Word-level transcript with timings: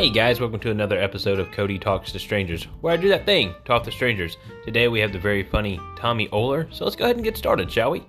Hey 0.00 0.08
guys, 0.08 0.40
welcome 0.40 0.60
to 0.60 0.70
another 0.70 0.98
episode 0.98 1.38
of 1.38 1.50
Cody 1.50 1.78
Talks 1.78 2.10
to 2.12 2.18
Strangers, 2.18 2.64
where 2.80 2.94
I 2.94 2.96
do 2.96 3.10
that 3.10 3.26
thing, 3.26 3.54
talk 3.66 3.84
to 3.84 3.92
strangers. 3.92 4.38
Today 4.64 4.88
we 4.88 4.98
have 4.98 5.12
the 5.12 5.18
very 5.18 5.42
funny 5.42 5.78
Tommy 5.98 6.26
Oler, 6.28 6.72
so 6.72 6.84
let's 6.84 6.96
go 6.96 7.04
ahead 7.04 7.16
and 7.16 7.24
get 7.24 7.36
started, 7.36 7.70
shall 7.70 7.90
we? 7.90 8.06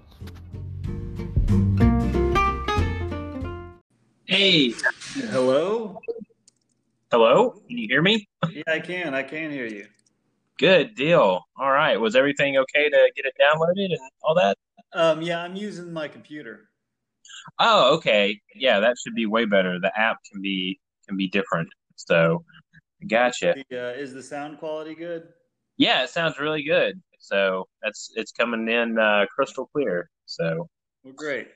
Hey, 4.25 4.73
Hello? 5.31 5.99
hello? 7.11 7.49
Can 7.67 7.77
you 7.77 7.89
hear 7.89 8.01
me? 8.01 8.25
Yeah, 8.49 8.63
I 8.67 8.79
can. 8.79 9.13
I 9.13 9.23
can 9.23 9.51
hear 9.51 9.65
you. 9.67 9.85
Good 10.59 10.95
deal. 10.95 11.41
All 11.59 11.71
right. 11.71 11.99
Was 11.99 12.15
everything 12.15 12.55
okay 12.55 12.87
to 12.87 13.11
get 13.17 13.25
it 13.25 13.33
downloaded 13.37 13.87
and 13.91 14.11
all 14.23 14.35
that? 14.35 14.57
Um, 14.93 15.21
yeah, 15.21 15.43
I'm 15.43 15.57
using 15.57 15.91
my 15.91 16.07
computer. 16.07 16.69
Oh, 17.59 17.95
okay. 17.95 18.39
Yeah, 18.55 18.79
that 18.79 18.95
should 18.97 19.13
be 19.13 19.25
way 19.25 19.43
better. 19.43 19.77
The 19.77 19.91
app 19.99 20.19
can 20.31 20.41
be 20.41 20.79
can 21.05 21.17
be 21.17 21.27
different. 21.27 21.67
So, 22.07 22.43
gotcha. 23.07 23.55
The, 23.69 23.89
uh, 23.89 23.91
is 23.93 24.13
the 24.13 24.23
sound 24.23 24.59
quality 24.59 24.95
good? 24.95 25.29
Yeah, 25.77 26.03
it 26.03 26.09
sounds 26.09 26.39
really 26.39 26.63
good. 26.63 27.01
So 27.19 27.67
that's 27.81 28.11
it's 28.15 28.31
coming 28.31 28.67
in 28.67 28.97
uh, 28.97 29.25
crystal 29.33 29.69
clear. 29.73 30.09
So 30.25 30.67
Well, 31.03 31.13
great. 31.13 31.49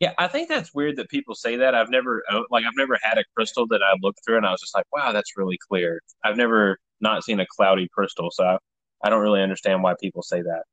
yeah, 0.00 0.12
I 0.18 0.28
think 0.28 0.48
that's 0.48 0.74
weird 0.74 0.96
that 0.96 1.08
people 1.08 1.34
say 1.34 1.56
that. 1.56 1.74
I've 1.74 1.90
never 1.90 2.22
oh, 2.30 2.44
like 2.50 2.64
I've 2.66 2.76
never 2.76 2.98
had 3.02 3.18
a 3.18 3.24
crystal 3.34 3.66
that 3.68 3.82
I 3.82 3.94
looked 4.02 4.20
through 4.24 4.38
and 4.38 4.46
I 4.46 4.50
was 4.50 4.60
just 4.60 4.74
like, 4.74 4.86
wow, 4.92 5.12
that's 5.12 5.36
really 5.36 5.58
clear. 5.68 6.00
I've 6.24 6.36
never 6.36 6.78
not 7.00 7.24
seen 7.24 7.40
a 7.40 7.46
cloudy 7.56 7.88
crystal, 7.92 8.30
so 8.30 8.44
I, 8.44 8.58
I 9.04 9.10
don't 9.10 9.22
really 9.22 9.42
understand 9.42 9.82
why 9.82 9.94
people 10.00 10.22
say 10.22 10.40
that. 10.42 10.64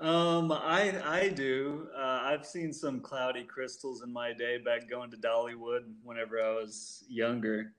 Um, 0.00 0.52
I 0.52 0.94
I 1.04 1.28
do. 1.28 1.88
Uh, 1.96 2.20
I've 2.22 2.46
seen 2.46 2.72
some 2.72 3.00
cloudy 3.00 3.42
crystals 3.44 4.02
in 4.02 4.12
my 4.12 4.32
day 4.32 4.58
back 4.58 4.88
going 4.88 5.10
to 5.10 5.16
Dollywood 5.16 5.92
whenever 6.04 6.40
I 6.40 6.50
was 6.52 7.04
younger. 7.08 7.72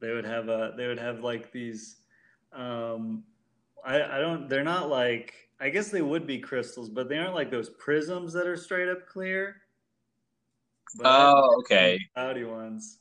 They 0.00 0.12
would 0.12 0.26
have 0.26 0.48
a 0.48 0.74
they 0.76 0.88
would 0.88 0.98
have 0.98 1.20
like 1.20 1.52
these 1.52 1.98
um 2.52 3.24
I 3.84 4.02
I 4.02 4.20
don't 4.20 4.48
they're 4.48 4.64
not 4.64 4.90
like 4.90 5.34
I 5.60 5.70
guess 5.70 5.90
they 5.90 6.02
would 6.02 6.26
be 6.26 6.38
crystals, 6.40 6.88
but 6.88 7.08
they 7.08 7.18
aren't 7.18 7.34
like 7.34 7.50
those 7.50 7.70
prisms 7.70 8.32
that 8.34 8.46
are 8.48 8.56
straight 8.56 8.88
up 8.88 9.06
clear. 9.08 9.62
But 10.94 11.32
Oh, 11.32 11.56
okay. 11.60 11.98
cloudy 12.14 12.44
ones. 12.44 13.00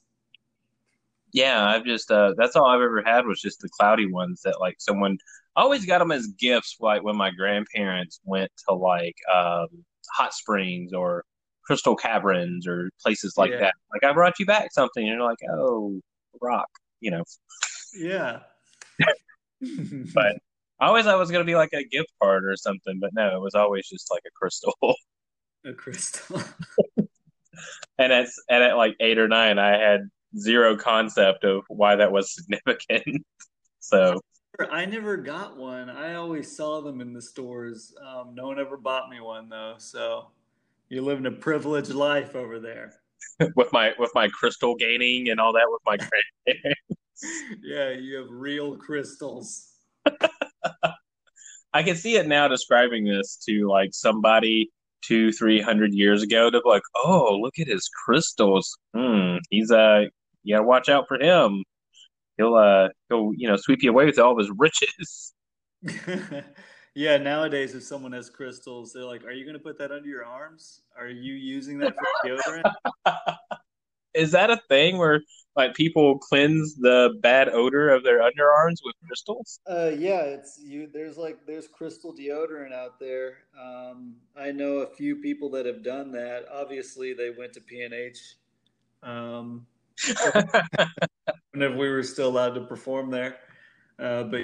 Yeah, 1.34 1.66
I've 1.66 1.86
just 1.86 2.12
uh 2.12 2.34
that's 2.38 2.56
all 2.56 2.66
I've 2.66 2.82
ever 2.82 3.04
had 3.06 3.26
was 3.26 3.42
just 3.42 3.60
the 3.62 3.70
cloudy 3.70 4.12
ones 4.12 4.42
that 4.44 4.60
like 4.60 4.76
someone 4.80 5.18
I 5.58 5.62
always 5.64 5.86
got 5.86 6.00
them 6.00 6.12
as 6.12 6.28
gifts 6.40 6.78
like 6.80 7.04
when 7.04 7.18
my 7.18 7.32
grandparents 7.32 8.22
went 8.24 8.52
to 8.70 8.76
like 8.76 9.16
um 9.34 9.68
hot 10.16 10.34
springs 10.34 10.94
or 10.94 11.24
crystal 11.66 11.96
caverns 11.96 12.66
or 12.68 12.90
places 13.02 13.34
like 13.38 13.52
Yeah. 13.52 13.60
that. 13.60 13.74
Like 13.92 14.10
I 14.10 14.14
brought 14.14 14.40
you 14.40 14.46
back 14.46 14.72
something 14.72 15.04
and 15.04 15.18
you're 15.18 15.28
like, 15.28 15.40
"Oh, 15.52 16.00
rock," 16.42 16.70
you 17.02 17.12
know. 17.12 17.24
Yeah. 18.00 18.40
But 20.14 20.38
I 20.80 20.86
always 20.88 21.06
thought 21.06 21.16
it 21.16 21.20
was 21.20 21.32
going 21.32 21.44
to 21.44 21.50
be 21.52 21.56
like 21.56 21.74
a 21.74 21.84
gift 21.84 22.12
card 22.22 22.46
or 22.46 22.56
something, 22.56 23.00
but 23.02 23.10
no, 23.14 23.36
it 23.36 23.42
was 23.42 23.56
always 23.56 23.88
just 23.90 24.12
like 24.12 24.22
a 24.28 24.32
crystal. 24.40 24.76
A 25.66 25.74
crystal. 25.74 26.40
And 28.00 28.14
at 28.14 28.28
and 28.50 28.64
at 28.64 28.78
like 28.78 28.96
8 29.00 29.18
or 29.18 29.28
9, 29.28 29.58
I 29.58 29.78
had 29.80 30.02
zero 30.38 30.78
concept 30.78 31.44
of 31.44 31.64
why 31.68 31.96
that 31.96 32.12
was 32.12 32.32
significant. 32.36 33.26
So, 33.80 34.22
I 34.60 34.86
never 34.86 35.18
got 35.18 35.58
one. 35.58 35.90
I 35.90 36.16
always 36.16 36.56
saw 36.56 36.82
them 36.82 37.02
in 37.02 37.14
the 37.14 37.22
stores. 37.22 37.94
Um, 38.06 38.34
no 38.34 38.48
one 38.48 38.60
ever 38.60 38.78
bought 38.78 39.10
me 39.10 39.20
one 39.22 39.50
though. 39.50 39.76
So 39.78 40.28
you're 40.90 41.04
living 41.04 41.26
a 41.26 41.32
privileged 41.32 41.94
life 41.94 42.36
over 42.36 42.60
there. 42.60 42.94
with 43.56 43.72
my 43.72 43.94
with 44.00 44.12
my 44.16 44.28
crystal 44.30 44.76
gaining 44.76 45.30
and 45.30 45.40
all 45.40 45.54
that 45.54 45.68
with 45.68 45.82
my. 45.86 46.54
Yeah, 47.64 47.92
you 47.92 48.18
have 48.18 48.30
real 48.30 48.78
crystals. 48.78 49.70
I 51.74 51.84
can 51.84 51.96
see 51.96 52.16
it 52.16 52.28
now 52.28 52.48
describing 52.48 53.06
this 53.06 53.38
to 53.48 53.68
like 53.68 53.90
somebody 53.92 54.70
two, 55.02 55.32
three 55.32 55.62
hundred 55.62 55.94
years 55.94 56.22
ago 56.22 56.50
to 56.50 56.62
be 56.62 56.70
like, 56.70 56.84
oh, 56.96 57.40
look 57.42 57.60
at 57.60 57.68
his 57.68 57.90
crystals. 58.06 58.78
Hmm, 58.96 59.38
he's 59.50 59.72
uh, 59.72 60.06
you 60.44 60.56
gotta 60.56 60.68
watch 60.68 60.90
out 60.90 61.08
for 61.08 61.20
him. 61.20 61.64
He'll 62.38 62.56
uh, 62.56 62.90
he'll 63.10 63.32
you 63.36 63.48
know 63.48 63.56
sweep 63.58 63.84
you 63.84 63.92
away 63.92 64.06
with 64.06 64.20
all 64.20 64.32
of 64.34 64.38
his 64.38 64.52
riches. 64.58 65.34
Yeah, 66.98 67.18
nowadays 67.18 67.76
if 67.76 67.84
someone 67.84 68.12
has 68.14 68.28
crystals, 68.28 68.92
they're 68.92 69.06
like, 69.06 69.24
"Are 69.24 69.32
you 69.32 69.46
going 69.46 69.54
to 69.54 69.64
put 69.64 69.78
that 69.78 69.92
under 69.92 70.10
your 70.10 70.26
arms? 70.26 70.82
Are 70.98 71.08
you 71.08 71.36
using 71.36 71.78
that 71.78 71.94
for 71.96 72.28
deodorant?" 72.28 72.74
Is 74.16 74.32
that 74.32 74.50
a 74.50 74.60
thing 74.68 74.98
where 74.98 75.22
like 75.56 75.76
people 75.76 76.18
cleanse 76.18 76.74
the 76.74 77.12
bad 77.22 77.50
odor 77.50 77.90
of 77.90 78.04
their 78.04 78.22
underarms 78.22 78.78
with 78.84 78.96
crystals? 79.06 79.60
Uh, 79.70 79.92
yeah, 79.96 80.22
it's 80.22 80.60
you. 80.60 80.90
There's 80.92 81.20
like 81.20 81.46
there's 81.46 81.68
crystal 81.68 82.16
deodorant 82.16 82.74
out 82.74 83.00
there. 83.00 83.38
Um, 83.56 84.16
I 84.36 84.52
know 84.52 84.78
a 84.78 84.88
few 84.88 85.18
people 85.18 85.52
that 85.52 85.68
have 85.68 85.84
done 85.84 86.12
that. 86.14 86.48
Obviously, 86.52 87.14
they 87.14 87.30
went 87.30 87.54
to 87.54 87.62
PNH. 87.62 88.18
Um, 89.04 89.68
whenever 91.58 91.78
we 91.78 91.90
were 91.90 92.04
still 92.04 92.30
allowed 92.30 92.54
to 92.54 92.62
perform 92.62 93.10
there. 93.10 93.38
Uh, 94.00 94.24
but 94.24 94.42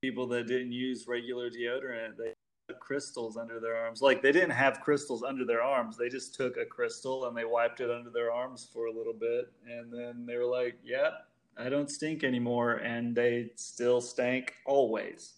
people 0.00 0.26
that 0.26 0.46
didn't 0.46 0.72
use 0.72 1.06
regular 1.06 1.50
deodorant, 1.50 2.16
they 2.16 2.32
put 2.66 2.80
crystals 2.80 3.36
under 3.36 3.60
their 3.60 3.76
arms. 3.76 4.00
Like 4.00 4.22
they 4.22 4.32
didn't 4.32 4.50
have 4.50 4.80
crystals 4.80 5.22
under 5.22 5.44
their 5.44 5.62
arms. 5.62 5.98
They 5.98 6.08
just 6.08 6.34
took 6.34 6.56
a 6.56 6.64
crystal 6.64 7.26
and 7.26 7.36
they 7.36 7.44
wiped 7.44 7.80
it 7.80 7.90
under 7.90 8.08
their 8.08 8.32
arms 8.32 8.68
for 8.72 8.86
a 8.86 8.92
little 8.92 9.12
bit. 9.12 9.52
And 9.66 9.92
then 9.92 10.24
they 10.24 10.36
were 10.36 10.46
like, 10.46 10.78
yeah, 10.82 11.10
I 11.58 11.68
don't 11.68 11.90
stink 11.90 12.24
anymore. 12.24 12.76
And 12.76 13.14
they 13.14 13.50
still 13.56 14.00
stank 14.00 14.54
always. 14.64 15.34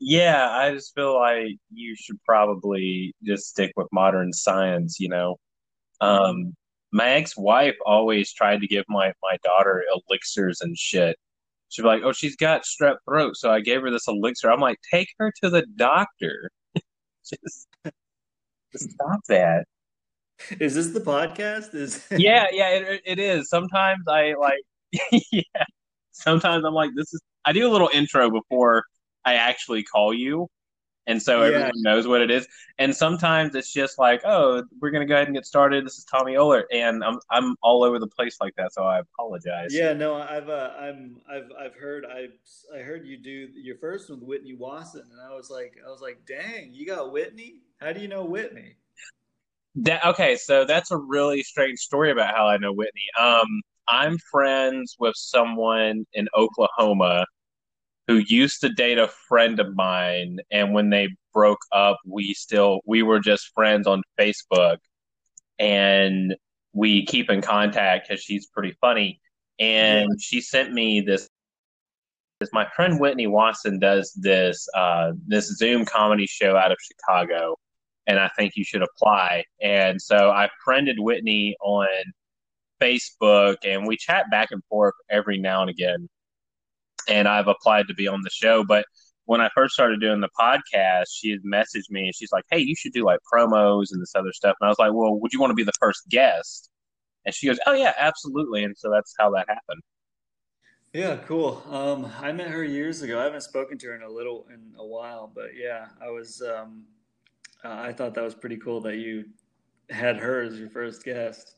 Yeah, 0.00 0.50
I 0.50 0.72
just 0.72 0.92
feel 0.94 1.14
like 1.14 1.56
you 1.72 1.94
should 1.94 2.20
probably 2.24 3.14
just 3.22 3.46
stick 3.46 3.72
with 3.76 3.86
modern 3.92 4.32
science, 4.32 4.98
you 4.98 5.10
know. 5.10 5.36
Um, 6.00 6.54
my 6.92 7.10
ex-wife 7.10 7.76
always 7.86 8.32
tried 8.32 8.60
to 8.60 8.66
give 8.66 8.84
my 8.88 9.12
my 9.22 9.36
daughter 9.44 9.84
elixirs 10.08 10.60
and 10.60 10.76
shit. 10.76 11.16
She'd 11.68 11.82
be 11.82 11.88
like, 11.88 12.02
"Oh, 12.04 12.12
she's 12.12 12.36
got 12.36 12.62
strep 12.64 12.96
throat," 13.08 13.36
so 13.36 13.50
I 13.50 13.60
gave 13.60 13.82
her 13.82 13.90
this 13.90 14.08
elixir. 14.08 14.50
I'm 14.50 14.60
like, 14.60 14.78
"Take 14.92 15.08
her 15.18 15.32
to 15.42 15.50
the 15.50 15.64
doctor. 15.76 16.50
Just, 17.24 17.68
just 18.72 18.90
stop 18.90 19.20
that." 19.28 19.64
Is 20.58 20.74
this 20.74 20.88
the 20.92 21.00
podcast? 21.00 21.74
Is 21.74 22.04
Yeah, 22.10 22.46
yeah, 22.52 22.70
it 22.70 23.02
it 23.04 23.18
is. 23.18 23.48
Sometimes 23.48 24.04
I 24.08 24.34
like, 24.40 24.60
yeah. 25.32 25.42
Sometimes 26.12 26.64
I'm 26.64 26.74
like, 26.74 26.90
this 26.96 27.12
is. 27.12 27.20
I 27.44 27.52
do 27.52 27.68
a 27.68 27.72
little 27.72 27.90
intro 27.92 28.30
before 28.30 28.84
I 29.24 29.34
actually 29.34 29.82
call 29.82 30.12
you, 30.12 30.48
and 31.10 31.20
so 31.20 31.40
Yeah. 31.40 31.46
everyone 31.48 31.82
knows 31.82 32.06
what 32.06 32.22
it 32.22 32.30
is. 32.30 32.46
And 32.78 32.94
sometimes 32.94 33.54
it's 33.56 33.72
just 33.72 33.98
like, 33.98 34.22
oh, 34.24 34.62
we're 34.80 34.90
gonna 34.90 35.06
go 35.06 35.14
ahead 35.14 35.26
and 35.26 35.34
get 35.34 35.44
started. 35.44 35.84
This 35.84 35.98
is 35.98 36.04
Tommy 36.04 36.34
Oler, 36.34 36.62
and 36.72 37.02
I'm 37.04 37.18
I'm 37.30 37.56
all 37.62 37.82
over 37.82 37.98
the 37.98 38.06
place 38.06 38.36
like 38.40 38.54
that, 38.56 38.72
so 38.72 38.84
I 38.84 39.00
apologize. 39.00 39.74
Yeah, 39.74 39.92
no, 39.92 40.14
I've 40.14 40.48
uh, 40.48 40.72
I'm 40.78 41.20
I've 41.28 41.50
I've 41.58 41.74
heard 41.74 42.06
I 42.06 42.28
I 42.74 42.82
heard 42.82 43.04
you 43.04 43.18
do 43.18 43.48
your 43.54 43.76
first 43.78 44.08
one 44.08 44.20
with 44.20 44.28
Whitney 44.28 44.54
Wasson, 44.54 45.02
and 45.10 45.20
I 45.20 45.34
was 45.34 45.50
like 45.50 45.74
I 45.84 45.90
was 45.90 46.00
like, 46.00 46.24
dang, 46.26 46.72
you 46.72 46.86
got 46.86 47.12
Whitney? 47.12 47.56
How 47.80 47.92
do 47.92 48.00
you 48.00 48.08
know 48.08 48.24
Whitney? 48.24 48.76
That 49.76 50.04
okay, 50.04 50.36
so 50.36 50.64
that's 50.64 50.90
a 50.90 50.96
really 50.96 51.42
strange 51.42 51.80
story 51.80 52.10
about 52.10 52.34
how 52.36 52.46
I 52.46 52.56
know 52.56 52.72
Whitney. 52.72 53.06
Um, 53.18 53.62
I'm 53.88 54.18
friends 54.30 54.96
with 54.98 55.14
someone 55.16 56.06
in 56.12 56.28
Oklahoma 56.36 57.26
who 58.10 58.22
used 58.26 58.60
to 58.60 58.68
date 58.68 58.98
a 58.98 59.06
friend 59.28 59.60
of 59.60 59.76
mine, 59.76 60.40
and 60.50 60.74
when 60.74 60.90
they 60.90 61.08
broke 61.32 61.60
up, 61.72 61.98
we 62.04 62.34
still 62.34 62.80
we 62.84 63.04
were 63.04 63.20
just 63.20 63.52
friends 63.54 63.86
on 63.86 64.02
Facebook, 64.18 64.78
and 65.60 66.34
we 66.72 67.06
keep 67.06 67.30
in 67.30 67.40
contact 67.40 68.08
because 68.08 68.20
she's 68.20 68.48
pretty 68.48 68.74
funny. 68.80 69.20
And 69.60 70.20
she 70.20 70.40
sent 70.40 70.72
me 70.72 71.00
this. 71.00 71.28
this 72.40 72.50
my 72.52 72.66
friend 72.74 72.98
Whitney 72.98 73.28
Watson 73.28 73.78
does 73.78 74.12
this 74.16 74.66
uh, 74.76 75.12
this 75.28 75.46
Zoom 75.56 75.84
comedy 75.84 76.26
show 76.26 76.56
out 76.56 76.72
of 76.72 76.78
Chicago 76.80 77.54
and 78.08 78.18
I 78.18 78.28
think 78.36 78.54
you 78.56 78.64
should 78.64 78.82
apply. 78.82 79.44
And 79.62 80.02
so 80.02 80.30
I 80.30 80.48
friended 80.64 80.98
Whitney 80.98 81.54
on 81.62 81.86
Facebook 82.80 83.58
and 83.64 83.86
we 83.86 83.96
chat 83.96 84.28
back 84.32 84.48
and 84.50 84.64
forth 84.68 84.94
every 85.08 85.38
now 85.38 85.60
and 85.60 85.70
again. 85.70 86.08
And 87.10 87.28
I've 87.28 87.48
applied 87.48 87.88
to 87.88 87.94
be 87.94 88.08
on 88.08 88.22
the 88.22 88.30
show. 88.30 88.64
But 88.64 88.86
when 89.26 89.42
I 89.42 89.50
first 89.54 89.74
started 89.74 90.00
doing 90.00 90.20
the 90.22 90.30
podcast, 90.40 91.06
she 91.12 91.32
had 91.32 91.42
messaged 91.44 91.90
me 91.90 92.06
and 92.06 92.16
she's 92.16 92.32
like, 92.32 92.46
Hey, 92.50 92.60
you 92.60 92.76
should 92.76 92.94
do 92.94 93.04
like 93.06 93.20
promos 93.32 93.86
and 93.92 94.02
this 94.02 94.14
other 94.16 94.32
stuff. 94.34 94.56
And 94.60 94.68
I 94.68 94.70
was 94.70 94.80
like, 94.80 94.92
Well, 94.94 95.20
would 95.20 95.34
you 95.34 95.40
want 95.40 95.52
to 95.52 95.56
be 95.56 95.64
the 95.64 95.72
first 95.80 96.08
guest? 96.10 96.70
And 97.26 97.34
she 97.34 97.48
goes, 97.48 97.58
Oh, 97.66 97.74
yeah, 97.74 97.94
absolutely. 97.98 98.64
And 98.64 98.78
so 98.78 98.90
that's 98.90 99.14
how 99.18 99.32
that 99.32 99.48
happened. 99.48 99.82
Yeah, 100.92 101.16
cool. 101.18 101.62
Um, 101.70 102.10
I 102.20 102.32
met 102.32 102.48
her 102.48 102.64
years 102.64 103.02
ago. 103.02 103.20
I 103.20 103.24
haven't 103.24 103.42
spoken 103.42 103.78
to 103.78 103.88
her 103.88 103.94
in 103.96 104.02
a 104.02 104.08
little 104.08 104.46
in 104.52 104.74
a 104.76 104.84
while, 104.86 105.30
but 105.32 105.54
yeah, 105.56 105.88
I 106.02 106.10
was 106.10 106.42
um, 106.42 106.84
uh, 107.64 107.70
I 107.70 107.92
thought 107.92 108.14
that 108.14 108.24
was 108.24 108.34
pretty 108.34 108.58
cool 108.58 108.80
that 108.82 108.96
you 108.98 109.26
had 109.90 110.18
her 110.18 110.42
as 110.42 110.58
your 110.58 110.70
first 110.70 111.04
guest. 111.04 111.56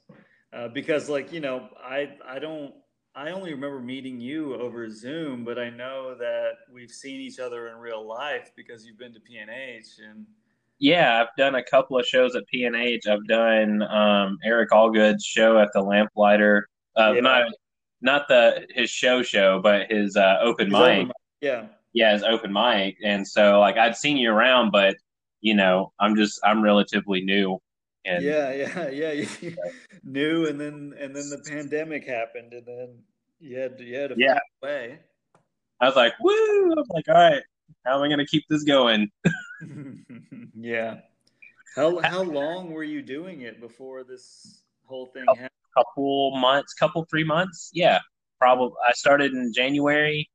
uh, 0.53 0.69
because 0.69 1.09
like 1.11 1.33
you 1.33 1.41
know 1.41 1.69
I 1.83 2.17
I 2.27 2.39
don't 2.41 2.75
I 3.15 3.31
only 3.31 3.53
remember 3.53 3.81
meeting 3.81 4.21
you 4.21 4.55
over 4.55 4.89
Zoom, 4.89 5.45
but 5.45 5.59
I 5.59 5.69
know 5.69 6.15
that 6.19 6.53
we've 6.73 6.91
seen 6.91 7.21
each 7.21 7.39
other 7.39 7.69
in 7.69 7.77
real 7.77 8.07
life 8.07 8.53
because 8.57 8.87
you've 8.87 8.99
been 8.99 9.13
to 9.13 9.21
PNH 9.21 9.99
and. 10.11 10.27
Yeah, 10.79 11.21
I've 11.21 11.37
done 11.37 11.55
a 11.57 11.63
couple 11.63 11.97
of 11.99 12.07
shows 12.07 12.35
at 12.35 12.43
PNH. 12.53 13.07
I've 13.07 13.27
done 13.29 13.83
um, 13.83 14.39
Eric 14.43 14.71
Allgood's 14.71 15.25
show 15.25 15.61
at 15.61 15.69
the 15.73 15.81
Lamplighter. 15.81 16.69
Uh, 16.97 17.13
yeah. 17.15 17.21
Not 17.21 17.53
not 18.01 18.27
the 18.27 18.67
his 18.71 18.91
show 18.91 19.23
show, 19.23 19.61
but 19.63 19.93
his 19.93 20.17
uh, 20.17 20.39
open 20.43 20.67
his 20.67 20.73
mic. 20.73 20.99
Open, 21.03 21.13
yeah, 21.41 21.67
yeah, 21.93 22.13
his 22.13 22.25
open 22.25 22.53
mic. 22.53 22.97
And 23.05 23.27
so 23.27 23.61
like 23.61 23.77
I'd 23.77 23.95
seen 23.95 24.17
you 24.17 24.33
around, 24.33 24.73
but 24.73 24.97
you 25.41 25.55
know 25.55 25.93
I'm 26.01 26.17
just 26.17 26.41
I'm 26.43 26.63
relatively 26.63 27.21
new. 27.21 27.61
And 28.05 28.25
yeah, 28.25 28.53
yeah, 28.53 28.89
yeah, 28.89 29.25
new, 30.05 30.47
and 30.47 30.61
then 30.61 30.95
and 30.99 31.15
then 31.15 31.31
the 31.31 31.43
pandemic 31.47 32.05
happened, 32.05 32.53
and 32.53 32.67
then 32.67 32.99
you 33.39 33.59
had 33.59 33.79
to, 33.79 33.85
you 33.85 33.97
had 33.97 34.11
to 34.11 34.17
yeah. 34.19 34.39
away. 34.63 34.99
I 35.81 35.87
was 35.87 35.97
like, 35.97 36.13
woo! 36.21 36.73
I'm 36.73 36.85
like, 36.91 37.09
all 37.09 37.15
right, 37.15 37.43
how 37.85 37.97
am 37.97 38.03
I 38.03 38.09
going 38.09 38.19
to 38.19 38.27
keep 38.27 38.45
this 38.49 38.65
going? 38.65 39.11
yeah. 40.59 41.01
How 41.77 42.01
how 42.03 42.23
long 42.23 42.71
were 42.71 42.85
you 42.85 43.03
doing 43.03 43.43
it 43.43 43.61
before 43.61 44.05
this 44.05 44.63
whole 44.85 45.07
thing 45.07 45.25
happened? 45.29 45.51
Couple 45.77 46.37
months, 46.37 46.75
couple 46.75 47.05
three 47.09 47.25
months. 47.25 47.71
Yeah, 47.73 47.99
probably. 48.39 48.75
I 48.87 48.93
started 48.93 49.33
in 49.33 49.53
January, 49.55 50.29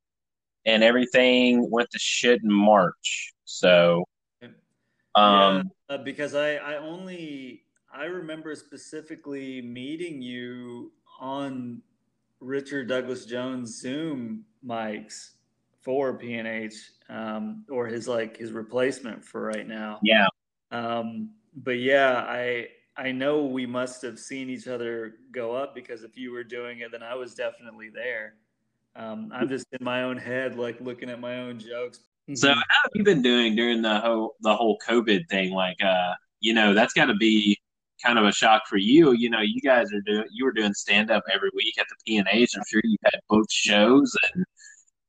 and 0.66 0.84
everything 0.84 1.70
went 1.70 1.92
to 1.92 2.00
shit 2.00 2.42
in 2.44 2.52
March. 2.52 3.34
So, 3.46 4.06
um, 5.18 5.72
yeah, 5.90 5.96
uh, 5.96 5.98
because 6.04 6.36
I 6.36 6.56
I 6.56 6.78
only 6.78 7.64
I 7.94 8.06
remember 8.06 8.56
specifically 8.56 9.62
meeting 9.62 10.22
you 10.22 10.92
on 11.20 11.82
Richard 12.40 12.88
Douglas 12.88 13.26
Jones 13.26 13.80
Zoom 13.80 14.46
mics 14.66 15.32
for 15.82 16.18
PNH, 16.18 16.76
um, 17.10 17.66
or 17.70 17.88
his 17.88 18.08
like 18.08 18.38
his 18.38 18.52
replacement 18.52 19.24
for 19.24 19.42
right 19.42 19.68
now. 19.68 20.00
Yeah. 20.04 20.28
Um, 20.72 21.32
but 21.56 21.80
yeah, 21.80 22.26
I 22.28 22.68
I 22.96 23.12
know 23.12 23.46
we 23.46 23.66
must 23.66 24.02
have 24.02 24.20
seen 24.20 24.50
each 24.50 24.68
other 24.68 25.16
go 25.32 25.56
up 25.56 25.74
because 25.74 26.04
if 26.04 26.18
you 26.18 26.32
were 26.32 26.44
doing 26.44 26.80
it, 26.80 26.92
then 26.92 27.04
I 27.04 27.16
was 27.16 27.34
definitely 27.34 27.90
there. 27.90 28.36
Um, 28.96 29.32
I'm 29.34 29.48
just 29.48 29.68
in 29.72 29.84
my 29.84 30.04
own 30.04 30.18
head, 30.18 30.58
like 30.58 30.82
looking 30.82 31.10
at 31.10 31.20
my 31.20 31.38
own 31.38 31.60
jokes. 31.60 32.00
So 32.36 32.50
how 32.50 32.56
have 32.56 32.92
you 32.94 33.04
been 33.04 33.22
doing 33.22 33.56
during 33.56 33.82
the 33.82 34.00
whole 34.00 34.36
the 34.42 34.56
whole 34.56 34.78
COVID 34.86 35.30
thing? 35.30 35.52
Like, 35.54 35.82
uh, 35.82 36.14
you 36.42 36.54
know, 36.54 36.74
that's 36.74 36.94
got 36.94 37.06
to 37.06 37.16
be 37.16 37.58
kind 38.04 38.20
of 38.20 38.26
a 38.26 38.32
shock 38.32 38.64
for 38.68 38.78
you. 38.78 39.14
You 39.14 39.30
know, 39.30 39.42
you 39.42 39.62
guys 39.62 39.94
are 39.94 40.02
doing 40.02 40.26
you 40.32 40.46
were 40.46 40.52
doing 40.52 40.74
stand 40.74 41.10
up 41.10 41.24
every 41.34 41.50
week 41.54 41.76
at 41.80 41.86
the 41.88 42.18
PNH. 42.18 42.58
I'm 42.58 42.64
sure 42.68 42.82
you 42.84 42.98
had 43.06 43.20
both 43.30 43.52
shows 43.52 44.14
and 44.34 44.46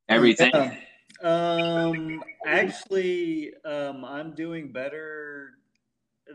everything. 0.08 0.52
Yeah. 0.54 0.76
Um, 1.20 2.22
actually, 2.46 3.52
um, 3.64 4.04
I'm 4.04 4.34
doing 4.34 4.70
better 4.70 5.50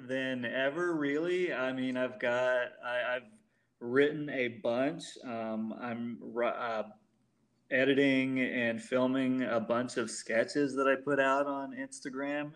than 0.07 0.43
ever. 0.43 0.95
Really, 0.95 1.53
I 1.53 1.71
mean, 1.71 1.95
I've 1.95 2.19
got 2.19 2.67
I, 2.85 3.13
have 3.13 3.23
written 3.79 4.29
a 4.29 4.49
bunch. 4.61 5.03
Um, 5.23 5.73
I'm 5.79 6.17
uh, 6.43 6.83
editing 7.71 8.39
and 8.39 8.81
filming 8.81 9.43
a 9.43 9.59
bunch 9.59 9.97
of 9.97 10.09
sketches 10.09 10.75
that 10.75 10.87
I 10.87 10.95
put 10.95 11.19
out 11.19 11.47
on 11.47 11.75
Instagram. 11.75 12.51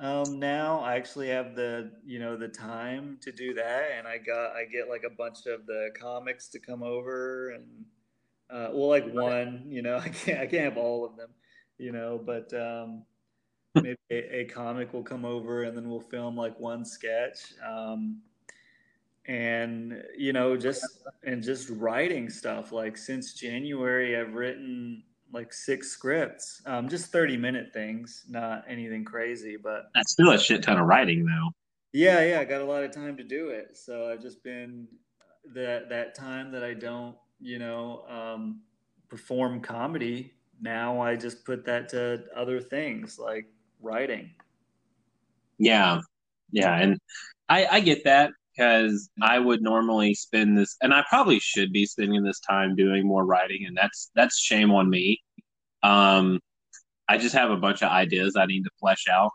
Um, 0.00 0.40
now 0.40 0.80
I 0.80 0.96
actually 0.96 1.28
have 1.28 1.54
the 1.54 1.92
you 2.04 2.18
know 2.18 2.36
the 2.36 2.48
time 2.48 3.18
to 3.20 3.30
do 3.30 3.54
that, 3.54 3.90
and 3.96 4.08
I 4.08 4.18
got 4.18 4.52
I 4.52 4.64
get 4.64 4.88
like 4.88 5.04
a 5.06 5.14
bunch 5.14 5.46
of 5.46 5.66
the 5.66 5.90
comics 5.98 6.48
to 6.48 6.58
come 6.58 6.82
over, 6.82 7.50
and 7.50 7.64
uh, 8.50 8.70
well, 8.72 8.88
like 8.88 9.06
one, 9.12 9.64
you 9.68 9.82
know, 9.82 9.96
I 10.04 10.08
can't 10.08 10.40
I 10.40 10.46
can't 10.46 10.64
have 10.64 10.76
all 10.76 11.04
of 11.04 11.16
them, 11.16 11.30
you 11.78 11.92
know, 11.92 12.20
but 12.24 12.52
um, 12.54 13.04
maybe 13.76 13.96
a, 14.10 14.40
a, 14.40 14.44
comic 14.46 14.92
will 14.92 15.04
come 15.04 15.24
over, 15.24 15.62
and 15.62 15.76
then 15.76 15.88
we'll 15.88 16.00
film 16.00 16.36
like 16.36 16.58
one 16.58 16.84
sketch, 16.84 17.54
um, 17.64 18.20
and 19.26 20.02
you 20.16 20.32
know, 20.32 20.56
just 20.56 20.84
and 21.24 21.42
just 21.42 21.70
writing 21.70 22.28
stuff. 22.28 22.72
Like 22.72 22.96
since 22.96 23.32
January, 23.34 24.16
I've 24.16 24.34
written 24.34 25.02
like 25.32 25.52
six 25.52 25.88
scripts, 25.90 26.62
um, 26.64 26.88
just 26.88 27.10
30 27.10 27.36
minute 27.36 27.72
things, 27.72 28.24
not 28.28 28.64
anything 28.68 29.04
crazy, 29.04 29.56
but 29.60 29.90
that's 29.94 30.12
still 30.12 30.30
a 30.30 30.38
shit 30.38 30.62
ton 30.62 30.78
of 30.78 30.86
writing 30.86 31.24
though. 31.24 31.50
Yeah, 31.92 32.24
yeah, 32.24 32.40
I 32.40 32.44
got 32.44 32.60
a 32.60 32.64
lot 32.64 32.84
of 32.84 32.92
time 32.92 33.16
to 33.16 33.24
do 33.24 33.48
it. 33.48 33.76
So 33.76 34.10
I've 34.10 34.22
just 34.22 34.42
been 34.42 34.86
that 35.54 35.88
that 35.88 36.14
time 36.14 36.52
that 36.52 36.64
I 36.64 36.74
don't, 36.74 37.16
you 37.40 37.58
know, 37.58 38.04
um, 38.08 38.60
perform 39.08 39.60
comedy. 39.60 40.32
Now 40.60 41.00
I 41.00 41.16
just 41.16 41.44
put 41.44 41.64
that 41.66 41.88
to 41.90 42.24
other 42.36 42.60
things 42.60 43.18
like 43.18 43.46
writing. 43.80 44.30
Yeah, 45.58 46.00
yeah, 46.50 46.76
and 46.76 46.98
I, 47.48 47.66
I 47.66 47.80
get 47.80 48.04
that 48.04 48.30
because 48.54 49.08
I 49.22 49.38
would 49.38 49.62
normally 49.62 50.14
spend 50.14 50.56
this, 50.58 50.76
and 50.82 50.94
I 50.94 51.04
probably 51.08 51.40
should 51.40 51.72
be 51.72 51.86
spending 51.86 52.22
this 52.22 52.40
time 52.40 52.76
doing 52.76 53.06
more 53.06 53.24
writing, 53.24 53.64
and 53.66 53.76
that's 53.76 54.10
that's 54.14 54.38
shame 54.38 54.70
on 54.70 54.88
me. 54.88 55.22
Um, 55.82 56.40
I 57.08 57.18
just 57.18 57.34
have 57.34 57.50
a 57.50 57.56
bunch 57.56 57.82
of 57.82 57.90
ideas 57.90 58.36
I 58.36 58.46
need 58.46 58.64
to 58.64 58.70
flesh 58.80 59.04
out, 59.10 59.32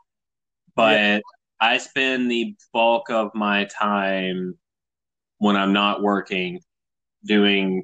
but 0.76 0.94
yeah. 0.98 1.20
I 1.60 1.78
spend 1.78 2.32
the 2.32 2.56
bulk 2.74 3.10
of 3.10 3.32
my 3.36 3.66
time 3.66 4.58
when 5.38 5.56
I'm 5.56 5.74
not 5.74 6.02
working 6.02 6.60
doing 7.26 7.84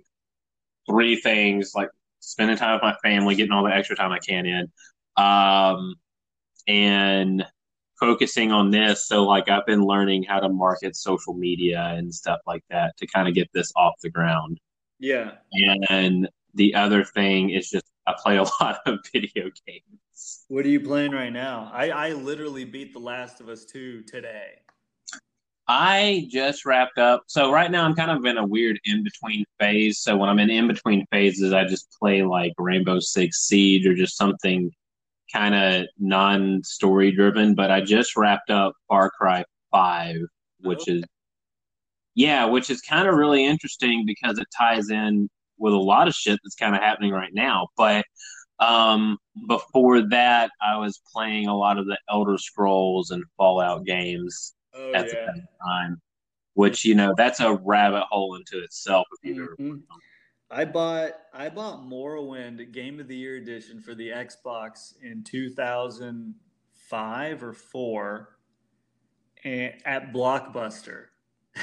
three 0.89 1.15
things 1.17 1.73
like 1.75 1.89
spending 2.19 2.57
time 2.57 2.73
with 2.75 2.83
my 2.83 2.95
family, 3.03 3.35
getting 3.35 3.51
all 3.51 3.63
the 3.63 3.73
extra 3.73 3.95
time 3.95 4.11
I 4.11 4.19
can 4.19 4.45
in, 4.45 4.71
um, 5.17 5.95
and 6.67 7.45
focusing 7.99 8.51
on 8.51 8.71
this. 8.71 9.07
So, 9.07 9.23
like, 9.23 9.49
I've 9.49 9.65
been 9.65 9.83
learning 9.83 10.23
how 10.23 10.39
to 10.39 10.49
market 10.49 10.95
social 10.95 11.33
media 11.33 11.93
and 11.97 12.13
stuff 12.13 12.39
like 12.45 12.63
that 12.69 12.95
to 12.97 13.07
kind 13.07 13.27
of 13.27 13.33
get 13.33 13.49
this 13.53 13.71
off 13.75 13.93
the 14.01 14.09
ground. 14.09 14.59
Yeah. 14.99 15.31
And 15.89 16.29
the 16.53 16.73
other 16.75 17.03
thing 17.03 17.49
is 17.51 17.69
just 17.69 17.85
I 18.07 18.13
play 18.21 18.37
a 18.37 18.43
lot 18.61 18.79
of 18.85 18.99
video 19.13 19.49
games. 19.65 20.45
What 20.47 20.65
are 20.65 20.69
you 20.69 20.79
playing 20.79 21.11
right 21.11 21.33
now? 21.33 21.69
I, 21.73 21.89
I 21.89 22.09
literally 22.13 22.65
beat 22.65 22.93
The 22.93 22.99
Last 22.99 23.41
of 23.41 23.49
Us 23.49 23.65
2 23.65 24.03
today. 24.03 24.59
I 25.67 26.27
just 26.29 26.65
wrapped 26.65 26.99
up. 26.99 27.23
So 27.27 27.51
right 27.51 27.71
now 27.71 27.85
I'm 27.85 27.95
kind 27.95 28.11
of 28.11 28.23
in 28.25 28.37
a 28.37 28.45
weird 28.45 28.79
in 28.85 29.03
between 29.03 29.43
phase. 29.59 29.99
So 29.99 30.15
when 30.15 30.29
I'm 30.29 30.37
in 30.37 30.51
in 30.51 30.67
between 30.67 31.05
phases, 31.11 31.53
I 31.53 31.65
just 31.65 31.95
play 31.99 32.21
like 32.21 32.53
Rainbow 32.59 32.99
Six 32.99 33.47
Siege 33.47 33.87
or 33.87 33.95
just 33.95 34.15
something 34.15 34.71
kind 35.31 35.55
of 35.55 35.87
non 35.97 36.63
story 36.63 37.11
driven, 37.11 37.55
but 37.55 37.71
I 37.71 37.81
just 37.81 38.15
wrapped 38.15 38.49
up 38.49 38.73
Far 38.87 39.11
Cry 39.11 39.43
5, 39.71 40.15
which 40.61 40.81
okay. 40.81 40.93
is, 40.93 41.03
yeah, 42.15 42.45
which 42.45 42.69
is 42.69 42.81
kind 42.81 43.07
of 43.07 43.15
really 43.15 43.45
interesting 43.45 44.05
because 44.05 44.37
it 44.39 44.47
ties 44.57 44.89
in 44.89 45.29
with 45.57 45.73
a 45.73 45.77
lot 45.77 46.07
of 46.07 46.13
shit 46.13 46.39
that's 46.43 46.55
kind 46.55 46.75
of 46.75 46.81
happening 46.81 47.11
right 47.11 47.33
now. 47.33 47.67
But 47.77 48.05
um, 48.59 49.17
before 49.47 50.07
that, 50.09 50.51
I 50.61 50.77
was 50.77 51.01
playing 51.13 51.47
a 51.47 51.55
lot 51.55 51.77
of 51.77 51.85
the 51.85 51.97
Elder 52.09 52.37
Scrolls 52.37 53.11
and 53.11 53.23
Fallout 53.37 53.85
games 53.85 54.53
oh, 54.73 54.93
at 54.93 55.07
yeah. 55.07 55.25
the 55.25 55.43
time, 55.65 56.01
which, 56.53 56.85
you 56.85 56.95
know, 56.95 57.13
that's 57.17 57.39
a 57.41 57.53
rabbit 57.53 58.03
hole 58.09 58.35
into 58.35 58.63
itself 58.63 59.05
if 59.21 59.35
you've 59.35 59.49
mm-hmm. 59.49 59.67
ever 59.67 59.77
I 60.55 60.63
bought 60.63 61.11
I 61.33 61.49
bought 61.49 61.83
Morrowind 61.83 62.71
Game 62.71 63.01
of 63.01 63.09
the 63.09 63.17
Year 63.17 63.35
edition 63.35 63.81
for 63.81 63.93
the 63.93 64.07
Xbox 64.07 64.93
in 65.01 65.21
2005 65.21 67.43
or 67.43 67.51
4 67.51 68.29
and, 69.43 69.73
at 69.83 70.13
Blockbuster. 70.13 71.07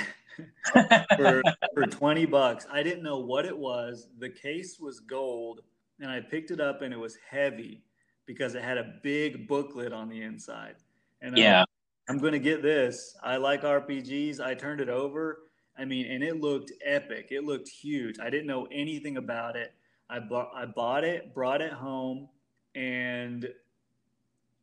for, 1.16 1.42
for 1.74 1.86
20 1.86 2.26
bucks. 2.26 2.66
I 2.70 2.82
didn't 2.82 3.02
know 3.02 3.18
what 3.18 3.46
it 3.46 3.56
was. 3.56 4.08
The 4.18 4.28
case 4.28 4.78
was 4.78 5.00
gold 5.00 5.62
and 5.98 6.10
I 6.10 6.20
picked 6.20 6.50
it 6.50 6.60
up 6.60 6.82
and 6.82 6.92
it 6.92 6.98
was 6.98 7.16
heavy 7.30 7.84
because 8.26 8.54
it 8.54 8.62
had 8.62 8.76
a 8.76 8.96
big 9.02 9.48
booklet 9.48 9.94
on 9.94 10.10
the 10.10 10.20
inside. 10.20 10.74
And 11.22 11.38
yeah. 11.38 11.60
I'm, 11.60 12.16
I'm 12.16 12.18
going 12.18 12.34
to 12.34 12.38
get 12.38 12.60
this. 12.60 13.16
I 13.22 13.38
like 13.38 13.62
RPGs. 13.62 14.38
I 14.38 14.54
turned 14.54 14.82
it 14.82 14.90
over 14.90 15.38
I 15.78 15.84
mean, 15.84 16.10
and 16.10 16.22
it 16.22 16.40
looked 16.40 16.72
epic. 16.84 17.28
It 17.30 17.44
looked 17.44 17.68
huge. 17.68 18.18
I 18.20 18.30
didn't 18.30 18.46
know 18.46 18.68
anything 18.70 19.16
about 19.16 19.56
it. 19.56 19.72
I 20.10 20.18
bought 20.18 20.50
I 20.54 20.66
bought 20.66 21.04
it, 21.04 21.34
brought 21.34 21.62
it 21.62 21.72
home, 21.72 22.28
and 22.74 23.48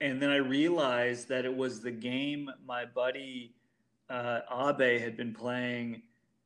and 0.02 0.22
then 0.22 0.30
I 0.30 0.38
realized 0.38 1.28
that 1.30 1.46
it 1.46 1.56
was 1.56 1.82
the 1.82 1.92
game 1.92 2.50
my 2.66 2.86
buddy 2.86 3.56
uh, 4.10 4.42
Abe 4.52 5.00
had 5.02 5.18
been 5.18 5.34
playing 5.34 6.04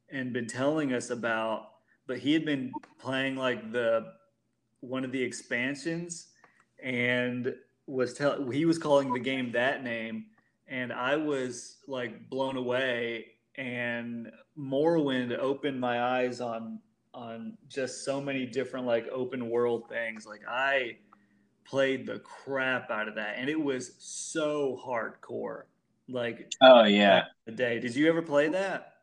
and 0.09 0.33
been 0.33 0.47
telling 0.47 0.93
us 0.93 1.09
about. 1.09 1.69
But 2.07 2.19
he 2.19 2.33
had 2.33 2.45
been 2.45 2.71
playing 2.99 3.35
like 3.35 3.71
the 3.71 4.13
one 4.81 5.05
of 5.05 5.11
the 5.11 5.21
expansions 5.21 6.27
and 6.81 7.55
was 7.87 8.13
tell 8.13 8.49
he 8.49 8.65
was 8.65 8.77
calling 8.77 9.13
the 9.13 9.19
game 9.19 9.51
that 9.51 9.83
name 9.83 10.25
and 10.67 10.91
I 10.91 11.15
was 11.15 11.77
like 11.87 12.29
blown 12.29 12.57
away 12.57 13.27
and 13.55 14.31
Morrowind 14.57 15.37
opened 15.37 15.79
my 15.79 16.19
eyes 16.19 16.41
on 16.41 16.79
on 17.13 17.55
just 17.67 18.03
so 18.03 18.19
many 18.19 18.45
different 18.45 18.85
like 18.85 19.07
open 19.09 19.49
world 19.49 19.87
things. 19.89 20.25
Like 20.25 20.41
I 20.49 20.97
played 21.65 22.05
the 22.05 22.19
crap 22.19 22.89
out 22.89 23.07
of 23.07 23.15
that, 23.15 23.35
and 23.37 23.49
it 23.49 23.61
was 23.61 23.93
so 23.99 24.79
hardcore. 24.85 25.63
Like 26.09 26.51
oh 26.61 26.83
yeah, 26.83 27.23
the 27.45 27.51
day. 27.51 27.79
Did 27.79 27.95
you 27.95 28.09
ever 28.09 28.21
play 28.21 28.49
that? 28.49 28.93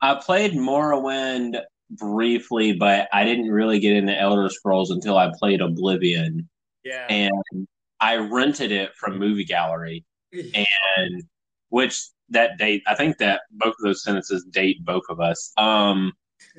I 0.00 0.14
played 0.14 0.52
Morrowind 0.52 1.60
briefly, 1.90 2.72
but 2.72 3.08
I 3.12 3.24
didn't 3.24 3.50
really 3.50 3.78
get 3.78 3.96
into 3.96 4.18
Elder 4.18 4.48
Scrolls 4.48 4.90
until 4.90 5.16
I 5.16 5.30
played 5.38 5.60
Oblivion. 5.60 6.48
Yeah, 6.84 7.06
and 7.08 7.68
I 8.00 8.16
rented 8.16 8.72
it 8.72 8.92
from 8.96 9.18
Movie 9.18 9.44
Gallery, 9.44 10.04
and 10.32 11.22
which 11.68 12.02
that 12.30 12.58
date 12.58 12.82
I 12.86 12.94
think 12.94 13.18
that 13.18 13.42
both 13.50 13.74
of 13.78 13.84
those 13.84 14.02
sentences 14.02 14.44
date 14.44 14.84
both 14.84 15.04
of 15.08 15.20
us. 15.20 15.52
Um, 15.56 16.12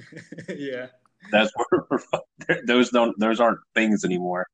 yeah, 0.50 0.88
that's 1.32 1.52
where 1.56 2.62
those 2.66 2.90
don't 2.90 3.18
those 3.20 3.40
aren't 3.40 3.60
things 3.76 4.04
anymore. 4.06 4.48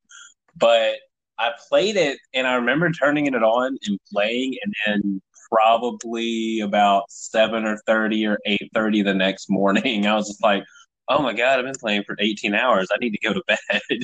But 0.56 0.96
I 1.40 1.52
played 1.70 1.98
it, 1.98 2.18
and 2.34 2.48
I 2.48 2.56
remember 2.56 2.90
turning 2.92 3.28
it 3.28 3.36
on 3.36 3.78
and 3.86 4.00
playing, 4.12 4.56
and 4.64 4.74
then 4.86 5.22
probably 5.52 6.62
about 6.62 7.04
seven 7.10 7.66
or 7.66 7.78
thirty 7.88 8.26
or 8.26 8.40
eight 8.46 8.70
thirty 8.74 9.02
the 9.02 9.14
next 9.14 9.50
morning, 9.50 10.08
I 10.08 10.16
was 10.16 10.28
just 10.28 10.44
like, 10.44 10.64
"Oh 11.10 11.22
my 11.22 11.34
god, 11.34 11.60
I've 11.60 11.66
been 11.66 11.76
playing 11.80 12.04
for 12.06 12.16
eighteen 12.20 12.54
hours. 12.56 12.88
I 12.92 12.98
need 13.00 13.12
to 13.12 13.20
go 13.28 13.34
to 13.34 13.44
bed." 13.48 13.82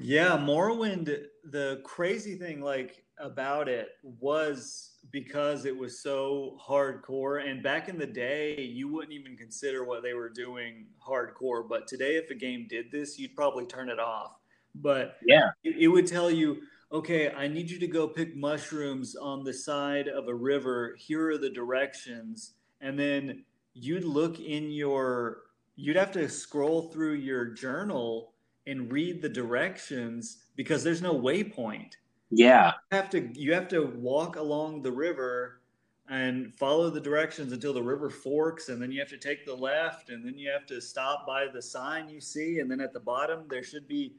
Yeah, 0.00 0.36
Morrowind. 0.36 1.04
The 1.44 1.80
crazy 1.84 2.34
thing, 2.34 2.60
like 2.60 3.03
about 3.18 3.68
it, 3.68 3.88
was 4.02 4.92
because 5.10 5.64
it 5.64 5.76
was 5.76 6.00
so 6.00 6.58
hardcore. 6.66 7.48
And 7.48 7.62
back 7.62 7.88
in 7.88 7.98
the 7.98 8.06
day, 8.06 8.60
you 8.60 8.88
wouldn't 8.92 9.12
even 9.12 9.36
consider 9.36 9.84
what 9.84 10.02
they 10.02 10.14
were 10.14 10.28
doing 10.28 10.86
hardcore. 11.06 11.68
But 11.68 11.86
today, 11.86 12.16
if 12.16 12.30
a 12.30 12.34
game 12.34 12.66
did 12.68 12.90
this, 12.90 13.18
you'd 13.18 13.36
probably 13.36 13.66
turn 13.66 13.88
it 13.88 13.98
off. 13.98 14.32
But 14.74 15.16
yeah, 15.26 15.50
it, 15.62 15.76
it 15.78 15.88
would 15.88 16.06
tell 16.06 16.30
you, 16.30 16.62
okay, 16.90 17.30
I 17.30 17.48
need 17.48 17.70
you 17.70 17.78
to 17.78 17.86
go 17.86 18.08
pick 18.08 18.36
mushrooms 18.36 19.14
on 19.16 19.44
the 19.44 19.52
side 19.52 20.08
of 20.08 20.28
a 20.28 20.34
river. 20.34 20.96
Here 20.98 21.30
are 21.30 21.38
the 21.38 21.50
directions, 21.50 22.54
and 22.80 22.98
then 22.98 23.44
you'd 23.74 24.04
look 24.04 24.40
in 24.40 24.70
your. 24.70 25.42
You'd 25.76 25.96
have 25.96 26.12
to 26.12 26.28
scroll 26.28 26.90
through 26.90 27.14
your 27.14 27.46
journal 27.46 28.34
and 28.66 28.92
read 28.92 29.20
the 29.20 29.28
directions 29.28 30.44
because 30.56 30.84
there's 30.84 31.02
no 31.02 31.14
waypoint. 31.14 31.96
Yeah. 32.34 32.72
You 32.90 32.96
have 32.96 33.10
to 33.10 33.40
you 33.40 33.52
have 33.54 33.68
to 33.68 33.86
walk 33.86 34.36
along 34.36 34.82
the 34.82 34.92
river 34.92 35.60
and 36.08 36.54
follow 36.54 36.90
the 36.90 37.00
directions 37.00 37.52
until 37.52 37.72
the 37.72 37.82
river 37.82 38.10
forks 38.10 38.68
and 38.68 38.80
then 38.82 38.92
you 38.92 39.00
have 39.00 39.08
to 39.08 39.16
take 39.16 39.46
the 39.46 39.54
left 39.54 40.10
and 40.10 40.24
then 40.24 40.36
you 40.36 40.50
have 40.50 40.66
to 40.66 40.80
stop 40.80 41.26
by 41.26 41.46
the 41.46 41.62
sign 41.62 42.08
you 42.08 42.20
see 42.20 42.58
and 42.58 42.70
then 42.70 42.80
at 42.80 42.92
the 42.92 43.00
bottom 43.00 43.44
there 43.48 43.62
should 43.62 43.88
be 43.88 44.14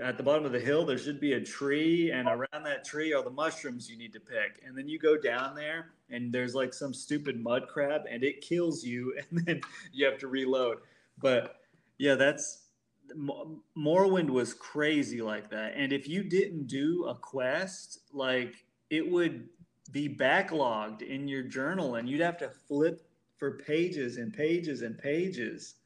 at 0.00 0.16
the 0.16 0.22
bottom 0.22 0.44
of 0.44 0.52
the 0.52 0.60
hill 0.60 0.84
there 0.84 0.98
should 0.98 1.18
be 1.18 1.32
a 1.32 1.40
tree 1.40 2.12
and 2.12 2.28
around 2.28 2.62
that 2.62 2.84
tree 2.84 3.12
are 3.12 3.24
the 3.24 3.30
mushrooms 3.30 3.90
you 3.90 3.98
need 3.98 4.12
to 4.12 4.20
pick 4.20 4.62
and 4.64 4.78
then 4.78 4.86
you 4.86 5.00
go 5.00 5.16
down 5.16 5.52
there 5.56 5.94
and 6.10 6.32
there's 6.32 6.54
like 6.54 6.72
some 6.72 6.94
stupid 6.94 7.42
mud 7.42 7.66
crab 7.66 8.02
and 8.08 8.22
it 8.22 8.40
kills 8.40 8.84
you 8.84 9.12
and 9.30 9.44
then 9.46 9.60
you 9.92 10.06
have 10.06 10.18
to 10.18 10.28
reload 10.28 10.78
but 11.18 11.56
yeah 11.98 12.14
that's 12.14 12.65
Morrowind 13.14 14.30
was 14.30 14.54
crazy 14.54 15.22
like 15.22 15.50
that. 15.50 15.74
And 15.76 15.92
if 15.92 16.08
you 16.08 16.22
didn't 16.24 16.66
do 16.66 17.06
a 17.06 17.14
quest, 17.14 18.00
like 18.12 18.54
it 18.90 19.08
would 19.08 19.48
be 19.92 20.08
backlogged 20.08 21.02
in 21.02 21.28
your 21.28 21.42
journal 21.42 21.96
and 21.96 22.08
you'd 22.08 22.20
have 22.20 22.38
to 22.38 22.50
flip 22.50 23.08
for 23.38 23.58
pages 23.58 24.16
and 24.16 24.32
pages 24.32 24.82
and 24.82 24.98
pages 24.98 25.76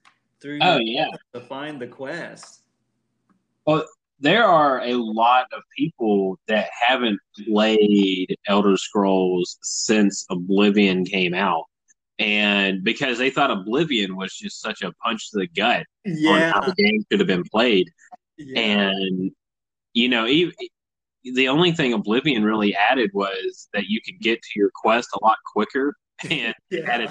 through 0.40 0.58
oh, 0.62 0.78
yeah. 0.78 1.08
to 1.34 1.40
find 1.40 1.80
the 1.80 1.86
quest. 1.86 2.62
Well, 3.66 3.86
there 4.20 4.44
are 4.44 4.82
a 4.82 4.94
lot 4.94 5.46
of 5.52 5.62
people 5.76 6.38
that 6.46 6.68
haven't 6.86 7.18
played 7.46 8.36
Elder 8.46 8.76
Scrolls 8.76 9.58
since 9.62 10.26
Oblivion 10.30 11.04
came 11.04 11.34
out 11.34 11.64
and 12.20 12.84
because 12.84 13.16
they 13.18 13.30
thought 13.30 13.50
Oblivion 13.50 14.14
was 14.14 14.34
just 14.34 14.60
such 14.60 14.82
a 14.82 14.92
punch 15.02 15.30
to 15.30 15.38
the 15.38 15.48
gut 15.48 15.86
yeah. 16.04 16.30
on 16.30 16.40
how 16.52 16.60
the 16.60 16.74
game 16.74 17.02
should 17.10 17.18
have 17.18 17.26
been 17.26 17.44
played, 17.50 17.90
yeah. 18.36 18.60
and 18.60 19.32
you 19.94 20.08
know, 20.08 20.26
even, 20.26 20.52
the 21.24 21.48
only 21.48 21.72
thing 21.72 21.94
Oblivion 21.94 22.44
really 22.44 22.74
added 22.74 23.10
was 23.14 23.68
that 23.72 23.86
you 23.86 24.00
could 24.04 24.20
get 24.20 24.40
to 24.42 24.50
your 24.54 24.70
quest 24.74 25.08
a 25.14 25.24
lot 25.24 25.38
quicker 25.52 25.94
and 26.30 26.54
yeah. 26.70 26.82
added 26.86 27.10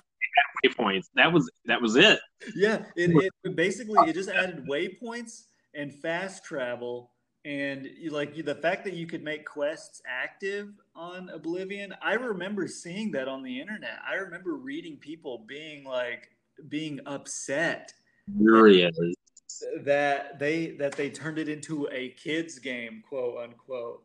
waypoints. 0.63 1.07
That 1.15 1.33
was 1.33 1.49
that 1.65 1.81
was 1.81 1.95
it. 1.95 2.19
Yeah, 2.55 2.83
it, 2.95 3.31
it 3.43 3.55
basically 3.55 4.07
it 4.07 4.13
just 4.13 4.29
added 4.29 4.67
waypoints 4.67 5.41
and 5.73 5.91
fast 5.91 6.45
travel 6.45 7.11
and 7.45 7.87
you, 7.97 8.09
like 8.09 8.35
you, 8.35 8.43
the 8.43 8.55
fact 8.55 8.83
that 8.83 8.93
you 8.93 9.07
could 9.07 9.23
make 9.23 9.45
quests 9.45 10.01
active 10.07 10.69
on 10.95 11.29
Oblivion, 11.29 11.93
I 12.01 12.13
remember 12.13 12.67
seeing 12.67 13.11
that 13.11 13.27
on 13.27 13.43
the 13.43 13.59
internet. 13.59 13.99
I 14.07 14.15
remember 14.15 14.55
reading 14.55 14.97
people 14.97 15.45
being 15.47 15.85
like 15.85 16.29
being 16.67 16.99
upset. 17.05 17.93
Furious. 18.37 18.97
That 19.83 20.37
they 20.37 20.71
that 20.71 20.93
they 20.93 21.09
turned 21.09 21.39
it 21.39 21.49
into 21.49 21.87
a 21.91 22.09
kids 22.09 22.59
game, 22.59 23.03
quote 23.07 23.43
unquote. 23.43 24.03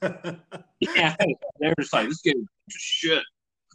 yeah, 0.80 1.14
they're 1.60 1.74
just 1.78 1.92
like 1.92 2.08
this 2.08 2.22
game 2.22 2.48
is 2.68 2.74
shit. 2.74 3.22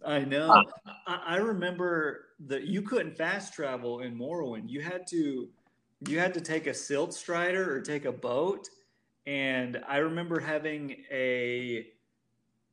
I 0.06 0.20
know. 0.20 0.50
Ah. 0.52 0.98
I, 1.08 1.36
I 1.36 1.38
remember 1.38 2.26
that 2.48 2.64
you 2.64 2.82
couldn't 2.82 3.16
fast 3.16 3.54
travel 3.54 4.00
in 4.02 4.18
Morrowind. 4.18 4.70
You 4.70 4.82
had 4.82 5.08
to 5.08 5.50
you 6.08 6.20
had 6.20 6.34
to 6.34 6.42
take 6.42 6.68
a 6.68 6.74
silt 6.74 7.14
strider 7.14 7.74
or 7.74 7.82
take 7.82 8.06
a 8.06 8.12
boat. 8.12 8.70
And 9.26 9.82
I 9.88 9.98
remember 9.98 10.40
having 10.40 11.04
a 11.12 11.88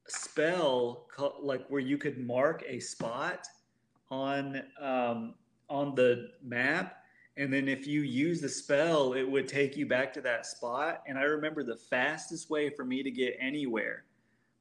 spell 0.08 1.06
called, 1.14 1.34
like 1.42 1.66
where 1.68 1.80
you 1.80 1.98
could 1.98 2.18
mark 2.18 2.64
a 2.66 2.80
spot 2.80 3.46
on 4.10 4.62
um, 4.80 5.34
on 5.68 5.94
the 5.94 6.30
map 6.42 6.96
and 7.36 7.52
then 7.52 7.68
if 7.68 7.86
you 7.86 8.02
use 8.02 8.40
the 8.40 8.48
spell 8.48 9.12
it 9.12 9.22
would 9.22 9.46
take 9.46 9.76
you 9.76 9.86
back 9.86 10.12
to 10.12 10.20
that 10.20 10.44
spot 10.44 11.02
and 11.06 11.16
i 11.16 11.22
remember 11.22 11.62
the 11.62 11.76
fastest 11.76 12.50
way 12.50 12.68
for 12.68 12.84
me 12.84 13.02
to 13.02 13.10
get 13.10 13.36
anywhere 13.40 14.04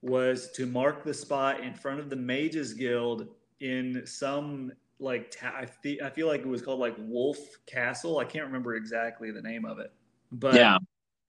was 0.02 0.52
to 0.52 0.66
mark 0.66 1.04
the 1.04 1.14
spot 1.14 1.60
in 1.62 1.74
front 1.74 2.00
of 2.00 2.10
the 2.10 2.16
mages 2.16 2.74
guild 2.74 3.28
in 3.60 4.04
some 4.06 4.72
like 5.00 5.32
ta- 5.32 5.56
I, 5.56 5.68
th- 5.84 6.02
I 6.02 6.10
feel 6.10 6.28
like 6.28 6.42
it 6.42 6.48
was 6.48 6.62
called 6.62 6.80
like 6.80 6.96
Wolf 7.00 7.40
Castle. 7.66 8.20
I 8.20 8.26
can't 8.26 8.46
remember 8.46 8.76
exactly 8.76 9.32
the 9.32 9.42
name 9.42 9.66
of 9.66 9.80
it, 9.80 9.92
but 10.32 10.56
yeah, 10.56 10.78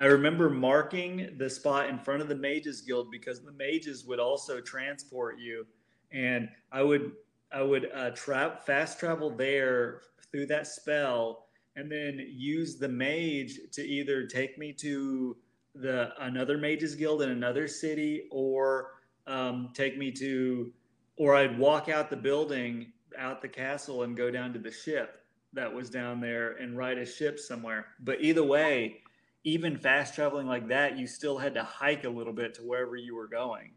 I 0.00 0.07
remember 0.07 0.49
marking 0.49 1.37
the 1.39 1.49
spot 1.49 1.89
in 1.89 1.99
front 1.99 2.23
of 2.23 2.29
the 2.29 2.35
Mages 2.35 2.81
Guild 2.81 3.11
because 3.11 3.43
the 3.43 3.53
mages 3.53 4.07
would 4.07 4.19
also 4.19 4.61
transport 4.61 5.39
you, 5.39 5.67
and 6.11 6.49
I 6.73 6.83
would 6.83 7.12
I 7.53 7.62
would 7.62 7.91
uh, 7.95 8.11
tra- 8.11 8.59
fast 8.65 8.99
travel 8.99 9.31
there 9.31 10.03
through 10.31 10.47
that 10.47 10.67
spell, 10.67 11.47
and 11.77 11.91
then 11.91 12.25
use 12.31 12.79
the 12.79 12.89
mage 12.89 13.59
to 13.73 13.83
either 13.83 14.27
take 14.27 14.59
me 14.59 14.73
to 14.75 15.37
the 15.75 16.11
another 16.21 16.59
Mages 16.59 16.95
Guild 16.95 17.23
in 17.23 17.31
another 17.31 17.69
city, 17.69 18.27
or 18.31 18.93
um, 19.27 19.71
take 19.75 19.99
me 19.99 20.11
to, 20.12 20.73
or 21.17 21.35
I'd 21.35 21.59
walk 21.59 21.89
out 21.89 22.11
the 22.11 22.17
building 22.17 22.93
out 23.19 23.43
the 23.43 23.49
castle 23.49 24.02
and 24.02 24.17
go 24.17 24.31
down 24.31 24.52
to 24.52 24.59
the 24.59 24.71
ship 24.71 25.25
that 25.52 25.73
was 25.73 25.90
down 25.90 26.21
there 26.21 26.52
and 26.52 26.76
ride 26.76 26.99
a 26.99 27.07
ship 27.07 27.38
somewhere. 27.38 27.87
But 28.00 28.21
either 28.21 28.45
way, 28.45 29.02
even 29.45 29.76
fast 29.76 30.14
traveling 30.14 30.47
like 30.47 30.69
that, 30.69 30.99
you 30.99 31.07
still 31.07 31.38
had 31.38 31.55
to 31.55 31.62
hike 31.62 32.05
a 32.05 32.09
little 32.09 32.33
bit 32.33 32.55
to 32.55 32.62
wherever 32.62 32.97
you 32.97 33.14
were 33.14 33.29
going. 33.29 33.73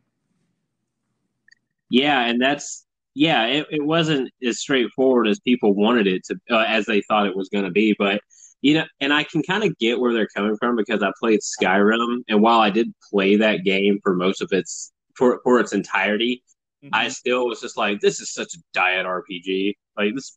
Yeah, 1.89 2.25
and 2.25 2.41
that's 2.41 2.85
yeah, 3.15 3.45
it, 3.45 3.67
it 3.69 3.85
wasn't 3.85 4.31
as 4.45 4.59
straightforward 4.59 5.27
as 5.27 5.39
people 5.39 5.75
wanted 5.75 6.07
it 6.07 6.23
to, 6.25 6.39
uh, 6.49 6.65
as 6.67 6.85
they 6.85 7.01
thought 7.01 7.27
it 7.27 7.35
was 7.35 7.49
going 7.49 7.65
to 7.65 7.71
be. 7.71 7.95
But 7.97 8.21
you 8.61 8.75
know, 8.75 8.85
and 9.01 9.13
I 9.13 9.23
can 9.23 9.43
kind 9.43 9.63
of 9.63 9.77
get 9.77 9.99
where 9.99 10.13
they're 10.13 10.27
coming 10.35 10.57
from 10.57 10.75
because 10.75 11.03
I 11.03 11.11
played 11.19 11.41
Skyrim, 11.41 12.23
and 12.27 12.41
while 12.41 12.59
I 12.59 12.69
did 12.69 12.93
play 13.11 13.35
that 13.35 13.63
game 13.63 13.99
for 14.01 14.15
most 14.15 14.41
of 14.41 14.49
its 14.51 14.91
for 15.15 15.39
for 15.43 15.59
its 15.59 15.73
entirety, 15.73 16.43
Mm-hmm. 16.83 16.93
I 16.93 17.07
still 17.09 17.47
was 17.47 17.61
just 17.61 17.77
like, 17.77 18.01
this 18.01 18.19
is 18.19 18.33
such 18.33 18.53
a 18.55 18.57
diet 18.73 19.05
RPG. 19.05 19.75
Like 19.97 20.13
this. 20.15 20.35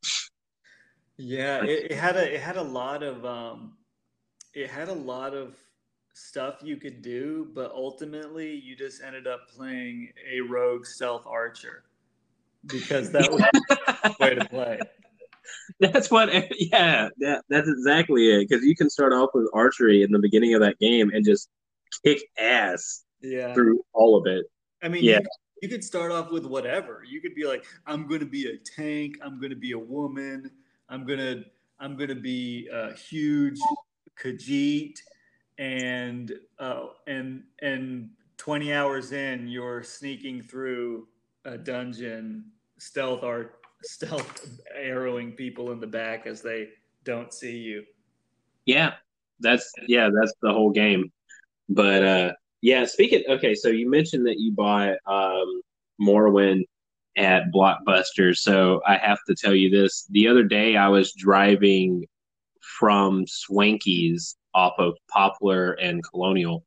Yeah, 1.17 1.65
it, 1.65 1.91
it, 1.91 1.97
had 1.97 2.17
a 2.17 2.35
it 2.35 2.41
had 2.41 2.57
a 2.57 2.63
lot 2.63 3.03
of 3.03 3.25
um, 3.25 3.79
it 4.55 4.71
had 4.71 4.89
a 4.89 4.95
lot 4.95 5.35
of 5.35 5.57
stuff 6.13 6.61
you 6.63 6.77
could 6.77 7.03
do, 7.03 7.49
but 7.55 7.73
ultimately 7.73 8.55
you 8.55 8.77
just 8.77 9.03
ended 9.03 9.27
up 9.27 9.49
playing 9.49 10.13
a 10.31 10.41
rogue 10.41 10.87
stealth 10.87 11.27
archer 11.27 11.85
because 12.67 13.11
that 13.11 13.31
was 13.31 13.41
the 13.41 14.15
way 14.21 14.35
to 14.35 14.45
play. 14.47 14.79
That's 15.81 16.11
what, 16.11 16.31
yeah, 16.59 17.09
that, 17.19 17.45
that's 17.49 17.69
exactly 17.69 18.29
it. 18.31 18.49
Because 18.49 18.65
you 18.65 18.75
can 18.75 18.91
start 18.91 19.13
off 19.13 19.31
with 19.33 19.49
archery 19.55 20.03
in 20.03 20.11
the 20.11 20.19
beginning 20.19 20.55
of 20.55 20.61
that 20.61 20.79
game 20.81 21.11
and 21.15 21.25
just 21.25 21.49
kick 22.05 22.21
ass 22.39 23.05
yeah. 23.21 23.55
through 23.55 23.81
all 23.93 24.17
of 24.17 24.27
it. 24.27 24.47
I 24.83 24.89
mean, 24.89 25.05
yeah. 25.05 25.21
You, 25.63 25.69
could 25.69 25.85
start 25.85 26.13
off 26.13 26.31
with 26.31 26.47
whatever. 26.47 27.03
You 27.07 27.21
could 27.21 27.35
be 27.35 27.47
like, 27.47 27.65
I'm 27.87 28.07
gonna 28.07 28.27
be 28.27 28.49
a 28.49 28.57
tank. 28.59 29.19
I'm 29.23 29.41
gonna 29.41 29.57
be 29.57 29.73
a 29.73 29.79
woman. 29.79 30.51
I'm 30.89 31.07
gonna 31.07 31.45
I'm 31.81 31.97
gonna 31.97 32.15
be 32.15 32.69
a 32.73 32.95
huge 32.95 33.59
Khajiit, 34.23 34.99
and 35.59 36.33
uh, 36.59 36.87
and 37.07 37.45
and 37.61 38.11
20 38.39 38.73
hours 38.73 39.13
in, 39.13 39.49
you're 39.49 39.83
sneaking 39.83 40.43
through 40.43 41.09
a 41.45 41.57
dungeon, 41.57 42.45
stealth 42.79 43.23
art, 43.23 43.61
stealth 43.83 44.61
arrowing 44.77 45.33
people 45.33 45.73
in 45.73 45.81
the 45.81 45.87
back 45.87 46.27
as 46.27 46.43
they 46.43 46.69
don't 47.05 47.33
see 47.33 47.57
you. 47.57 47.85
Yeah, 48.65 48.95
that's 49.41 49.73
yeah, 49.87 50.11
that's 50.13 50.35
the 50.43 50.53
whole 50.53 50.71
game. 50.71 51.13
But 51.69 52.05
uh 52.05 52.33
yeah, 52.61 52.85
speaking 52.85 53.23
okay, 53.29 53.55
so 53.55 53.69
you 53.69 53.89
mentioned 53.89 54.27
that 54.27 54.39
you 54.39 54.53
bought 54.53 54.97
um 55.07 55.63
Morrowind 56.01 56.65
at 57.17 57.45
Blockbuster. 57.55 58.37
So 58.37 58.83
I 58.87 58.97
have 58.97 59.19
to 59.29 59.35
tell 59.35 59.55
you 59.55 59.71
this. 59.71 60.07
The 60.11 60.29
other 60.29 60.45
day 60.45 60.77
I 60.77 60.89
was 60.89 61.13
driving 61.15 62.05
from 62.79 63.25
Swanky's 63.27 64.37
off 64.55 64.75
of 64.79 64.95
Poplar 65.11 65.73
and 65.73 66.05
Colonial. 66.05 66.65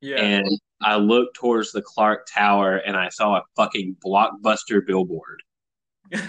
Yeah. 0.00 0.16
And 0.16 0.48
I 0.80 0.96
looked 0.96 1.36
towards 1.36 1.70
the 1.70 1.82
Clark 1.82 2.26
Tower 2.32 2.78
and 2.78 2.96
I 2.96 3.08
saw 3.10 3.36
a 3.36 3.42
fucking 3.56 3.96
blockbuster 4.04 4.84
billboard. 4.84 5.42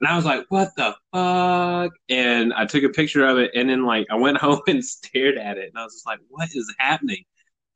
And 0.00 0.08
I 0.08 0.14
was 0.14 0.24
like, 0.24 0.44
what 0.48 0.68
the 0.76 0.94
fuck? 1.12 1.92
And 2.08 2.52
I 2.54 2.66
took 2.66 2.84
a 2.84 2.88
picture 2.88 3.26
of 3.26 3.38
it 3.38 3.50
and 3.54 3.68
then 3.68 3.84
like 3.84 4.06
I 4.10 4.14
went 4.14 4.36
home 4.38 4.60
and 4.68 4.84
stared 4.84 5.36
at 5.36 5.58
it 5.58 5.70
and 5.70 5.78
I 5.78 5.84
was 5.84 5.94
just 5.94 6.06
like, 6.06 6.20
what 6.28 6.48
is 6.54 6.72
happening? 6.78 7.24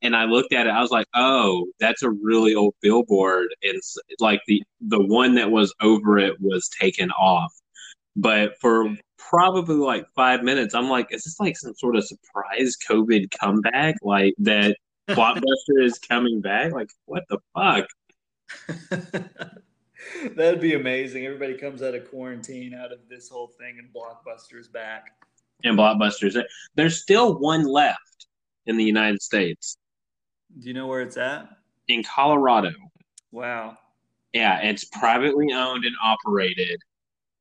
And 0.03 0.15
I 0.15 0.25
looked 0.25 0.53
at 0.53 0.67
it, 0.67 0.69
I 0.69 0.81
was 0.81 0.91
like, 0.91 1.07
oh, 1.15 1.65
that's 1.79 2.03
a 2.03 2.09
really 2.11 2.53
old 2.53 2.75
billboard. 2.81 3.47
And 3.63 3.81
like 4.19 4.41
the 4.47 4.61
the 4.81 4.99
one 4.99 5.35
that 5.35 5.49
was 5.49 5.73
over 5.81 6.19
it 6.19 6.39
was 6.39 6.69
taken 6.69 7.09
off. 7.11 7.53
But 8.15 8.59
for 8.59 8.95
probably 9.17 9.75
like 9.75 10.05
five 10.15 10.43
minutes, 10.43 10.75
I'm 10.75 10.89
like, 10.89 11.07
is 11.11 11.23
this 11.23 11.39
like 11.39 11.57
some 11.57 11.73
sort 11.75 11.95
of 11.95 12.05
surprise 12.05 12.77
COVID 12.89 13.31
comeback? 13.39 13.95
Like 14.03 14.35
that 14.39 14.75
Blockbuster 15.09 15.83
is 15.83 15.99
coming 15.99 16.41
back? 16.41 16.71
Like, 16.71 16.89
what 17.05 17.23
the 17.29 17.39
fuck? 17.53 17.87
That'd 20.35 20.61
be 20.61 20.75
amazing. 20.75 21.25
Everybody 21.25 21.55
comes 21.55 21.81
out 21.81 21.95
of 21.95 22.09
quarantine, 22.09 22.73
out 22.73 22.91
of 22.91 22.99
this 23.09 23.29
whole 23.29 23.51
thing, 23.59 23.79
and 23.79 23.89
Blockbuster's 23.93 24.67
back. 24.67 25.07
And 25.63 25.77
Blockbuster's 25.77 26.37
there's 26.75 27.01
still 27.01 27.39
one 27.39 27.65
left 27.65 28.27
in 28.65 28.77
the 28.77 28.83
United 28.83 29.21
States. 29.21 29.77
Do 30.59 30.67
you 30.67 30.73
know 30.73 30.87
where 30.87 31.01
it's 31.01 31.17
at? 31.17 31.49
In 31.87 32.03
Colorado. 32.03 32.71
Wow. 33.31 33.77
Yeah, 34.33 34.59
it's 34.61 34.85
privately 34.85 35.53
owned 35.53 35.85
and 35.85 35.95
operated, 36.03 36.79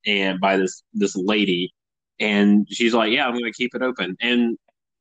and 0.07 0.41
by 0.41 0.57
this 0.57 0.83
this 0.93 1.17
lady, 1.17 1.73
and 2.21 2.67
she's 2.71 2.93
like, 2.93 3.13
"Yeah, 3.13 3.27
I'm 3.27 3.33
going 3.33 3.45
to 3.45 3.53
keep 3.53 3.75
it 3.75 3.83
open," 3.83 4.17
and 4.21 4.59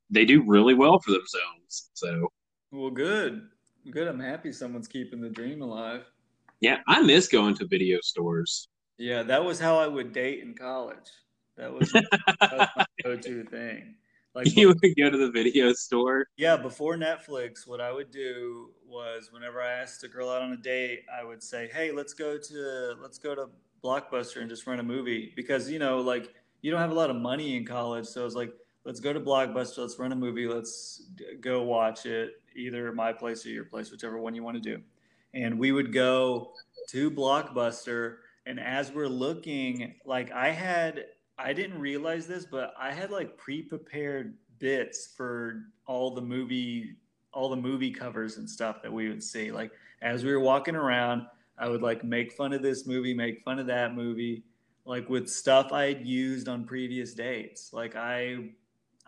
they 0.10 0.26
do 0.26 0.44
really 0.46 0.74
well 0.74 1.00
for 1.00 1.12
themselves. 1.12 1.90
So. 1.94 2.28
Well, 2.72 2.92
good, 2.92 3.50
good. 3.90 4.08
I'm 4.08 4.20
happy 4.20 4.54
someone's 4.54 4.88
keeping 4.88 5.20
the 5.20 5.30
dream 5.30 5.62
alive. 5.62 6.06
Yeah, 6.62 6.78
I 6.88 7.02
miss 7.02 7.28
going 7.28 7.56
to 7.56 7.68
video 7.68 8.00
stores. 8.02 8.70
Yeah, 8.98 9.24
that 9.24 9.44
was 9.44 9.60
how 9.60 9.78
I 9.78 9.88
would 9.88 10.14
date 10.14 10.42
in 10.44 10.54
college. 10.54 11.10
That 11.58 11.74
was, 11.74 11.92
that 11.92 12.06
was 12.42 12.68
my 12.78 12.86
go-to 13.04 13.44
thing. 13.46 13.96
Like 14.34 14.56
you 14.56 14.68
would 14.68 14.82
go 14.98 15.10
to 15.10 15.18
the 15.18 15.32
video 15.32 15.74
store. 15.74 16.28
Yeah, 16.38 16.58
before 16.58 16.96
Netflix, 16.96 17.68
what 17.68 17.82
I 17.82 17.92
would 17.92 18.12
do 18.12 18.72
was 18.88 19.30
whenever 19.32 19.62
I 19.62 19.72
asked 19.72 20.04
a 20.04 20.08
girl 20.08 20.30
out 20.30 20.42
on 20.42 20.54
a 20.54 20.58
date, 20.58 21.04
I 21.14 21.24
would 21.24 21.44
say, 21.44 21.70
"Hey, 21.74 21.92
let's 21.92 22.14
go 22.14 22.38
to 22.38 22.96
let's 23.02 23.18
go 23.18 23.36
to 23.36 23.50
Blockbuster 23.84 24.42
and 24.42 24.50
just 24.50 24.66
rent 24.68 24.80
a 24.80 24.84
movie," 24.84 25.34
because 25.36 25.70
you 25.70 25.80
know, 25.80 26.00
like 26.00 26.34
you 26.62 26.72
don't 26.72 26.82
have 26.82 26.92
a 26.92 26.96
lot 26.96 27.10
of 27.10 27.16
money 27.16 27.58
in 27.58 27.66
college, 27.66 28.06
so 28.06 28.26
it's 28.26 28.36
like, 28.36 28.54
let's 28.86 29.00
go 29.00 29.12
to 29.12 29.20
Blockbuster, 29.20 29.80
let's 29.80 29.98
rent 29.98 30.14
a 30.14 30.16
movie, 30.16 30.48
let's 30.48 31.04
go 31.40 31.64
watch 31.64 32.06
it, 32.06 32.42
either 32.56 32.92
my 32.94 33.12
place 33.12 33.46
or 33.46 33.50
your 33.50 33.66
place, 33.66 33.92
whichever 33.92 34.20
one 34.20 34.36
you 34.36 34.44
want 34.44 34.62
to 34.62 34.62
do 34.62 34.82
and 35.34 35.58
we 35.58 35.72
would 35.72 35.94
go 35.94 36.54
to 36.90 37.12
Blockbuster. 37.12 38.18
And 38.46 38.60
as 38.60 38.92
we're 38.92 39.08
looking, 39.08 39.96
like 40.06 40.32
I 40.32 40.50
had, 40.50 41.06
I 41.44 41.54
didn't 41.54 41.80
realize 41.80 42.28
this, 42.28 42.46
but 42.46 42.74
I 42.80 42.92
had 42.92 43.12
like 43.12 43.38
pre-prepared 43.38 44.36
bits 44.60 45.14
for 45.16 45.64
all 45.88 46.14
the 46.14 46.22
movie, 46.22 46.96
all 47.34 47.50
the 47.50 47.56
movie 47.56 47.92
covers 47.92 48.38
and 48.38 48.50
stuff 48.50 48.82
that 48.84 48.92
we 48.92 49.10
would 49.10 49.24
see. 49.24 49.52
Like 49.52 49.72
as 50.02 50.24
we 50.24 50.32
were 50.32 50.40
walking 50.40 50.76
around, 50.76 51.26
I 51.58 51.68
would 51.68 51.82
like 51.82 52.04
make 52.04 52.32
fun 52.32 52.54
of 52.54 52.62
this 52.62 52.86
movie, 52.86 53.14
make 53.14 53.42
fun 53.42 53.60
of 53.60 53.68
that 53.68 53.96
movie, 53.96 54.44
like 54.86 55.10
with 55.10 55.28
stuff 55.30 55.72
I 55.72 55.86
had 55.86 56.06
used 56.06 56.48
on 56.48 56.66
previous 56.66 57.14
dates. 57.14 57.72
Like 57.74 57.96
I, 57.96 58.50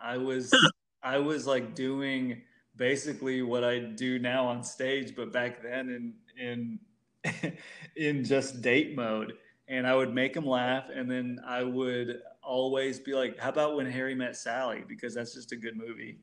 I 0.00 0.18
was, 0.18 0.52
I 1.02 1.18
was 1.18 1.46
like 1.46 1.74
doing 1.74 2.42
basically 2.76 3.42
what 3.42 3.64
I 3.64 3.78
do 3.78 4.18
now 4.18 4.46
on 4.46 4.62
stage, 4.62 5.14
but 5.14 5.32
back 5.32 5.62
then 5.62 5.88
in 5.88 6.78
in 7.24 7.52
in 7.96 8.24
just 8.24 8.62
date 8.62 8.96
mode. 8.96 9.34
And 9.66 9.86
I 9.86 9.94
would 9.94 10.12
make 10.12 10.34
them 10.34 10.46
laugh, 10.46 10.90
and 10.94 11.10
then 11.10 11.40
I 11.46 11.62
would 11.62 12.20
always 12.42 12.98
be 13.00 13.14
like, 13.14 13.38
"How 13.38 13.48
about 13.48 13.76
when 13.76 13.86
Harry 13.90 14.14
met 14.14 14.36
Sally?" 14.36 14.84
Because 14.86 15.14
that's 15.14 15.32
just 15.32 15.52
a 15.52 15.56
good 15.56 15.76
movie, 15.76 16.18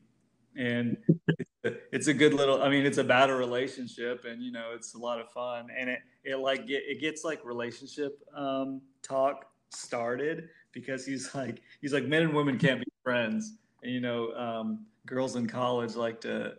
and 0.56 0.96
it's 1.08 1.50
a, 1.64 1.74
it's 1.90 2.06
a 2.06 2.14
good 2.14 2.34
little. 2.34 2.62
I 2.62 2.68
mean, 2.68 2.86
it's 2.86 2.98
about 2.98 3.30
a 3.30 3.34
relationship, 3.34 4.24
and 4.24 4.42
you 4.42 4.52
know, 4.52 4.70
it's 4.74 4.94
a 4.94 4.98
lot 4.98 5.20
of 5.20 5.30
fun, 5.32 5.68
and 5.76 5.90
it 5.90 5.98
it 6.24 6.36
like 6.36 6.68
get, 6.68 6.84
it 6.86 7.00
gets 7.00 7.24
like 7.24 7.44
relationship 7.44 8.22
um, 8.34 8.80
talk 9.02 9.46
started 9.70 10.48
because 10.70 11.04
he's 11.04 11.34
like 11.34 11.60
he's 11.80 11.92
like 11.92 12.04
men 12.04 12.22
and 12.22 12.34
women 12.34 12.58
can't 12.58 12.78
be 12.78 12.92
friends, 13.02 13.54
and 13.82 13.92
you 13.92 14.00
know, 14.00 14.32
um, 14.34 14.86
girls 15.06 15.36
in 15.36 15.46
college 15.46 15.96
like 15.96 16.20
to 16.20 16.54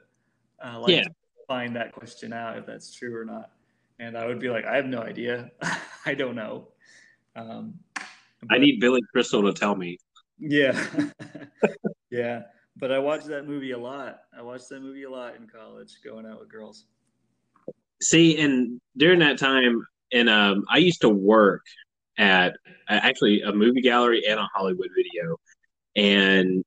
uh, 0.64 0.80
like 0.80 0.96
yeah. 0.96 1.04
to 1.04 1.12
find 1.48 1.76
that 1.76 1.92
question 1.92 2.34
out 2.34 2.58
if 2.58 2.66
that's 2.66 2.94
true 2.94 3.16
or 3.16 3.26
not. 3.26 3.52
And 4.00 4.18
I 4.18 4.26
would 4.26 4.40
be 4.40 4.50
like, 4.50 4.66
I 4.66 4.76
have 4.76 4.86
no 4.86 5.02
idea. 5.02 5.52
I 6.06 6.14
don't 6.14 6.36
know. 6.36 6.68
Um, 7.36 7.76
I 8.50 8.58
need 8.58 8.80
Billy 8.80 9.02
Crystal 9.12 9.42
to 9.44 9.54
tell 9.54 9.76
me. 9.76 9.98
Yeah. 10.40 10.86
yeah. 12.12 12.44
But 12.76 12.92
I 12.92 13.00
watched 13.00 13.28
that 13.28 13.48
movie 13.48 13.72
a 13.72 13.78
lot. 13.78 14.22
I 14.38 14.42
watched 14.42 14.70
that 14.70 14.82
movie 14.82 15.04
a 15.04 15.10
lot 15.10 15.36
in 15.36 15.48
college, 15.48 16.00
going 16.04 16.26
out 16.26 16.40
with 16.40 16.50
girls. 16.50 16.86
See, 18.02 18.40
and 18.40 18.82
during 18.98 19.20
that 19.20 19.38
time, 19.38 19.86
and 20.12 20.30
um, 20.30 20.66
I 20.70 20.78
used 20.78 21.02
to 21.02 21.10
work 21.10 21.64
at 22.18 22.56
actually 22.90 23.42
a 23.42 23.52
movie 23.52 23.82
gallery 23.82 24.24
and 24.28 24.40
a 24.40 24.48
Hollywood 24.54 24.90
video, 24.96 25.38
and 25.96 26.64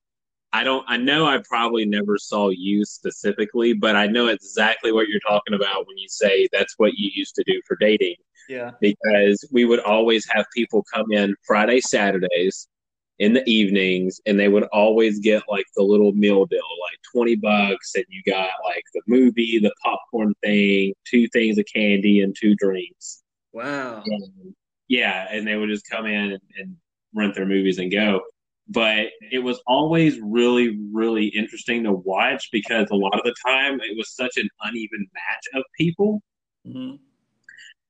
I 0.52 0.64
don't. 0.64 0.84
I 0.88 0.96
know 0.96 1.26
I 1.26 1.38
probably 1.46 1.84
never 1.84 2.16
saw 2.18 2.50
you 2.50 2.84
specifically, 2.84 3.72
but 3.72 3.96
I 3.96 4.06
know 4.06 4.28
exactly 4.28 4.92
what 4.92 5.08
you're 5.08 5.20
talking 5.20 5.54
about 5.54 5.86
when 5.86 5.98
you 5.98 6.08
say 6.08 6.48
that's 6.52 6.74
what 6.78 6.94
you 6.94 7.10
used 7.14 7.34
to 7.34 7.44
do 7.46 7.60
for 7.66 7.76
dating. 7.76 8.16
Yeah. 8.48 8.70
Because 8.80 9.46
we 9.52 9.64
would 9.64 9.80
always 9.80 10.26
have 10.30 10.46
people 10.54 10.84
come 10.92 11.12
in 11.12 11.34
Friday, 11.46 11.80
Saturdays 11.80 12.68
in 13.18 13.32
the 13.32 13.48
evenings, 13.48 14.20
and 14.26 14.38
they 14.38 14.48
would 14.48 14.64
always 14.64 15.20
get 15.20 15.42
like 15.48 15.64
the 15.74 15.82
little 15.82 16.12
meal 16.12 16.44
deal, 16.46 16.60
like 16.80 16.98
20 17.12 17.36
bucks, 17.36 17.94
and 17.94 18.04
you 18.08 18.22
got 18.30 18.50
like 18.64 18.84
the 18.94 19.02
movie, 19.06 19.58
the 19.58 19.74
popcorn 19.82 20.34
thing, 20.42 20.92
two 21.06 21.26
things 21.28 21.58
of 21.58 21.64
candy, 21.72 22.20
and 22.20 22.36
two 22.38 22.54
drinks. 22.56 23.22
Wow. 23.52 24.02
And, 24.04 24.54
yeah. 24.88 25.26
And 25.30 25.46
they 25.46 25.56
would 25.56 25.70
just 25.70 25.88
come 25.88 26.06
in 26.06 26.32
and, 26.32 26.42
and 26.58 26.76
rent 27.14 27.34
their 27.34 27.46
movies 27.46 27.78
and 27.78 27.90
go 27.90 28.20
but 28.68 29.06
it 29.30 29.38
was 29.38 29.60
always 29.66 30.18
really 30.20 30.78
really 30.92 31.26
interesting 31.26 31.84
to 31.84 31.92
watch 31.92 32.48
because 32.50 32.88
a 32.90 32.96
lot 32.96 33.14
of 33.14 33.22
the 33.24 33.34
time 33.46 33.80
it 33.80 33.96
was 33.96 34.10
such 34.10 34.36
an 34.36 34.48
uneven 34.62 35.06
match 35.14 35.44
of 35.54 35.62
people. 35.78 36.22
Mm-hmm. 36.66 36.96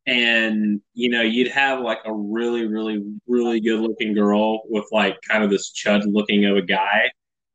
and 0.07 0.83
you 0.93 1.09
know 1.09 1.23
you'd 1.23 1.51
have 1.51 1.81
like 1.81 2.01
a 2.05 2.13
really 2.13 2.67
really 2.67 3.03
really 3.27 3.59
good 3.59 3.81
looking 3.81 4.13
girl 4.13 4.61
with 4.69 4.85
like 4.93 5.17
kind 5.27 5.43
of 5.43 5.49
this 5.49 5.73
chud 5.73 6.03
looking 6.07 6.45
of 6.45 6.57
a 6.57 6.63
guy. 6.63 7.11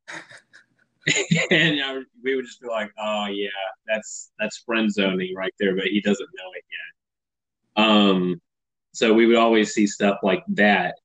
And 1.49 1.75
you 1.75 1.81
know, 1.81 2.03
we 2.23 2.35
would 2.35 2.45
just 2.45 2.61
be 2.61 2.67
like 2.67 2.91
oh 2.99 3.25
yeah 3.27 3.49
that's 3.87 4.31
that's 4.39 4.57
friend 4.57 4.91
zoning 4.91 5.33
right 5.35 5.53
there 5.59 5.75
but 5.75 5.85
he 5.85 5.99
doesn't 6.01 6.29
know 6.37 6.51
it 6.55 6.63
yet. 6.77 7.83
Um 7.85 8.41
so 8.93 9.13
we 9.13 9.25
would 9.25 9.37
always 9.37 9.73
see 9.73 9.87
stuff 9.87 10.17
like 10.21 10.43
that 10.49 10.95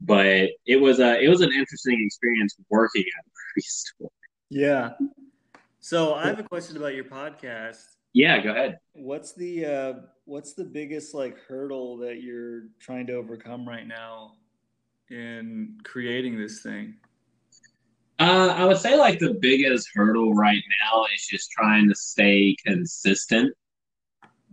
but 0.00 0.50
it 0.66 0.80
was 0.80 1.00
a 1.00 1.20
it 1.20 1.28
was 1.28 1.40
an 1.40 1.52
interesting 1.52 2.02
experience 2.04 2.56
working 2.70 3.02
at 3.02 3.24
a 3.24 3.28
movie 3.28 3.62
store. 3.66 4.10
Yeah. 4.50 4.90
So 5.80 6.14
I 6.14 6.26
have 6.26 6.38
a 6.38 6.42
question 6.42 6.76
about 6.76 6.94
your 6.94 7.04
podcast. 7.04 7.82
Yeah, 8.12 8.40
go 8.42 8.50
ahead. 8.50 8.78
What's 8.94 9.32
the 9.32 9.64
uh, 9.66 9.92
what's 10.24 10.54
the 10.54 10.64
biggest 10.64 11.14
like 11.14 11.38
hurdle 11.46 11.98
that 11.98 12.22
you're 12.22 12.64
trying 12.80 13.06
to 13.08 13.14
overcome 13.14 13.66
right 13.68 13.86
now 13.86 14.32
in 15.10 15.78
creating 15.84 16.38
this 16.38 16.60
thing? 16.62 16.94
Uh, 18.18 18.52
I 18.56 18.64
would 18.64 18.78
say 18.78 18.96
like 18.96 19.20
the 19.20 19.34
biggest 19.34 19.88
hurdle 19.94 20.34
right 20.34 20.62
now 20.82 21.04
is 21.14 21.24
just 21.26 21.50
trying 21.52 21.88
to 21.88 21.94
stay 21.94 22.56
consistent. 22.66 23.54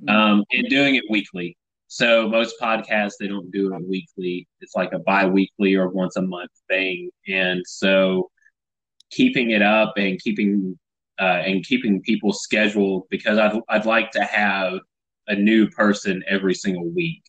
um, 0.07 0.43
and 0.51 0.67
doing 0.69 0.95
it 0.95 1.03
weekly. 1.09 1.57
So 1.95 2.27
most 2.27 2.55
podcasts 2.61 3.13
they 3.17 3.27
don't 3.27 3.49
do 3.51 3.73
it 3.73 3.87
weekly. 3.87 4.49
It's 4.59 4.75
like 4.75 4.91
a 4.91 4.99
bi-weekly 4.99 5.75
or 5.75 5.87
once 5.87 6.17
a 6.17 6.21
month 6.21 6.51
thing, 6.67 7.09
and 7.29 7.61
so 7.65 8.29
keeping 9.11 9.51
it 9.51 9.61
up 9.61 9.93
and 9.95 10.19
keeping 10.19 10.77
uh, 11.21 11.41
and 11.45 11.63
keeping 11.63 12.01
people 12.01 12.33
scheduled 12.33 13.03
because 13.09 13.37
I'd 13.37 13.57
I'd 13.69 13.85
like 13.85 14.11
to 14.11 14.25
have 14.25 14.79
a 15.27 15.35
new 15.35 15.69
person 15.69 16.21
every 16.27 16.53
single 16.53 16.89
week. 16.89 17.23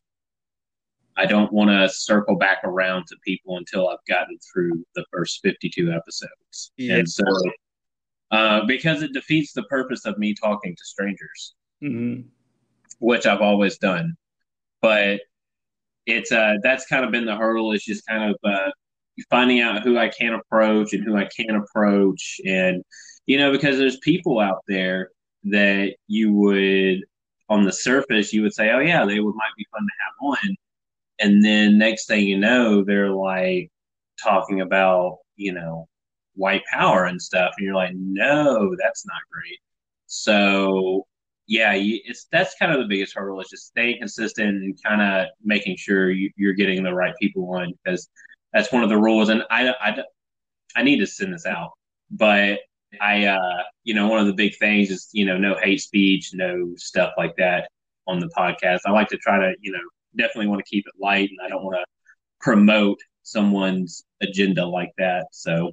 I 1.16 1.26
don't 1.26 1.52
want 1.52 1.70
to 1.70 1.88
circle 1.88 2.34
back 2.34 2.58
around 2.64 3.06
to 3.06 3.16
people 3.24 3.58
until 3.58 3.88
I've 3.88 4.04
gotten 4.08 4.36
through 4.52 4.84
the 4.96 5.04
first 5.12 5.38
52 5.44 5.92
episodes. 5.92 6.72
Yeah. 6.76 6.96
And 6.96 7.08
so, 7.08 7.24
uh, 8.32 8.66
because 8.66 9.02
it 9.02 9.12
defeats 9.12 9.52
the 9.52 9.62
purpose 9.62 10.04
of 10.06 10.18
me 10.18 10.34
talking 10.34 10.74
to 10.74 10.84
strangers, 10.84 11.54
Mm-hmm. 11.84 12.22
which 12.98 13.26
I've 13.26 13.42
always 13.42 13.78
done. 13.78 14.16
But 14.82 15.20
it's 16.06 16.32
uh, 16.32 16.54
that's 16.62 16.86
kind 16.86 17.04
of 17.04 17.10
been 17.10 17.26
the 17.26 17.36
hurdle 17.36 17.72
is 17.72 17.84
just 17.84 18.06
kind 18.06 18.30
of 18.30 18.36
uh, 18.44 18.70
finding 19.30 19.60
out 19.60 19.82
who 19.82 19.98
I 19.98 20.08
can 20.08 20.34
approach 20.34 20.92
and 20.92 21.04
who 21.04 21.16
I 21.16 21.28
can't 21.36 21.56
approach. 21.56 22.40
And, 22.46 22.82
you 23.26 23.38
know, 23.38 23.52
because 23.52 23.78
there's 23.78 23.98
people 23.98 24.40
out 24.40 24.62
there 24.68 25.10
that 25.44 25.96
you 26.06 26.32
would, 26.32 27.00
on 27.48 27.64
the 27.64 27.72
surface, 27.72 28.32
you 28.32 28.42
would 28.42 28.54
say, 28.54 28.70
oh, 28.70 28.80
yeah, 28.80 29.04
they 29.04 29.20
would 29.20 29.34
might 29.34 29.54
be 29.56 29.66
fun 29.72 29.82
to 29.82 29.92
have 30.04 30.38
on 30.38 30.56
and 31.18 31.44
then 31.44 31.78
next 31.78 32.06
thing 32.06 32.26
you 32.26 32.38
know 32.38 32.84
they're 32.84 33.10
like 33.10 33.70
talking 34.22 34.60
about 34.60 35.18
you 35.36 35.52
know 35.52 35.88
white 36.34 36.62
power 36.70 37.04
and 37.04 37.20
stuff 37.20 37.54
and 37.56 37.66
you're 37.66 37.74
like 37.74 37.94
no 37.94 38.74
that's 38.78 39.06
not 39.06 39.20
great 39.30 39.58
so 40.06 41.06
yeah 41.46 41.72
it's 41.74 42.26
that's 42.32 42.54
kind 42.58 42.72
of 42.72 42.78
the 42.78 42.86
biggest 42.86 43.14
hurdle 43.14 43.40
is 43.40 43.48
just 43.48 43.66
staying 43.66 43.98
consistent 43.98 44.48
and 44.48 44.82
kind 44.82 45.00
of 45.00 45.28
making 45.44 45.76
sure 45.76 46.10
you, 46.10 46.30
you're 46.36 46.54
getting 46.54 46.82
the 46.82 46.92
right 46.92 47.14
people 47.20 47.48
on 47.54 47.72
because 47.84 48.08
that's 48.52 48.72
one 48.72 48.82
of 48.82 48.88
the 48.88 48.98
rules 48.98 49.28
and 49.28 49.42
I, 49.50 49.68
I 49.68 50.02
i 50.74 50.82
need 50.82 50.98
to 50.98 51.06
send 51.06 51.32
this 51.32 51.46
out 51.46 51.70
but 52.10 52.60
i 53.00 53.26
uh 53.26 53.62
you 53.84 53.94
know 53.94 54.08
one 54.08 54.20
of 54.20 54.26
the 54.26 54.32
big 54.32 54.56
things 54.56 54.90
is 54.90 55.08
you 55.12 55.24
know 55.24 55.36
no 55.36 55.56
hate 55.62 55.80
speech 55.80 56.30
no 56.34 56.74
stuff 56.76 57.12
like 57.16 57.36
that 57.36 57.68
on 58.06 58.20
the 58.20 58.28
podcast 58.36 58.80
i 58.86 58.90
like 58.90 59.08
to 59.08 59.16
try 59.16 59.38
to 59.38 59.54
you 59.60 59.72
know 59.72 59.80
definitely 60.16 60.48
want 60.48 60.64
to 60.64 60.68
keep 60.68 60.86
it 60.86 60.94
light 61.00 61.30
and 61.30 61.38
I 61.44 61.48
don't 61.48 61.62
want 61.62 61.76
to 61.76 61.84
promote 62.40 62.98
someone's 63.22 64.04
agenda 64.22 64.64
like 64.64 64.92
that. 64.98 65.26
So, 65.32 65.72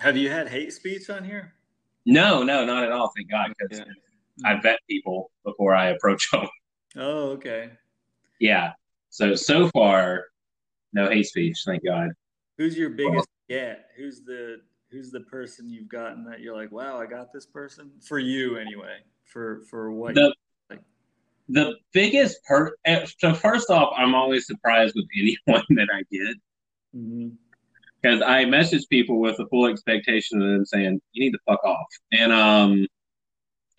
have 0.00 0.16
you 0.16 0.30
had 0.30 0.48
hate 0.48 0.72
speech 0.72 1.10
on 1.10 1.24
here? 1.24 1.54
No, 2.04 2.42
no, 2.42 2.64
not 2.64 2.84
at 2.84 2.92
all. 2.92 3.12
Thank 3.16 3.30
God, 3.30 3.52
because 3.56 3.78
yeah. 3.78 3.84
I 4.44 4.60
vet 4.60 4.78
people 4.88 5.30
before 5.44 5.74
I 5.74 5.90
approach 5.90 6.28
them. 6.32 6.46
Oh, 6.96 7.30
okay. 7.30 7.70
Yeah. 8.40 8.72
So 9.10 9.34
so 9.34 9.68
far, 9.68 10.24
no 10.92 11.08
hate 11.08 11.26
speech. 11.26 11.62
Thank 11.64 11.84
God. 11.84 12.10
Who's 12.58 12.76
your 12.76 12.90
biggest 12.90 13.28
get? 13.48 13.86
Who's 13.96 14.22
the 14.22 14.60
who's 14.90 15.10
the 15.10 15.20
person 15.20 15.68
you've 15.70 15.88
gotten 15.88 16.24
that 16.24 16.40
you're 16.40 16.56
like, 16.56 16.70
wow, 16.70 17.00
I 17.00 17.06
got 17.06 17.32
this 17.32 17.46
person 17.46 17.90
for 18.06 18.18
you 18.18 18.56
anyway. 18.56 18.98
For 19.24 19.62
for 19.70 19.90
what? 19.90 20.14
The, 20.14 20.34
the 21.48 21.74
biggest 21.92 22.42
per 22.44 22.72
eh, 22.84 23.06
so 23.18 23.34
first 23.34 23.70
off, 23.70 23.92
I'm 23.96 24.14
always 24.14 24.46
surprised 24.46 24.94
with 24.94 25.06
anyone 25.18 25.64
that 25.70 25.88
I 25.92 26.02
get 26.10 26.36
because 26.92 28.20
mm-hmm. 28.20 28.30
I 28.30 28.44
message 28.44 28.86
people 28.88 29.20
with 29.20 29.38
a 29.40 29.46
full 29.48 29.66
expectation 29.66 30.40
of 30.42 30.48
them 30.48 30.64
saying 30.64 31.00
you 31.12 31.24
need 31.24 31.32
to 31.32 31.38
fuck 31.46 31.62
off, 31.64 31.86
and 32.12 32.32
um, 32.32 32.86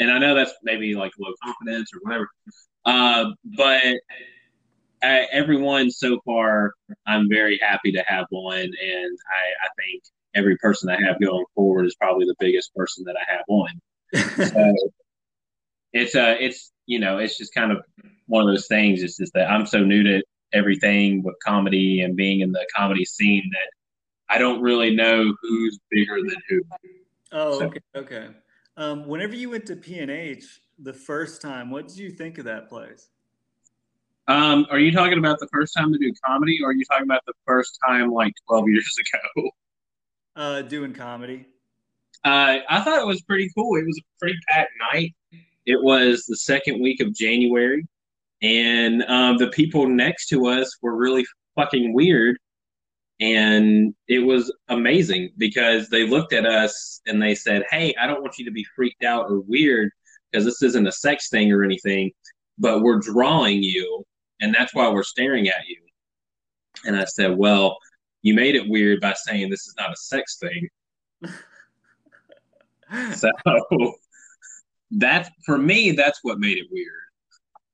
and 0.03 0.11
I 0.11 0.19
know 0.19 0.35
that's 0.35 0.53
maybe 0.63 0.95
like 0.95 1.11
low 1.17 1.33
confidence 1.43 1.89
or 1.93 1.99
whatever, 2.03 2.29
uh, 2.85 3.31
but 3.57 3.81
I, 5.01 5.27
everyone 5.31 5.91
so 5.91 6.19
far, 6.25 6.73
I'm 7.05 7.27
very 7.29 7.59
happy 7.61 7.91
to 7.93 8.03
have 8.07 8.25
one, 8.29 8.59
and 8.59 9.17
I, 9.29 9.65
I 9.65 9.69
think 9.77 10.03
every 10.35 10.57
person 10.57 10.89
I 10.89 11.01
have 11.01 11.19
going 11.21 11.45
forward 11.55 11.85
is 11.85 11.95
probably 11.95 12.25
the 12.25 12.35
biggest 12.39 12.73
person 12.75 13.03
that 13.05 13.15
I 13.17 13.31
have 13.31 13.43
on. 13.47 13.81
so 14.49 14.75
it's 15.93 16.15
uh 16.15 16.35
it's 16.39 16.71
you 16.85 16.99
know, 16.99 17.17
it's 17.17 17.37
just 17.37 17.53
kind 17.53 17.71
of 17.71 17.79
one 18.27 18.47
of 18.47 18.53
those 18.53 18.67
things. 18.67 19.03
It's 19.03 19.17
just 19.17 19.33
that 19.33 19.49
I'm 19.49 19.65
so 19.65 19.79
new 19.79 20.03
to 20.03 20.23
everything 20.53 21.23
with 21.23 21.35
comedy 21.43 22.01
and 22.01 22.15
being 22.15 22.41
in 22.41 22.51
the 22.51 22.65
comedy 22.75 23.05
scene 23.05 23.49
that 23.51 24.33
I 24.33 24.37
don't 24.37 24.61
really 24.61 24.95
know 24.95 25.33
who's 25.41 25.79
bigger 25.89 26.17
than 26.17 26.35
who. 26.49 26.61
Oh, 27.31 27.59
so. 27.59 27.65
okay, 27.65 27.79
okay. 27.95 28.27
Um, 28.75 29.07
whenever 29.07 29.35
you 29.35 29.49
went 29.51 29.65
to 29.67 29.75
PNH 29.75 30.45
the 30.79 30.93
first 30.93 31.41
time, 31.41 31.69
what 31.69 31.87
did 31.87 31.97
you 31.97 32.09
think 32.09 32.37
of 32.37 32.45
that 32.45 32.69
place? 32.69 33.09
Um, 34.27 34.65
are 34.71 34.79
you 34.79 34.91
talking 34.91 35.17
about 35.17 35.39
the 35.39 35.47
first 35.51 35.73
time 35.75 35.91
to 35.91 35.99
do 35.99 36.11
comedy, 36.25 36.59
or 36.63 36.69
are 36.69 36.73
you 36.73 36.85
talking 36.85 37.03
about 37.05 37.21
the 37.27 37.33
first 37.45 37.77
time 37.85 38.09
like 38.11 38.33
12 38.47 38.69
years 38.69 38.97
ago? 39.35 39.49
Uh, 40.35 40.61
doing 40.61 40.93
comedy. 40.93 41.45
Uh, 42.25 42.59
I 42.69 42.81
thought 42.81 43.01
it 43.01 43.05
was 43.05 43.21
pretty 43.21 43.51
cool. 43.55 43.77
It 43.77 43.85
was 43.85 43.99
a 43.99 44.19
pretty 44.19 44.37
packed 44.47 44.71
night. 44.93 45.13
It 45.65 45.81
was 45.81 46.25
the 46.25 46.37
second 46.37 46.81
week 46.81 47.01
of 47.01 47.13
January, 47.13 47.85
and 48.41 49.03
um, 49.03 49.37
the 49.37 49.49
people 49.49 49.87
next 49.87 50.27
to 50.29 50.47
us 50.47 50.77
were 50.81 50.95
really 50.95 51.25
fucking 51.55 51.93
weird. 51.93 52.37
And 53.23 53.95
it 54.09 54.19
was 54.19 54.53
amazing 54.67 55.29
because 55.37 55.87
they 55.87 56.05
looked 56.05 56.33
at 56.33 56.45
us 56.45 56.99
and 57.05 57.21
they 57.21 57.35
said, 57.35 57.63
Hey, 57.71 57.95
I 57.97 58.05
don't 58.05 58.21
want 58.21 58.37
you 58.37 58.43
to 58.43 58.51
be 58.51 58.65
freaked 58.75 59.05
out 59.05 59.27
or 59.29 59.39
weird 59.39 59.91
because 60.29 60.43
this 60.43 60.61
isn't 60.61 60.85
a 60.85 60.91
sex 60.91 61.29
thing 61.29 61.49
or 61.49 61.63
anything, 61.63 62.11
but 62.57 62.81
we're 62.81 62.99
drawing 62.99 63.63
you, 63.63 64.03
and 64.41 64.53
that's 64.53 64.75
why 64.75 64.89
we're 64.89 65.03
staring 65.03 65.47
at 65.47 65.65
you. 65.69 65.77
And 66.83 66.97
I 66.97 67.05
said, 67.05 67.37
Well, 67.37 67.77
you 68.23 68.33
made 68.33 68.55
it 68.55 68.67
weird 68.67 68.99
by 68.99 69.13
saying 69.13 69.49
this 69.49 69.67
is 69.67 69.75
not 69.79 69.93
a 69.93 69.95
sex 69.95 70.37
thing. 70.41 70.67
so 73.15 73.31
that's 74.91 75.29
for 75.45 75.57
me, 75.57 75.91
that's 75.91 76.19
what 76.23 76.39
made 76.39 76.57
it 76.57 76.67
weird. 76.69 76.91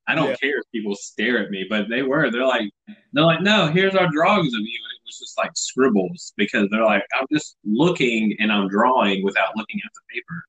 I 0.10 0.16
don't 0.16 0.30
yeah. 0.30 0.36
care 0.38 0.58
if 0.58 0.64
people 0.74 0.96
stare 0.96 1.38
at 1.38 1.52
me, 1.52 1.68
but 1.70 1.88
they 1.88 2.02
were. 2.02 2.32
They're 2.32 2.48
like, 2.48 2.68
they're 3.14 3.24
like, 3.24 3.42
no, 3.42 3.68
here's 3.68 3.94
our 3.94 4.08
drawings 4.12 4.56
of 4.56 4.60
you, 4.60 4.80
and 4.84 4.96
it 4.96 5.06
was 5.06 5.20
just 5.20 5.38
like 5.38 5.52
scribbles 5.54 6.34
because 6.36 6.68
they're 6.72 6.84
like, 6.84 7.04
I'm 7.16 7.28
just 7.32 7.58
looking 7.64 8.36
and 8.40 8.52
I'm 8.52 8.68
drawing 8.70 9.24
without 9.24 9.56
looking 9.56 9.80
at 9.86 9.92
the 9.94 10.02
paper. 10.12 10.46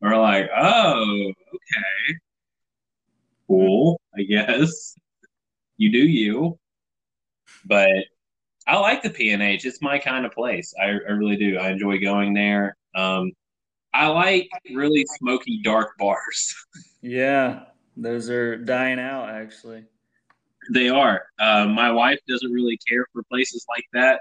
We're 0.00 0.16
like, 0.16 0.48
oh, 0.56 1.32
okay, 1.48 2.18
cool, 3.46 4.00
I 4.18 4.22
guess. 4.22 4.96
You 5.76 5.92
do 5.92 5.98
you, 5.98 6.58
but 7.66 7.90
I 8.66 8.78
like 8.78 9.02
the 9.02 9.10
PNH. 9.10 9.66
It's 9.66 9.82
my 9.82 9.98
kind 9.98 10.24
of 10.24 10.32
place. 10.32 10.72
I, 10.80 10.86
I 10.86 11.12
really 11.12 11.36
do. 11.36 11.58
I 11.58 11.68
enjoy 11.68 11.98
going 11.98 12.32
there. 12.32 12.78
Um, 12.94 13.32
I 13.92 14.08
like 14.08 14.48
really 14.72 15.04
smoky, 15.18 15.60
dark 15.62 15.98
bars. 15.98 16.54
Yeah, 17.02 17.60
those 18.00 18.30
are 18.30 18.56
dying 18.56 18.98
out, 18.98 19.28
actually. 19.30 19.84
They 20.72 20.88
are. 20.88 21.22
Uh, 21.38 21.66
my 21.66 21.90
wife 21.90 22.18
doesn't 22.28 22.52
really 22.52 22.78
care 22.88 23.06
for 23.12 23.22
places 23.24 23.64
like 23.68 23.84
that. 23.92 24.20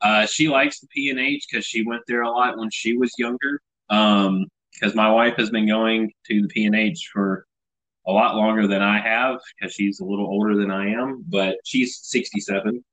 Uh, 0.00 0.26
she 0.26 0.48
likes 0.48 0.80
the 0.80 0.86
P 0.88 1.10
and 1.10 1.18
H 1.18 1.46
because 1.50 1.64
she 1.64 1.84
went 1.84 2.02
there 2.06 2.22
a 2.22 2.30
lot 2.30 2.58
when 2.58 2.70
she 2.70 2.96
was 2.96 3.12
younger. 3.18 3.60
Because 3.88 4.28
um, 4.28 4.94
my 4.94 5.10
wife 5.10 5.34
has 5.36 5.50
been 5.50 5.66
going 5.66 6.12
to 6.26 6.42
the 6.42 6.48
P 6.48 6.66
and 6.66 6.74
H 6.74 7.10
for 7.12 7.46
a 8.06 8.12
lot 8.12 8.36
longer 8.36 8.66
than 8.66 8.82
I 8.82 9.00
have 9.00 9.40
because 9.58 9.74
she's 9.74 10.00
a 10.00 10.04
little 10.04 10.26
older 10.26 10.56
than 10.56 10.70
I 10.70 10.90
am. 10.90 11.24
But 11.26 11.56
she's 11.64 12.00
sixty-seven. 12.02 12.84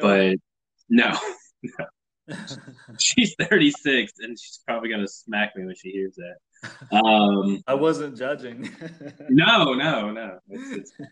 Oh. 0.00 0.02
But 0.02 0.36
no, 0.88 1.16
she's 2.98 3.34
36 3.38 4.12
and 4.20 4.38
she's 4.38 4.60
probably 4.66 4.88
going 4.88 5.00
to 5.00 5.08
smack 5.08 5.54
me 5.56 5.64
when 5.64 5.74
she 5.74 5.90
hears 5.90 6.14
that. 6.16 6.36
Um, 6.92 7.62
I 7.66 7.74
wasn't 7.74 8.16
judging. 8.16 8.70
no, 9.28 9.74
no, 9.74 10.10
no. 10.10 10.38
It's, 10.48 10.92
it's, 10.98 11.10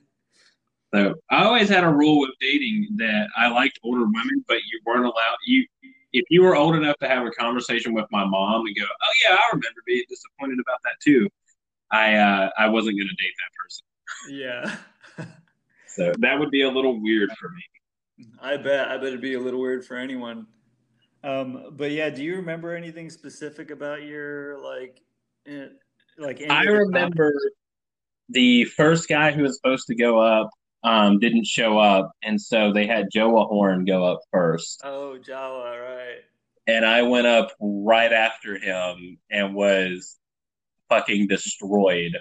so 0.95 1.15
I 1.31 1.45
always 1.45 1.69
had 1.69 1.85
a 1.85 1.89
rule 1.89 2.21
with 2.21 2.31
dating 2.41 2.89
that 2.97 3.29
I 3.37 3.49
liked 3.49 3.81
older 3.83 4.05
women, 4.05 4.45
but 4.47 4.57
you 4.57 4.81
weren't 4.85 5.05
allowed 5.05 5.37
you 5.47 5.67
if 6.13 6.25
you 6.29 6.43
were 6.43 6.55
old 6.55 6.77
enough 6.77 6.97
to 6.99 7.09
have 7.09 7.27
a 7.27 7.31
conversation 7.31 7.95
with 7.95 8.05
my 8.11 8.25
mom 8.25 8.67
and 8.67 8.77
go, 8.77 8.85
"Oh 8.85 9.13
yeah, 9.25 9.35
I 9.35 9.49
remember 9.53 9.81
being 9.87 10.05
disappointed 10.09 10.59
about 10.61 10.79
that 10.85 10.95
too." 11.03 11.29
I 11.91 12.15
uh, 12.15 12.51
I 12.59 12.69
wasn't 12.69 12.99
going 12.99 13.09
to 13.09 13.15
date 13.15 13.35
that 13.39 13.53
person. 13.63 13.85
Yeah. 14.31 15.27
so 15.87 16.13
that 16.19 16.39
would 16.39 16.51
be 16.51 16.63
a 16.63 16.71
little 16.71 17.01
weird 17.01 17.31
for 17.39 17.49
me. 17.51 17.63
I 18.41 18.57
bet. 18.57 18.89
I 18.89 18.97
bet 18.97 19.09
it'd 19.09 19.21
be 19.21 19.35
a 19.35 19.41
little 19.41 19.61
weird 19.61 19.85
for 19.85 19.97
anyone. 19.97 20.47
Um, 21.25 21.73
but 21.73 21.93
yeah, 21.93 22.11
do 22.11 22.23
you 22.25 22.37
remember 22.37 22.75
anything 22.75 23.09
specific 23.09 23.71
about 23.71 24.03
your 24.03 24.59
like, 24.59 25.01
like? 26.19 26.43
I 26.49 26.65
remember 26.65 27.33
the 28.29 28.65
first 28.65 29.09
guy 29.09 29.33
who 29.33 29.43
was 29.43 29.57
supposed 29.57 29.87
to 29.89 29.95
go 29.95 30.21
up 30.21 30.51
um, 30.85 31.19
didn't 31.19 31.47
show 31.47 31.79
up, 31.79 32.13
and 32.23 32.41
so 32.41 32.73
they 32.73 32.87
had 32.87 33.07
Joa 33.13 33.47
Horn 33.47 33.85
go 33.85 34.05
up 34.05 34.21
first. 34.33 34.81
Oh, 34.85 35.19
Jawa, 35.23 35.81
right. 35.81 36.21
And 36.67 36.85
I 36.85 37.03
went 37.03 37.27
up 37.27 37.53
right 37.61 38.13
after 38.13 38.57
him 38.57 39.19
and 39.31 39.55
was 39.55 40.17
fucking 40.89 41.27
destroyed 41.27 42.17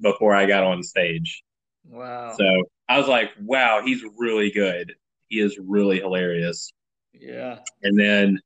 before 0.00 0.34
I 0.34 0.46
got 0.46 0.64
on 0.64 0.82
stage. 0.82 1.42
Wow. 1.88 2.34
So 2.36 2.44
I 2.88 2.98
was 2.98 3.08
like, 3.08 3.30
wow, 3.40 3.82
he's 3.84 4.04
really 4.16 4.50
good. 4.50 4.94
He 5.28 5.40
is 5.40 5.58
really 5.58 5.98
hilarious. 5.98 6.72
Yeah. 7.12 7.60
And 7.82 7.98
then 7.98 8.40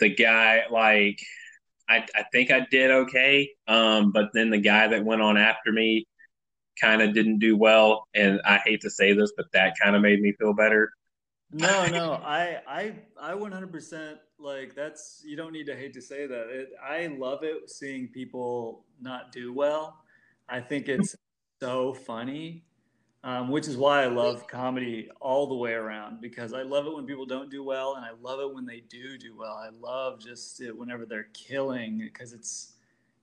the 0.00 0.14
guy, 0.14 0.62
like, 0.70 1.20
I, 1.88 2.06
I 2.14 2.24
think 2.32 2.50
I 2.50 2.66
did 2.70 2.90
okay. 2.90 3.50
Um, 3.66 4.12
but 4.12 4.30
then 4.32 4.50
the 4.50 4.58
guy 4.58 4.88
that 4.88 5.04
went 5.04 5.22
on 5.22 5.36
after 5.36 5.72
me 5.72 6.06
kind 6.80 7.02
of 7.02 7.12
didn't 7.12 7.38
do 7.38 7.56
well. 7.56 8.06
And 8.14 8.40
I 8.44 8.58
hate 8.64 8.80
to 8.82 8.90
say 8.90 9.12
this, 9.12 9.32
but 9.36 9.46
that 9.52 9.74
kind 9.82 9.94
of 9.96 10.02
made 10.02 10.20
me 10.20 10.32
feel 10.32 10.54
better. 10.54 10.92
No, 11.52 11.86
no, 11.90 12.12
I, 12.24 12.60
I, 12.66 12.94
I 13.20 13.32
100% 13.32 14.18
like 14.38 14.74
that's, 14.74 15.22
you 15.24 15.36
don't 15.36 15.52
need 15.52 15.66
to 15.66 15.76
hate 15.76 15.92
to 15.94 16.02
say 16.02 16.26
that. 16.26 16.48
It, 16.48 16.70
I 16.82 17.08
love 17.08 17.42
it 17.42 17.70
seeing 17.70 18.08
people 18.08 18.84
not 19.00 19.32
do 19.32 19.52
well. 19.52 19.98
I 20.48 20.60
think 20.60 20.88
it's 20.88 21.14
so 21.60 21.94
funny 21.94 22.64
um, 23.24 23.50
which 23.50 23.68
is 23.68 23.76
why 23.76 24.02
I 24.02 24.06
love 24.06 24.48
comedy 24.48 25.08
all 25.20 25.46
the 25.46 25.54
way 25.54 25.72
around 25.72 26.20
because 26.20 26.52
I 26.52 26.62
love 26.62 26.86
it 26.86 26.94
when 26.94 27.06
people 27.06 27.26
don't 27.26 27.50
do 27.50 27.62
well, 27.62 27.94
and 27.94 28.04
I 28.04 28.10
love 28.20 28.40
it 28.40 28.52
when 28.52 28.66
they 28.66 28.80
do 28.88 29.16
do 29.16 29.36
well. 29.36 29.52
I 29.52 29.68
love 29.80 30.20
just 30.20 30.60
it 30.60 30.76
whenever 30.76 31.06
they're 31.06 31.28
killing 31.32 31.98
because 31.98 32.32
it's 32.32 32.72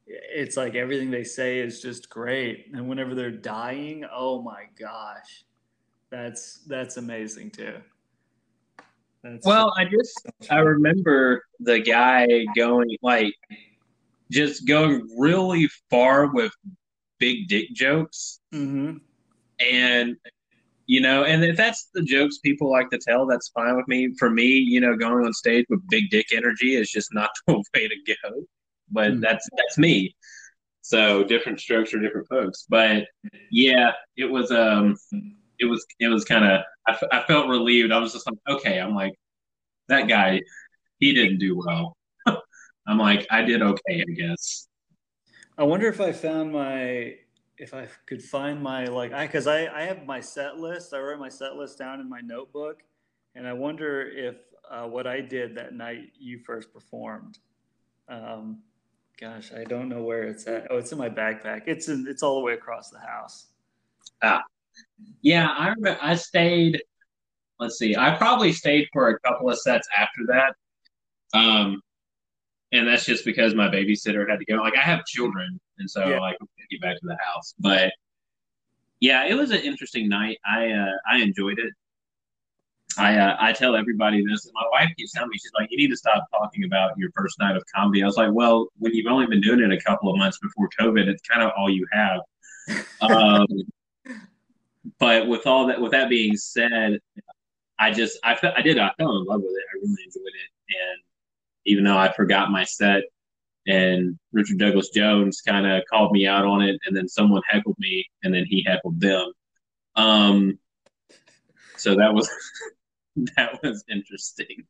it's 0.08 0.58
like 0.58 0.76
everything 0.76 1.12
they 1.12 1.26
say 1.26 1.60
is 1.60 1.82
just 1.82 2.10
great, 2.10 2.68
and 2.74 2.88
whenever 2.88 3.14
they're 3.14 3.30
dying, 3.30 4.06
oh 4.12 4.42
my 4.42 4.64
gosh, 4.80 5.44
that's 6.10 6.62
that's 6.68 6.96
amazing 6.96 7.52
too. 7.52 7.76
That's 9.22 9.46
well, 9.46 9.74
I 9.78 9.84
just 9.84 10.28
I 10.50 10.60
remember 10.60 11.44
the 11.60 11.80
guy 11.80 12.26
going 12.56 12.96
like 13.02 13.34
just 14.32 14.66
going 14.66 15.10
really 15.18 15.68
far 15.90 16.28
with 16.28 16.54
big 17.18 17.50
dick 17.50 17.74
jokes. 17.74 18.40
Mm-hmm 18.54 19.00
and 19.60 20.16
you 20.90 21.02
know, 21.02 21.24
and 21.24 21.44
if 21.44 21.56
that's 21.56 21.90
the 21.94 22.02
jokes 22.02 22.40
people 22.40 22.72
like 22.72 22.90
to 22.90 22.98
tell, 22.98 23.28
that's 23.28 23.50
fine 23.50 23.76
with 23.76 23.88
me. 23.88 24.12
For 24.18 24.32
me, 24.32 24.48
you 24.48 24.82
know, 24.82 24.96
going 24.96 25.24
on 25.24 25.34
stage 25.34 25.68
with 25.70 25.88
big 25.88 26.10
dick 26.10 26.34
energy 26.34 26.76
is 26.76 26.90
just 26.90 27.14
not 27.14 27.30
the 27.48 27.64
way 27.76 27.88
to 27.88 28.16
go. 28.24 28.44
But 28.92 29.12
mm. 29.12 29.22
that's 29.22 29.48
that's 29.56 29.78
me. 29.78 30.16
So 30.82 31.24
different 31.24 31.60
strokes 31.60 31.92
for 31.92 32.00
different 32.00 32.28
folks. 32.28 32.66
But 32.68 33.06
yeah, 33.52 33.92
it 34.18 34.26
was 34.26 34.52
um, 34.52 34.98
it 35.60 35.66
was 35.66 35.86
it 36.00 36.08
was 36.08 36.26
kind 36.26 36.44
of 36.44 36.62
I, 36.88 36.92
f- 36.94 37.10
I 37.12 37.22
felt 37.28 37.50
relieved. 37.50 37.92
I 37.92 38.00
was 38.00 38.14
just 38.14 38.26
like, 38.26 38.58
okay, 38.58 38.80
I'm 38.80 38.96
like 38.96 39.14
that 39.90 40.08
guy, 40.08 40.42
he 40.98 41.14
didn't 41.14 41.38
do 41.38 41.56
well. 41.56 41.96
I'm 42.88 42.98
like, 42.98 43.28
I 43.30 43.44
did 43.44 43.62
okay, 43.62 44.04
I 44.08 44.12
guess. 44.14 44.68
I 45.56 45.64
wonder 45.64 45.88
if 45.88 46.02
I 46.02 46.14
found 46.14 46.52
my 46.52 47.16
if 47.60 47.74
I 47.74 47.88
could 48.08 48.24
find 48.24 48.62
my 48.62 48.86
like 48.86 49.14
I 49.14 49.28
because 49.28 49.46
I 49.46 49.68
I 49.68 49.84
have 49.84 50.06
my 50.06 50.22
set 50.22 50.58
list. 50.58 50.94
I 50.94 51.00
wrote 51.00 51.20
my 51.20 51.30
set 51.30 51.56
list 51.56 51.78
down 51.78 52.00
in 52.00 52.10
my 52.10 52.22
notebook, 52.22 52.82
and 53.36 53.48
I 53.48 53.54
wonder 53.54 54.02
if 54.10 54.38
uh, 54.70 54.86
what 54.86 55.06
I 55.06 55.22
did 55.22 55.56
that 55.56 55.74
night 55.74 56.12
you 56.18 56.40
first 56.40 56.74
performed. 56.74 57.38
Um, 58.08 58.62
gosh, 59.20 59.52
I 59.54 59.66
don't 59.66 59.90
know 59.90 60.04
where 60.04 60.24
it's 60.24 60.48
at. 60.48 60.68
Oh, 60.70 60.78
it's 60.78 60.92
in 60.92 60.98
my 60.98 61.10
backpack. 61.10 61.64
It's 61.68 61.90
in. 61.90 62.06
It's 62.08 62.24
all 62.24 62.36
the 62.36 62.46
way 62.46 62.54
across 62.54 62.90
the 62.90 63.00
house. 63.00 63.48
Ah, 64.24 64.44
yeah. 65.22 65.50
I 65.50 65.70
remember. 65.70 66.00
I 66.02 66.16
stayed. 66.16 66.82
Let's 67.60 67.78
see. 67.78 67.96
I 67.98 68.16
probably 68.16 68.54
stayed 68.54 68.88
for 68.94 69.10
a 69.10 69.20
couple 69.20 69.50
of 69.50 69.60
sets 69.60 69.88
after 69.98 70.22
that. 70.28 70.56
Um, 71.38 71.82
and 72.72 72.88
that's 72.88 73.06
just 73.06 73.26
because 73.26 73.54
my 73.54 73.68
babysitter 73.68 74.30
had 74.30 74.40
to 74.40 74.46
go. 74.46 74.56
Like 74.56 74.78
I 74.78 74.82
have 74.82 75.06
children, 75.06 75.60
and 75.80 75.90
so 75.90 76.08
yeah. 76.08 76.20
like 76.20 76.38
get 76.70 76.82
back 76.82 77.00
to 77.00 77.08
the 77.08 77.18
house. 77.34 77.54
But 77.60 77.94
yeah, 79.00 79.26
it 79.26 79.34
was 79.34 79.52
an 79.52 79.60
interesting 79.60 80.10
night. 80.10 80.38
I 80.46 80.72
uh, 80.72 80.92
I 81.10 81.18
enjoyed 81.20 81.60
it. 81.60 81.74
I 82.98 83.18
uh, 83.18 83.38
I 83.40 83.54
tell 83.54 83.76
everybody 83.76 84.24
this. 84.26 84.46
and 84.46 84.54
My 84.54 84.66
wife 84.72 84.90
keeps 84.98 85.14
telling 85.14 85.30
me 85.30 85.38
she's 85.38 85.52
like, 85.58 85.70
you 85.72 85.78
need 85.78 85.90
to 85.90 85.98
stop 85.98 86.28
talking 86.32 86.66
about 86.66 86.98
your 86.98 87.10
first 87.16 87.40
night 87.40 87.56
of 87.56 87.64
comedy. 87.74 88.04
I 88.04 88.06
was 88.06 88.18
like, 88.18 88.32
well, 88.32 88.68
when 88.78 88.94
you've 88.94 89.08
only 89.08 89.28
been 89.28 89.42
doing 89.42 89.60
it 89.62 89.72
a 89.72 89.82
couple 89.82 90.12
of 90.12 90.18
months 90.18 90.38
before 90.40 90.70
COVID, 90.80 91.08
it's 91.08 91.22
kind 91.28 91.42
of 91.42 91.52
all 91.58 91.70
you 91.70 91.88
have. 91.92 92.22
um, 93.02 93.48
but 95.00 95.28
with 95.28 95.48
all 95.48 95.68
that, 95.68 95.80
with 95.80 95.92
that 95.92 96.10
being 96.10 96.36
said, 96.36 97.00
I 97.80 97.92
just 97.92 98.20
I 98.24 98.38
I 98.56 98.62
did 98.62 98.78
I 98.78 98.92
fell 98.98 99.18
in 99.18 99.26
love 99.26 99.42
with 99.42 99.52
it. 99.52 99.64
I 99.74 99.76
really 99.76 100.04
enjoyed 100.06 100.28
it, 100.28 100.76
and 100.76 101.02
even 101.66 101.84
though 101.86 101.98
I 101.98 102.12
forgot 102.12 102.52
my 102.52 102.66
set, 102.66 103.04
and 103.70 104.18
Richard 104.34 104.58
Douglas 104.58 104.90
Jones 104.90 105.42
kind 105.42 105.68
of 105.68 105.84
called 105.90 106.12
me 106.12 106.26
out 106.26 106.44
on 106.44 106.62
it, 106.62 106.80
and 106.86 106.98
then 106.98 107.08
someone 107.08 107.42
heckled 107.48 107.76
me, 107.78 108.04
and 108.24 108.34
then 108.34 108.46
he 108.46 108.64
heckled 108.66 109.00
them. 109.00 109.32
Um, 109.96 110.60
so 111.78 111.96
that 111.96 112.14
was 112.14 112.30
that 113.36 113.62
was 113.64 113.84
interesting. 113.88 114.66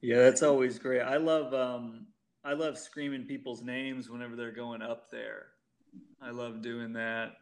Yeah, 0.00 0.16
that's 0.16 0.42
always 0.42 0.78
great. 0.78 1.02
I 1.02 1.18
love 1.18 1.54
um, 1.54 2.08
I 2.44 2.54
love 2.54 2.76
screaming 2.78 3.24
people's 3.24 3.62
names 3.62 4.10
whenever 4.10 4.34
they're 4.34 4.50
going 4.50 4.82
up 4.82 5.08
there. 5.10 5.46
I 6.20 6.30
love 6.30 6.62
doing 6.62 6.92
that 6.94 7.34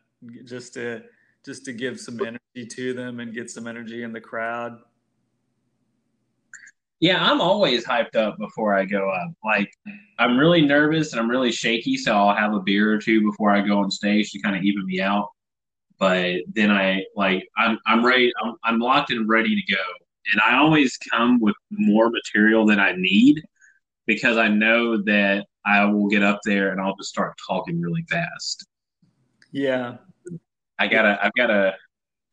just 0.44 0.74
to 0.74 1.02
just 1.46 1.64
to 1.64 1.72
give 1.72 1.98
some 1.98 2.20
energy 2.20 2.66
to 2.68 2.92
them 2.92 3.20
and 3.20 3.34
get 3.34 3.50
some 3.50 3.66
energy 3.66 4.02
in 4.02 4.12
the 4.12 4.20
crowd. 4.20 4.78
Yeah, 7.02 7.20
I'm 7.20 7.40
always 7.40 7.84
hyped 7.84 8.14
up 8.14 8.38
before 8.38 8.76
I 8.76 8.84
go 8.84 9.10
up. 9.10 9.32
Like, 9.44 9.68
I'm 10.20 10.38
really 10.38 10.62
nervous 10.62 11.10
and 11.10 11.20
I'm 11.20 11.28
really 11.28 11.50
shaky, 11.50 11.96
so 11.96 12.14
I'll 12.14 12.36
have 12.36 12.54
a 12.54 12.60
beer 12.60 12.92
or 12.92 12.98
two 12.98 13.20
before 13.22 13.50
I 13.50 13.60
go 13.60 13.80
on 13.80 13.90
stage 13.90 14.30
to 14.30 14.40
kind 14.40 14.54
of 14.54 14.62
even 14.62 14.86
me 14.86 15.00
out. 15.00 15.28
But 15.98 16.42
then 16.54 16.70
I 16.70 17.04
like 17.16 17.44
I'm 17.56 17.76
I'm 17.86 18.06
ready. 18.06 18.30
I'm 18.40 18.54
I'm 18.62 18.78
locked 18.78 19.10
and 19.10 19.28
ready 19.28 19.60
to 19.60 19.72
go. 19.74 19.82
And 20.32 20.40
I 20.46 20.56
always 20.58 20.96
come 21.10 21.40
with 21.40 21.56
more 21.72 22.08
material 22.08 22.64
than 22.64 22.78
I 22.78 22.94
need 22.96 23.42
because 24.06 24.36
I 24.36 24.46
know 24.46 24.96
that 25.02 25.46
I 25.66 25.84
will 25.86 26.06
get 26.06 26.22
up 26.22 26.38
there 26.44 26.70
and 26.70 26.80
I'll 26.80 26.94
just 26.94 27.08
start 27.08 27.34
talking 27.44 27.80
really 27.80 28.04
fast. 28.08 28.64
Yeah, 29.50 29.96
I 30.78 30.86
gotta 30.86 31.18
I've 31.20 31.32
gotta 31.36 31.74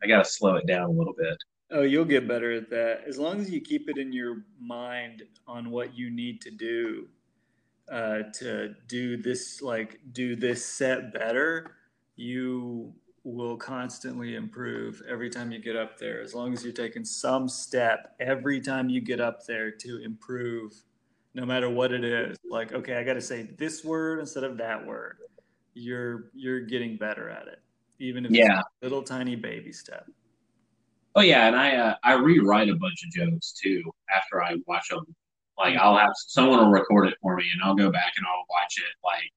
I 0.03 0.07
gotta 0.07 0.25
slow 0.25 0.57
it 0.57 0.67
down 0.67 0.89
a 0.89 0.91
little 0.91 1.15
bit. 1.17 1.37
Oh, 1.71 1.83
you'll 1.83 2.05
get 2.05 2.27
better 2.27 2.51
at 2.51 2.69
that. 2.71 3.03
As 3.07 3.19
long 3.19 3.39
as 3.39 3.49
you 3.51 3.61
keep 3.61 3.89
it 3.89 3.97
in 3.97 4.11
your 4.11 4.43
mind 4.59 5.23
on 5.47 5.69
what 5.69 5.95
you 5.95 6.09
need 6.09 6.41
to 6.41 6.51
do 6.51 7.07
uh, 7.91 8.23
to 8.39 8.73
do 8.87 9.17
this, 9.17 9.61
like 9.61 9.99
do 10.11 10.35
this 10.35 10.65
set 10.65 11.13
better, 11.13 11.75
you 12.15 12.93
will 13.23 13.57
constantly 13.57 14.35
improve 14.35 15.01
every 15.07 15.29
time 15.29 15.51
you 15.51 15.59
get 15.59 15.75
up 15.75 15.99
there. 15.99 16.21
As 16.21 16.33
long 16.33 16.53
as 16.53 16.63
you're 16.63 16.73
taking 16.73 17.05
some 17.05 17.47
step 17.47 18.15
every 18.19 18.61
time 18.61 18.89
you 18.89 19.01
get 19.01 19.19
up 19.19 19.45
there 19.45 19.69
to 19.71 20.01
improve, 20.03 20.73
no 21.33 21.45
matter 21.45 21.69
what 21.69 21.91
it 21.91 22.03
is. 22.03 22.37
Like, 22.49 22.73
okay, 22.73 22.95
I 22.95 23.03
got 23.03 23.13
to 23.13 23.21
say 23.21 23.43
this 23.57 23.83
word 23.83 24.19
instead 24.19 24.43
of 24.43 24.57
that 24.57 24.85
word. 24.85 25.17
You're 25.75 26.31
you're 26.33 26.61
getting 26.61 26.97
better 26.97 27.29
at 27.29 27.47
it, 27.47 27.59
even 27.99 28.25
if 28.25 28.31
yeah. 28.31 28.59
it's 28.59 28.67
a 28.81 28.85
little 28.85 29.03
tiny 29.03 29.35
baby 29.35 29.71
step. 29.71 30.07
Oh 31.15 31.21
yeah, 31.21 31.47
and 31.47 31.55
I 31.55 31.75
uh, 31.75 31.95
I 32.03 32.13
rewrite 32.13 32.69
a 32.69 32.75
bunch 32.75 33.03
of 33.03 33.11
jokes 33.11 33.51
too 33.51 33.81
after 34.15 34.43
I 34.43 34.55
watch 34.67 34.89
them. 34.89 35.05
Like 35.57 35.75
I'll 35.75 35.97
have 35.97 36.11
someone 36.15 36.59
will 36.59 36.69
record 36.69 37.07
it 37.07 37.15
for 37.21 37.35
me, 37.35 37.45
and 37.51 37.61
I'll 37.63 37.75
go 37.75 37.91
back 37.91 38.13
and 38.17 38.25
I'll 38.27 38.45
watch 38.49 38.77
it 38.77 38.95
like 39.03 39.31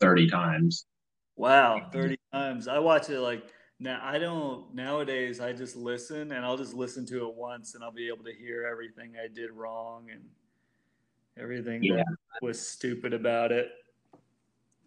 thirty 0.00 0.28
times. 0.28 0.86
Wow, 1.36 1.88
thirty 1.92 2.18
times! 2.32 2.68
I 2.68 2.78
watch 2.78 3.08
it 3.08 3.20
like 3.20 3.44
now. 3.78 4.00
I 4.02 4.18
don't 4.18 4.74
nowadays. 4.74 5.40
I 5.40 5.52
just 5.52 5.76
listen, 5.76 6.32
and 6.32 6.44
I'll 6.44 6.56
just 6.56 6.74
listen 6.74 7.06
to 7.06 7.28
it 7.28 7.34
once, 7.34 7.74
and 7.74 7.84
I'll 7.84 7.92
be 7.92 8.08
able 8.08 8.24
to 8.24 8.34
hear 8.34 8.66
everything 8.70 9.14
I 9.22 9.28
did 9.32 9.50
wrong 9.52 10.08
and 10.10 10.22
everything 11.38 11.82
yeah. 11.82 11.96
that 11.96 12.06
was 12.42 12.60
stupid 12.60 13.14
about 13.14 13.52
it. 13.52 13.70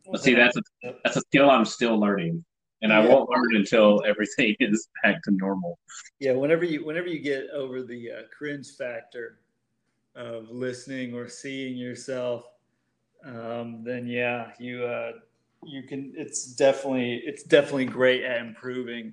Well, 0.05 0.21
see, 0.21 0.35
that's 0.35 0.57
a 0.57 0.93
that's 1.03 1.17
a 1.17 1.21
skill 1.21 1.49
I'm 1.49 1.65
still 1.65 1.97
learning 1.97 2.43
and 2.85 2.93
I 2.93 2.99
won't 2.99 3.27
learn 3.31 3.55
until 3.55 4.03
everything 4.05 4.55
is 4.59 4.87
back 5.01 5.23
to 5.23 5.31
normal. 5.31 5.79
Yeah, 6.19 6.33
whenever 6.33 6.63
you 6.63 6.85
whenever 6.85 7.07
you 7.07 7.19
get 7.19 7.47
over 7.51 7.81
the 7.81 8.11
uh, 8.11 8.21
cringe 8.35 8.75
factor 8.77 9.39
of 10.15 10.49
listening 10.51 11.15
or 11.15 11.27
seeing 11.27 11.75
yourself, 11.75 12.45
um, 13.25 13.83
then 13.83 14.05
yeah, 14.07 14.51
you 14.59 14.85
uh, 14.85 15.13
you 15.63 15.81
can. 15.83 16.13
It's 16.15 16.53
definitely 16.53 17.23
it's 17.25 17.43
definitely 17.43 17.85
great 17.85 18.23
at 18.23 18.39
improving 18.39 19.11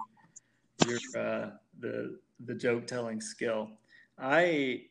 your 0.87 0.99
uh, 1.17 1.51
the 1.81 2.19
the 2.45 2.55
joke 2.55 2.87
telling 2.87 3.23
skill. 3.23 3.71
I 4.19 4.83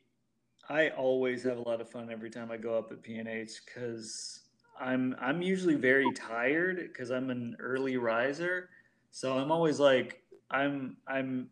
I 0.70 0.90
always 0.90 1.44
have 1.44 1.58
a 1.58 1.62
lot 1.70 1.82
of 1.82 1.90
fun 1.92 2.10
every 2.12 2.32
time 2.32 2.50
I 2.50 2.58
go 2.58 2.76
up 2.80 2.92
at 2.92 3.04
PNH 3.04 3.52
because 3.64 4.41
I'm 4.80 5.16
I'm 5.20 5.42
usually 5.42 5.76
very 5.76 6.12
tired 6.14 6.78
because 6.78 7.12
I'm 7.12 7.30
an 7.30 7.56
early 7.60 7.98
riser. 7.98 8.70
So 9.12 9.38
I'm 9.38 9.52
always 9.52 9.80
like 9.80 10.24
I'm 10.50 10.98
I'm 11.08 11.50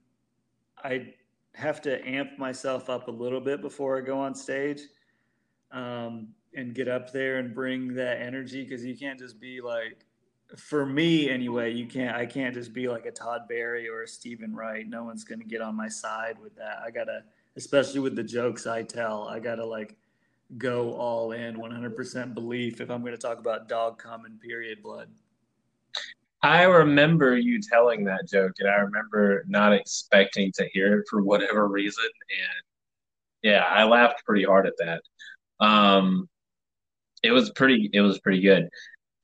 I 0.83 1.13
have 1.55 1.81
to 1.81 2.07
amp 2.07 2.37
myself 2.37 2.89
up 2.89 3.07
a 3.07 3.11
little 3.11 3.41
bit 3.41 3.61
before 3.61 3.97
I 3.97 4.01
go 4.01 4.19
on 4.19 4.33
stage 4.33 4.81
um, 5.71 6.29
and 6.55 6.73
get 6.73 6.87
up 6.87 7.11
there 7.11 7.37
and 7.37 7.53
bring 7.53 7.93
that 7.95 8.21
energy 8.21 8.63
because 8.63 8.85
you 8.85 8.97
can't 8.97 9.19
just 9.19 9.39
be 9.39 9.61
like 9.61 10.05
for 10.57 10.85
me 10.85 11.29
anyway, 11.29 11.71
you 11.71 11.85
can't. 11.85 12.15
I 12.15 12.25
can't 12.25 12.53
just 12.53 12.73
be 12.73 12.87
like 12.87 13.05
a 13.05 13.11
Todd 13.11 13.41
Barry 13.47 13.87
or 13.87 14.03
a 14.03 14.07
Steven 14.07 14.55
Wright. 14.55 14.87
No 14.87 15.03
one's 15.03 15.23
gonna 15.23 15.43
get 15.43 15.61
on 15.61 15.75
my 15.75 15.87
side 15.87 16.37
with 16.41 16.55
that. 16.55 16.79
I 16.83 16.89
gotta, 16.89 17.23
especially 17.55 17.99
with 17.99 18.15
the 18.15 18.23
jokes 18.23 18.65
I 18.65 18.81
tell. 18.83 19.27
I 19.27 19.39
gotta 19.39 19.65
like 19.65 19.95
go 20.57 20.93
all 20.93 21.31
in, 21.31 21.55
100% 21.57 22.33
belief 22.33 22.81
if 22.81 22.89
I'm 22.89 23.03
gonna 23.03 23.17
talk 23.17 23.39
about 23.39 23.69
dog 23.69 23.99
common 23.99 24.39
period 24.41 24.81
blood. 24.81 25.09
I 26.41 26.63
remember 26.63 27.37
you 27.37 27.59
telling 27.61 28.05
that 28.05 28.27
joke, 28.29 28.53
and 28.59 28.69
I 28.69 28.75
remember 28.75 29.43
not 29.47 29.73
expecting 29.73 30.51
to 30.53 30.67
hear 30.71 30.99
it 30.99 31.05
for 31.09 31.21
whatever 31.21 31.67
reason. 31.67 32.05
And 32.05 33.51
yeah, 33.51 33.65
I 33.65 33.83
laughed 33.83 34.25
pretty 34.25 34.45
hard 34.45 34.65
at 34.65 34.73
that. 34.79 35.01
Um, 35.59 36.29
it 37.23 37.31
was 37.31 37.51
pretty. 37.51 37.89
It 37.91 38.01
was 38.01 38.19
pretty 38.19 38.41
good. 38.41 38.69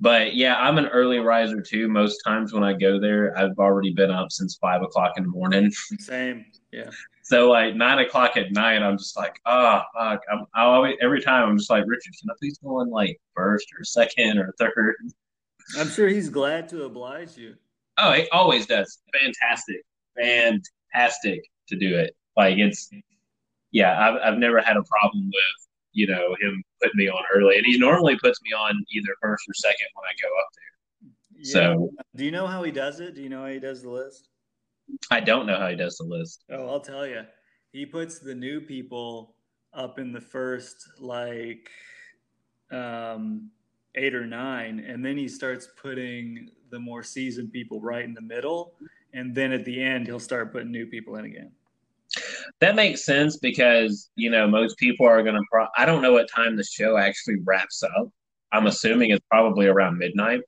But 0.01 0.35
yeah, 0.35 0.57
I'm 0.57 0.77
an 0.77 0.87
early 0.87 1.19
riser 1.19 1.61
too. 1.61 1.87
Most 1.87 2.21
times 2.25 2.51
when 2.51 2.63
I 2.63 2.73
go 2.73 2.99
there, 2.99 3.37
I've 3.37 3.57
already 3.57 3.93
been 3.93 4.11
up 4.11 4.29
since 4.29 4.57
five 4.57 4.81
o'clock 4.81 5.13
in 5.15 5.23
the 5.23 5.29
morning. 5.29 5.71
Same. 5.99 6.45
Yeah. 6.73 6.89
So 7.25 7.49
like 7.49 7.75
nine 7.75 7.97
o'clock 7.97 8.37
at 8.37 8.51
night, 8.51 8.83
I'm 8.83 8.99
just 8.99 9.17
like, 9.17 9.41
oh 9.47 9.81
fuck. 9.97 10.21
I'm 10.31 10.45
I 10.53 10.61
always 10.61 10.95
every 11.01 11.23
time 11.23 11.49
I'm 11.49 11.57
just 11.57 11.71
like, 11.71 11.83
Richard, 11.87 12.13
can 12.21 12.29
I 12.29 12.33
please 12.39 12.59
go 12.59 12.81
in 12.81 12.91
like 12.91 13.19
first 13.35 13.65
or 13.75 13.83
second 13.83 14.37
or 14.37 14.53
third? 14.59 14.95
I'm 15.79 15.89
sure 15.89 16.07
he's 16.07 16.29
glad 16.29 16.69
to 16.69 16.83
oblige 16.83 17.35
you. 17.35 17.55
Oh, 17.97 18.11
he 18.11 18.29
always 18.29 18.67
does. 18.67 18.99
Fantastic, 19.19 19.81
fantastic 20.15 21.49
to 21.69 21.75
do 21.75 21.97
it. 21.97 22.15
Like 22.37 22.59
it's, 22.59 22.91
yeah, 23.71 24.07
I've 24.07 24.33
I've 24.33 24.37
never 24.37 24.61
had 24.61 24.77
a 24.77 24.83
problem 24.83 25.25
with 25.25 25.67
you 25.93 26.05
know 26.05 26.35
him 26.39 26.63
putting 26.79 26.97
me 26.97 27.09
on 27.09 27.23
early, 27.35 27.57
and 27.57 27.65
he 27.65 27.79
normally 27.79 28.19
puts 28.19 28.39
me 28.43 28.51
on 28.51 28.85
either 28.91 29.15
first 29.19 29.49
or 29.49 29.55
second 29.55 29.87
when 29.95 30.05
I 30.07 30.13
go 30.21 30.27
up 30.27 30.47
there. 30.53 31.41
Yeah. 31.43 31.53
So, 31.53 31.89
do 32.15 32.23
you 32.23 32.31
know 32.31 32.45
how 32.45 32.61
he 32.61 32.69
does 32.71 32.99
it? 32.99 33.15
Do 33.15 33.23
you 33.23 33.29
know 33.29 33.41
how 33.41 33.49
he 33.49 33.59
does 33.59 33.81
the 33.81 33.89
list? 33.89 34.29
I 35.11 35.19
don't 35.19 35.45
know 35.45 35.57
how 35.57 35.69
he 35.69 35.75
does 35.75 35.97
the 35.97 36.05
list. 36.05 36.43
Oh, 36.51 36.67
I'll 36.67 36.79
tell 36.79 37.05
you. 37.05 37.23
He 37.71 37.85
puts 37.85 38.19
the 38.19 38.35
new 38.35 38.61
people 38.61 39.35
up 39.73 39.99
in 39.99 40.13
the 40.13 40.21
first 40.21 40.87
like 40.99 41.69
um 42.71 43.49
eight 43.95 44.15
or 44.15 44.25
nine, 44.25 44.79
and 44.79 45.03
then 45.03 45.17
he 45.17 45.27
starts 45.27 45.67
putting 45.81 46.49
the 46.69 46.79
more 46.79 47.03
seasoned 47.03 47.51
people 47.51 47.81
right 47.81 48.03
in 48.03 48.13
the 48.13 48.21
middle, 48.21 48.73
and 49.13 49.33
then 49.33 49.51
at 49.51 49.65
the 49.65 49.81
end 49.81 50.07
he'll 50.07 50.19
start 50.19 50.51
putting 50.51 50.71
new 50.71 50.85
people 50.85 51.15
in 51.15 51.25
again. 51.25 51.51
That 52.59 52.75
makes 52.75 53.05
sense 53.05 53.37
because 53.37 54.09
you 54.15 54.29
know 54.29 54.47
most 54.47 54.77
people 54.77 55.07
are 55.07 55.23
going 55.23 55.35
to. 55.35 55.43
Pro- 55.51 55.67
I 55.77 55.85
don't 55.85 56.01
know 56.01 56.13
what 56.13 56.29
time 56.29 56.55
the 56.55 56.63
show 56.63 56.97
actually 56.97 57.37
wraps 57.43 57.83
up. 57.83 58.09
I'm 58.51 58.67
assuming 58.67 59.11
it's 59.11 59.25
probably 59.29 59.67
around 59.67 59.97
midnight. 59.97 60.41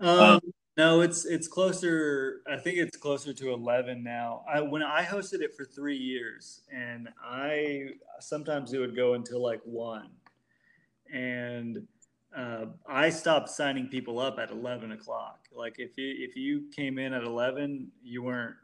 Um, 0.00 0.18
um, 0.18 0.40
no, 0.76 1.02
it's 1.02 1.26
it's 1.26 1.48
closer. 1.48 2.40
I 2.50 2.56
think 2.56 2.78
it's 2.78 2.96
closer 2.96 3.34
to 3.34 3.52
eleven 3.52 4.02
now. 4.02 4.44
I 4.50 4.60
when 4.62 4.82
I 4.82 5.04
hosted 5.04 5.42
it 5.42 5.54
for 5.54 5.64
three 5.64 5.96
years, 5.96 6.62
and 6.72 7.08
I 7.22 7.90
sometimes 8.20 8.72
it 8.72 8.78
would 8.78 8.96
go 8.96 9.12
until 9.14 9.42
like 9.42 9.60
one, 9.64 10.08
and 11.12 11.86
uh, 12.34 12.66
I 12.88 13.10
stopped 13.10 13.50
signing 13.50 13.88
people 13.88 14.18
up 14.18 14.38
at 14.38 14.50
eleven 14.50 14.92
o'clock. 14.92 15.40
Like 15.54 15.74
if 15.78 15.98
you 15.98 16.14
if 16.18 16.36
you 16.36 16.64
came 16.74 16.98
in 16.98 17.12
at 17.12 17.24
eleven, 17.24 17.88
you 18.02 18.22
weren't 18.22 18.56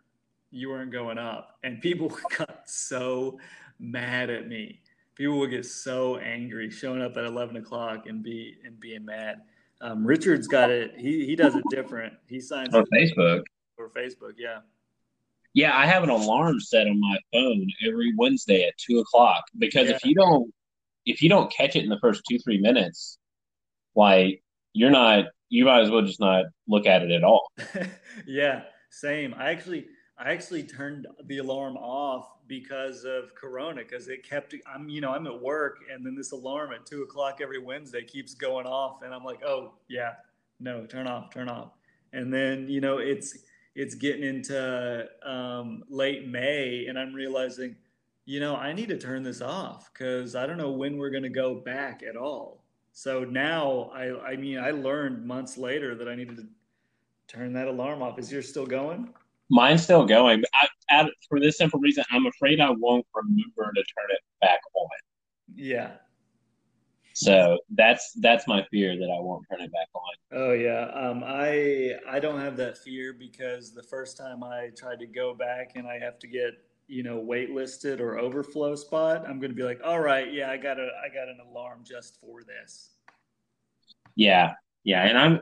you 0.50 0.70
weren't 0.70 0.90
going 0.90 1.18
up, 1.18 1.58
and 1.62 1.80
people 1.82 2.08
got 2.38 2.62
so 2.70 3.38
mad 3.78 4.30
at 4.30 4.48
me. 4.48 4.80
People 5.14 5.38
would 5.40 5.50
get 5.50 5.66
so 5.66 6.16
angry 6.16 6.70
showing 6.70 7.02
up 7.02 7.18
at 7.18 7.24
eleven 7.24 7.56
o'clock 7.56 8.06
and 8.06 8.22
be 8.22 8.56
and 8.64 8.80
being 8.80 9.04
mad. 9.04 9.42
Um, 9.80 10.04
Richard's 10.04 10.48
got 10.48 10.70
it. 10.70 10.94
He 10.96 11.24
he 11.24 11.36
does 11.36 11.54
it 11.54 11.64
different. 11.70 12.14
He 12.26 12.40
signs 12.40 12.74
on 12.74 12.84
Facebook. 12.92 13.42
Or 13.76 13.88
Facebook, 13.90 14.34
yeah. 14.36 14.58
Yeah, 15.54 15.76
I 15.76 15.86
have 15.86 16.02
an 16.02 16.10
alarm 16.10 16.60
set 16.60 16.86
on 16.86 17.00
my 17.00 17.18
phone 17.32 17.68
every 17.86 18.12
Wednesday 18.16 18.64
at 18.64 18.76
two 18.76 18.98
o'clock 18.98 19.44
because 19.58 19.88
yeah. 19.88 19.96
if 19.96 20.04
you 20.04 20.14
don't 20.14 20.52
if 21.06 21.22
you 21.22 21.28
don't 21.28 21.50
catch 21.52 21.76
it 21.76 21.84
in 21.84 21.88
the 21.88 21.98
first 22.00 22.22
two 22.28 22.38
three 22.38 22.58
minutes, 22.58 23.18
like 23.94 24.42
you're 24.72 24.90
not 24.90 25.26
you 25.48 25.64
might 25.64 25.80
as 25.80 25.90
well 25.90 26.02
just 26.02 26.20
not 26.20 26.46
look 26.66 26.86
at 26.86 27.02
it 27.02 27.10
at 27.10 27.24
all. 27.24 27.50
yeah, 28.26 28.62
same. 28.90 29.34
I 29.34 29.50
actually 29.50 29.86
I 30.18 30.32
actually 30.32 30.64
turned 30.64 31.06
the 31.26 31.38
alarm 31.38 31.76
off 31.76 32.28
because 32.48 33.04
of 33.04 33.34
Corona 33.36 33.82
because 33.82 34.08
it 34.08 34.28
kept 34.28 34.54
I'm 34.66 34.88
you 34.88 35.00
know 35.00 35.12
I'm 35.12 35.26
at 35.26 35.40
work 35.40 35.78
and 35.92 36.04
then 36.04 36.16
this 36.16 36.32
alarm 36.32 36.72
at 36.72 36.86
two 36.86 37.02
o'clock 37.02 37.38
every 37.40 37.58
Wednesday 37.58 38.02
keeps 38.02 38.34
going 38.34 38.66
off 38.66 39.02
and 39.02 39.14
I'm 39.14 39.22
like 39.22 39.44
oh 39.44 39.74
yeah 39.88 40.14
no 40.58 40.86
turn 40.86 41.06
off 41.06 41.30
turn 41.30 41.48
off. 41.48 41.72
And 42.12 42.32
then 42.32 42.68
you 42.68 42.80
know 42.80 42.98
it's 42.98 43.38
it's 43.76 43.94
getting 43.94 44.24
into 44.24 45.06
um, 45.24 45.84
late 45.88 46.26
May 46.26 46.86
and 46.88 46.98
I'm 46.98 47.14
realizing 47.14 47.76
you 48.24 48.40
know 48.40 48.56
I 48.56 48.72
need 48.72 48.88
to 48.88 48.98
turn 48.98 49.22
this 49.22 49.40
off 49.40 49.92
because 49.92 50.34
I 50.34 50.46
don't 50.46 50.58
know 50.58 50.72
when 50.72 50.98
we're 50.98 51.10
gonna 51.10 51.28
go 51.28 51.54
back 51.54 52.02
at 52.02 52.16
all. 52.16 52.64
So 52.92 53.22
now 53.22 53.92
I 53.94 54.32
I 54.32 54.36
mean 54.36 54.58
I 54.58 54.72
learned 54.72 55.24
months 55.24 55.56
later 55.56 55.94
that 55.94 56.08
I 56.08 56.16
needed 56.16 56.38
to 56.38 56.46
turn 57.28 57.52
that 57.52 57.68
alarm 57.68 58.02
off. 58.02 58.18
Is 58.18 58.32
yours 58.32 58.48
still 58.48 58.66
going 58.66 59.14
Mine's 59.50 59.82
still 59.82 60.04
going, 60.04 60.44
I, 60.54 60.68
I, 60.90 61.08
for 61.28 61.40
this 61.40 61.56
simple 61.56 61.80
reason, 61.80 62.04
I'm 62.10 62.26
afraid 62.26 62.60
I 62.60 62.70
won't 62.70 63.06
remember 63.14 63.72
to 63.74 63.82
turn 63.82 64.10
it 64.10 64.20
back 64.40 64.60
on. 64.74 64.88
Yeah. 65.54 65.92
So 67.18 67.58
that's 67.70 68.12
that's 68.20 68.46
my 68.46 68.64
fear 68.70 68.96
that 68.96 69.10
I 69.10 69.20
won't 69.20 69.44
turn 69.50 69.60
it 69.60 69.72
back 69.72 69.88
on. 69.92 70.40
Oh 70.40 70.52
yeah, 70.52 70.84
um, 70.94 71.24
I 71.26 71.94
I 72.08 72.20
don't 72.20 72.38
have 72.38 72.56
that 72.58 72.78
fear 72.78 73.12
because 73.12 73.74
the 73.74 73.82
first 73.82 74.16
time 74.16 74.44
I 74.44 74.70
tried 74.76 75.00
to 75.00 75.06
go 75.06 75.34
back 75.34 75.72
and 75.74 75.84
I 75.84 75.98
have 75.98 76.20
to 76.20 76.28
get 76.28 76.52
you 76.86 77.02
know 77.02 77.18
waitlisted 77.18 77.98
or 77.98 78.20
overflow 78.20 78.76
spot, 78.76 79.24
I'm 79.26 79.40
going 79.40 79.50
to 79.50 79.56
be 79.56 79.64
like, 79.64 79.80
all 79.84 79.98
right, 79.98 80.32
yeah, 80.32 80.48
I 80.48 80.58
got 80.58 80.78
a 80.78 80.90
I 81.04 81.12
got 81.12 81.26
an 81.26 81.38
alarm 81.50 81.80
just 81.84 82.20
for 82.20 82.44
this. 82.44 82.90
Yeah, 84.14 84.52
yeah, 84.84 85.02
and 85.02 85.18
I'm 85.18 85.40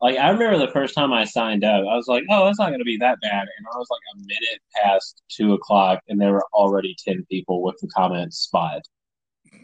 like 0.00 0.16
I 0.18 0.28
remember 0.28 0.58
the 0.58 0.72
first 0.72 0.94
time 0.94 1.12
I 1.12 1.24
signed 1.24 1.64
up, 1.64 1.80
I 1.80 1.96
was 1.96 2.06
like, 2.06 2.24
"Oh, 2.30 2.48
it's 2.48 2.58
not 2.58 2.68
going 2.68 2.80
to 2.80 2.84
be 2.84 2.98
that 2.98 3.18
bad," 3.22 3.40
and 3.40 3.66
I 3.72 3.78
was 3.78 3.88
like 3.90 4.00
a 4.14 4.18
minute 4.18 4.60
past 4.82 5.22
two 5.28 5.54
o'clock, 5.54 6.00
and 6.08 6.20
there 6.20 6.32
were 6.32 6.46
already 6.52 6.94
ten 7.02 7.24
people 7.30 7.62
with 7.62 7.76
the 7.80 7.88
comments 7.88 8.38
spot. 8.38 8.82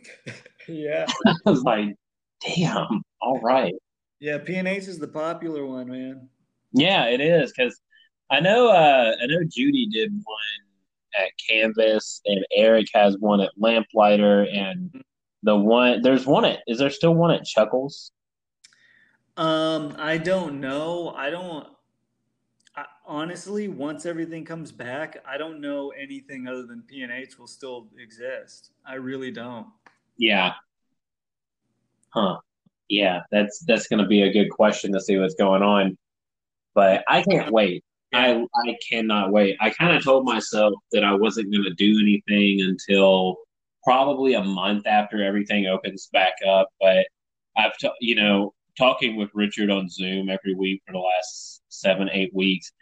yeah, 0.68 1.06
I 1.26 1.50
was 1.50 1.62
like, 1.62 1.94
"Damn, 2.46 3.02
all 3.20 3.40
right." 3.40 3.74
Yeah, 4.20 4.38
PNH 4.38 4.88
is 4.88 4.98
the 4.98 5.08
popular 5.08 5.66
one, 5.66 5.88
man. 5.88 6.28
Yeah, 6.72 7.06
it 7.06 7.20
is 7.20 7.52
because 7.52 7.78
I 8.30 8.40
know 8.40 8.70
uh, 8.70 9.14
I 9.22 9.26
know 9.26 9.40
Judy 9.46 9.86
did 9.86 10.12
one 10.12 11.22
at 11.22 11.30
Canvas, 11.46 12.22
and 12.24 12.44
Eric 12.56 12.86
has 12.94 13.18
one 13.18 13.42
at 13.42 13.50
Lamplighter, 13.58 14.44
and 14.44 14.88
mm-hmm. 14.88 15.00
the 15.42 15.56
one 15.56 16.00
there's 16.00 16.24
one 16.24 16.46
at 16.46 16.60
is 16.66 16.78
there 16.78 16.88
still 16.88 17.14
one 17.14 17.32
at 17.32 17.44
Chuckles? 17.44 18.12
Um, 19.36 19.94
I 19.98 20.18
don't 20.18 20.60
know. 20.60 21.14
I 21.16 21.30
don't. 21.30 21.66
I, 22.76 22.84
honestly, 23.06 23.68
once 23.68 24.06
everything 24.06 24.44
comes 24.44 24.72
back, 24.72 25.22
I 25.26 25.38
don't 25.38 25.60
know 25.60 25.90
anything 25.90 26.46
other 26.48 26.66
than 26.66 26.84
PNH 26.90 27.38
will 27.38 27.46
still 27.46 27.88
exist. 27.98 28.70
I 28.86 28.94
really 28.94 29.30
don't. 29.30 29.66
Yeah. 30.16 30.52
Huh. 32.10 32.38
Yeah, 32.88 33.20
that's 33.30 33.60
that's 33.66 33.88
going 33.88 34.02
to 34.02 34.06
be 34.06 34.22
a 34.22 34.32
good 34.32 34.50
question 34.50 34.92
to 34.92 35.00
see 35.00 35.16
what's 35.18 35.34
going 35.34 35.62
on. 35.62 35.96
But 36.74 37.04
I 37.08 37.22
can't 37.22 37.50
wait. 37.50 37.84
I 38.12 38.44
I 38.66 38.76
cannot 38.90 39.32
wait. 39.32 39.56
I 39.60 39.70
kind 39.70 39.96
of 39.96 40.04
told 40.04 40.26
myself 40.26 40.74
that 40.92 41.04
I 41.04 41.14
wasn't 41.14 41.50
going 41.50 41.64
to 41.64 41.74
do 41.74 41.98
anything 42.00 42.60
until 42.60 43.36
probably 43.82 44.34
a 44.34 44.44
month 44.44 44.86
after 44.86 45.22
everything 45.22 45.66
opens 45.66 46.10
back 46.12 46.34
up. 46.46 46.68
But 46.80 47.06
I've 47.56 47.76
t- 47.78 47.90
you 48.00 48.14
know 48.16 48.52
talking 48.76 49.16
with 49.16 49.30
Richard 49.34 49.70
on 49.70 49.88
Zoom 49.88 50.28
every 50.28 50.54
week 50.54 50.82
for 50.86 50.92
the 50.92 50.98
last 50.98 51.62
seven, 51.68 52.08
eight 52.12 52.34
weeks. 52.34 52.72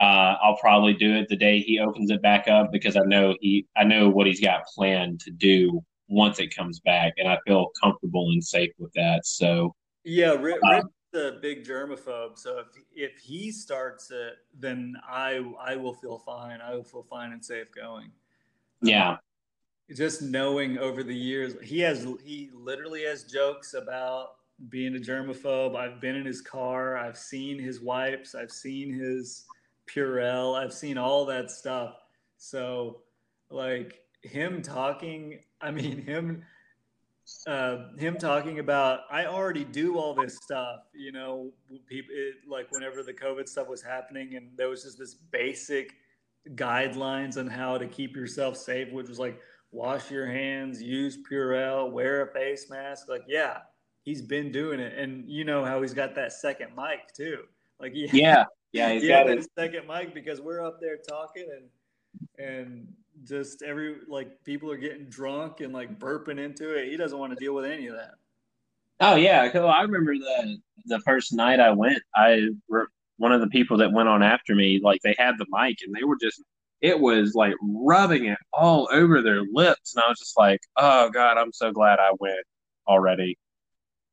Uh, 0.00 0.36
I'll 0.42 0.56
probably 0.56 0.94
do 0.94 1.14
it 1.14 1.28
the 1.28 1.36
day 1.36 1.60
he 1.60 1.78
opens 1.78 2.10
it 2.10 2.22
back 2.22 2.48
up 2.48 2.72
because 2.72 2.96
I 2.96 3.02
know 3.04 3.36
he, 3.40 3.66
I 3.76 3.84
know 3.84 4.08
what 4.08 4.26
he's 4.26 4.40
got 4.40 4.64
planned 4.74 5.20
to 5.20 5.30
do 5.30 5.84
once 6.08 6.38
it 6.40 6.54
comes 6.54 6.80
back, 6.80 7.12
and 7.18 7.28
I 7.28 7.38
feel 7.46 7.68
comfortable 7.82 8.30
and 8.30 8.42
safe 8.42 8.72
with 8.78 8.92
that. 8.94 9.26
So, 9.26 9.74
yeah, 10.04 10.32
Rick, 10.32 10.58
uh, 10.64 10.76
Rick's 10.76 10.88
a 11.14 11.38
big 11.40 11.64
germaphobe, 11.64 12.38
so 12.38 12.60
if 12.60 12.66
if 12.92 13.18
he 13.18 13.52
starts 13.52 14.10
it, 14.10 14.34
then 14.58 14.94
I 15.06 15.44
I 15.60 15.76
will 15.76 15.94
feel 15.94 16.18
fine. 16.18 16.60
I 16.60 16.74
will 16.74 16.84
feel 16.84 17.06
fine 17.08 17.32
and 17.32 17.44
safe 17.44 17.66
going. 17.74 18.10
Yeah. 18.82 19.18
just 19.94 20.22
knowing 20.22 20.78
over 20.78 21.02
the 21.02 21.14
years, 21.14 21.54
he 21.62 21.80
has 21.80 22.06
he 22.24 22.50
literally 22.54 23.04
has 23.04 23.24
jokes 23.24 23.74
about 23.74 24.30
being 24.68 24.96
a 24.96 24.98
germaphobe. 24.98 25.76
I've 25.76 26.00
been 26.00 26.16
in 26.16 26.26
his 26.26 26.40
car. 26.40 26.96
I've 26.96 27.16
seen 27.16 27.58
his 27.58 27.80
wipes. 27.80 28.34
I've 28.34 28.50
seen 28.50 28.92
his 28.92 29.46
Purell. 29.88 30.58
I've 30.58 30.72
seen 30.72 30.98
all 30.98 31.24
that 31.26 31.50
stuff. 31.50 31.96
So, 32.36 33.02
like 33.50 34.00
him 34.22 34.62
talking, 34.62 35.40
I 35.60 35.70
mean, 35.70 36.02
him 36.02 36.44
uh, 37.46 37.88
him 37.96 38.16
talking 38.16 38.58
about 38.58 39.00
I 39.10 39.26
already 39.26 39.64
do 39.64 39.98
all 39.98 40.14
this 40.14 40.36
stuff. 40.36 40.80
You 40.94 41.12
know, 41.12 41.52
people 41.86 42.14
it, 42.14 42.36
like 42.48 42.70
whenever 42.70 43.02
the 43.02 43.12
COVID 43.12 43.48
stuff 43.48 43.68
was 43.68 43.82
happening, 43.82 44.36
and 44.36 44.50
there 44.56 44.68
was 44.68 44.84
just 44.84 44.98
this 44.98 45.14
basic 45.14 45.94
guidelines 46.54 47.36
on 47.36 47.46
how 47.46 47.78
to 47.78 47.86
keep 47.86 48.16
yourself 48.16 48.56
safe, 48.56 48.92
which 48.92 49.08
was 49.08 49.18
like 49.18 49.40
wash 49.72 50.10
your 50.10 50.26
hands, 50.26 50.82
use 50.82 51.18
Purell, 51.30 51.90
wear 51.90 52.22
a 52.22 52.32
face 52.32 52.68
mask. 52.68 53.08
Like, 53.08 53.22
yeah, 53.28 53.58
he's 54.04 54.22
been 54.22 54.52
doing 54.52 54.80
it, 54.80 54.98
and 54.98 55.28
you 55.28 55.44
know 55.44 55.64
how 55.64 55.82
he's 55.82 55.94
got 55.94 56.14
that 56.14 56.32
second 56.32 56.70
mic 56.76 57.12
too. 57.14 57.44
Like, 57.80 57.92
yeah, 57.94 58.10
yeah, 58.12 58.44
yeah 58.72 58.92
he's 58.92 59.08
got 59.08 59.26
that 59.26 59.46
second 59.58 59.86
mic 59.86 60.14
because 60.14 60.40
we're 60.40 60.64
up 60.64 60.80
there 60.80 60.96
talking 60.96 61.46
and 61.56 61.68
and 62.44 62.88
just 63.24 63.62
every 63.62 63.96
like 64.08 64.42
people 64.44 64.70
are 64.70 64.76
getting 64.76 65.06
drunk 65.08 65.60
and 65.60 65.72
like 65.72 65.98
burping 65.98 66.38
into 66.38 66.74
it. 66.74 66.88
He 66.88 66.96
doesn't 66.96 67.18
want 67.18 67.32
to 67.32 67.36
deal 67.36 67.54
with 67.54 67.64
any 67.64 67.86
of 67.86 67.96
that. 67.96 68.14
Oh 69.00 69.14
yeah, 69.14 69.50
I 69.54 69.82
remember 69.82 70.14
the 70.14 70.58
the 70.86 71.00
first 71.00 71.32
night 71.32 71.60
I 71.60 71.70
went. 71.70 72.02
I 72.14 72.48
one 73.16 73.32
of 73.32 73.40
the 73.40 73.48
people 73.48 73.76
that 73.78 73.92
went 73.92 74.08
on 74.08 74.22
after 74.22 74.54
me, 74.54 74.80
like 74.82 75.00
they 75.02 75.14
had 75.18 75.36
the 75.38 75.46
mic 75.50 75.78
and 75.84 75.94
they 75.94 76.04
were 76.04 76.16
just 76.20 76.42
it 76.80 76.98
was 76.98 77.34
like 77.34 77.54
rubbing 77.62 78.26
it 78.26 78.38
all 78.52 78.88
over 78.92 79.22
their 79.22 79.42
lips, 79.52 79.94
and 79.94 80.02
I 80.04 80.08
was 80.08 80.18
just 80.18 80.38
like, 80.38 80.60
oh 80.76 81.10
god, 81.10 81.36
I'm 81.36 81.52
so 81.52 81.72
glad 81.72 81.98
I 81.98 82.12
went 82.18 82.44
already 82.88 83.38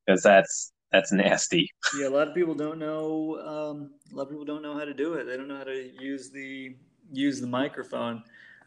because 0.07 0.23
that's 0.23 0.73
that's 0.91 1.11
nasty. 1.11 1.69
Yeah, 1.99 2.07
a 2.07 2.09
lot 2.09 2.27
of 2.27 2.35
people 2.35 2.53
don't 2.53 2.79
know. 2.79 3.39
Um, 3.39 3.91
a 4.11 4.15
lot 4.15 4.23
of 4.23 4.29
people 4.29 4.45
don't 4.45 4.61
know 4.61 4.77
how 4.77 4.85
to 4.85 4.93
do 4.93 5.13
it. 5.13 5.25
They 5.25 5.37
don't 5.37 5.47
know 5.47 5.57
how 5.57 5.63
to 5.63 5.91
use 6.01 6.31
the 6.31 6.75
use 7.11 7.39
the 7.39 7.47
microphone. 7.47 8.23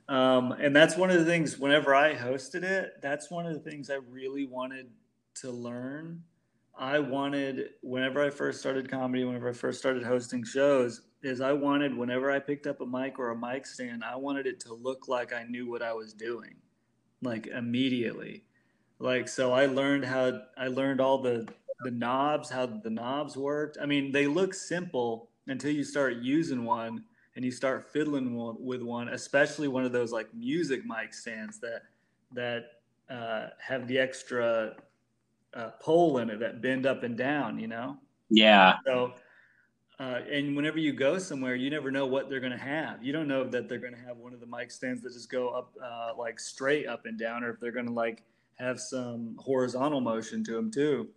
Um, 0.08 0.52
and 0.52 0.74
that's 0.74 0.96
one 0.96 1.10
of 1.10 1.18
the 1.20 1.24
things, 1.24 1.56
whenever 1.56 1.94
I 1.94 2.14
hosted 2.16 2.64
it, 2.64 2.94
that's 3.00 3.30
one 3.30 3.46
of 3.46 3.54
the 3.54 3.60
things 3.70 3.90
I 3.90 3.98
really 4.10 4.44
wanted 4.44 4.90
to 5.36 5.50
learn. 5.52 6.24
I 6.76 6.98
wanted, 6.98 7.70
whenever 7.82 8.24
I 8.24 8.30
first 8.30 8.58
started 8.58 8.90
comedy, 8.90 9.22
whenever 9.22 9.50
I 9.50 9.52
first 9.52 9.78
started 9.78 10.02
hosting 10.02 10.42
shows, 10.42 11.02
is 11.22 11.40
I 11.40 11.52
wanted, 11.52 11.96
whenever 11.96 12.30
I 12.30 12.40
picked 12.40 12.66
up 12.66 12.80
a 12.80 12.86
mic 12.86 13.20
or 13.20 13.30
a 13.30 13.36
mic 13.36 13.66
stand, 13.66 14.02
I 14.02 14.16
wanted 14.16 14.46
it 14.46 14.58
to 14.60 14.74
look 14.74 15.06
like 15.06 15.32
I 15.32 15.44
knew 15.44 15.70
what 15.70 15.82
I 15.82 15.92
was 15.92 16.12
doing, 16.12 16.56
like 17.22 17.46
immediately. 17.46 18.44
Like, 19.00 19.28
so 19.28 19.52
I 19.52 19.66
learned 19.66 20.04
how, 20.04 20.42
I 20.56 20.68
learned 20.68 21.00
all 21.00 21.18
the, 21.18 21.48
the 21.82 21.90
knobs, 21.90 22.50
how 22.50 22.66
the 22.66 22.90
knobs 22.90 23.36
worked. 23.36 23.78
I 23.80 23.86
mean, 23.86 24.12
they 24.12 24.26
look 24.26 24.52
simple 24.52 25.30
until 25.46 25.72
you 25.72 25.82
start 25.82 26.16
using 26.16 26.64
one 26.64 27.02
and 27.34 27.44
you 27.44 27.50
start 27.50 27.90
fiddling 27.92 28.36
with 28.60 28.82
one, 28.82 29.08
especially 29.08 29.68
one 29.68 29.84
of 29.84 29.92
those 29.92 30.12
like 30.12 30.32
music 30.34 30.82
mic 30.84 31.14
stands 31.14 31.58
that 31.60 31.82
that 32.32 32.64
uh, 33.08 33.48
have 33.58 33.88
the 33.88 33.98
extra 33.98 34.74
uh, 35.54 35.70
pole 35.80 36.18
in 36.18 36.30
it 36.30 36.38
that 36.38 36.60
bend 36.60 36.86
up 36.86 37.02
and 37.02 37.16
down, 37.16 37.58
you 37.58 37.66
know? 37.66 37.96
Yeah. 38.28 38.74
So, 38.84 39.14
uh, 39.98 40.20
and 40.30 40.54
whenever 40.54 40.78
you 40.78 40.92
go 40.92 41.18
somewhere, 41.18 41.56
you 41.56 41.70
never 41.70 41.90
know 41.90 42.06
what 42.06 42.30
they're 42.30 42.40
going 42.40 42.52
to 42.52 42.58
have. 42.58 43.02
You 43.02 43.12
don't 43.12 43.26
know 43.26 43.44
that 43.44 43.68
they're 43.68 43.78
going 43.78 43.94
to 43.94 44.00
have 44.00 44.16
one 44.16 44.32
of 44.32 44.40
the 44.40 44.46
mic 44.46 44.70
stands 44.70 45.02
that 45.02 45.12
just 45.12 45.30
go 45.30 45.48
up 45.48 45.72
uh, 45.82 46.12
like 46.16 46.38
straight 46.38 46.86
up 46.86 47.06
and 47.06 47.18
down, 47.18 47.42
or 47.42 47.50
if 47.50 47.60
they're 47.60 47.72
going 47.72 47.86
to 47.86 47.92
like 47.92 48.22
have 48.60 48.78
some 48.78 49.36
horizontal 49.38 50.00
motion 50.00 50.44
to 50.44 50.52
them 50.52 50.70
too. 50.70 51.08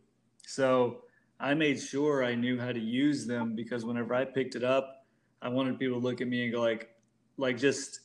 So 0.48 1.04
I 1.40 1.54
made 1.54 1.80
sure 1.80 2.24
I 2.24 2.36
knew 2.36 2.60
how 2.60 2.72
to 2.72 2.80
use 2.80 3.28
them 3.28 3.56
because 3.56 3.84
whenever 3.84 4.16
I 4.16 4.24
picked 4.24 4.56
it 4.56 4.64
up, 4.64 5.06
I 5.42 5.50
wanted 5.50 5.78
people 5.78 6.00
to 6.00 6.04
look 6.04 6.22
at 6.22 6.28
me 6.28 6.46
and 6.46 6.54
go 6.54 6.62
like, 6.62 6.90
like 7.38 7.58
just. 7.58 8.00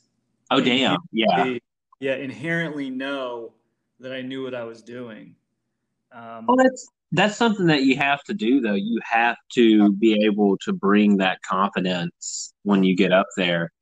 Oh 0.50 0.60
damn! 0.60 0.96
Yeah. 1.12 1.56
Yeah, 2.00 2.14
inherently 2.14 2.90
know 2.90 3.52
that 4.00 4.12
I 4.12 4.22
knew 4.22 4.42
what 4.42 4.54
I 4.54 4.64
was 4.64 4.82
doing. 4.82 5.34
Um, 6.12 6.46
well, 6.46 6.56
that's 6.56 6.88
that's 7.12 7.36
something 7.36 7.66
that 7.66 7.82
you 7.82 7.96
have 7.96 8.22
to 8.24 8.34
do 8.34 8.60
though. 8.60 8.74
You 8.74 8.98
have 9.04 9.36
to 9.54 9.92
be 9.92 10.24
able 10.24 10.56
to 10.58 10.72
bring 10.72 11.16
that 11.18 11.42
confidence 11.42 12.54
when 12.62 12.82
you 12.82 12.96
get 12.96 13.12
up 13.12 13.26
there, 13.36 13.72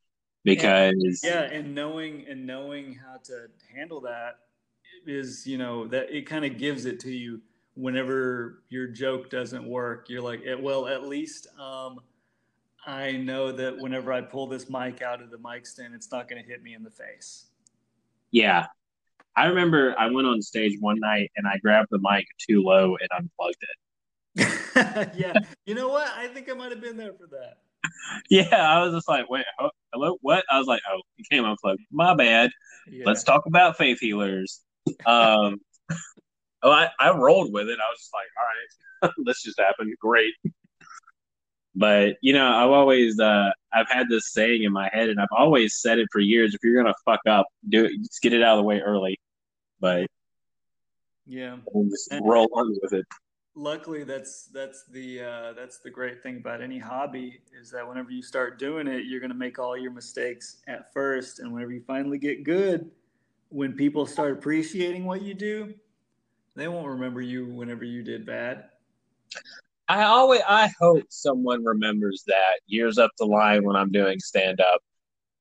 because 0.45 0.95
and, 0.95 1.19
yeah, 1.23 1.43
and 1.43 1.75
knowing 1.75 2.25
and 2.29 2.47
knowing 2.47 2.95
how 2.95 3.19
to 3.25 3.47
handle 3.75 4.01
that 4.03 4.39
is 5.07 5.47
you 5.47 5.59
know 5.59 5.87
that 5.89 6.11
it 6.11 6.27
kind 6.27 6.45
of 6.45 6.59
gives 6.59 6.85
it 6.85 7.01
to 7.01 7.11
you 7.11 7.41
whenever 7.75 8.63
your 8.69 8.87
joke 8.87 9.31
doesn't 9.31 9.67
work. 9.67 10.07
You're 10.09 10.23
like, 10.23 10.43
well, 10.61 10.87
at 10.87 11.05
least. 11.05 11.47
Um, 11.59 12.01
I 12.87 13.13
know 13.13 13.51
that 13.51 13.77
whenever 13.77 14.13
I 14.13 14.21
pull 14.21 14.47
this 14.47 14.71
mic 14.71 15.03
out 15.03 15.21
of 15.21 15.31
the 15.31 15.39
mic 15.39 15.67
stand, 15.67 15.93
it's 15.95 16.13
not 16.13 16.29
going 16.29 16.41
to 16.41 16.49
hit 16.49 16.63
me 16.63 16.75
in 16.75 16.85
the 16.85 16.91
face. 16.91 17.47
Yeah. 18.31 18.67
I 19.35 19.47
remember 19.47 19.95
I 19.99 20.09
went 20.11 20.27
on 20.27 20.41
stage 20.41 20.79
one 20.81 21.01
night 21.01 21.33
and 21.37 21.47
I 21.49 21.59
grabbed 21.59 21.89
the 21.91 21.99
mic 22.01 22.27
too 22.39 22.63
low 22.63 22.97
and 22.97 23.09
unplugged 23.19 23.57
it. 23.61 25.11
yeah. 25.17 25.35
You 25.67 25.75
know 25.75 25.89
what? 25.89 26.09
I 26.17 26.29
think 26.29 26.49
I 26.49 26.55
might 26.55 26.71
have 26.71 26.81
been 26.81 26.97
there 26.97 27.13
for 27.13 27.27
that. 27.27 27.59
yeah. 28.31 28.73
I 28.73 28.85
was 28.85 28.95
just 28.95 29.09
like, 29.09 29.29
wait, 29.29 29.45
hello? 29.93 30.17
What? 30.23 30.45
I 30.51 30.59
was 30.59 30.69
like, 30.69 30.81
oh, 30.89 31.01
you 31.17 31.25
came 31.29 31.45
unplugged. 31.45 31.83
My 31.91 32.15
bad. 32.15 32.51
Yeah. 32.89 33.03
Let's 33.05 33.25
talk 33.25 33.47
about 33.47 33.77
faith 33.77 33.99
healers. 33.99 34.61
Um, 35.07 35.61
oh, 36.63 36.71
I, 36.71 36.91
I 36.99 37.17
rolled 37.17 37.53
with 37.53 37.69
it. 37.69 37.79
I 37.79 37.91
was 37.91 37.99
just 37.99 38.13
like, 38.13 38.27
all 38.39 39.09
right, 39.09 39.15
this 39.27 39.43
just 39.43 39.59
happened. 39.59 39.95
Great. 40.01 40.35
But 41.75 42.17
you 42.23 42.33
know, 42.33 42.47
I've 42.47 42.71
always 42.71 43.21
uh, 43.21 43.51
I've 43.73 43.89
had 43.91 44.09
this 44.09 44.33
saying 44.33 44.63
in 44.63 44.73
my 44.73 44.89
head, 44.93 45.11
and 45.11 45.21
I've 45.21 45.29
always 45.31 45.77
said 45.77 45.99
it 45.99 46.09
for 46.11 46.21
years: 46.21 46.55
if 46.55 46.61
you're 46.65 46.83
gonna 46.83 46.95
fuck 47.05 47.21
up, 47.29 47.47
do 47.69 47.85
it. 47.85 47.93
Just 47.99 48.23
get 48.23 48.33
it 48.33 48.43
out 48.43 48.55
of 48.55 48.63
the 48.63 48.67
way 48.67 48.81
early. 48.81 49.21
But 49.79 50.07
yeah, 51.27 51.59
just 51.91 52.15
roll 52.23 52.49
on 52.55 52.75
with 52.83 52.95
it. 52.95 53.05
Luckily, 53.55 54.05
that's 54.05 54.47
that's 54.47 54.85
the 54.91 55.21
uh, 55.21 55.53
that's 55.53 55.79
the 55.79 55.91
great 55.91 56.23
thing 56.23 56.39
about 56.39 56.63
any 56.63 56.79
hobby 56.79 57.41
is 57.61 57.71
that 57.73 57.87
whenever 57.87 58.11
you 58.11 58.23
start 58.23 58.59
doing 58.59 58.87
it, 58.87 59.05
you're 59.05 59.21
gonna 59.21 59.35
make 59.35 59.59
all 59.59 59.77
your 59.77 59.93
mistakes 59.93 60.63
at 60.67 60.93
first, 60.95 61.41
and 61.41 61.53
whenever 61.53 61.73
you 61.73 61.83
finally 61.87 62.19
get 62.19 62.43
good, 62.43 62.91
when 63.49 63.73
people 63.73 64.07
start 64.07 64.33
appreciating 64.33 65.05
what 65.05 65.23
you 65.23 65.35
do, 65.35 65.75
they 66.55 66.69
won't 66.69 66.89
remember 66.89 67.21
you 67.21 67.47
whenever 67.47 67.85
you 67.85 68.03
did 68.03 68.27
bad. 68.27 68.65
I 69.89 70.05
always 70.05 70.41
I 70.49 70.73
hope 70.81 71.05
someone 71.11 71.65
remembers 71.65 72.25
that 72.27 72.61
years 72.67 72.99
up 72.99 73.13
the 73.19 73.27
line 73.27 73.65
when 73.65 73.77
I'm 73.77 73.93
doing 73.93 74.19
stand 74.19 74.61
up 74.61 74.81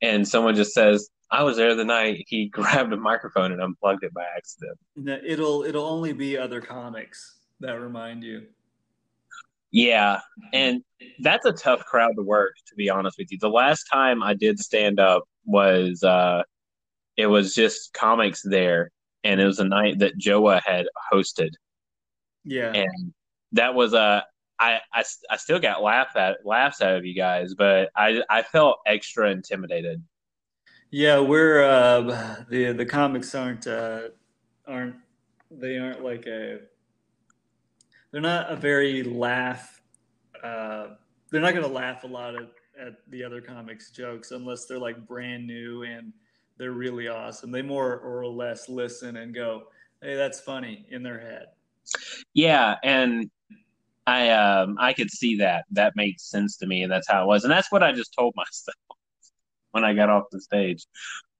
and 0.02 0.28
someone 0.28 0.56
just 0.56 0.74
says, 0.74 1.10
I 1.32 1.44
was 1.44 1.58
there 1.58 1.74
the 1.76 1.86
night 1.86 2.26
he 2.28 2.46
grabbed 2.50 2.94
a 2.94 2.98
microphone 2.98 3.52
and 3.52 3.62
unplugged 3.62 4.04
it 4.04 4.14
by 4.14 4.26
accident. 4.36 4.78
It'll 5.26 5.64
it'll 5.64 5.86
only 5.86 6.14
be 6.14 6.38
other 6.38 6.62
comics 6.62 7.38
that 7.60 7.74
remind 7.74 8.24
you. 8.24 8.44
Yeah, 9.72 10.20
and 10.54 10.84
that's 11.20 11.46
a 11.46 11.52
tough 11.52 11.84
crowd 11.86 12.14
to 12.16 12.22
work, 12.22 12.54
to 12.68 12.76
be 12.76 12.90
honest 12.90 13.18
with 13.18 13.32
you. 13.32 13.38
The 13.40 13.50
last 13.50 13.86
time 13.92 14.24
I 14.24 14.34
did 14.34 14.60
stand 14.60 15.00
up 15.00 15.24
was 15.46 16.04
uh 16.04 16.44
it 17.18 17.28
was 17.28 17.56
just 17.56 17.94
comics 17.94 18.42
there 18.42 18.92
and 19.24 19.42
it 19.42 19.46
was 19.46 19.60
a 19.60 19.66
night 19.66 20.00
that 20.00 20.18
Joa 20.18 20.62
had 20.64 20.86
hosted. 21.12 21.52
Yeah. 22.44 22.72
And 22.72 23.14
that 23.54 23.74
was 23.74 23.94
a 23.94 24.26
I, 24.58 24.80
I, 24.94 25.04
I 25.30 25.38
still 25.38 25.60
got 25.60 25.84
laugh 25.84 26.16
at 26.16 26.46
laughs 26.46 26.82
out 26.82 26.96
of 26.96 27.06
you 27.06 27.14
guys, 27.14 27.54
but 27.56 27.90
I 27.96 28.22
I 28.30 28.42
felt 28.42 28.80
extra 28.86 29.32
intimidated. 29.32 30.02
Yeah, 30.92 31.20
we're 31.20 31.64
uh, 31.64 32.46
the 32.50 32.72
the 32.72 32.86
comics 32.86 33.36
aren't 33.36 33.68
uh, 33.68 34.10
aren't 34.68 34.96
they 35.52 35.78
aren't 35.78 36.04
like 36.04 36.26
a 36.28 36.60
they're 38.12 38.22
not 38.22 38.50
a 38.50 38.56
very 38.56 39.04
laugh. 39.04 39.82
Uh, 40.42 40.90
they're 41.30 41.42
not 41.42 41.54
going 41.54 41.68
to 41.68 41.74
laugh 41.74 42.04
a 42.04 42.08
lot 42.08 42.36
at, 42.36 42.50
at 42.80 42.94
the 43.10 43.24
other 43.24 43.42
comics 43.42 43.90
jokes 43.90 44.32
unless 44.32 44.66
they're 44.66 44.80
like 44.80 45.06
brand 45.06 45.46
new 45.46 45.84
and 45.84 46.14
they're 46.58 46.72
really 46.72 47.08
awesome. 47.08 47.52
They 47.52 47.62
more 47.62 47.98
or 47.98 48.26
less 48.28 48.70
listen 48.70 49.18
and 49.18 49.34
go, 49.34 49.68
"Hey, 50.02 50.16
that's 50.16 50.40
funny" 50.40 50.86
in 50.90 51.04
their 51.04 51.20
head. 51.20 51.48
Yeah, 52.34 52.76
and 52.84 53.30
I 54.08 54.30
um 54.30 54.78
I 54.80 54.94
could 54.94 55.12
see 55.12 55.38
that. 55.38 55.66
That 55.72 55.96
makes 55.96 56.24
sense 56.30 56.58
to 56.58 56.68
me, 56.68 56.84
and 56.84 56.92
that's 56.92 57.08
how 57.08 57.24
it 57.24 57.28
was. 57.28 57.44
And 57.44 57.52
that's 57.52 57.72
what 57.72 57.84
I 57.84 57.92
just 57.92 58.14
told 58.14 58.34
myself 58.38 58.76
when 59.72 59.84
I 59.84 59.94
got 59.94 60.10
off 60.10 60.26
the 60.32 60.42
stage. 60.42 60.86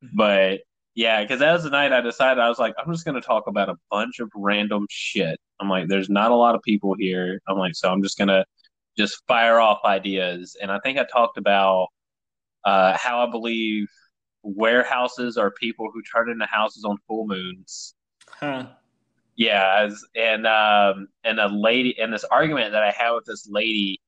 Mm-hmm. 0.04 0.18
But 0.18 0.60
yeah, 0.96 1.22
because 1.22 1.40
that 1.40 1.54
was 1.54 1.64
the 1.64 1.70
night 1.70 1.92
I 1.92 2.02
decided 2.02 2.42
I 2.42 2.50
was 2.50 2.60
like, 2.60 2.74
I'm 2.78 2.92
just 2.92 3.06
gonna 3.06 3.22
talk 3.22 3.48
about 3.48 3.70
a 3.70 3.76
bunch 3.92 4.20
of 4.20 4.30
random 4.36 4.88
shit. 4.90 5.40
I'm 5.60 5.70
like, 5.70 5.88
there's 5.88 6.10
not 6.10 6.32
a 6.32 6.36
lot 6.36 6.56
of 6.56 6.62
people 6.64 6.96
here. 6.98 7.42
I'm 7.48 7.58
like, 7.58 7.76
so 7.76 7.92
I'm 7.92 8.04
just 8.04 8.18
gonna 8.18 8.46
just 8.98 9.22
fire 9.28 9.60
off 9.60 9.80
ideas. 9.86 10.56
And 10.62 10.72
I 10.72 10.80
think 10.80 10.98
I 10.98 11.06
talked 11.06 11.38
about 11.38 11.88
uh, 12.64 12.98
how 12.98 13.26
I 13.26 13.30
believe 13.30 13.88
warehouses 14.46 15.38
are 15.38 15.52
people 15.52 15.90
who 15.94 16.02
turn 16.02 16.30
into 16.30 16.46
houses 16.46 16.84
on 16.86 16.98
full 17.08 17.28
moons. 17.28 17.96
Huh. 18.30 18.68
Yeah, 19.36 19.86
as, 19.86 20.02
and 20.16 20.48
um, 20.48 21.10
and 21.26 21.40
a 21.40 21.48
lady 21.48 22.00
and 22.00 22.14
this 22.14 22.24
argument 22.26 22.72
that 22.72 22.84
I 22.84 22.92
had 22.92 23.12
with 23.12 23.26
this 23.26 23.48
lady 23.50 24.00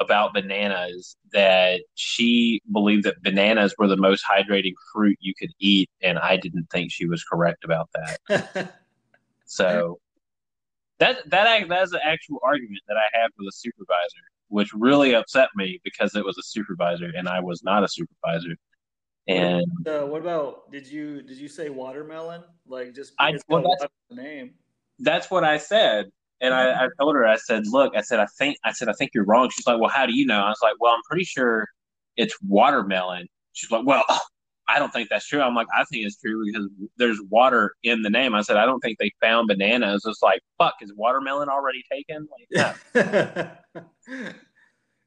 about 0.00 0.34
bananas 0.34 1.16
that 1.32 1.80
she 1.94 2.60
believed 2.72 3.04
that 3.04 3.22
bananas 3.22 3.74
were 3.78 3.86
the 3.86 3.96
most 3.96 4.24
hydrating 4.28 4.74
fruit 4.92 5.16
you 5.20 5.32
could 5.38 5.50
eat, 5.60 5.90
and 6.02 6.18
I 6.18 6.36
didn't 6.36 6.66
think 6.70 6.90
she 6.90 7.06
was 7.06 7.22
correct 7.22 7.64
about 7.64 7.88
that. 7.94 8.74
So 9.48 9.98
that 10.98 11.28
that 11.30 11.68
that's 11.68 11.92
an 11.92 12.00
actual 12.04 12.38
argument 12.44 12.82
that 12.86 12.96
I 12.96 13.18
had 13.18 13.28
with 13.38 13.48
a 13.48 13.52
supervisor, 13.52 14.24
which 14.48 14.72
really 14.74 15.14
upset 15.14 15.48
me 15.56 15.80
because 15.82 16.14
it 16.14 16.24
was 16.24 16.36
a 16.38 16.42
supervisor 16.42 17.10
and 17.16 17.28
I 17.28 17.40
was 17.40 17.62
not 17.64 17.82
a 17.82 17.88
supervisor. 17.88 18.56
And 19.28 19.86
uh, 19.86 20.04
what 20.04 20.22
about 20.22 20.72
did 20.72 20.86
you 20.86 21.22
did 21.22 21.36
you 21.36 21.48
say 21.48 21.68
watermelon? 21.68 22.42
Like 22.66 22.94
just 22.94 23.12
I 23.18 23.38
well, 23.48 23.62
that's, 23.62 23.92
the 24.08 24.16
name. 24.16 24.54
That's 24.98 25.30
what 25.30 25.44
I 25.44 25.58
said. 25.58 26.06
And 26.40 26.54
I, 26.54 26.84
I 26.84 26.88
told 27.00 27.16
her, 27.16 27.26
I 27.26 27.36
said, 27.36 27.66
look, 27.66 27.94
I 27.96 28.00
said, 28.00 28.20
I 28.20 28.26
think 28.38 28.56
I 28.64 28.72
said, 28.72 28.88
I 28.88 28.92
think 28.92 29.10
you're 29.12 29.24
wrong. 29.24 29.50
She's 29.50 29.66
like, 29.66 29.80
Well, 29.80 29.90
how 29.90 30.06
do 30.06 30.14
you 30.14 30.24
know? 30.24 30.40
I 30.40 30.48
was 30.48 30.60
like, 30.62 30.74
Well, 30.80 30.92
I'm 30.92 31.02
pretty 31.08 31.24
sure 31.24 31.66
it's 32.16 32.34
watermelon. 32.42 33.26
She's 33.52 33.70
like, 33.70 33.84
Well, 33.84 34.04
I 34.68 34.78
don't 34.78 34.92
think 34.92 35.08
that's 35.08 35.26
true. 35.26 35.40
I'm 35.40 35.54
like, 35.54 35.66
I 35.74 35.84
think 35.84 36.06
it's 36.06 36.20
true 36.20 36.44
because 36.46 36.68
there's 36.98 37.20
water 37.30 37.74
in 37.82 38.02
the 38.02 38.10
name. 38.10 38.34
I 38.34 38.42
said, 38.42 38.56
I 38.58 38.66
don't 38.66 38.80
think 38.80 38.98
they 38.98 39.10
found 39.20 39.48
bananas. 39.48 40.04
It's 40.06 40.22
like, 40.22 40.40
fuck, 40.58 40.74
is 40.82 40.92
watermelon 40.94 41.48
already 41.48 41.82
taken? 41.90 42.28
Like, 42.54 42.76
no. 42.94 43.84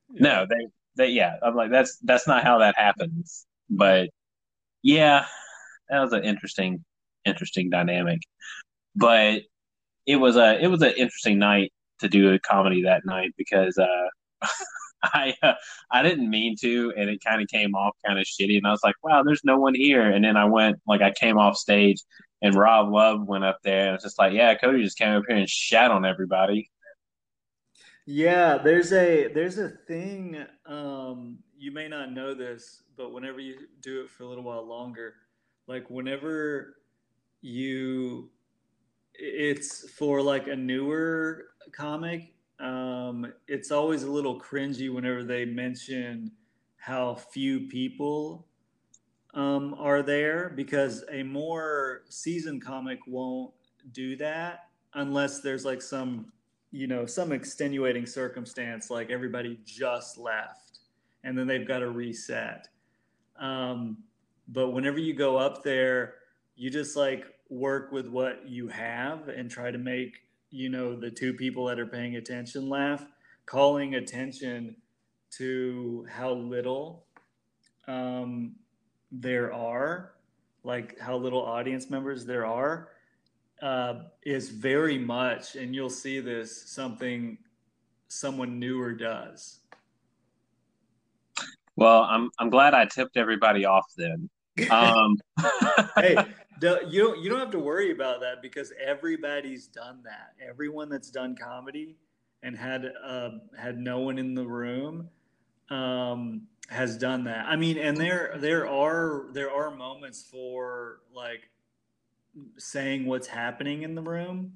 no, 0.10 0.48
they, 0.50 0.68
they, 0.96 1.10
yeah. 1.10 1.36
I'm 1.44 1.56
like, 1.56 1.70
that's 1.70 1.98
that's 2.00 2.28
not 2.28 2.44
how 2.44 2.58
that 2.58 2.76
happens. 2.76 3.46
But 3.72 4.10
yeah, 4.84 5.26
that 5.90 6.02
was 6.02 6.14
an 6.14 6.26
interesting, 6.26 6.84
interesting 7.26 7.70
dynamic. 7.70 8.20
But 8.96 9.44
it 10.06 10.18
was 10.18 10.36
a, 10.36 10.62
it 10.62 10.68
was 10.68 10.82
an 10.82 10.94
interesting 10.98 11.40
night 11.40 11.72
to 12.00 12.10
do 12.10 12.34
a 12.34 12.40
comedy 12.40 12.84
that 12.84 13.06
night 13.06 13.32
because 13.38 13.78
uh, 13.78 14.10
I 15.04 15.34
uh, 15.42 15.54
I 15.90 16.04
didn't 16.04 16.30
mean 16.30 16.56
to, 16.62 16.94
and 16.98 17.10
it 17.10 17.24
kind 17.24 17.42
of 17.42 17.48
came 17.48 17.74
off 17.76 17.96
kind 18.06 18.20
of 18.20 18.26
shitty. 18.26 18.58
And 18.58 18.68
I 18.68 18.72
was 18.72 18.84
like, 18.84 18.96
"Wow, 19.04 19.24
there's 19.24 19.44
no 19.44 19.58
one 19.58 19.74
here." 19.74 20.12
And 20.12 20.24
then 20.24 20.38
I 20.38 20.46
went 20.46 20.80
like 20.86 21.02
I 21.02 21.12
came 21.12 21.38
off 21.38 21.58
stage, 21.58 22.04
and 22.42 22.56
Rob 22.56 22.92
Love 22.92 23.26
went 23.26 23.46
up 23.46 23.60
there, 23.64 23.88
and 23.88 23.96
it's 23.96 24.04
just 24.04 24.20
like, 24.20 24.34
"Yeah, 24.34 24.54
Cody 24.56 24.84
just 24.84 24.98
came 24.98 25.16
up 25.16 25.24
here 25.28 25.38
and 25.38 25.50
shat 25.50 25.92
on 25.92 26.06
everybody." 26.06 26.70
Yeah, 28.06 28.58
there's 28.58 28.92
a 28.94 29.28
there's 29.34 29.58
a 29.58 29.70
thing. 29.70 30.44
Um, 30.66 31.40
you 31.62 31.72
may 31.72 31.88
not 31.88 32.12
know 32.12 32.34
this, 32.34 32.84
but 32.98 33.14
whenever 33.14 33.40
you 33.40 33.56
do 33.82 34.02
it 34.02 34.10
for 34.10 34.24
a 34.24 34.28
little 34.28 34.44
while 34.44 34.68
longer, 34.68 35.14
like 35.68 35.90
whenever 35.90 36.78
you, 37.42 38.30
it's 39.14 39.90
for 39.92 40.22
like 40.22 40.48
a 40.48 40.56
newer 40.56 41.46
comic 41.72 42.34
um, 42.62 43.34
it's 43.48 43.72
always 43.72 44.04
a 44.04 44.12
little 44.12 44.40
cringy 44.40 44.94
whenever 44.94 45.24
they 45.24 45.46
mention 45.46 46.32
how 46.78 47.16
few 47.16 47.62
people 47.68 48.46
um, 49.34 49.76
are 49.80 50.04
there 50.04 50.54
because 50.56 51.04
a 51.12 51.24
more 51.24 52.04
seasoned 52.10 52.64
comic 52.64 53.00
won't 53.08 53.52
do 53.94 54.16
that 54.18 54.68
unless 54.94 55.42
there's 55.42 55.66
like 55.66 55.82
some 55.82 56.32
you 56.72 56.86
know 56.86 57.06
some 57.06 57.32
extenuating 57.32 58.06
circumstance 58.06 58.90
like 58.90 59.10
everybody 59.10 59.60
just 59.66 60.18
left 60.18 60.71
and 61.24 61.38
then 61.38 61.48
they've 61.48 61.68
got 61.68 61.80
to 61.80 61.90
reset. 61.90 62.68
Um, 63.40 63.98
but 64.48 64.70
whenever 64.72 65.00
you 65.00 65.14
go 65.14 65.38
up 65.38 65.64
there 65.64 66.16
you 66.56 66.70
just 66.70 66.96
like 66.96 67.26
work 67.50 67.92
with 67.92 68.08
what 68.08 68.48
you 68.48 68.68
have 68.68 69.28
and 69.30 69.50
try 69.50 69.72
to 69.72 69.80
make 69.80 70.20
you 70.52 70.70
know 70.70 70.96
the 70.96 71.10
two 71.10 71.34
people 71.34 71.66
that 71.66 71.80
are 71.80 71.88
paying 71.88 72.18
attention 72.18 72.70
laugh 72.70 73.06
calling 73.48 73.96
attention 73.96 74.76
to 75.32 76.06
how 76.10 76.32
little 76.32 77.06
um, 77.88 78.54
there 79.12 79.52
are 79.52 80.14
like 80.64 81.00
how 81.00 81.18
little 81.18 81.44
audience 81.44 81.90
members 81.90 82.26
there 82.26 82.46
are 82.46 82.90
uh, 83.64 84.04
is 84.24 84.50
very 84.50 85.00
much 85.00 85.56
and 85.56 85.74
you'll 85.74 85.90
see 85.90 86.20
this 86.20 86.70
something 86.70 87.38
someone 88.08 88.60
newer 88.60 88.94
does 88.94 89.61
well 91.82 92.04
i'm 92.04 92.30
i'm 92.40 92.50
glad 92.50 92.74
i 92.74 92.86
tipped 92.86 93.18
everybody 93.18 93.66
off 93.66 93.86
then 93.98 94.30
um 94.72 95.18
hey 95.98 96.18
you 96.62 97.00
don't 97.00 97.20
you 97.20 97.30
don't 97.30 97.40
have 97.40 97.52
to 97.52 97.60
worry 97.60 97.92
about 97.92 98.22
that 98.22 98.42
because 98.42 98.72
everybody's 98.84 99.68
done 99.68 100.02
that. 100.04 100.34
Everyone 100.48 100.90
that's 100.90 101.10
done 101.10 101.36
comedy 101.36 101.96
and 102.44 102.56
had 102.56 102.92
uh, 103.04 103.32
had 103.58 103.80
no 103.80 104.00
one 104.00 104.18
in 104.18 104.36
the 104.36 104.46
room 104.46 105.10
um, 105.70 106.44
has 106.70 106.98
done 106.98 107.24
that. 107.26 107.46
I 107.48 107.56
mean, 107.56 107.78
and 107.78 107.98
there 107.98 108.36
there 108.38 108.68
are 108.68 109.26
there 109.34 109.52
are 109.52 109.72
moments 109.72 110.24
for 110.24 111.00
like 111.14 111.50
saying 112.58 113.06
what's 113.06 113.28
happening 113.28 113.82
in 113.82 113.96
the 113.96 114.02
room, 114.02 114.54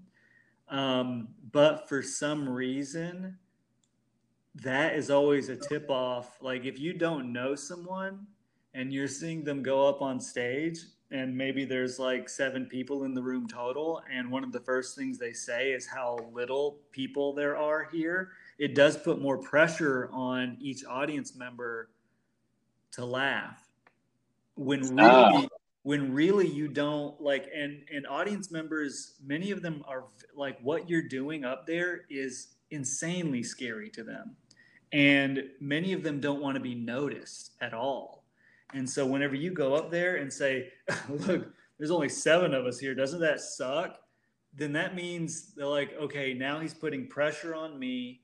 um, 0.70 1.30
but 1.52 1.90
for 1.90 2.04
some 2.04 2.48
reason, 2.48 3.38
that 4.64 4.96
is 4.96 5.10
always 5.10 5.50
a 5.50 5.56
tip 5.56 5.90
off. 5.90 6.38
Like 6.42 6.66
if 6.66 6.80
you 6.80 6.94
don't 6.94 7.34
know 7.34 7.56
someone 7.56 8.28
and 8.74 8.94
you're 8.94 9.08
seeing 9.08 9.44
them 9.44 9.64
go 9.64 9.88
up 9.88 10.02
on 10.02 10.20
stage 10.20 10.80
and 11.12 11.36
maybe 11.36 11.66
there's 11.66 12.00
like 12.00 12.30
seven 12.30 12.66
people 12.66 13.04
in 13.04 13.14
the 13.14 13.22
room 13.22 13.48
total 13.48 14.02
and 14.12 14.32
one 14.32 14.44
of 14.44 14.52
the 14.52 14.60
first 14.60 14.96
things 14.96 15.18
they 15.18 15.34
say 15.34 15.72
is 15.72 15.86
how 15.86 16.18
little 16.34 16.80
people 16.92 17.34
there 17.34 17.58
are 17.58 17.88
here 17.92 18.32
it 18.58 18.74
does 18.74 18.98
put 18.98 19.22
more 19.22 19.38
pressure 19.38 20.10
on 20.14 20.58
each 20.62 20.86
audience 20.86 21.36
member 21.36 21.90
to 22.92 23.06
laugh. 23.06 23.62
When 24.56 25.00
ah. 25.00 25.30
really 25.30 25.50
when 25.84 26.14
really 26.14 26.48
you 26.48 26.68
don't 26.68 27.22
like 27.22 27.48
and 27.56 27.84
and 27.94 28.08
audience 28.08 28.50
members 28.50 29.14
many 29.24 29.52
of 29.52 29.62
them 29.62 29.84
are 29.88 30.06
like 30.36 30.58
what 30.62 30.90
you're 30.90 31.08
doing 31.08 31.46
up 31.46 31.68
there 31.68 32.06
is 32.10 32.56
insanely 32.72 33.44
scary 33.44 33.90
to 33.92 34.04
them 34.04 34.36
and 34.92 35.44
many 35.60 35.94
of 35.94 36.04
them 36.04 36.20
don't 36.20 36.42
want 36.42 36.56
to 36.56 36.62
be 36.62 36.76
noticed 36.76 37.52
at 37.62 37.74
all 37.74 38.26
and 38.76 38.90
so 38.90 39.06
whenever 39.06 39.36
you 39.36 39.52
go 39.52 39.74
up 39.74 39.90
there 39.90 40.18
and 40.18 40.32
say, 40.32 40.72
look, 41.10 41.48
there's 41.78 41.92
only 41.92 42.10
seven 42.10 42.54
of 42.54 42.66
us 42.66 42.78
here, 42.78 42.94
doesn't 42.94 43.22
that 43.22 43.40
suck? 43.40 43.98
Then 44.54 44.74
that 44.74 44.96
means 44.96 45.54
they're 45.56 45.66
like, 45.66 45.94
okay, 46.02 46.34
now 46.34 46.60
he's 46.60 46.74
putting 46.74 47.08
pressure 47.08 47.56
on 47.56 47.78
me 47.78 48.22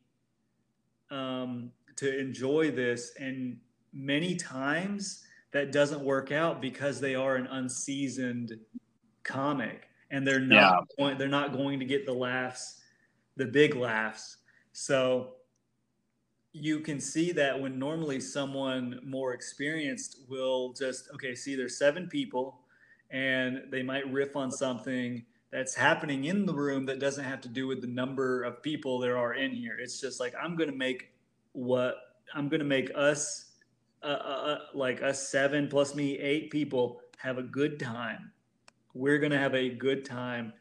um, 1.09 1.71
to 1.97 2.19
enjoy 2.19 2.71
this. 2.71 3.13
And 3.19 3.59
many 3.93 4.35
times 4.35 5.23
that 5.51 5.71
doesn't 5.71 6.01
work 6.01 6.31
out 6.31 6.61
because 6.61 6.99
they 6.99 7.15
are 7.15 7.35
an 7.35 7.47
unseasoned 7.47 8.53
comic 9.23 9.87
and 10.09 10.25
they're 10.27 10.39
not 10.39 10.85
yeah. 10.89 11.03
going, 11.05 11.17
they're 11.17 11.27
not 11.27 11.53
going 11.53 11.79
to 11.79 11.85
get 11.85 12.05
the 12.05 12.13
laughs, 12.13 12.81
the 13.35 13.45
big 13.45 13.75
laughs. 13.75 14.37
So 14.73 15.33
you 16.53 16.81
can 16.81 16.99
see 16.99 17.31
that 17.31 17.59
when 17.59 17.79
normally 17.79 18.19
someone 18.19 18.99
more 19.03 19.33
experienced 19.33 20.17
will 20.27 20.73
just 20.73 21.09
okay 21.13 21.33
see 21.33 21.55
there's 21.55 21.77
seven 21.77 22.07
people 22.07 22.59
and 23.09 23.63
they 23.69 23.83
might 23.83 24.09
riff 24.11 24.35
on 24.35 24.51
something 24.51 25.23
that's 25.51 25.75
happening 25.75 26.25
in 26.25 26.45
the 26.45 26.53
room 26.53 26.85
that 26.85 26.99
doesn't 26.99 27.25
have 27.25 27.41
to 27.41 27.49
do 27.49 27.67
with 27.67 27.81
the 27.81 27.87
number 27.87 28.43
of 28.43 28.61
people 28.63 28.99
there 28.99 29.17
are 29.17 29.33
in 29.33 29.51
here. 29.51 29.77
It's 29.79 29.99
just 29.99 30.19
like 30.19 30.33
i'm 30.41 30.55
going 30.55 30.69
to 30.69 30.75
make 30.75 31.11
what 31.53 31.95
i'm 32.33 32.49
going 32.49 32.59
to 32.59 32.65
make 32.65 32.91
us 32.95 33.51
uh, 34.03 34.07
uh, 34.07 34.11
uh, 34.45 34.57
like 34.73 35.01
us 35.03 35.29
seven 35.29 35.67
plus 35.67 35.93
me 35.93 36.17
eight 36.17 36.49
people 36.49 37.01
have 37.17 37.37
a 37.37 37.43
good 37.43 37.79
time. 37.79 38.31
We're 38.93 39.19
going 39.19 39.31
to 39.31 39.37
have 39.37 39.53
a 39.53 39.69
good 39.69 40.03
time 40.03 40.53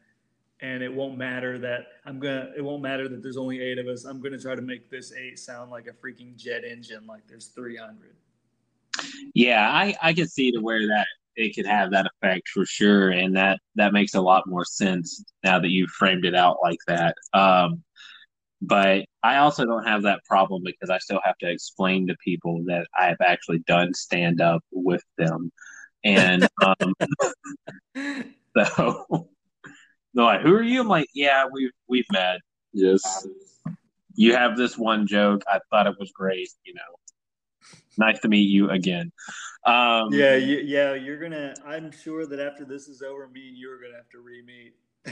and 0.61 0.83
it 0.83 0.93
won't 0.93 1.17
matter 1.17 1.57
that 1.59 1.87
I'm 2.05 2.19
gonna 2.19 2.51
it 2.55 2.61
won't 2.61 2.81
matter 2.81 3.07
that 3.09 3.23
there's 3.23 3.37
only 3.37 3.61
eight 3.61 3.79
of 3.79 3.87
us. 3.87 4.05
I'm 4.05 4.21
gonna 4.21 4.39
try 4.39 4.55
to 4.55 4.61
make 4.61 4.89
this 4.89 5.11
eight 5.13 5.39
sound 5.39 5.71
like 5.71 5.87
a 5.87 5.91
freaking 5.91 6.35
jet 6.35 6.63
engine, 6.63 7.05
like 7.07 7.27
there's 7.27 7.47
300. 7.47 8.15
Yeah, 9.33 9.69
I 9.69 9.95
I 10.01 10.13
can 10.13 10.27
see 10.27 10.51
to 10.51 10.59
where 10.59 10.87
that 10.87 11.07
it 11.35 11.55
could 11.55 11.65
have 11.65 11.91
that 11.91 12.05
effect 12.05 12.49
for 12.49 12.65
sure, 12.65 13.09
and 13.09 13.35
that 13.35 13.59
that 13.75 13.93
makes 13.93 14.13
a 14.13 14.21
lot 14.21 14.47
more 14.47 14.65
sense 14.65 15.23
now 15.43 15.59
that 15.59 15.69
you've 15.69 15.89
framed 15.89 16.25
it 16.25 16.35
out 16.35 16.57
like 16.61 16.79
that. 16.87 17.15
Um, 17.33 17.83
but 18.61 19.05
I 19.23 19.37
also 19.37 19.65
don't 19.65 19.87
have 19.87 20.03
that 20.03 20.23
problem 20.25 20.61
because 20.63 20.91
I 20.91 20.99
still 20.99 21.21
have 21.23 21.37
to 21.39 21.49
explain 21.49 22.07
to 22.07 22.15
people 22.23 22.63
that 22.67 22.85
I 22.97 23.07
have 23.07 23.21
actually 23.21 23.59
done 23.59 23.93
stand 23.93 24.41
up 24.41 24.63
with 24.71 25.03
them, 25.17 25.51
and 26.03 26.47
um, 26.63 26.93
so 28.55 29.29
they're 30.13 30.25
like, 30.25 30.41
"Who 30.41 30.53
are 30.53 30.61
you?" 30.61 30.81
I'm 30.81 30.87
like, 30.87 31.07
"Yeah, 31.13 31.45
we've 31.51 31.71
we've 31.87 32.05
met. 32.11 32.39
Yes, 32.73 33.27
you 34.15 34.35
have 34.35 34.57
this 34.57 34.77
one 34.77 35.07
joke. 35.07 35.43
I 35.47 35.59
thought 35.69 35.87
it 35.87 35.95
was 35.99 36.11
great. 36.11 36.49
You 36.63 36.73
know, 36.73 36.81
nice 37.97 38.19
to 38.21 38.27
meet 38.27 38.49
you 38.49 38.69
again." 38.69 39.11
Um, 39.65 40.11
yeah, 40.11 40.35
you, 40.35 40.57
yeah, 40.57 40.95
you're 40.95 41.19
gonna. 41.19 41.53
I'm 41.65 41.91
sure 41.91 42.25
that 42.25 42.39
after 42.39 42.65
this 42.65 42.87
is 42.87 43.01
over, 43.01 43.27
me 43.27 43.49
and 43.49 43.57
you 43.57 43.71
are 43.71 43.77
gonna 43.77 43.95
have 43.95 44.09
to 44.09 44.19
re-meet. 44.19 44.73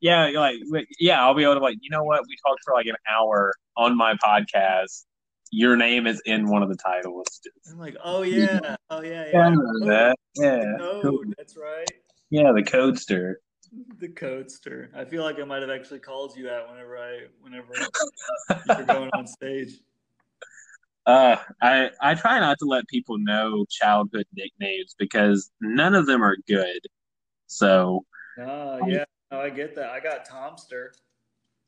yeah, 0.00 0.26
like 0.26 0.56
yeah, 1.00 1.22
I'll 1.22 1.34
be 1.34 1.42
able 1.42 1.54
to 1.54 1.60
like, 1.60 1.78
you 1.80 1.90
know 1.90 2.04
what? 2.04 2.22
We 2.28 2.36
talked 2.46 2.60
for 2.64 2.74
like 2.74 2.86
an 2.86 2.94
hour 3.10 3.52
on 3.76 3.96
my 3.96 4.14
podcast. 4.14 5.04
Your 5.50 5.76
name 5.76 6.06
is 6.06 6.22
in 6.26 6.48
one 6.48 6.62
of 6.62 6.68
the 6.68 6.76
titles. 6.76 7.40
I'm 7.70 7.78
like, 7.78 7.96
oh 8.02 8.22
yeah, 8.22 8.76
oh 8.90 9.02
yeah, 9.02 9.26
yeah. 9.32 9.32
yeah. 9.32 9.54
that. 9.86 10.16
Yeah, 10.36 10.76
cool. 11.02 11.24
that's 11.36 11.56
right. 11.56 11.90
Yeah, 12.34 12.50
the 12.50 12.64
codester. 12.64 13.34
the 14.00 14.08
coaster. 14.08 14.90
I 14.92 15.04
feel 15.04 15.22
like 15.22 15.38
I 15.38 15.44
might 15.44 15.62
have 15.62 15.70
actually 15.70 16.00
called 16.00 16.36
you 16.36 16.42
that 16.46 16.68
whenever 16.68 16.98
I 16.98 17.26
whenever 17.40 17.68
you're 18.66 18.86
going 18.86 19.08
on 19.14 19.28
stage. 19.28 19.74
Uh, 21.06 21.36
I 21.62 21.90
I 22.00 22.14
try 22.16 22.40
not 22.40 22.58
to 22.58 22.64
let 22.64 22.88
people 22.88 23.18
know 23.18 23.64
childhood 23.70 24.26
nicknames 24.34 24.96
because 24.98 25.52
none 25.60 25.94
of 25.94 26.06
them 26.06 26.24
are 26.24 26.36
good. 26.48 26.80
So. 27.46 28.04
Oh 28.36 28.80
yeah, 28.88 29.04
no, 29.30 29.38
I 29.40 29.50
get 29.50 29.76
that. 29.76 29.90
I 29.90 30.00
got 30.00 30.28
Tomster. 30.28 30.88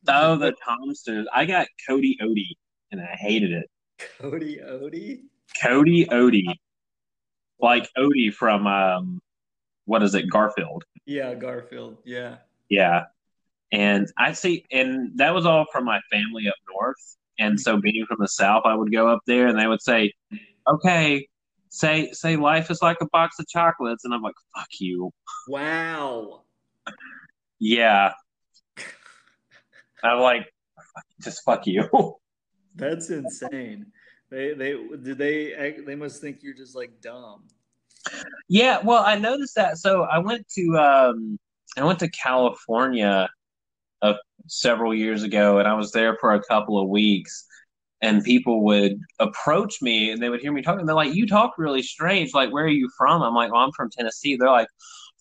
Oh, 0.08 0.34
the 0.34 0.52
Tomsters. 0.66 1.28
I 1.32 1.44
got 1.44 1.68
Cody 1.88 2.18
Odie, 2.20 2.56
and 2.90 3.00
I 3.00 3.14
hated 3.14 3.52
it. 3.52 3.70
Cody 4.18 4.56
Odie. 4.56 5.20
Cody 5.62 6.06
Odie, 6.06 6.56
like 7.60 7.88
Odie 7.96 8.34
from 8.34 8.66
um, 8.66 9.22
what 9.86 10.02
is 10.02 10.14
it, 10.14 10.28
Garfield? 10.30 10.84
Yeah, 11.06 11.34
Garfield. 11.34 11.96
Yeah. 12.04 12.36
Yeah, 12.68 13.04
and 13.72 14.06
I 14.18 14.32
see, 14.32 14.64
and 14.70 15.16
that 15.18 15.34
was 15.34 15.46
all 15.46 15.66
from 15.72 15.84
my 15.84 16.00
family 16.10 16.48
up 16.48 16.54
north. 16.72 17.16
And 17.38 17.60
so, 17.60 17.78
being 17.78 18.04
from 18.06 18.18
the 18.20 18.28
south, 18.28 18.62
I 18.64 18.74
would 18.74 18.90
go 18.92 19.08
up 19.08 19.20
there, 19.26 19.46
and 19.46 19.58
they 19.58 19.66
would 19.66 19.82
say, 19.82 20.12
"Okay, 20.66 21.28
say 21.68 22.10
say 22.12 22.36
life 22.36 22.70
is 22.70 22.82
like 22.82 22.98
a 23.00 23.08
box 23.12 23.38
of 23.38 23.46
chocolates," 23.46 24.04
and 24.04 24.14
I'm 24.14 24.22
like, 24.22 24.34
"Fuck 24.54 24.68
you." 24.80 25.12
Wow. 25.48 26.42
Yeah. 27.58 28.12
I'm 30.02 30.20
like, 30.20 30.52
just 31.22 31.42
fuck 31.44 31.66
you. 31.66 31.88
That's 32.74 33.10
insane. 33.10 33.86
They 34.30 34.54
they 34.54 34.72
did 35.02 35.18
they 35.18 35.76
they 35.86 35.94
must 35.94 36.20
think 36.20 36.42
you're 36.42 36.54
just 36.54 36.76
like 36.76 37.00
dumb. 37.00 37.44
Yeah, 38.48 38.80
well, 38.84 39.02
I 39.04 39.16
noticed 39.16 39.54
that. 39.56 39.78
So 39.78 40.02
I 40.02 40.18
went 40.18 40.46
to 40.54 40.78
um 40.78 41.38
I 41.76 41.84
went 41.84 41.98
to 42.00 42.10
California 42.10 43.28
uh, 44.02 44.14
several 44.46 44.94
years 44.94 45.22
ago, 45.22 45.58
and 45.58 45.68
I 45.68 45.74
was 45.74 45.92
there 45.92 46.16
for 46.20 46.34
a 46.34 46.42
couple 46.44 46.80
of 46.80 46.88
weeks. 46.88 47.46
And 48.02 48.22
people 48.22 48.62
would 48.64 48.98
approach 49.20 49.80
me, 49.82 50.10
and 50.10 50.22
they 50.22 50.28
would 50.28 50.40
hear 50.40 50.52
me 50.52 50.60
talking. 50.62 50.84
They're 50.86 50.94
like, 50.94 51.14
"You 51.14 51.26
talk 51.26 51.54
really 51.58 51.82
strange. 51.82 52.34
Like, 52.34 52.52
where 52.52 52.64
are 52.64 52.68
you 52.68 52.90
from?" 52.98 53.22
I'm 53.22 53.34
like, 53.34 53.52
"Well, 53.52 53.62
I'm 53.62 53.72
from 53.72 53.90
Tennessee." 53.90 54.36
They're 54.36 54.50
like, 54.50 54.68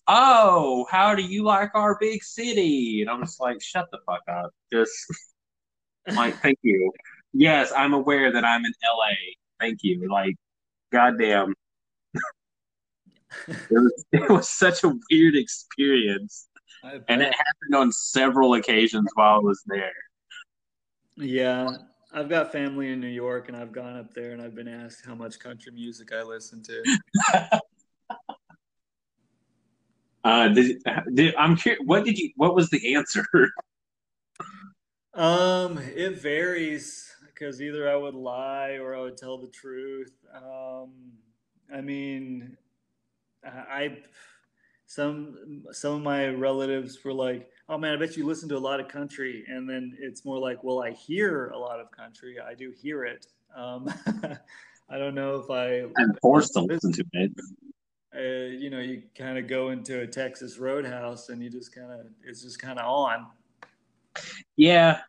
"Oh, 0.08 0.86
how 0.92 1.16
do 1.16 1.24
you 1.24 1.44
like 1.44 1.72
our 1.76 1.98
big 2.00 2.24
city?" 2.24 3.02
And 3.02 3.10
I'm 3.10 3.22
just 3.22 3.40
like, 3.40 3.62
"Shut 3.62 3.88
the 3.92 4.00
fuck 4.06 4.22
up." 4.30 4.52
Just 4.74 4.94
like, 6.16 6.36
thank 6.42 6.60
you. 6.64 6.92
Yes, 7.34 7.72
I'm 7.76 7.94
aware 7.94 8.32
that 8.32 8.46
I'm 8.46 8.66
in 8.66 8.74
LA. 8.84 9.16
Thank 9.60 9.80
you. 9.84 10.10
Like, 10.10 10.36
goddamn. 10.92 11.54
It, 13.48 13.58
was, 13.72 14.06
it 14.12 14.30
was 14.30 14.50
such 14.50 14.84
a 14.84 14.94
weird 15.10 15.36
experience. 15.36 16.48
And 16.84 17.22
it 17.22 17.34
happened 17.34 17.76
on 17.76 17.92
several 17.92 18.54
occasions 18.54 19.10
while 19.16 19.36
I 19.36 19.40
was 19.40 19.64
there. 19.66 19.92
Yeah. 21.18 21.78
I've 22.14 22.30
got 22.30 22.52
family 22.52 22.92
in 22.92 23.02
New 23.02 23.08
York 23.08 23.50
and 23.50 23.58
I've 23.58 23.72
gone 23.72 23.98
up 23.98 24.14
there 24.14 24.32
and 24.32 24.42
I've 24.42 24.56
been 24.56 24.68
asked 24.68 25.06
how 25.06 25.16
much 25.16 25.40
country 25.40 25.72
music 25.74 26.14
I 26.14 26.22
listen 26.22 26.64
to. 26.64 26.84
uh, 30.24 30.48
did, 30.50 30.82
did, 31.14 31.36
I'm 31.36 31.58
curious, 31.58 31.82
what 31.86 32.06
did 32.06 32.18
you, 32.18 32.32
what 32.36 32.56
was 32.56 32.70
the 32.70 32.96
answer? 32.96 33.26
Um, 35.14 35.78
it 35.78 36.22
varies 36.22 37.10
because 37.28 37.62
either 37.62 37.90
I 37.90 37.96
would 37.96 38.16
lie 38.16 38.80
or 38.82 38.94
I 38.94 39.00
would 39.00 39.16
tell 39.16 39.38
the 39.38 39.48
truth. 39.48 40.12
Um, 40.36 40.92
I 41.74 41.80
mean, 41.80 42.58
I 43.46 43.98
some 44.88 45.64
some 45.72 45.96
of 45.96 46.02
my 46.02 46.28
relatives 46.28 47.04
were 47.04 47.14
like, 47.14 47.50
"Oh 47.70 47.78
man, 47.78 47.94
I 47.94 47.98
bet 47.98 48.16
you 48.16 48.26
listen 48.26 48.50
to 48.50 48.58
a 48.58 48.60
lot 48.60 48.80
of 48.80 48.88
country," 48.88 49.44
and 49.48 49.70
then 49.70 49.98
it's 50.00 50.26
more 50.26 50.40
like, 50.40 50.64
"Well, 50.64 50.84
I 50.84 50.92
hear 50.92 51.50
a 51.50 51.58
lot 51.58 51.80
of 51.80 51.92
country. 51.92 52.40
I 52.40 52.54
do 52.54 52.72
hear 52.72 53.04
it. 53.06 53.26
Um, 53.56 53.92
I 54.90 54.98
don't 54.98 55.16
know 55.16 55.36
if 55.38 55.50
I 55.50 55.90
I'm 56.02 56.14
forced 56.22 56.54
to 56.54 56.62
listen 56.62 56.92
to 56.94 57.06
it." 57.14 57.32
Uh, 58.16 58.56
you 58.58 58.70
know, 58.70 58.80
you 58.80 59.04
kind 59.18 59.38
of 59.38 59.48
go 59.48 59.70
into 59.70 60.00
a 60.02 60.08
Texas 60.08 60.58
Roadhouse 60.58 61.28
and 61.30 61.44
you 61.44 61.50
just 61.50 61.76
kind 61.76 61.92
of 61.92 62.06
it's 62.24 62.44
just 62.44 62.60
kind 62.60 62.80
of 62.80 62.86
on. 62.86 63.28
Yeah, 64.56 65.02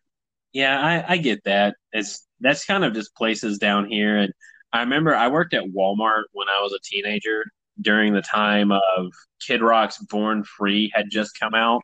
yeah, 0.53 0.81
I, 0.81 1.13
I 1.13 1.17
get 1.19 1.45
that. 1.45 1.77
It's 1.93 2.27
that's 2.41 2.65
kind 2.65 2.85
of 2.85 2.95
just 2.95 3.15
places 3.15 3.59
down 3.59 3.91
here, 3.91 4.17
and 4.17 4.33
I 4.73 4.81
remember 4.81 5.15
I 5.15 5.29
worked 5.29 5.55
at 5.55 5.65
Walmart 5.65 6.25
when 6.33 6.49
I 6.49 6.63
was 6.63 6.73
a 6.73 6.81
teenager 6.83 7.45
during 7.81 8.13
the 8.13 8.23
time 8.23 8.73
of 8.73 9.13
Kid 9.41 9.63
Rock's 9.63 9.99
"Born 9.99 10.45
Free" 10.45 10.91
had 10.95 11.07
just 11.11 11.39
come 11.39 11.55
out. 11.55 11.83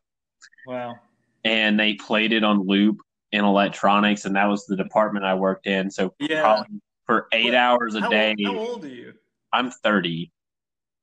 Wow! 0.67 0.97
And 1.45 1.79
they 1.79 1.95
played 1.95 2.33
it 2.33 2.45
on 2.45 2.67
loop 2.67 2.99
in 3.33 3.45
electronics, 3.45 4.25
and 4.25 4.37
that 4.37 4.47
was 4.47 4.67
the 4.67 4.77
department 4.77 5.25
I 5.25 5.35
worked 5.35 5.67
in. 5.67 5.91
So 5.91 6.15
yeah. 6.19 6.63
for 7.07 7.27
eight 7.33 7.47
what? 7.47 7.55
hours 7.55 7.95
a 7.95 8.01
how, 8.01 8.09
day. 8.09 8.35
How 8.45 8.57
old 8.57 8.85
are 8.85 8.89
you? 8.89 9.15
I'm 9.53 9.71
thirty. 9.71 10.31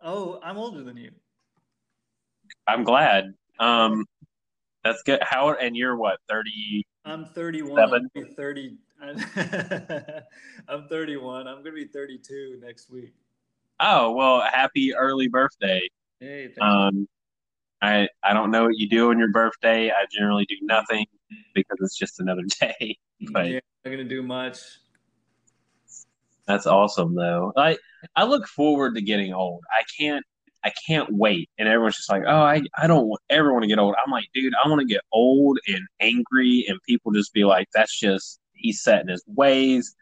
Oh, 0.01 0.39
I'm 0.43 0.57
older 0.57 0.83
than 0.83 0.97
you. 0.97 1.11
I'm 2.67 2.83
glad. 2.83 3.33
Um, 3.59 4.05
that's 4.83 5.03
good. 5.03 5.21
How 5.21 5.53
and 5.53 5.75
you're 5.75 5.97
what? 5.97 6.19
Thirty. 6.27 6.85
I'm 7.05 7.25
31. 7.25 7.93
I'm 8.15 8.35
30. 8.35 8.77
I'm 10.67 10.87
31. 10.87 11.47
I'm 11.47 11.63
gonna 11.63 11.71
be 11.71 11.85
32 11.85 12.59
next 12.61 12.89
week. 12.91 13.13
Oh 13.79 14.11
well, 14.11 14.41
happy 14.41 14.93
early 14.95 15.27
birthday. 15.27 15.81
Hey, 16.19 16.49
um, 16.59 17.07
I 17.81 18.09
I 18.23 18.33
don't 18.33 18.51
know 18.51 18.65
what 18.65 18.77
you 18.77 18.89
do 18.89 19.09
on 19.09 19.19
your 19.19 19.31
birthday. 19.31 19.89
I 19.89 20.05
generally 20.11 20.45
do 20.45 20.57
nothing 20.61 21.05
because 21.53 21.77
it's 21.81 21.97
just 21.97 22.19
another 22.19 22.43
day. 22.59 22.97
But 23.31 23.49
yeah, 23.49 23.59
I'm 23.85 23.91
not 23.91 23.97
gonna 23.97 24.09
do 24.09 24.23
much. 24.23 24.59
That's 26.45 26.65
awesome 26.65 27.15
though. 27.15 27.53
I 27.55 27.77
I 28.15 28.25
look 28.25 28.47
forward 28.47 28.95
to 28.95 29.01
getting 29.01 29.33
old. 29.33 29.63
I 29.71 29.83
can't 29.97 30.25
I 30.63 30.71
can't 30.87 31.09
wait. 31.11 31.49
And 31.57 31.67
everyone's 31.67 31.97
just 31.97 32.09
like, 32.09 32.23
oh, 32.27 32.41
I, 32.41 32.61
I 32.77 32.87
don't 32.87 33.09
ever 33.29 33.53
want 33.53 33.63
to 33.63 33.67
get 33.67 33.79
old. 33.79 33.95
I'm 34.05 34.11
like, 34.11 34.25
dude, 34.33 34.53
I 34.61 34.67
want 34.67 34.81
to 34.81 34.85
get 34.85 35.01
old 35.11 35.57
and 35.67 35.81
angry, 35.99 36.65
and 36.67 36.79
people 36.83 37.11
just 37.11 37.33
be 37.33 37.45
like, 37.45 37.67
that's 37.73 37.97
just, 37.97 38.39
he's 38.53 38.81
set 38.81 39.01
in 39.01 39.07
his 39.07 39.23
ways. 39.27 39.95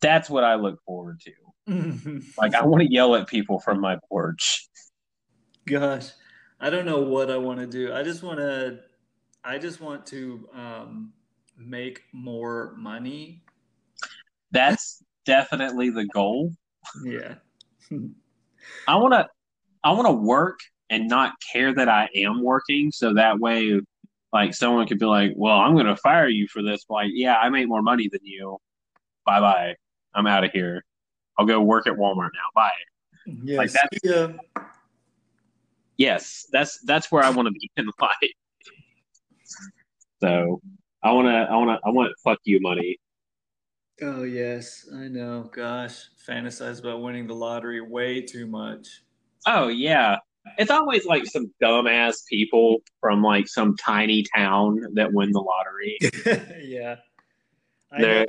That's 0.00 0.28
what 0.28 0.44
I 0.44 0.56
look 0.56 0.82
forward 0.84 1.20
to. 1.20 1.32
like, 2.38 2.54
I 2.54 2.64
want 2.64 2.82
to 2.82 2.92
yell 2.92 3.14
at 3.14 3.28
people 3.28 3.60
from 3.60 3.80
my 3.80 3.98
porch. 4.08 4.68
Gosh, 5.66 6.10
I 6.60 6.70
don't 6.70 6.86
know 6.86 7.00
what 7.00 7.30
I 7.30 7.36
want 7.36 7.60
to 7.60 7.66
do. 7.66 7.92
I 7.92 8.02
just 8.02 8.22
want 8.22 8.38
to, 8.38 8.80
I 9.44 9.58
just 9.58 9.80
want 9.80 10.06
to 10.06 10.48
um, 10.54 11.12
make 11.56 12.02
more 12.12 12.74
money. 12.76 13.42
That's 14.50 15.02
definitely 15.24 15.90
the 15.90 16.06
goal. 16.06 16.52
Yeah. 17.04 17.34
I 18.88 18.96
want 18.96 19.14
to 19.14 19.28
I 19.82 19.92
want 19.92 20.06
to 20.06 20.12
work 20.12 20.60
and 20.90 21.08
not 21.08 21.32
care 21.52 21.74
that 21.74 21.88
I 21.88 22.08
am 22.14 22.42
working, 22.42 22.90
so 22.92 23.14
that 23.14 23.38
way, 23.38 23.80
like 24.32 24.54
someone 24.54 24.86
could 24.86 24.98
be 24.98 25.06
like, 25.06 25.32
"Well, 25.36 25.58
I'm 25.58 25.74
going 25.74 25.86
to 25.86 25.96
fire 25.96 26.28
you 26.28 26.48
for 26.48 26.62
this." 26.62 26.84
Like, 26.88 27.10
yeah, 27.12 27.36
I 27.36 27.48
make 27.48 27.68
more 27.68 27.82
money 27.82 28.08
than 28.10 28.20
you. 28.24 28.58
Bye 29.24 29.40
bye. 29.40 29.74
I'm 30.14 30.26
out 30.26 30.44
of 30.44 30.50
here. 30.52 30.84
I'll 31.38 31.46
go 31.46 31.60
work 31.60 31.86
at 31.86 31.94
Walmart 31.94 32.30
now. 32.34 32.50
Bye. 32.54 32.70
Yes. 33.44 33.58
Like 33.58 33.72
that's, 33.72 33.98
yeah. 34.04 34.32
Yes, 35.96 36.46
that's 36.50 36.80
that's 36.80 37.12
where 37.12 37.22
I 37.22 37.30
want 37.30 37.46
to 37.46 37.52
be 37.52 37.70
in 37.76 37.86
life. 38.00 38.14
So 40.20 40.60
I 41.02 41.12
want 41.12 41.28
to, 41.28 41.32
I 41.32 41.56
want 41.56 41.70
to, 41.70 41.86
I 41.86 41.90
want 41.90 42.12
fuck 42.24 42.38
you 42.44 42.60
money. 42.60 42.98
Oh 44.02 44.22
yes, 44.22 44.88
I 44.94 45.08
know. 45.08 45.50
Gosh, 45.54 46.08
fantasize 46.26 46.80
about 46.80 47.02
winning 47.02 47.26
the 47.26 47.34
lottery 47.34 47.80
way 47.80 48.22
too 48.22 48.46
much. 48.46 49.02
Oh 49.46 49.68
yeah. 49.68 50.16
It's 50.56 50.70
always 50.70 51.04
like 51.04 51.26
some 51.26 51.52
dumbass 51.62 52.26
people 52.26 52.78
from 53.00 53.22
like 53.22 53.46
some 53.46 53.76
tiny 53.76 54.24
town 54.34 54.80
that 54.94 55.12
win 55.12 55.32
the 55.32 55.40
lottery. 55.40 55.98
yeah. 56.62 56.96
I 57.92 57.98
know, 57.98 58.24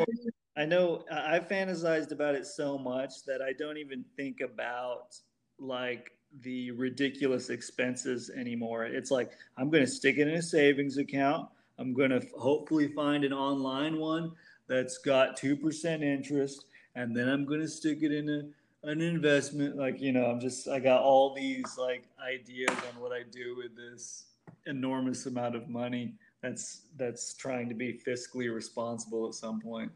I 0.57 0.65
know 0.65 1.03
I 1.11 1.39
fantasized 1.39 2.11
about 2.11 2.35
it 2.35 2.45
so 2.45 2.77
much 2.77 3.23
that 3.25 3.41
I 3.41 3.53
don't 3.53 3.77
even 3.77 4.03
think 4.17 4.41
about 4.41 5.15
like 5.59 6.11
the 6.41 6.71
ridiculous 6.71 7.49
expenses 7.49 8.29
anymore. 8.29 8.85
It's 8.85 9.11
like 9.11 9.31
I'm 9.57 9.69
going 9.69 9.85
to 9.85 9.91
stick 9.91 10.17
it 10.17 10.27
in 10.27 10.35
a 10.35 10.41
savings 10.41 10.97
account. 10.97 11.47
I'm 11.77 11.93
going 11.93 12.11
to 12.11 12.21
hopefully 12.37 12.89
find 12.89 13.23
an 13.23 13.33
online 13.33 13.97
one 13.97 14.31
that's 14.67 14.97
got 14.97 15.39
2% 15.39 16.03
interest 16.03 16.65
and 16.95 17.15
then 17.15 17.29
I'm 17.29 17.45
going 17.45 17.61
to 17.61 17.67
stick 17.67 17.99
it 18.01 18.11
in 18.11 18.29
a 18.29 18.43
an 18.83 19.01
investment 19.01 19.77
like 19.77 20.01
you 20.01 20.11
know 20.11 20.25
i'm 20.25 20.39
just 20.39 20.67
i 20.67 20.79
got 20.79 21.03
all 21.03 21.35
these 21.35 21.77
like 21.77 22.03
ideas 22.27 22.69
on 22.71 22.99
what 22.99 23.11
i 23.11 23.21
do 23.31 23.55
with 23.55 23.75
this 23.75 24.25
enormous 24.65 25.27
amount 25.27 25.55
of 25.55 25.69
money 25.69 26.15
that's 26.41 26.81
that's 26.97 27.35
trying 27.35 27.69
to 27.69 27.75
be 27.75 28.01
fiscally 28.05 28.53
responsible 28.53 29.27
at 29.27 29.35
some 29.35 29.61
point 29.61 29.91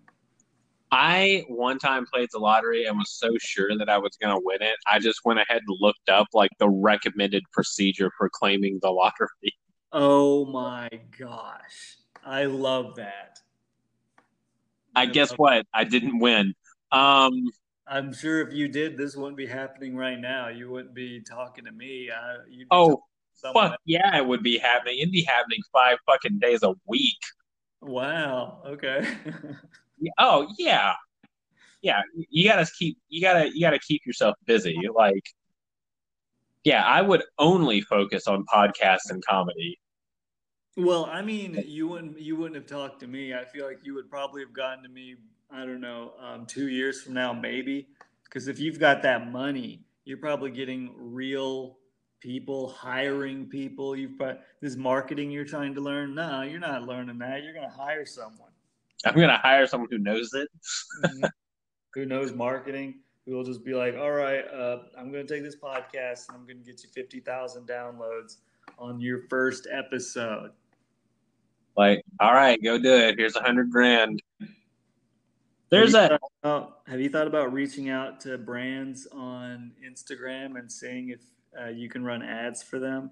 i 0.92 1.44
one 1.48 1.78
time 1.80 2.06
played 2.06 2.30
the 2.32 2.40
lottery 2.40 2.86
and 2.86 2.98
was 2.98 3.12
so 3.12 3.30
sure 3.40 3.78
that 3.78 3.90
i 3.90 3.98
was 3.98 4.18
going 4.22 4.34
to 4.34 4.42
win 4.44 4.62
it 4.62 4.76
i 4.88 5.00
just 5.00 5.20
went 5.26 5.40
ahead 5.40 5.62
and 5.68 5.78
looked 5.80 6.10
up 6.10 6.28
like 6.34 6.52
the 6.60 6.70
recommended 6.70 7.44
procedure 7.52 8.12
for 8.18 8.30
claiming 8.30 8.80
the 8.82 8.90
lottery 8.92 9.54
Oh 9.98 10.44
my 10.44 10.90
gosh. 11.18 11.96
I 12.26 12.46
love 12.46 12.96
that. 12.96 13.40
I 14.94 15.06
guess 15.06 15.32
what? 15.32 15.66
I 15.74 15.86
didn't 15.86 16.20
win. 16.20 16.54
Um, 16.92 17.32
I'm 17.88 18.12
sure 18.12 18.46
if 18.46 18.54
you 18.54 18.68
did, 18.68 18.98
this 18.98 19.16
wouldn't 19.16 19.38
be 19.38 19.46
happening 19.46 19.96
right 19.96 20.20
now. 20.20 20.50
You 20.50 20.70
wouldn't 20.70 20.94
be 20.94 21.22
talking 21.22 21.64
to 21.64 21.72
me. 21.72 22.10
You'd 22.50 22.60
be 22.60 22.68
oh, 22.72 22.88
talking 22.88 22.98
to 22.98 23.40
someone 23.40 23.70
fuck 23.70 23.80
yeah, 23.86 24.18
it 24.18 24.26
would 24.26 24.44
be 24.44 24.58
happening. 24.58 25.00
It'd 25.00 25.14
be 25.14 25.24
happening 25.24 25.60
five 25.72 25.98
fucking 26.06 26.40
days 26.40 26.62
a 26.64 26.74
week. 26.86 27.20
Wow. 27.82 28.64
Okay. 28.66 29.08
Oh 30.18 30.48
yeah, 30.58 30.94
yeah. 31.82 32.02
You 32.30 32.48
gotta 32.48 32.66
keep. 32.78 32.98
You 33.10 33.22
gotta. 33.22 33.50
You 33.54 33.62
gotta 33.62 33.80
keep 33.80 34.06
yourself 34.06 34.36
busy. 34.46 34.78
Like, 34.94 35.24
yeah, 36.64 36.84
I 36.86 37.02
would 37.02 37.24
only 37.38 37.82
focus 37.82 38.28
on 38.28 38.46
podcasts 38.54 39.10
and 39.10 39.24
comedy. 39.26 39.80
well, 40.78 41.06
I 41.06 41.22
mean, 41.22 41.64
you 41.68 41.88
wouldn't 41.88 42.20
you 42.20 42.36
wouldn't 42.36 42.56
have 42.56 42.68
talked 42.68 43.00
to 43.02 43.08
me. 43.08 43.34
I 43.34 43.46
feel 43.46 43.66
like 43.66 43.80
you 43.84 43.94
would 43.96 44.10
probably 44.10 44.42
have 44.42 44.54
gotten 44.54 44.84
to 44.84 44.90
me. 44.90 45.16
I 45.52 45.60
don't 45.66 45.82
know, 45.82 46.14
um, 46.20 46.46
two 46.46 46.68
years 46.70 47.02
from 47.02 47.14
now, 47.14 47.32
maybe. 47.32 47.88
Because 48.24 48.48
if 48.48 48.60
you've 48.60 48.80
got 48.80 49.04
that 49.04 49.32
money, 49.32 49.86
you're 50.04 50.18
probably 50.18 50.52
getting 50.52 50.92
real 50.98 51.78
people, 52.20 52.70
hiring 52.70 53.46
people. 53.46 53.96
You've 53.96 54.18
got 54.18 54.42
this 54.62 54.76
marketing 54.76 55.32
you're 55.32 55.46
trying 55.46 55.76
to 55.76 55.82
learn. 55.82 56.16
No, 56.16 56.42
you're 56.42 56.60
not 56.60 56.84
learning 56.84 57.20
that. 57.20 57.44
You're 57.44 57.54
going 57.54 57.70
to 57.70 57.76
hire 57.76 58.06
someone. 58.06 58.45
I'm 59.06 59.16
gonna 59.16 59.38
hire 59.38 59.68
someone 59.68 59.90
who 59.92 60.00
knows 60.00 60.32
it. 60.34 60.50
who 61.94 62.06
knows 62.06 62.34
marketing, 62.34 62.96
who 63.26 63.34
will 63.34 63.44
just 63.44 63.64
be 63.64 63.74
like, 63.74 63.96
all 63.96 64.12
right, 64.12 64.46
uh, 64.54 64.80
I'm 64.98 65.12
going 65.12 65.26
to 65.26 65.34
take 65.34 65.44
this 65.44 65.56
podcast 65.56 66.28
and 66.28 66.38
I'm 66.38 66.46
going 66.46 66.60
to 66.60 66.64
get 66.64 66.84
you 66.84 66.90
50,000 66.94 67.68
downloads 67.68 68.38
on 68.78 69.00
your 69.00 69.22
first 69.30 69.68
episode. 69.72 70.52
Like, 71.78 72.04
all 72.20 72.34
right, 72.34 72.62
go 72.62 72.78
do 72.78 72.94
it. 72.94 73.18
Here's 73.18 73.36
a 73.36 73.42
hundred 73.42 73.72
grand. 73.72 74.22
There's 75.70 75.94
have 75.96 76.12
a 76.12 76.20
about- 76.44 76.80
have 76.88 77.02
you 77.02 77.10
thought 77.10 77.28
about 77.28 77.52
reaching 77.52 77.90
out 77.90 78.20
to 78.22 78.38
brands 78.38 79.08
on 79.12 79.72
Instagram 79.86 80.58
and 80.60 80.72
seeing 80.72 81.10
if 81.10 81.22
uh, 81.60 81.70
you 81.70 81.90
can 81.90 82.04
run 82.04 82.22
ads 82.22 82.62
for 82.62 82.80
them? 82.80 83.12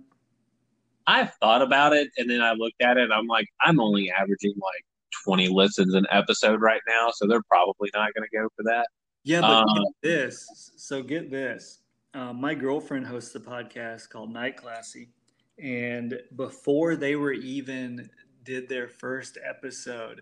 I've 1.07 1.33
thought 1.41 1.61
about 1.61 1.91
it 1.93 2.09
and 2.17 2.29
then 2.29 2.41
I 2.41 2.53
looked 2.53 2.81
at 2.81 2.97
it 2.97 3.03
and 3.03 3.13
I'm 3.13 3.27
like, 3.27 3.47
I'm 3.59 3.81
only 3.81 4.09
averaging 4.11 4.53
like 4.55 4.85
20 5.25 5.47
listens 5.49 5.93
an 5.93 6.05
episode 6.11 6.61
right 6.61 6.81
now, 6.87 7.09
so 7.13 7.27
they're 7.27 7.43
probably 7.43 7.89
not 7.93 8.13
going 8.13 8.27
to 8.29 8.37
go 8.37 8.47
for 8.55 8.63
that. 8.63 8.87
Yeah, 9.23 9.41
but 9.41 9.63
Uh, 9.63 9.73
get 9.73 9.93
this. 10.01 10.71
So 10.75 11.01
get 11.01 11.31
this. 11.31 11.79
Um, 12.13 12.39
my 12.39 12.53
girlfriend 12.53 13.07
hosts 13.07 13.33
a 13.35 13.39
podcast 13.39 14.09
called 14.09 14.31
Night 14.31 14.57
Classy, 14.57 15.09
and 15.57 16.19
before 16.35 16.95
they 16.95 17.15
were 17.15 17.33
even 17.33 18.09
did 18.43 18.67
their 18.69 18.87
first 18.87 19.37
episode, 19.43 20.21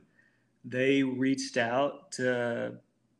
they 0.64 1.04
reached 1.04 1.58
out 1.58 2.12
to 2.14 2.76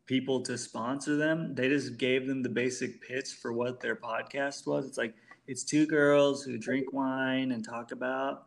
people 0.06 0.42
to 0.42 0.58
sponsor 0.58 1.16
them. 1.18 1.56
They 1.56 1.68
just 1.70 1.98
gave 1.98 2.28
them 2.28 2.44
the 2.44 2.50
basic 2.50 3.02
pitch 3.02 3.30
for 3.42 3.54
what 3.54 3.80
their 3.80 3.96
podcast 3.96 4.68
was. 4.68 4.86
It's 4.86 4.98
like 4.98 5.16
it's 5.48 5.64
two 5.64 5.86
girls 5.88 6.44
who 6.44 6.58
drink 6.58 6.94
wine 6.94 7.52
and 7.52 7.66
talk 7.66 7.92
about 7.92 8.46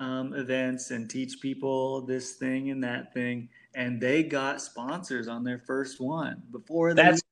um, 0.00 0.32
events 0.34 0.90
and 0.90 1.08
teach 1.08 1.40
people 1.40 2.00
this 2.00 2.32
thing 2.32 2.70
and 2.70 2.82
that 2.82 3.14
thing. 3.14 3.48
And 3.74 4.00
they 4.00 4.24
got 4.24 4.60
sponsors 4.60 5.28
on 5.28 5.44
their 5.44 5.58
first 5.58 6.00
one 6.00 6.42
before 6.50 6.94
they 6.94 7.02
That's 7.02 7.22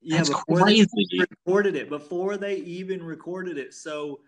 yeah 0.00 0.18
that's 0.18 0.30
before 0.30 0.64
they 0.64 0.86
crazy. 0.86 1.26
recorded 1.44 1.74
it 1.74 1.88
before 1.88 2.36
they 2.36 2.56
even 2.56 3.02
recorded 3.02 3.58
it. 3.58 3.74
So 3.74 4.20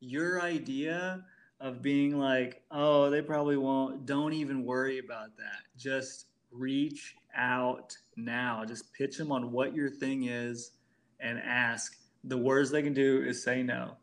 your 0.00 0.42
idea 0.42 1.24
of 1.60 1.80
being 1.80 2.18
like, 2.18 2.62
oh, 2.70 3.08
they 3.08 3.22
probably 3.22 3.56
won't. 3.56 4.04
Don't 4.04 4.32
even 4.34 4.64
worry 4.64 4.98
about 4.98 5.36
that. 5.38 5.62
Just 5.76 6.26
reach 6.50 7.14
out 7.34 7.96
now. 8.16 8.64
Just 8.64 8.92
pitch 8.92 9.16
them 9.16 9.32
on 9.32 9.52
what 9.52 9.74
your 9.74 9.88
thing 9.88 10.24
is 10.24 10.72
and 11.20 11.38
ask. 11.38 11.96
The 12.24 12.36
worst 12.36 12.70
they 12.70 12.82
can 12.82 12.94
do 12.94 13.22
is 13.22 13.42
say 13.42 13.62
no. 13.62 13.96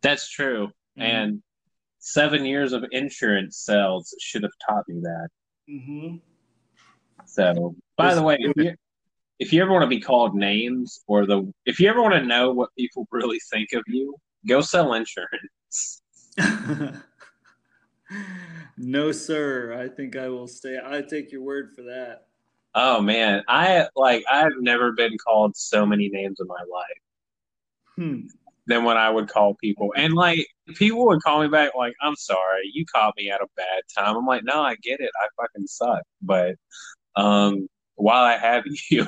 That's 0.00 0.28
true. 0.28 0.66
Mm-hmm. 0.98 1.02
And 1.02 1.42
seven 2.02 2.44
years 2.44 2.72
of 2.72 2.84
insurance 2.90 3.58
sales 3.58 4.14
should 4.20 4.42
have 4.42 4.52
taught 4.68 4.84
me 4.88 5.00
that. 5.00 5.28
hmm 5.68 6.16
So, 7.26 7.76
by 7.96 8.06
Just 8.06 8.16
the 8.16 8.22
way, 8.22 8.36
if 8.40 8.56
you, 8.56 8.74
if 9.38 9.52
you 9.52 9.62
ever 9.62 9.70
want 9.72 9.84
to 9.84 9.88
be 9.88 10.00
called 10.00 10.34
names 10.34 11.02
or 11.06 11.26
the 11.26 11.50
if 11.64 11.78
you 11.78 11.88
ever 11.88 12.02
want 12.02 12.14
to 12.14 12.24
know 12.24 12.52
what 12.52 12.70
people 12.76 13.06
really 13.12 13.38
think 13.50 13.72
of 13.72 13.82
you, 13.86 14.16
go 14.46 14.60
sell 14.60 14.92
insurance. 14.94 16.02
no, 18.76 19.12
sir. 19.12 19.78
I 19.80 19.88
think 19.88 20.16
I 20.16 20.28
will 20.28 20.48
stay. 20.48 20.78
I 20.84 21.02
take 21.02 21.30
your 21.30 21.42
word 21.42 21.70
for 21.74 21.82
that. 21.82 22.26
Oh 22.74 23.00
man, 23.00 23.42
I 23.48 23.86
like 23.94 24.24
I've 24.30 24.58
never 24.60 24.92
been 24.92 25.16
called 25.18 25.56
so 25.56 25.86
many 25.86 26.08
names 26.08 26.38
in 26.40 26.46
my 26.48 26.54
life 26.54 26.98
Hmm. 27.96 28.20
Than 28.66 28.84
when 28.84 28.96
I 28.96 29.10
would 29.10 29.28
call 29.28 29.54
people. 29.54 29.92
And 29.96 30.14
like 30.14 30.46
people 30.76 31.06
would 31.06 31.22
call 31.22 31.42
me 31.42 31.48
back 31.48 31.72
like, 31.76 31.94
"I'm 32.02 32.16
sorry, 32.16 32.70
you 32.72 32.84
caught 32.86 33.14
me 33.16 33.30
at 33.30 33.40
a 33.40 33.46
bad 33.56 33.82
time." 33.96 34.16
I'm 34.16 34.26
like, 34.26 34.44
"No, 34.44 34.62
I 34.62 34.76
get 34.76 35.00
it. 35.00 35.10
I 35.22 35.28
fucking 35.40 35.66
suck." 35.66 36.02
But 36.22 36.56
um 37.16 37.68
while 37.96 38.24
I 38.24 38.36
have 38.36 38.64
you, 38.90 39.06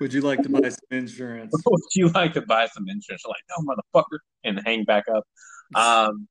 Would 0.00 0.12
you 0.12 0.20
like 0.20 0.42
to 0.42 0.48
buy 0.48 0.68
some 0.68 0.78
insurance? 0.90 1.54
would 1.66 1.82
you 1.94 2.08
like 2.08 2.34
to 2.34 2.42
buy 2.42 2.66
some 2.66 2.84
insurance? 2.88 3.22
I'm 3.24 3.30
like, 3.30 3.44
no, 3.50 4.02
motherfucker, 4.02 4.18
and 4.44 4.60
hang 4.64 4.84
back 4.84 5.04
up. 5.08 5.24
Um, 5.74 6.28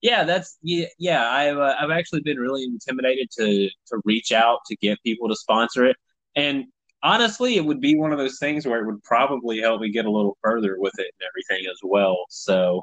yeah, 0.00 0.24
that's 0.24 0.58
yeah, 0.62 0.86
yeah. 0.98 1.28
I've 1.28 1.58
uh, 1.58 1.76
I've 1.78 1.90
actually 1.90 2.22
been 2.22 2.38
really 2.38 2.64
intimidated 2.64 3.28
to 3.38 3.68
to 3.68 4.00
reach 4.04 4.32
out 4.32 4.58
to 4.66 4.76
get 4.76 5.02
people 5.04 5.28
to 5.28 5.36
sponsor 5.36 5.86
it, 5.86 5.96
and 6.34 6.64
honestly, 7.02 7.56
it 7.56 7.64
would 7.64 7.80
be 7.80 7.96
one 7.96 8.12
of 8.12 8.18
those 8.18 8.38
things 8.38 8.66
where 8.66 8.80
it 8.80 8.86
would 8.86 9.02
probably 9.02 9.60
help 9.60 9.80
me 9.80 9.90
get 9.90 10.06
a 10.06 10.10
little 10.10 10.36
further 10.42 10.76
with 10.78 10.92
it 10.98 11.12
and 11.20 11.28
everything 11.28 11.70
as 11.70 11.78
well. 11.82 12.24
So, 12.28 12.82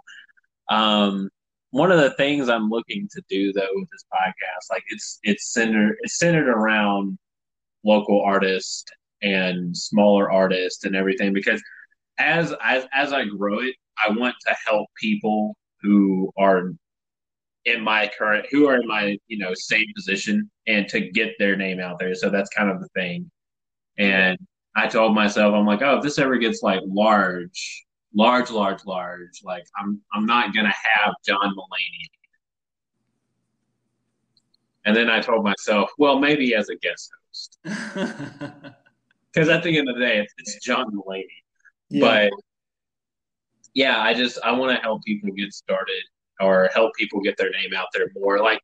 um, 0.70 1.30
one 1.72 1.92
of 1.92 2.00
the 2.00 2.12
things 2.12 2.50
I'm 2.50 2.70
looking 2.70 3.08
to 3.12 3.22
do 3.30 3.54
though 3.54 3.68
with 3.74 3.90
this 3.92 4.06
podcast, 4.12 4.72
like 4.72 4.84
it's 4.90 5.20
it's 5.24 5.54
centered 5.54 5.98
it's 6.02 6.18
centered 6.18 6.50
around 6.50 7.18
local 7.84 8.22
artists 8.22 8.86
and 9.22 9.76
smaller 9.76 10.32
artists 10.32 10.86
and 10.86 10.96
everything 10.96 11.34
because 11.34 11.62
as 12.18 12.54
as 12.64 12.86
as 12.94 13.14
I 13.14 13.26
grow 13.26 13.60
it, 13.60 13.76
I 14.04 14.12
want 14.12 14.36
to 14.48 14.56
help 14.66 14.88
people 15.00 15.56
who 15.82 16.32
are 16.38 16.72
in 17.66 17.84
my 17.84 18.10
current 18.18 18.48
who 18.52 18.68
are 18.68 18.76
in 18.82 18.88
my 18.88 19.18
you 19.28 19.38
know 19.38 19.54
same 19.54 19.86
position 19.96 20.50
and 20.68 20.88
to 20.90 21.12
get 21.12 21.34
their 21.40 21.56
name 21.56 21.80
out 21.80 22.00
there. 22.00 22.16
So 22.16 22.30
that's 22.30 22.50
kind 22.50 22.70
of 22.70 22.80
the 22.80 22.90
thing. 22.96 23.30
And 24.00 24.38
I 24.76 24.88
told 24.88 25.14
myself, 25.14 25.54
I'm 25.54 25.66
like, 25.66 25.82
oh, 25.82 25.98
if 25.98 26.04
this 26.04 26.18
ever 26.18 26.38
gets 26.38 26.64
like 26.64 26.80
large, 26.86 27.86
large, 28.16 28.50
large, 28.50 28.86
large, 28.86 29.42
like 29.44 29.66
I'm 29.78 30.02
I'm 30.14 30.26
not 30.26 30.56
gonna 30.56 30.74
have 30.74 31.14
John 31.28 31.54
Mulaney. 31.54 32.08
And 34.86 34.96
then 34.96 35.10
I 35.10 35.20
told 35.20 35.44
myself, 35.44 35.92
well, 35.98 36.18
maybe 36.18 36.56
as 36.56 36.70
a 36.70 36.76
guest 36.78 37.12
host, 37.28 37.60
because 39.34 39.50
at 39.50 39.62
the 39.62 39.78
end 39.78 39.90
of 39.90 39.96
the 39.96 40.02
day, 40.02 40.20
it's, 40.20 40.34
it's 40.38 40.66
John 40.66 40.86
Mulaney. 40.92 41.26
But 42.00 42.32
yeah, 43.74 44.00
I 44.00 44.14
just 44.14 44.40
I 44.44 44.52
want 44.54 44.76
to 44.76 44.82
help 44.82 45.04
people 45.04 45.32
get 45.32 45.54
started 45.54 46.04
or 46.40 46.70
help 46.74 46.94
people 46.96 47.20
get 47.20 47.38
their 47.38 47.52
name 47.52 47.74
out 47.76 47.88
there 47.94 48.08
more. 48.16 48.40
Like 48.40 48.62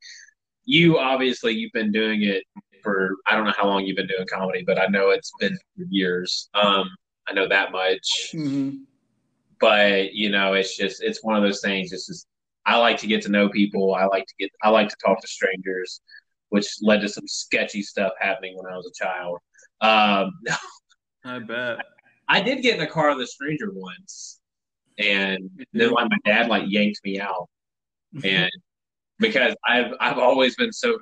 you, 0.63 0.97
obviously, 0.97 1.53
you've 1.53 1.73
been 1.73 1.91
doing 1.91 2.23
it 2.23 2.43
for 2.85 3.15
I 3.27 3.35
don't 3.35 3.43
know 3.43 3.53
how 3.57 3.67
long 3.67 3.85
you've 3.85 3.97
been 3.97 4.07
doing 4.07 4.27
comedy, 4.31 4.63
but 4.65 4.79
I 4.79 4.85
know 4.85 5.09
it's 5.09 5.33
been 5.41 5.57
years. 5.89 6.49
Um, 6.53 6.87
I 7.27 7.33
know 7.33 7.49
that 7.49 7.71
much. 7.73 8.31
Mhm. 8.33 8.85
But 9.59 10.13
you 10.13 10.29
know, 10.29 10.53
it's 10.53 10.77
just 10.77 11.03
it's 11.03 11.23
one 11.23 11.35
of 11.35 11.43
those 11.43 11.59
things. 11.61 11.91
It's 11.91 12.07
just 12.07 12.27
I 12.65 12.77
like 12.77 12.97
to 12.99 13.07
get 13.07 13.23
to 13.23 13.29
know 13.29 13.49
people. 13.49 13.95
I 13.95 14.05
like 14.05 14.25
to 14.27 14.33
get 14.39 14.51
I 14.63 14.69
like 14.69 14.87
to 14.89 14.95
talk 15.03 15.19
to 15.19 15.27
strangers, 15.27 16.01
which 16.49 16.67
led 16.81 17.01
to 17.01 17.09
some 17.09 17.27
sketchy 17.27 17.81
stuff 17.81 18.13
happening 18.19 18.55
when 18.55 18.71
I 18.71 18.77
was 18.77 18.87
a 18.87 19.03
child. 19.03 19.39
Um, 19.81 20.31
I 21.25 21.39
bet. 21.39 21.79
I 22.27 22.41
did 22.41 22.61
get 22.61 22.75
in 22.75 22.81
a 22.81 22.87
car 22.87 23.09
with 23.09 23.23
a 23.23 23.27
stranger 23.27 23.71
once, 23.73 24.39
and 24.99 25.49
then 25.73 25.91
like 25.91 26.09
my 26.09 26.17
dad 26.23 26.47
like 26.47 26.63
yanked 26.67 26.99
me 27.03 27.19
out, 27.19 27.49
and 28.23 28.51
because 29.19 29.55
I've 29.67 29.93
I've 29.99 30.19
always 30.19 30.55
been 30.55 30.71
so 30.71 30.99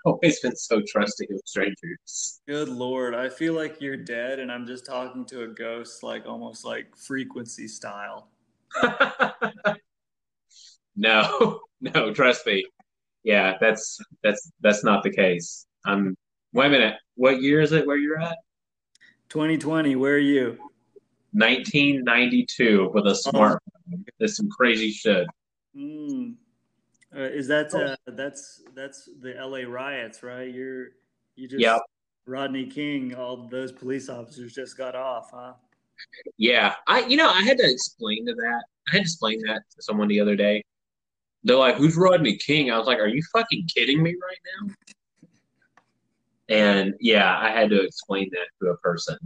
always 0.04 0.40
been 0.40 0.56
so 0.56 0.80
trusting 0.86 1.28
of 1.32 1.40
strangers. 1.44 2.40
Good 2.46 2.68
lord, 2.68 3.14
I 3.14 3.28
feel 3.28 3.54
like 3.54 3.80
you're 3.80 3.96
dead, 3.96 4.38
and 4.38 4.50
I'm 4.50 4.66
just 4.66 4.86
talking 4.86 5.24
to 5.26 5.42
a 5.42 5.48
ghost, 5.48 6.02
like 6.02 6.26
almost 6.26 6.64
like 6.64 6.96
frequency 6.96 7.68
style. 7.68 8.30
no, 10.96 11.60
no, 11.80 12.12
trust 12.12 12.46
me. 12.46 12.64
Yeah, 13.22 13.56
that's 13.60 13.98
that's 14.22 14.50
that's 14.60 14.84
not 14.84 15.02
the 15.02 15.10
case. 15.10 15.66
I'm. 15.84 16.16
Wait 16.52 16.66
a 16.66 16.70
minute. 16.70 16.94
What 17.14 17.40
year 17.42 17.60
is 17.60 17.70
it? 17.72 17.86
Where 17.86 17.96
you're 17.96 18.20
at? 18.20 18.36
2020, 19.28 19.94
where 19.94 20.14
are 20.14 20.18
you? 20.18 20.58
1992 21.32 22.90
with 22.92 23.06
a 23.06 23.10
smartphone. 23.10 23.58
There's 24.18 24.36
some 24.36 24.48
crazy 24.48 24.90
shit. 24.90 25.28
Mm. 25.76 26.34
Uh, 27.14 27.22
is 27.22 27.48
that 27.48 27.74
uh, 27.74 27.96
that's 28.12 28.62
that's 28.74 29.08
the 29.20 29.36
L.A. 29.36 29.64
riots, 29.64 30.22
right? 30.22 30.52
You're 30.52 30.88
you 31.34 31.48
just 31.48 31.60
Yep. 31.60 31.80
Rodney 32.26 32.66
King. 32.66 33.14
All 33.14 33.48
those 33.48 33.72
police 33.72 34.08
officers 34.08 34.54
just 34.54 34.78
got 34.78 34.94
off, 34.94 35.30
huh? 35.32 35.54
Yeah, 36.38 36.74
I 36.86 37.04
you 37.06 37.16
know 37.16 37.28
I 37.28 37.42
had 37.42 37.58
to 37.58 37.68
explain 37.68 38.26
to 38.26 38.34
that. 38.34 38.62
I 38.88 38.92
had 38.92 38.98
to 38.98 39.02
explain 39.02 39.40
that 39.46 39.62
to 39.76 39.82
someone 39.82 40.08
the 40.08 40.20
other 40.20 40.36
day. 40.36 40.62
They're 41.42 41.56
like, 41.56 41.76
"Who's 41.76 41.96
Rodney 41.96 42.36
King?" 42.36 42.70
I 42.70 42.78
was 42.78 42.86
like, 42.86 42.98
"Are 42.98 43.08
you 43.08 43.22
fucking 43.32 43.68
kidding 43.74 44.02
me 44.02 44.10
right 44.10 44.68
now?" 44.68 44.74
And 46.48 46.94
yeah, 47.00 47.38
I 47.38 47.50
had 47.50 47.70
to 47.70 47.82
explain 47.82 48.28
that 48.32 48.46
to 48.60 48.70
a 48.70 48.76
person. 48.78 49.16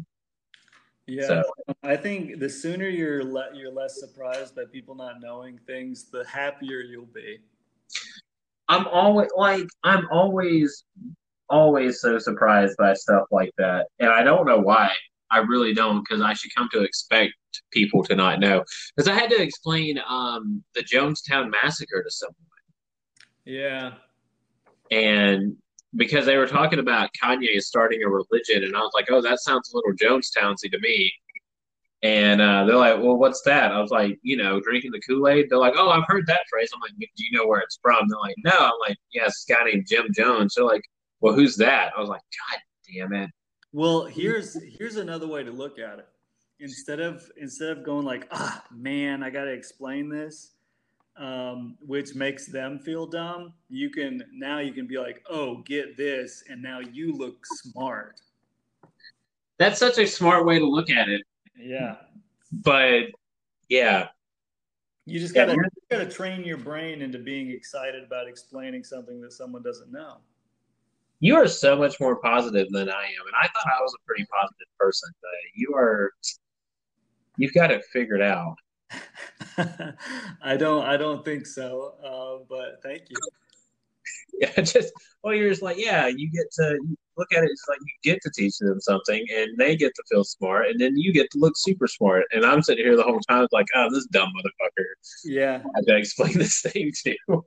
Yeah, 1.07 1.27
So 1.27 1.43
I 1.83 1.97
think 1.97 2.39
the 2.39 2.49
sooner 2.49 2.89
you're 2.89 3.25
le- 3.25 3.55
you're 3.55 3.73
less 3.73 4.01
surprised 4.01 4.57
by 4.57 4.65
people 4.65 4.95
not 4.95 5.21
knowing 5.21 5.59
things, 5.67 6.05
the 6.05 6.25
happier 6.25 6.81
you'll 6.81 7.05
be. 7.07 7.41
I'm 8.69 8.87
always 8.89 9.31
like 9.37 9.67
I'm 9.83 10.07
always 10.11 10.85
always 11.49 12.01
so 12.01 12.19
surprised 12.19 12.77
by 12.79 12.95
stuff 12.95 13.25
like 13.31 13.53
that, 13.59 13.87
and 13.99 14.11
I 14.11 14.23
don't 14.23 14.47
know 14.47 14.59
why. 14.59 14.91
I 15.31 15.39
really 15.39 15.75
don't 15.75 16.05
because 16.09 16.23
I 16.23 16.33
should 16.35 16.55
come 16.55 16.69
to 16.73 16.83
expect 16.83 17.33
people 17.73 18.05
to 18.05 18.15
not 18.15 18.41
know. 18.41 18.63
Because 18.95 19.09
I 19.09 19.15
had 19.15 19.31
to 19.31 19.43
explain 19.43 19.99
um, 20.09 20.63
the 20.75 20.83
Jonestown 20.83 21.51
massacre 21.51 22.03
to 22.03 22.11
someone. 22.11 22.37
Yeah, 23.45 23.93
and 24.91 25.57
because 25.97 26.27
they 26.27 26.37
were 26.37 26.47
talking 26.47 26.79
about 26.79 27.11
Kanye 27.23 27.61
starting 27.61 28.03
a 28.03 28.09
religion, 28.09 28.65
and 28.65 28.77
I 28.77 28.81
was 28.81 28.93
like, 28.95 29.11
"Oh, 29.11 29.21
that 29.21 29.41
sounds 29.41 29.73
a 29.73 29.77
little 29.77 29.93
Jonestownsy 29.93 30.71
to 30.71 30.79
me." 30.79 31.13
And 32.05 32.43
uh, 32.43 32.67
they're 32.67 32.77
like, 32.77 32.99
"Well, 32.99 33.17
what's 33.17 33.41
that?" 33.43 33.73
I 33.73 33.81
was 33.81 33.91
like, 33.91 34.19
"You 34.23 34.37
know, 34.37 34.61
drinking 34.61 34.93
the 34.93 35.01
Kool 35.01 35.27
Aid." 35.27 35.47
They're 35.49 35.59
like, 35.59 35.73
"Oh, 35.75 35.89
I've 35.89 36.05
heard 36.07 36.27
that 36.27 36.43
phrase." 36.51 36.69
I'm 36.75 36.81
like, 36.81 36.93
"Do 36.99 37.07
you 37.17 37.37
know 37.37 37.47
where 37.47 37.61
it's 37.61 37.79
from?" 37.81 38.07
They're 38.09 38.19
like, 38.19 38.37
"No." 38.45 38.53
I'm 38.53 38.79
like, 38.87 38.99
"Yeah, 39.15 39.25
it's 39.25 39.47
a 39.49 39.55
guy 39.55 39.65
named 39.65 39.87
Jim 39.89 40.09
Jones." 40.15 40.55
They're 40.55 40.67
like, 40.67 40.83
"Well, 41.21 41.33
who's 41.33 41.57
that?" 41.57 41.93
I 41.97 42.01
was 42.01 42.11
like, 42.11 42.21
"God 42.21 42.61
damn 42.93 43.13
it!" 43.15 43.31
Well, 43.73 44.05
here's 44.05 44.55
here's 44.79 44.97
another 44.97 45.27
way 45.27 45.45
to 45.45 45.51
look 45.51 45.79
at 45.79 45.99
it. 45.99 46.07
Instead 46.61 47.01
of 47.01 47.29
instead 47.39 47.71
of 47.71 47.83
going 47.83 48.05
like, 48.05 48.29
ah, 48.33 48.63
man, 48.71 49.23
I 49.23 49.31
got 49.31 49.45
to 49.45 49.53
explain 49.53 50.11
this, 50.11 50.53
um, 51.17 51.77
which 51.81 52.15
makes 52.15 52.47
them 52.47 52.79
feel 52.79 53.07
dumb. 53.07 53.55
You 53.71 53.89
can 53.89 54.23
now 54.33 54.59
you 54.59 54.73
can 54.73 54.87
be 54.87 54.99
like, 54.99 55.25
oh, 55.29 55.63
get 55.63 55.97
this, 55.97 56.45
and 56.51 56.63
now 56.63 56.81
you 56.81 57.15
look 57.15 57.45
smart. 57.47 58.21
That's 59.59 59.79
such 59.79 59.99
a 59.99 60.07
smart 60.07 60.45
way 60.45 60.59
to 60.59 60.67
look 60.67 60.91
at 60.91 61.09
it. 61.09 61.23
Yeah, 61.59 61.97
But 62.53 63.05
yeah, 63.69 64.09
you 65.07 65.21
just 65.21 65.35
gotta 65.35 65.53
you're- 65.53 65.69
you 65.75 65.99
gotta 65.99 66.11
train 66.11 66.45
your 66.45 66.57
brain 66.59 67.03
into 67.03 67.19
being 67.19 67.51
excited 67.51 68.03
about 68.05 68.27
explaining 68.29 68.85
something 68.85 69.21
that 69.21 69.33
someone 69.33 69.63
doesn't 69.63 69.91
know. 69.93 70.19
you 71.21 71.37
are 71.37 71.47
so 71.49 71.77
much 71.77 71.99
more 72.01 72.17
positive 72.17 72.69
than 72.71 72.91
I 72.91 73.05
am, 73.05 73.27
and 73.27 73.35
I 73.41 73.47
thought 73.49 73.67
I 73.67 73.81
was 73.81 73.95
a 73.95 74.03
pretty 74.07 74.27
positive 74.27 74.69
person, 74.79 75.11
but 75.23 75.31
you 75.55 75.75
are. 75.75 76.11
You've 77.37 77.55
got 77.55 77.71
it 77.71 77.85
figured 77.93 78.21
out. 78.23 78.57
I 80.43 80.57
don't 80.57 80.85
I 80.85 80.97
don't 80.97 81.25
think 81.25 81.47
so, 81.47 81.95
uh, 82.05 82.45
but 82.49 82.83
thank 82.83 83.03
you. 83.11 83.17
Yeah, 84.39 84.61
just 84.63 84.93
well, 85.23 85.33
you're 85.33 85.49
just 85.49 85.63
like, 85.63 85.79
yeah, 85.79 86.09
you 86.09 86.29
get 86.31 86.51
to 86.57 86.73
you 86.73 86.97
look 87.17 87.33
at 87.33 87.45
it. 87.45 87.51
It's 87.51 87.65
like 87.69 87.79
you 87.81 88.13
get 88.13 88.21
to 88.23 88.31
teach 88.35 88.59
them 88.59 88.81
something, 88.81 89.25
and 89.35 89.57
they 89.59 89.77
get 89.77 89.95
to 89.95 90.03
feel 90.11 90.25
smart, 90.25 90.69
and 90.69 90.81
then 90.81 90.97
you 90.97 91.13
get 91.13 91.31
to 91.33 91.39
look 91.39 91.55
super 91.57 91.87
smart. 91.87 92.25
And 92.33 92.45
I'm 92.45 92.63
sitting 92.63 92.85
here 92.85 92.97
the 92.97 93.03
whole 93.03 93.21
time, 93.21 93.47
like, 93.53 93.67
oh, 93.75 93.89
this 93.91 94.07
dumb 94.07 94.29
motherfucker. 94.29 94.85
Yeah, 95.25 95.63
I 95.65 95.79
had 95.79 95.87
to 95.87 95.97
explain 95.97 96.33
this 96.39 96.61
thing 96.61 96.93
to. 97.05 97.43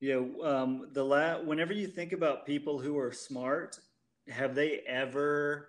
yeah. 0.00 0.20
Um, 0.42 0.88
the 0.92 1.04
la- 1.04 1.40
whenever 1.40 1.72
you 1.72 1.86
think 1.86 2.12
about 2.12 2.46
people 2.46 2.78
who 2.78 2.98
are 2.98 3.12
smart, 3.12 3.78
have 4.28 4.54
they 4.54 4.80
ever 4.86 5.68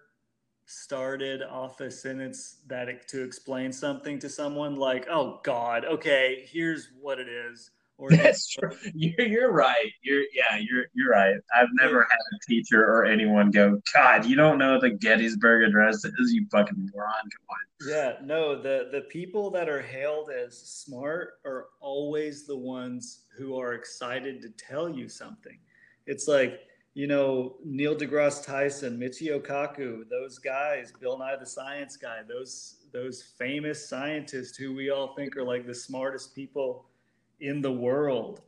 started 0.66 1.42
off 1.42 1.80
a 1.80 1.90
sentence 1.90 2.58
that 2.68 3.08
to 3.08 3.24
explain 3.24 3.72
something 3.72 4.20
to 4.20 4.30
someone 4.30 4.76
like, 4.76 5.08
"Oh 5.10 5.40
God, 5.44 5.86
okay, 5.86 6.46
here's 6.52 6.90
what 7.00 7.20
it 7.20 7.30
is," 7.30 7.72
or 7.98 8.12
That's 8.12 8.48
true. 8.48 8.72
You're 8.94 9.28
you're 9.28 9.52
right. 9.52 9.92
You're 10.04 10.24
yeah. 10.34 10.58
You're 10.58 10.86
you're 10.94 11.10
right. 11.10 11.36
I've 11.56 11.70
never 11.74 12.02
had 12.04 12.18
a 12.34 12.40
teacher 12.48 12.84
or 12.84 13.06
anyone 13.06 13.50
go, 13.50 13.80
God, 13.94 14.26
you 14.26 14.36
don't 14.36 14.58
know 14.58 14.80
the 14.80 14.92
Gettysburg 14.92 15.68
Address 15.68 16.06
is, 16.06 16.32
you 16.32 16.46
fucking 16.52 16.90
moron. 16.94 17.14
Come 17.14 17.48
on. 17.50 17.90
Yeah, 17.90 18.14
no, 18.24 18.62
the 18.62 18.90
the 18.92 19.02
people 19.02 19.50
that 19.52 19.68
are 19.68 19.82
hailed 19.82 20.30
as 20.30 20.58
smart 20.58 21.40
are 21.46 21.68
always 21.82 22.46
the 22.46 22.58
ones 22.58 23.22
who 23.36 23.60
are 23.60 23.74
excited 23.74 24.42
to 24.42 24.50
tell 24.50 24.90
you 24.90 25.10
something. 25.10 25.58
It's 26.06 26.28
like, 26.28 26.62
you 26.94 27.08
know, 27.08 27.56
Neil 27.66 27.96
deGrasse 27.96 28.46
Tyson, 28.46 28.98
Michio 29.00 29.40
Kaku, 29.40 30.08
those 30.10 30.40
guys, 30.40 30.94
Bill 31.00 31.18
Nye 31.18 31.36
the 31.40 31.46
Science 31.46 31.98
Guy, 31.98 32.20
those 32.28 32.76
those 32.94 33.22
famous 33.22 33.90
scientists 33.90 34.56
who 34.56 34.74
we 34.74 34.92
all 34.92 35.16
think 35.16 35.36
are 35.36 35.44
like 35.44 35.66
the 35.66 35.76
smartest 35.76 36.36
people 36.36 36.86
in 37.40 37.62
the 37.62 37.72
world. 37.72 38.42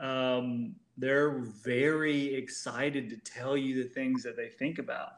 Um, 0.00 0.74
they're 0.96 1.38
very 1.38 2.34
excited 2.34 3.10
to 3.10 3.16
tell 3.18 3.56
you 3.56 3.82
the 3.82 3.88
things 3.88 4.22
that 4.22 4.36
they 4.36 4.48
think 4.48 4.78
about. 4.78 5.14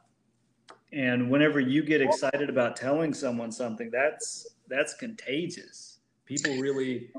And 0.93 1.31
whenever 1.31 1.61
you 1.61 1.83
get 1.83 2.01
excited 2.01 2.49
about 2.49 2.77
telling 2.77 3.13
someone 3.13 3.53
something 3.53 3.91
that's 3.91 4.47
that's 4.69 4.95
contagious. 4.95 5.99
People 6.25 6.57
really 6.59 7.11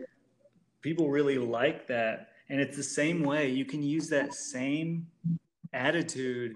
people 0.82 1.10
really 1.10 1.38
like 1.38 1.88
that. 1.88 2.30
And 2.50 2.62
it's 2.62 2.78
the 2.78 2.84
same 2.84 3.24
way. 3.24 3.50
You 3.50 3.66
can 3.66 3.84
use 3.84 4.08
that 4.10 4.34
same 4.34 5.08
attitude 5.74 6.56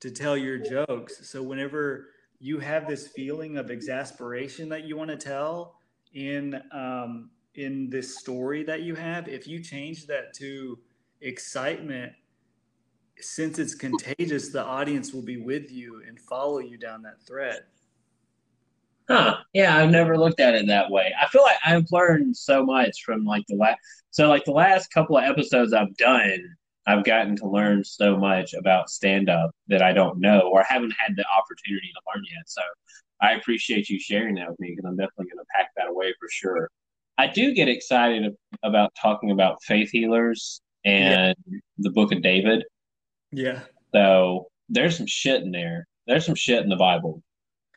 to 0.00 0.10
tell 0.10 0.36
your 0.36 0.58
jokes. 0.58 1.28
So 1.28 1.42
whenever 1.42 2.08
you 2.38 2.58
have 2.58 2.88
this 2.88 3.08
feeling 3.08 3.58
of 3.58 3.70
exasperation 3.70 4.68
that 4.70 4.84
you 4.84 4.96
want 4.96 5.10
to 5.10 5.16
tell 5.16 5.76
in 6.14 6.60
um, 6.72 7.30
in 7.56 7.90
this 7.90 8.18
story 8.18 8.62
that 8.64 8.82
you 8.82 8.94
have 8.94 9.28
if 9.28 9.46
you 9.46 9.60
change 9.60 10.06
that 10.06 10.34
to 10.34 10.78
excitement 11.20 12.12
since 13.18 13.58
it's 13.58 13.74
contagious, 13.74 14.50
the 14.50 14.62
audience 14.62 15.12
will 15.12 15.22
be 15.22 15.38
with 15.38 15.70
you 15.72 16.02
and 16.06 16.20
follow 16.20 16.58
you 16.58 16.76
down 16.76 17.02
that 17.02 17.22
thread. 17.26 17.64
Huh. 19.08 19.38
Yeah, 19.52 19.76
I've 19.76 19.90
never 19.90 20.18
looked 20.18 20.40
at 20.40 20.54
it 20.54 20.66
that 20.66 20.90
way. 20.90 21.14
I 21.20 21.26
feel 21.28 21.42
like 21.42 21.56
I've 21.64 21.86
learned 21.92 22.36
so 22.36 22.64
much 22.64 23.04
from 23.04 23.24
like 23.24 23.44
the 23.48 23.56
last 23.56 23.78
so 24.10 24.28
like 24.28 24.44
the 24.44 24.52
last 24.52 24.92
couple 24.92 25.16
of 25.16 25.24
episodes 25.24 25.72
I've 25.72 25.96
done, 25.96 26.56
I've 26.86 27.04
gotten 27.04 27.36
to 27.36 27.48
learn 27.48 27.84
so 27.84 28.16
much 28.16 28.54
about 28.54 28.90
stand 28.90 29.28
up 29.30 29.50
that 29.68 29.82
I 29.82 29.92
don't 29.92 30.20
know 30.20 30.50
or 30.52 30.62
haven't 30.62 30.94
had 30.98 31.16
the 31.16 31.24
opportunity 31.36 31.90
to 31.94 32.00
learn 32.14 32.24
yet. 32.24 32.48
So 32.48 32.62
I 33.20 33.32
appreciate 33.32 33.88
you 33.88 33.98
sharing 33.98 34.34
that 34.36 34.50
with 34.50 34.60
me 34.60 34.70
because 34.70 34.84
I'm 34.84 34.96
definitely 34.96 35.26
going 35.26 35.44
to 35.44 35.56
pack 35.56 35.70
that 35.76 35.88
away 35.88 36.14
for 36.18 36.28
sure. 36.30 36.70
I 37.18 37.26
do 37.28 37.54
get 37.54 37.68
excited 37.68 38.34
about 38.62 38.92
talking 39.00 39.30
about 39.30 39.62
faith 39.64 39.90
healers 39.90 40.60
and 40.84 41.34
the 41.78 41.90
book 41.90 42.12
of 42.12 42.22
David. 42.22 42.64
Yeah, 43.32 43.62
So 43.94 44.48
there's 44.68 44.96
some 44.96 45.06
shit 45.06 45.42
in 45.42 45.50
there. 45.50 45.86
There's 46.06 46.24
some 46.26 46.34
shit 46.34 46.62
in 46.62 46.68
the 46.68 46.76
Bible. 46.76 47.22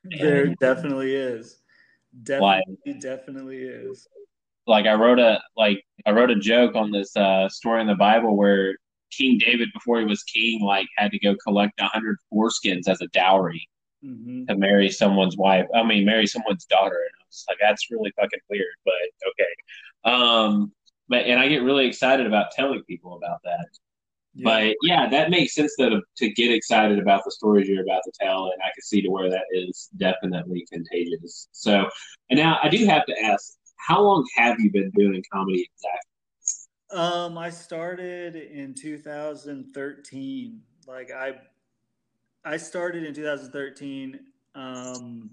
there 0.03 0.45
And, 0.45 0.57
definitely 0.59 1.15
is. 1.15 1.61
Definitely, 2.23 2.93
definitely 2.99 3.63
is. 3.63 4.07
like 4.67 4.85
I 4.85 4.93
wrote 4.93 5.19
a 5.19 5.41
like 5.57 5.83
I 6.05 6.11
wrote 6.11 6.31
a 6.31 6.35
joke 6.39 6.75
on 6.75 6.91
this 6.91 7.15
uh, 7.15 7.49
story 7.49 7.81
in 7.81 7.87
the 7.87 7.95
Bible 7.95 8.35
where 8.37 8.75
King 9.11 9.37
David, 9.39 9.69
before 9.73 9.99
he 9.99 10.05
was 10.05 10.23
king, 10.23 10.61
like 10.61 10.87
had 10.97 11.11
to 11.11 11.19
go 11.19 11.35
collect 11.43 11.79
a 11.79 11.85
hundred 11.87 12.17
foreskins 12.33 12.87
as 12.87 13.01
a 13.01 13.07
dowry 13.07 13.67
hmm 14.03 14.45
to 14.47 14.55
marry 14.55 14.89
someone's 14.89 15.37
wife. 15.37 15.65
I 15.75 15.83
mean, 15.83 16.05
marry 16.05 16.27
someone's 16.27 16.65
daughter. 16.65 16.95
And 16.95 17.18
Like, 17.47 17.57
that's 17.61 17.89
really 17.91 18.11
fucking 18.19 18.39
weird, 18.49 18.65
but 18.85 18.93
okay. 19.29 20.15
Um, 20.15 20.71
but 21.07 21.25
and 21.25 21.39
I 21.39 21.47
get 21.47 21.63
really 21.63 21.87
excited 21.87 22.27
about 22.27 22.51
telling 22.51 22.83
people 22.83 23.15
about 23.15 23.39
that. 23.43 23.65
Yeah. 24.35 24.43
But 24.43 24.75
yeah, 24.83 25.09
that 25.09 25.31
makes 25.31 25.55
sense 25.55 25.75
to 25.77 26.01
to 26.17 26.29
get 26.31 26.51
excited 26.51 26.99
about 26.99 27.23
the 27.25 27.31
stories 27.31 27.67
you're 27.67 27.83
about 27.83 28.03
to 28.05 28.11
tell, 28.19 28.45
and 28.45 28.61
I 28.61 28.69
can 28.73 28.81
see 28.81 29.01
to 29.01 29.09
where 29.09 29.29
that 29.29 29.45
is 29.51 29.89
definitely 29.97 30.65
contagious. 30.71 31.47
So, 31.51 31.89
and 32.29 32.39
now 32.39 32.59
I 32.61 32.69
do 32.69 32.85
have 32.85 33.05
to 33.07 33.23
ask, 33.23 33.53
how 33.77 34.01
long 34.01 34.25
have 34.35 34.59
you 34.59 34.71
been 34.71 34.91
doing 34.91 35.23
comedy 35.33 35.67
exactly? 35.73 36.09
Um, 36.91 37.37
I 37.37 37.49
started 37.49 38.35
in 38.35 38.73
2013. 38.73 40.61
Like 40.87 41.11
I, 41.11 41.33
I 42.43 42.57
started 42.57 43.03
in 43.03 43.13
2013, 43.13 44.19
um, 44.55 45.29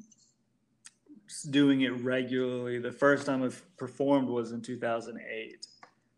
doing 1.51 1.83
it 1.83 2.01
regularly. 2.03 2.79
The 2.79 2.93
first 2.93 3.27
time 3.27 3.43
I've 3.43 3.63
performed 3.77 4.29
was 4.29 4.53
in 4.53 4.63
2008, 4.63 5.67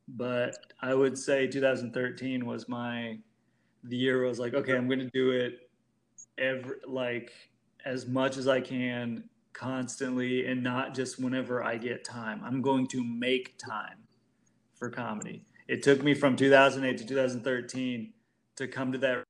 but 0.09 0.57
I 0.81 0.95
would 0.95 1.19
say 1.19 1.47
2013 1.47 2.47
was 2.47 2.69
my 2.69 3.19
the 3.85 3.97
year 3.97 4.25
I 4.25 4.29
was 4.29 4.39
like, 4.39 4.55
okay, 4.55 4.77
I'm 4.77 4.89
going 4.89 4.99
to 4.99 5.11
do 5.13 5.31
it 5.31 5.71
every 6.37 6.77
like 6.87 7.33
as 7.85 8.07
much 8.07 8.37
as 8.37 8.49
I 8.49 8.61
can 8.61 9.25
constantly 9.53 10.47
and 10.47 10.63
not 10.63 10.95
just 10.95 11.21
whenever 11.21 11.63
I 11.65 11.77
get 11.77 12.05
time. 12.05 12.41
I'm 12.45 12.63
going 12.63 12.87
to 12.89 13.05
make 13.05 13.59
time 13.59 13.99
for 14.75 14.91
comedy. 14.91 15.45
It 15.69 15.83
took 15.83 16.03
me 16.03 16.15
from 16.15 16.37
2008 16.37 16.99
to 16.99 17.07
2013 17.07 18.13
to 18.57 18.69
come 18.69 18.93
to 18.93 18.99
that. 18.99 19.25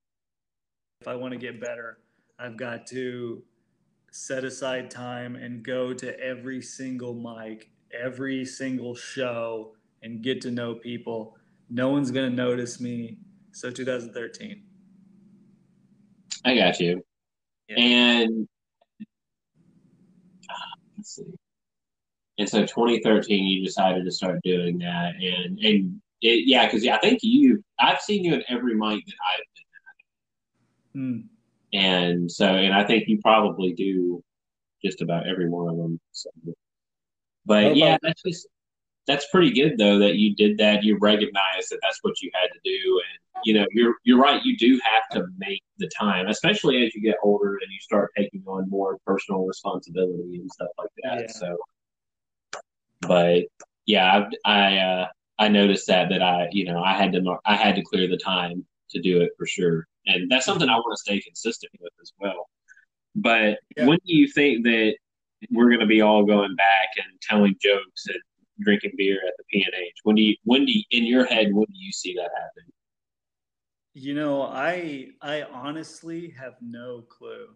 If 1.00 1.08
I 1.08 1.14
want 1.14 1.32
to 1.32 1.38
get 1.38 1.60
better, 1.60 1.98
I've 2.38 2.56
got 2.56 2.86
to 2.88 3.42
set 4.10 4.44
aside 4.44 4.90
time 4.90 5.36
and 5.36 5.62
go 5.62 5.92
to 5.94 6.18
every 6.20 6.62
single 6.62 7.14
mic, 7.14 7.70
every 7.92 8.44
single 8.44 8.94
show, 8.94 9.74
and 10.02 10.22
get 10.22 10.40
to 10.42 10.50
know 10.50 10.74
people. 10.74 11.36
No 11.70 11.90
one's 11.90 12.10
going 12.10 12.30
to 12.30 12.34
notice 12.34 12.80
me. 12.80 13.18
So 13.52 13.70
2013. 13.70 14.62
I 16.44 16.54
got 16.54 16.80
you. 16.80 17.02
Yeah. 17.68 17.76
And 17.78 18.48
let's 20.96 21.16
see. 21.16 21.24
And 22.38 22.48
so 22.48 22.60
2013, 22.60 23.44
you 23.44 23.64
decided 23.64 24.04
to 24.04 24.12
start 24.12 24.40
doing 24.44 24.78
that, 24.78 25.14
and 25.16 25.58
and 25.58 26.00
it, 26.22 26.44
yeah, 26.46 26.66
because 26.66 26.86
I 26.86 26.98
think 26.98 27.18
you, 27.22 27.64
I've 27.80 28.00
seen 28.00 28.24
you 28.24 28.34
at 28.34 28.44
every 28.48 28.74
mic 28.74 29.04
that 29.04 29.14
I've 29.34 29.42
been 30.94 31.10
at. 31.10 31.26
Hmm. 31.26 31.37
And 31.72 32.30
so, 32.30 32.46
and 32.46 32.74
I 32.74 32.84
think 32.84 33.08
you 33.08 33.20
probably 33.20 33.72
do 33.72 34.22
just 34.84 35.02
about 35.02 35.26
every 35.26 35.48
one 35.48 35.68
of 35.68 35.76
them. 35.76 36.00
So. 36.12 36.30
But 37.44 37.76
yeah, 37.76 37.96
that's 38.02 38.22
just 38.22 38.46
that's 39.06 39.26
pretty 39.30 39.50
good 39.50 39.78
though 39.78 39.98
that 39.98 40.16
you 40.16 40.36
did 40.36 40.58
that. 40.58 40.84
You 40.84 40.98
recognize 41.00 41.68
that 41.70 41.78
that's 41.82 41.98
what 42.02 42.20
you 42.20 42.30
had 42.34 42.48
to 42.48 42.60
do, 42.62 43.02
and 43.02 43.42
you 43.44 43.54
know 43.54 43.66
you're 43.72 43.94
you're 44.04 44.20
right. 44.20 44.44
You 44.44 44.56
do 44.56 44.78
have 44.84 45.08
to 45.12 45.26
make 45.38 45.62
the 45.78 45.90
time, 45.98 46.28
especially 46.28 46.84
as 46.84 46.94
you 46.94 47.00
get 47.00 47.16
older 47.22 47.54
and 47.54 47.72
you 47.72 47.80
start 47.80 48.10
taking 48.16 48.42
on 48.46 48.68
more 48.68 48.98
personal 49.06 49.46
responsibility 49.46 50.36
and 50.36 50.50
stuff 50.52 50.68
like 50.78 50.90
that. 51.02 51.20
Yeah. 51.20 51.26
So, 51.28 51.56
but 53.00 53.44
yeah, 53.86 54.26
I 54.44 54.50
I, 54.50 54.76
uh, 54.76 55.08
I 55.38 55.48
noticed 55.48 55.86
that 55.86 56.10
that 56.10 56.22
I 56.22 56.48
you 56.52 56.66
know 56.66 56.82
I 56.82 56.92
had 56.92 57.12
to 57.14 57.36
I 57.46 57.56
had 57.56 57.76
to 57.76 57.82
clear 57.82 58.08
the 58.08 58.18
time 58.18 58.66
to 58.90 59.00
do 59.00 59.20
it 59.20 59.30
for 59.38 59.46
sure, 59.46 59.86
and 60.06 60.30
that's 60.30 60.46
something 60.46 60.68
I 60.68 60.76
want 60.76 60.96
to 60.96 61.00
stay 61.00 61.20
consistent 61.20 61.72
with 61.80 61.92
as 62.00 62.12
well. 62.18 62.48
But 63.14 63.58
yeah. 63.76 63.86
when 63.86 63.98
do 64.06 64.14
you 64.14 64.28
think 64.28 64.64
that 64.64 64.94
we're 65.50 65.68
going 65.68 65.80
to 65.80 65.86
be 65.86 66.00
all 66.00 66.24
going 66.24 66.54
back 66.56 66.88
and 66.96 67.20
telling 67.22 67.56
jokes 67.60 68.06
and 68.06 68.18
drinking 68.60 68.92
beer 68.96 69.20
at 69.26 69.34
the 69.38 69.58
PNH? 69.58 69.92
When 70.04 70.16
do 70.16 70.22
you, 70.22 70.36
when 70.44 70.64
do 70.64 70.72
you, 70.72 70.82
in 70.90 71.04
your 71.04 71.24
head, 71.24 71.52
when 71.52 71.66
do 71.66 71.78
you 71.78 71.92
see 71.92 72.14
that 72.14 72.30
happening? 72.34 72.72
You 73.94 74.14
know, 74.14 74.42
I 74.42 75.08
I 75.20 75.42
honestly 75.42 76.32
have 76.38 76.54
no 76.60 77.02
clue. 77.08 77.48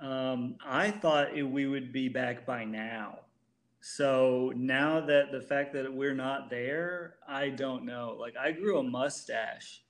Um, 0.00 0.56
I 0.66 0.90
thought 0.90 1.36
it, 1.36 1.44
we 1.44 1.66
would 1.66 1.92
be 1.92 2.08
back 2.08 2.44
by 2.44 2.64
now. 2.64 3.20
So 3.80 4.52
now 4.56 5.00
that 5.00 5.30
the 5.30 5.40
fact 5.40 5.72
that 5.74 5.92
we're 5.92 6.14
not 6.14 6.50
there, 6.50 7.14
I 7.28 7.50
don't 7.50 7.84
know. 7.84 8.16
Like 8.18 8.36
I 8.36 8.50
grew 8.50 8.78
a 8.78 8.82
mustache 8.82 9.82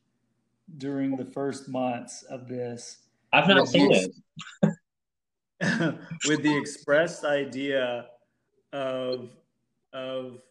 during 0.79 1.17
the 1.17 1.25
first 1.25 1.69
months 1.69 2.23
of 2.25 2.49
this. 2.49 2.99
I've 3.33 3.49
not 3.49 3.69
seen 3.69 3.93
it. 3.93 4.11
with 6.29 6.43
the 6.43 6.55
expressed 6.55 7.25
idea 7.25 8.07
of 8.73 9.31
of 9.93 10.43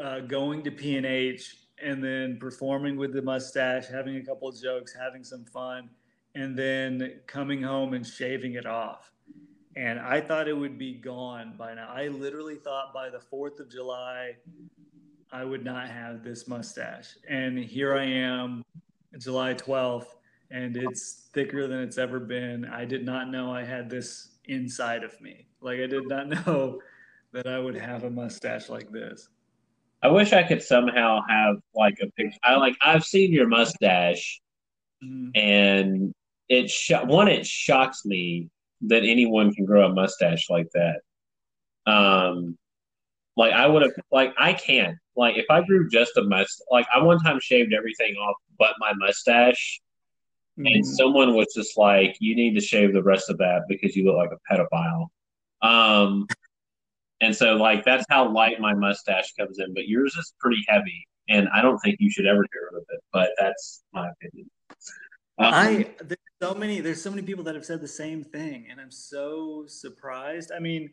uh, 0.00 0.20
going 0.20 0.62
to 0.62 0.70
PNH 0.70 1.54
and 1.82 2.02
then 2.04 2.38
performing 2.38 2.96
with 2.96 3.12
the 3.12 3.22
mustache, 3.22 3.86
having 3.88 4.16
a 4.16 4.22
couple 4.22 4.48
of 4.48 4.60
jokes, 4.60 4.94
having 4.94 5.24
some 5.24 5.44
fun, 5.44 5.90
and 6.34 6.56
then 6.56 7.20
coming 7.26 7.62
home 7.62 7.94
and 7.94 8.06
shaving 8.06 8.54
it 8.54 8.66
off. 8.66 9.10
And 9.76 9.98
I 9.98 10.20
thought 10.20 10.46
it 10.46 10.52
would 10.52 10.78
be 10.78 10.94
gone 10.94 11.54
by 11.58 11.74
now. 11.74 11.88
I 11.92 12.08
literally 12.08 12.56
thought 12.56 12.92
by 12.92 13.08
the 13.08 13.18
4th 13.18 13.60
of 13.60 13.70
July, 13.70 14.36
I 15.32 15.44
would 15.44 15.64
not 15.64 15.88
have 15.88 16.22
this 16.22 16.46
mustache. 16.46 17.16
And 17.28 17.58
here 17.58 17.96
I 17.96 18.04
am, 18.04 18.64
July 19.18 19.54
12th, 19.54 20.06
and 20.50 20.76
it's 20.76 21.28
thicker 21.32 21.66
than 21.66 21.80
it's 21.80 21.98
ever 21.98 22.20
been. 22.20 22.64
I 22.64 22.84
did 22.84 23.04
not 23.04 23.30
know 23.30 23.52
I 23.52 23.64
had 23.64 23.88
this 23.90 24.28
inside 24.46 25.04
of 25.04 25.18
me. 25.20 25.46
Like, 25.60 25.80
I 25.80 25.86
did 25.86 26.08
not 26.08 26.28
know 26.46 26.80
that 27.32 27.46
I 27.46 27.58
would 27.58 27.76
have 27.76 28.04
a 28.04 28.10
mustache 28.10 28.68
like 28.68 28.90
this. 28.90 29.28
I 30.02 30.08
wish 30.08 30.32
I 30.32 30.42
could 30.42 30.62
somehow 30.62 31.20
have 31.28 31.56
like 31.74 31.98
a 32.02 32.10
picture. 32.12 32.38
I 32.42 32.56
like 32.56 32.74
I've 32.82 33.04
seen 33.04 33.32
your 33.32 33.46
mustache, 33.48 34.40
mm-hmm. 35.04 35.30
and 35.34 36.14
it 36.48 36.70
sh- 36.70 36.92
one 37.04 37.28
it 37.28 37.46
shocks 37.46 38.06
me 38.06 38.48
that 38.82 39.02
anyone 39.04 39.52
can 39.52 39.66
grow 39.66 39.86
a 39.86 39.92
mustache 39.92 40.48
like 40.48 40.68
that. 40.72 41.00
Um, 41.90 42.56
like 43.36 43.52
I 43.52 43.66
would 43.66 43.82
have 43.82 43.92
like 44.10 44.34
I 44.38 44.52
can't 44.52 44.96
like 45.16 45.36
if 45.36 45.46
I 45.50 45.62
grew 45.62 45.88
just 45.88 46.16
a 46.16 46.22
mustache. 46.22 46.66
Like 46.70 46.86
I 46.94 47.02
one 47.02 47.18
time 47.18 47.38
shaved 47.40 47.72
everything 47.72 48.14
off 48.14 48.36
but 48.58 48.74
my 48.78 48.92
mustache, 48.94 49.80
mm-hmm. 50.58 50.66
and 50.66 50.86
someone 50.86 51.34
was 51.34 51.52
just 51.54 51.76
like, 51.76 52.16
"You 52.20 52.34
need 52.36 52.54
to 52.54 52.60
shave 52.60 52.92
the 52.92 53.02
rest 53.02 53.30
of 53.30 53.38
that 53.38 53.62
because 53.68 53.96
you 53.96 54.04
look 54.04 54.16
like 54.16 54.30
a 54.30 54.54
pedophile." 54.54 55.08
Um, 55.62 56.26
and 57.20 57.34
so, 57.34 57.56
like, 57.56 57.84
that's 57.84 58.04
how 58.08 58.30
light 58.32 58.60
my 58.60 58.74
mustache 58.74 59.32
comes 59.38 59.58
in. 59.58 59.74
But 59.74 59.88
yours 59.88 60.14
is 60.14 60.32
pretty 60.40 60.64
heavy, 60.68 61.06
and 61.28 61.48
I 61.52 61.62
don't 61.62 61.78
think 61.78 61.96
you 61.98 62.10
should 62.10 62.26
ever 62.26 62.42
get 62.42 62.58
rid 62.72 62.82
of 62.82 62.86
it. 62.88 63.00
But 63.12 63.30
that's 63.38 63.82
my 63.92 64.10
opinion. 64.10 64.50
Um, 65.38 65.54
I 65.54 65.90
there's 66.04 66.18
so 66.42 66.54
many 66.54 66.80
there's 66.80 67.02
so 67.02 67.10
many 67.10 67.22
people 67.22 67.44
that 67.44 67.54
have 67.54 67.64
said 67.64 67.80
the 67.80 67.88
same 67.88 68.22
thing, 68.22 68.66
and 68.70 68.80
I'm 68.80 68.90
so 68.90 69.64
surprised. 69.66 70.52
I 70.54 70.58
mean, 70.58 70.90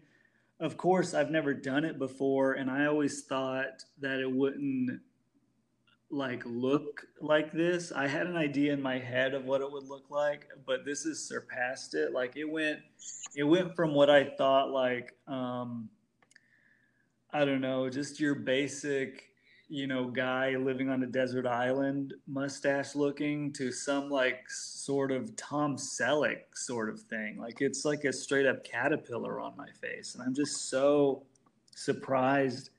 of 0.60 0.78
course, 0.78 1.14
I've 1.14 1.32
never 1.32 1.54
done 1.54 1.86
it 1.86 2.00
before, 2.00 2.54
and 2.54 2.70
I 2.70 2.86
always 2.86 3.24
thought 3.24 3.84
that 4.00 4.20
it 4.20 4.32
wouldn't 4.32 5.02
like 6.10 6.42
look 6.46 7.06
like 7.22 7.52
this. 7.52 7.92
I 7.92 8.08
had 8.08 8.28
an 8.28 8.38
idea 8.38 8.74
in 8.74 8.82
my 8.82 8.98
head 8.98 9.34
of 9.34 9.46
what 9.46 9.62
it 9.62 9.72
would 9.72 9.84
look 9.84 10.10
like, 10.10 10.48
but 10.66 10.86
this 10.86 11.04
has 11.04 11.20
surpassed 11.20 11.94
it. 11.96 12.14
Like 12.14 12.38
it 12.38 12.46
went 12.46 12.80
it 13.36 13.44
went 13.44 13.76
from 13.76 13.94
what 13.94 14.10
I 14.10 14.24
thought 14.24 14.72
like 14.72 15.16
um 15.28 15.90
I 17.34 17.44
don't 17.44 17.62
know, 17.62 17.90
just 17.90 18.22
your 18.22 18.36
basic, 18.36 19.27
you 19.70 19.88
know, 19.88 20.06
guy 20.06 20.56
living 20.56 20.90
on 20.90 21.04
a 21.04 21.08
desert 21.08 21.46
island, 21.46 22.14
mustache 22.28 22.96
looking, 22.96 23.52
to 23.54 23.72
some 23.72 24.10
like 24.10 24.50
sort 24.50 25.12
of 25.12 25.36
Tom 25.36 25.76
Selleck 25.76 26.56
sort 26.56 26.90
of 26.90 27.02
thing. 27.02 27.38
Like 27.40 27.62
it's 27.62 27.84
like 27.84 28.06
a 28.06 28.14
straight 28.14 28.46
up 28.46 28.64
caterpillar 28.64 29.42
on 29.42 29.58
my 29.58 29.70
face. 29.82 30.16
And 30.16 30.24
I'm 30.24 30.34
just 30.34 30.70
so 30.70 31.24
surprised 31.76 32.70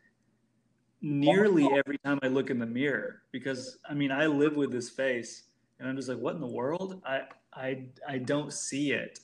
nearly 1.02 1.68
every 1.76 1.98
time 1.98 2.18
I 2.22 2.28
look 2.28 2.50
in 2.50 2.58
the 2.58 2.66
mirror 2.66 3.22
because 3.32 3.78
I 3.88 3.94
mean, 3.94 4.10
I 4.10 4.26
live 4.26 4.56
with 4.56 4.72
this 4.72 4.88
face 4.88 5.44
and 5.78 5.88
I'm 5.88 5.96
just 5.96 6.08
like, 6.08 6.18
what 6.18 6.34
in 6.34 6.40
the 6.40 6.46
world? 6.46 7.02
I, 7.04 7.22
I, 7.52 7.84
I 8.08 8.18
don't 8.18 8.52
see 8.52 8.92
it. 8.92 9.20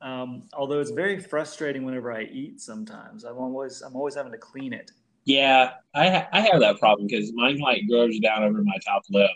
Um, 0.00 0.44
although 0.52 0.80
it's 0.80 0.92
very 0.92 1.18
frustrating 1.18 1.84
whenever 1.84 2.12
I 2.12 2.22
eat. 2.22 2.60
Sometimes 2.60 3.24
I'm 3.24 3.38
always 3.38 3.82
I'm 3.82 3.96
always 3.96 4.14
having 4.14 4.30
to 4.32 4.38
clean 4.38 4.72
it. 4.72 4.92
Yeah, 5.28 5.72
I 5.94 6.08
ha- 6.08 6.28
I 6.32 6.40
have 6.40 6.60
that 6.60 6.78
problem 6.78 7.06
because 7.06 7.30
mine 7.34 7.58
like 7.58 7.82
grows 7.86 8.18
down 8.18 8.44
over 8.44 8.62
my 8.64 8.78
top 8.86 9.02
lip, 9.10 9.30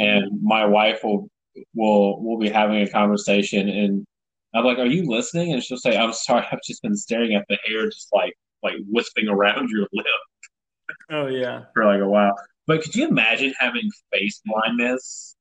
and 0.00 0.40
my 0.40 0.64
wife 0.64 1.00
will 1.02 1.28
will 1.74 2.22
will 2.22 2.38
be 2.38 2.48
having 2.48 2.80
a 2.80 2.88
conversation, 2.88 3.68
and 3.68 4.06
I'm 4.54 4.64
like, 4.64 4.78
"Are 4.78 4.86
you 4.86 5.10
listening?" 5.10 5.52
And 5.52 5.64
she'll 5.64 5.78
say, 5.78 5.98
"I'm 5.98 6.12
sorry, 6.12 6.46
I've 6.52 6.62
just 6.64 6.80
been 6.82 6.94
staring 6.94 7.34
at 7.34 7.44
the 7.48 7.58
hair, 7.66 7.86
just 7.86 8.08
like 8.12 8.34
like 8.62 8.74
wisping 8.86 9.26
around 9.26 9.68
your 9.70 9.88
lip." 9.92 10.06
Oh 11.10 11.26
yeah, 11.26 11.64
for 11.74 11.86
like 11.86 12.00
a 12.00 12.08
while. 12.08 12.36
But 12.68 12.82
could 12.82 12.94
you 12.94 13.08
imagine 13.08 13.52
having 13.58 13.90
face 14.12 14.40
blindness 14.46 15.34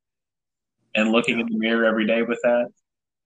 and 0.96 1.12
looking 1.12 1.40
in 1.40 1.46
the 1.46 1.60
mirror 1.60 1.86
every 1.86 2.08
day 2.08 2.24
with 2.24 2.40
that? 2.42 2.70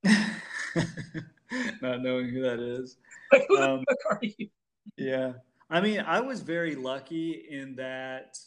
not 1.81 2.01
knowing 2.01 2.27
who 2.27 2.41
that 2.41 2.59
is. 2.59 2.97
Like, 3.31 3.45
who 3.47 3.61
um, 3.61 3.85
the 3.87 3.97
fuck 4.03 4.17
are 4.17 4.19
you? 4.21 4.49
Yeah. 4.97 5.33
I 5.73 5.81
mean, 5.81 6.01
I 6.01 6.19
was 6.19 6.41
very 6.41 6.75
lucky 6.75 7.47
in 7.49 7.75
that, 7.77 8.37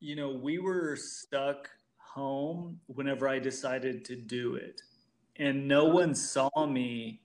you 0.00 0.16
know, 0.16 0.30
we 0.32 0.58
were 0.58 0.96
stuck 0.96 1.70
home 1.96 2.80
whenever 2.86 3.28
I 3.28 3.38
decided 3.38 4.04
to 4.06 4.16
do 4.16 4.56
it. 4.56 4.80
And 5.36 5.68
no 5.68 5.84
one 5.84 6.12
saw 6.12 6.50
me 6.66 7.20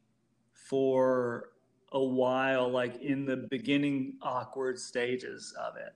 for 0.53 1.53
a 1.91 2.03
while, 2.03 2.69
like 2.69 3.01
in 3.01 3.25
the 3.25 3.47
beginning 3.49 4.13
awkward 4.21 4.77
stages 4.77 5.55
of 5.59 5.75
it, 5.75 5.95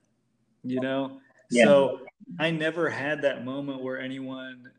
you 0.64 0.80
know? 0.80 1.20
Yeah. 1.48 1.66
So 1.66 2.00
I 2.40 2.50
never 2.50 2.90
had 2.90 3.22
that 3.22 3.44
moment 3.44 3.80
where 3.80 4.00
anyone 4.00 4.72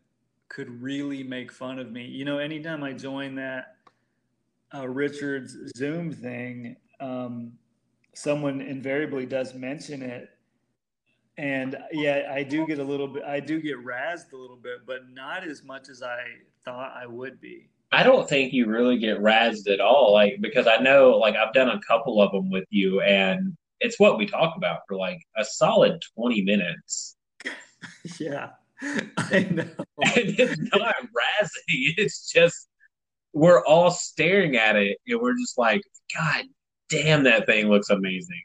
could 0.50 0.82
really 0.82 1.24
make 1.24 1.54
fun 1.54 1.80
of 1.80 1.90
me. 1.90 2.04
You 2.04 2.26
know, 2.26 2.40
anytime 2.40 2.84
I 2.84 2.92
joined 2.92 3.38
that 3.38 3.78
uh, 4.76 4.90
Richard's 4.90 5.56
Zoom 5.78 6.12
thing, 6.12 6.76
um, 7.00 7.54
someone 8.18 8.62
invariably 8.62 9.26
does 9.26 9.54
mention 9.54 10.02
it. 10.02 10.30
And 11.38 11.78
yeah, 11.92 12.32
I 12.34 12.42
do 12.42 12.66
get 12.66 12.80
a 12.80 12.84
little 12.84 13.08
bit, 13.08 13.24
I 13.24 13.40
do 13.40 13.62
get 13.62 13.78
razzed 13.78 14.34
a 14.34 14.38
little 14.38 14.56
bit, 14.56 14.88
but 14.88 15.10
not 15.12 15.44
as 15.44 15.64
much 15.64 15.88
as 15.88 16.02
I 16.02 16.24
thought 16.66 16.94
I 16.96 17.06
would 17.06 17.40
be. 17.40 17.70
I 17.92 18.02
don't 18.02 18.28
think 18.28 18.54
you 18.54 18.66
really 18.66 18.98
get 18.98 19.20
razzed 19.20 19.72
at 19.72 19.80
all. 19.80 20.14
Like, 20.14 20.42
because 20.42 20.66
I 20.66 20.78
know, 20.78 21.12
like, 21.12 21.36
I've 21.36 21.54
done 21.54 21.70
a 21.70 21.80
couple 21.88 22.22
of 22.22 22.32
them 22.32 22.50
with 22.50 22.66
you, 22.70 23.02
and 23.02 23.56
it's 23.80 24.00
what 24.00 24.18
we 24.18 24.26
talk 24.26 24.58
about 24.58 24.80
for 24.88 24.98
like 24.98 25.22
a 25.38 25.46
solid 25.46 26.02
20 26.16 26.42
minutes. 26.42 27.16
yeah, 28.20 28.50
I 28.82 29.48
know. 29.52 29.68
And 30.00 30.40
it's 30.40 30.60
not 30.76 30.96
razzy. 31.02 31.94
It's 31.98 32.32
just 32.32 32.68
we're 33.34 33.64
all 33.66 33.92
staring 33.92 34.56
at 34.58 34.76
it 34.76 34.98
and 35.08 35.20
we're 35.20 35.38
just 35.38 35.58
like, 35.58 35.82
God 36.16 36.46
damn, 36.90 37.24
that 37.24 37.46
thing 37.46 37.68
looks 37.68 37.90
amazing. 37.90 38.42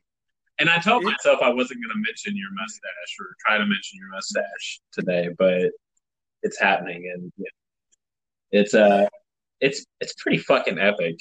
And 0.59 0.69
I 0.71 0.79
told 0.79 1.03
myself 1.03 1.41
I 1.43 1.49
wasn't 1.49 1.81
going 1.83 1.95
to 1.95 2.03
mention 2.07 2.37
your 2.37 2.51
mustache 2.53 3.17
or 3.19 3.35
try 3.45 3.59
to 3.59 3.67
mention 3.67 3.99
your 3.99 4.11
mustache 4.11 4.81
today, 4.93 5.29
but 5.37 5.71
it's 6.43 6.61
happening, 6.61 7.11
and 7.15 7.33
yeah, 7.37 7.47
it's 8.51 8.75
uh, 8.75 9.07
it's 9.61 9.85
it's 10.01 10.15
pretty 10.15 10.39
fucking 10.39 10.79
epic. 10.79 11.17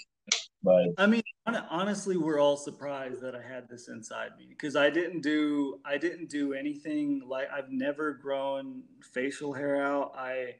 But 0.64 0.90
I 0.98 1.08
mean, 1.08 1.24
honestly, 1.48 2.18
we're 2.18 2.40
all 2.40 2.58
surprised 2.58 3.22
that 3.22 3.36
I 3.36 3.42
had 3.42 3.68
this 3.68 3.88
inside 3.88 4.32
me 4.38 4.46
because 4.50 4.76
I 4.76 4.90
didn't 4.90 5.22
do 5.22 5.80
I 5.86 5.98
didn't 5.98 6.30
do 6.30 6.54
anything 6.54 7.24
like 7.26 7.50
I've 7.52 7.72
never 7.72 8.14
grown 8.14 8.84
facial 9.14 9.54
hair 9.54 9.82
out. 9.82 10.14
I 10.16 10.56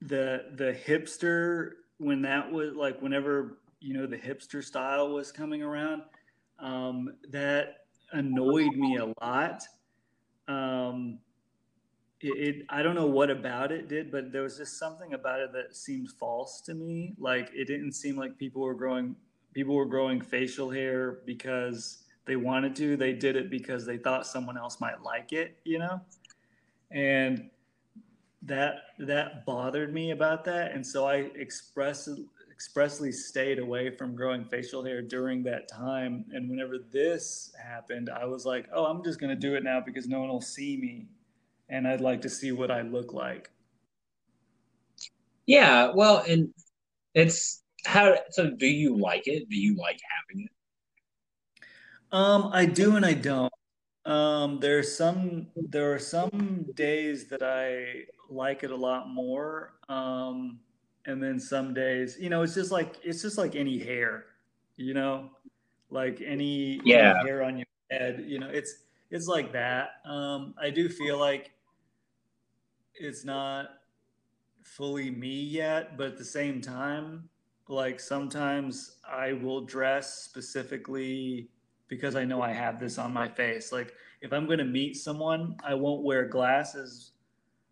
the 0.00 0.46
the 0.56 0.76
hipster 0.86 1.72
when 1.98 2.22
that 2.22 2.50
was 2.50 2.74
like 2.74 3.00
whenever 3.00 3.58
you 3.84 3.92
know 3.92 4.06
the 4.06 4.16
hipster 4.16 4.64
style 4.64 5.12
was 5.12 5.30
coming 5.30 5.62
around, 5.62 6.02
um, 6.58 7.14
that 7.30 7.84
annoyed 8.12 8.74
me 8.76 8.96
a 8.96 9.12
lot. 9.22 9.62
Um, 10.48 11.18
it, 12.20 12.56
it, 12.56 12.66
I 12.70 12.82
don't 12.82 12.94
know 12.94 13.06
what 13.06 13.30
about 13.30 13.72
it 13.72 13.88
did, 13.88 14.10
but 14.10 14.32
there 14.32 14.42
was 14.42 14.56
just 14.56 14.78
something 14.78 15.12
about 15.12 15.40
it 15.40 15.52
that 15.52 15.76
seemed 15.76 16.10
false 16.12 16.62
to 16.62 16.74
me. 16.74 17.14
Like 17.18 17.50
it 17.54 17.66
didn't 17.66 17.92
seem 17.92 18.16
like 18.16 18.38
people 18.38 18.62
were 18.62 18.74
growing 18.74 19.16
people 19.52 19.74
were 19.74 19.86
growing 19.86 20.20
facial 20.20 20.70
hair 20.70 21.18
because 21.26 22.04
they 22.24 22.36
wanted 22.36 22.74
to. 22.76 22.96
They 22.96 23.12
did 23.12 23.36
it 23.36 23.50
because 23.50 23.84
they 23.84 23.98
thought 23.98 24.26
someone 24.26 24.56
else 24.56 24.80
might 24.80 25.02
like 25.02 25.32
it, 25.32 25.58
you 25.64 25.78
know? 25.78 26.00
And 26.90 27.50
that 28.42 28.76
that 28.98 29.44
bothered 29.44 29.92
me 29.92 30.10
about 30.10 30.44
that. 30.44 30.72
And 30.72 30.86
so 30.86 31.06
I 31.06 31.30
expressed 31.34 32.08
expressly 32.54 33.10
stayed 33.10 33.58
away 33.58 33.90
from 33.90 34.14
growing 34.14 34.44
facial 34.44 34.84
hair 34.84 35.02
during 35.02 35.42
that 35.42 35.68
time. 35.68 36.24
And 36.32 36.48
whenever 36.48 36.78
this 36.78 37.52
happened, 37.60 38.08
I 38.08 38.24
was 38.26 38.46
like, 38.46 38.68
oh, 38.72 38.84
I'm 38.84 39.02
just 39.02 39.20
gonna 39.20 39.34
do 39.34 39.56
it 39.56 39.64
now 39.64 39.80
because 39.84 40.06
no 40.06 40.20
one 40.20 40.28
will 40.28 40.40
see 40.40 40.76
me 40.76 41.08
and 41.68 41.88
I'd 41.88 42.00
like 42.00 42.22
to 42.22 42.28
see 42.28 42.52
what 42.52 42.70
I 42.70 42.82
look 42.82 43.12
like. 43.12 43.50
Yeah, 45.46 45.90
well, 45.94 46.24
and 46.28 46.54
it's 47.14 47.62
how. 47.84 48.14
So, 48.30 48.50
do 48.50 48.66
you 48.66 48.96
like 48.96 49.26
it? 49.26 49.48
Do 49.50 49.56
you 49.56 49.76
like 49.76 50.00
having 50.08 50.44
it? 50.44 50.50
Um, 52.12 52.50
I 52.52 52.66
do 52.66 52.96
and 52.96 53.04
I 53.04 53.14
don't. 53.14 53.52
Um, 54.06 54.58
there's 54.60 54.96
some 54.96 55.48
there 55.56 55.92
are 55.92 55.98
some 55.98 56.66
days 56.74 57.28
that 57.28 57.42
I 57.42 58.04
like 58.30 58.62
it 58.62 58.70
a 58.70 58.76
lot 58.76 59.08
more. 59.08 59.74
Um, 59.88 60.60
and 61.06 61.22
then 61.22 61.38
some 61.38 61.74
days, 61.74 62.16
you 62.18 62.30
know, 62.30 62.42
it's 62.42 62.54
just 62.54 62.70
like 62.70 62.96
it's 63.02 63.22
just 63.22 63.38
like 63.38 63.56
any 63.56 63.78
hair, 63.78 64.26
you 64.76 64.94
know, 64.94 65.30
like 65.90 66.22
any, 66.24 66.80
yeah. 66.84 67.14
any 67.18 67.28
hair 67.28 67.42
on 67.42 67.58
your 67.58 67.66
head, 67.90 68.24
you 68.26 68.38
know, 68.38 68.48
it's 68.48 68.84
it's 69.10 69.26
like 69.26 69.52
that. 69.52 70.00
Um, 70.06 70.54
I 70.60 70.70
do 70.70 70.88
feel 70.88 71.18
like 71.18 71.52
it's 72.94 73.24
not 73.24 73.66
fully 74.62 75.10
me 75.10 75.42
yet, 75.42 75.96
but 75.96 76.08
at 76.08 76.18
the 76.18 76.24
same 76.24 76.60
time, 76.60 77.28
like 77.68 78.00
sometimes 78.00 78.96
I 79.08 79.34
will 79.34 79.60
dress 79.62 80.24
specifically 80.24 81.48
because 81.88 82.16
I 82.16 82.24
know 82.24 82.42
I 82.42 82.52
have 82.52 82.80
this 82.80 82.98
on 82.98 83.12
my 83.12 83.28
face. 83.28 83.72
Like 83.72 83.92
if 84.20 84.32
I'm 84.32 84.46
going 84.46 84.58
to 84.58 84.64
meet 84.64 84.96
someone, 84.96 85.56
I 85.64 85.74
won't 85.74 86.02
wear 86.02 86.26
glasses 86.26 87.12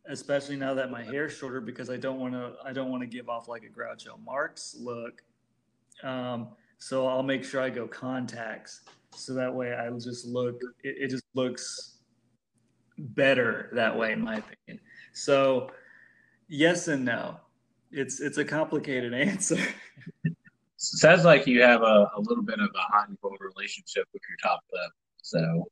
especially 0.09 0.57
now 0.57 0.75
that 0.75 0.91
my 0.91 1.03
hair's 1.03 1.33
shorter 1.37 1.61
because 1.61 1.91
I 1.91 1.97
don't 1.97 2.19
want 2.19 2.35
to 2.35 2.55
I 2.65 2.73
don't 2.73 2.91
want 2.91 3.03
to 3.03 3.07
give 3.07 3.29
off 3.29 3.49
like 3.49 3.65
a 3.65 3.69
Groucho 3.69 4.23
Marx 4.25 4.77
look. 4.79 5.23
Um, 6.03 6.49
so 6.79 7.07
I'll 7.07 7.23
make 7.23 7.45
sure 7.45 7.61
I 7.61 7.71
go 7.71 7.87
contacts 7.87 8.83
so 9.15 9.35
that 9.35 9.55
way 9.55 9.75
I 9.75 9.91
just 9.91 10.27
look 10.27 10.61
it, 10.83 10.97
it 10.99 11.11
just 11.11 11.25
looks 11.35 11.99
better 12.99 13.71
that 13.73 13.97
way 13.97 14.13
in 14.13 14.23
my 14.23 14.37
opinion. 14.37 14.83
So, 15.13 15.71
yes 16.49 16.89
and 16.89 17.05
no. 17.05 17.37
It's 17.91 18.21
it's 18.21 18.39
a 18.39 18.45
complicated 18.45 19.13
answer. 19.29 19.59
Sounds 20.77 21.25
like 21.25 21.47
you 21.47 21.63
have 21.63 21.83
a, 21.83 22.11
a 22.17 22.21
little 22.21 22.43
bit 22.43 22.59
of 22.59 22.69
a 22.75 22.93
hot 22.93 23.09
and 23.09 23.17
cold 23.21 23.39
relationship 23.41 24.05
with 24.13 24.23
your 24.29 24.37
top 24.43 24.61
lip. 24.73 24.91
So, 25.23 25.69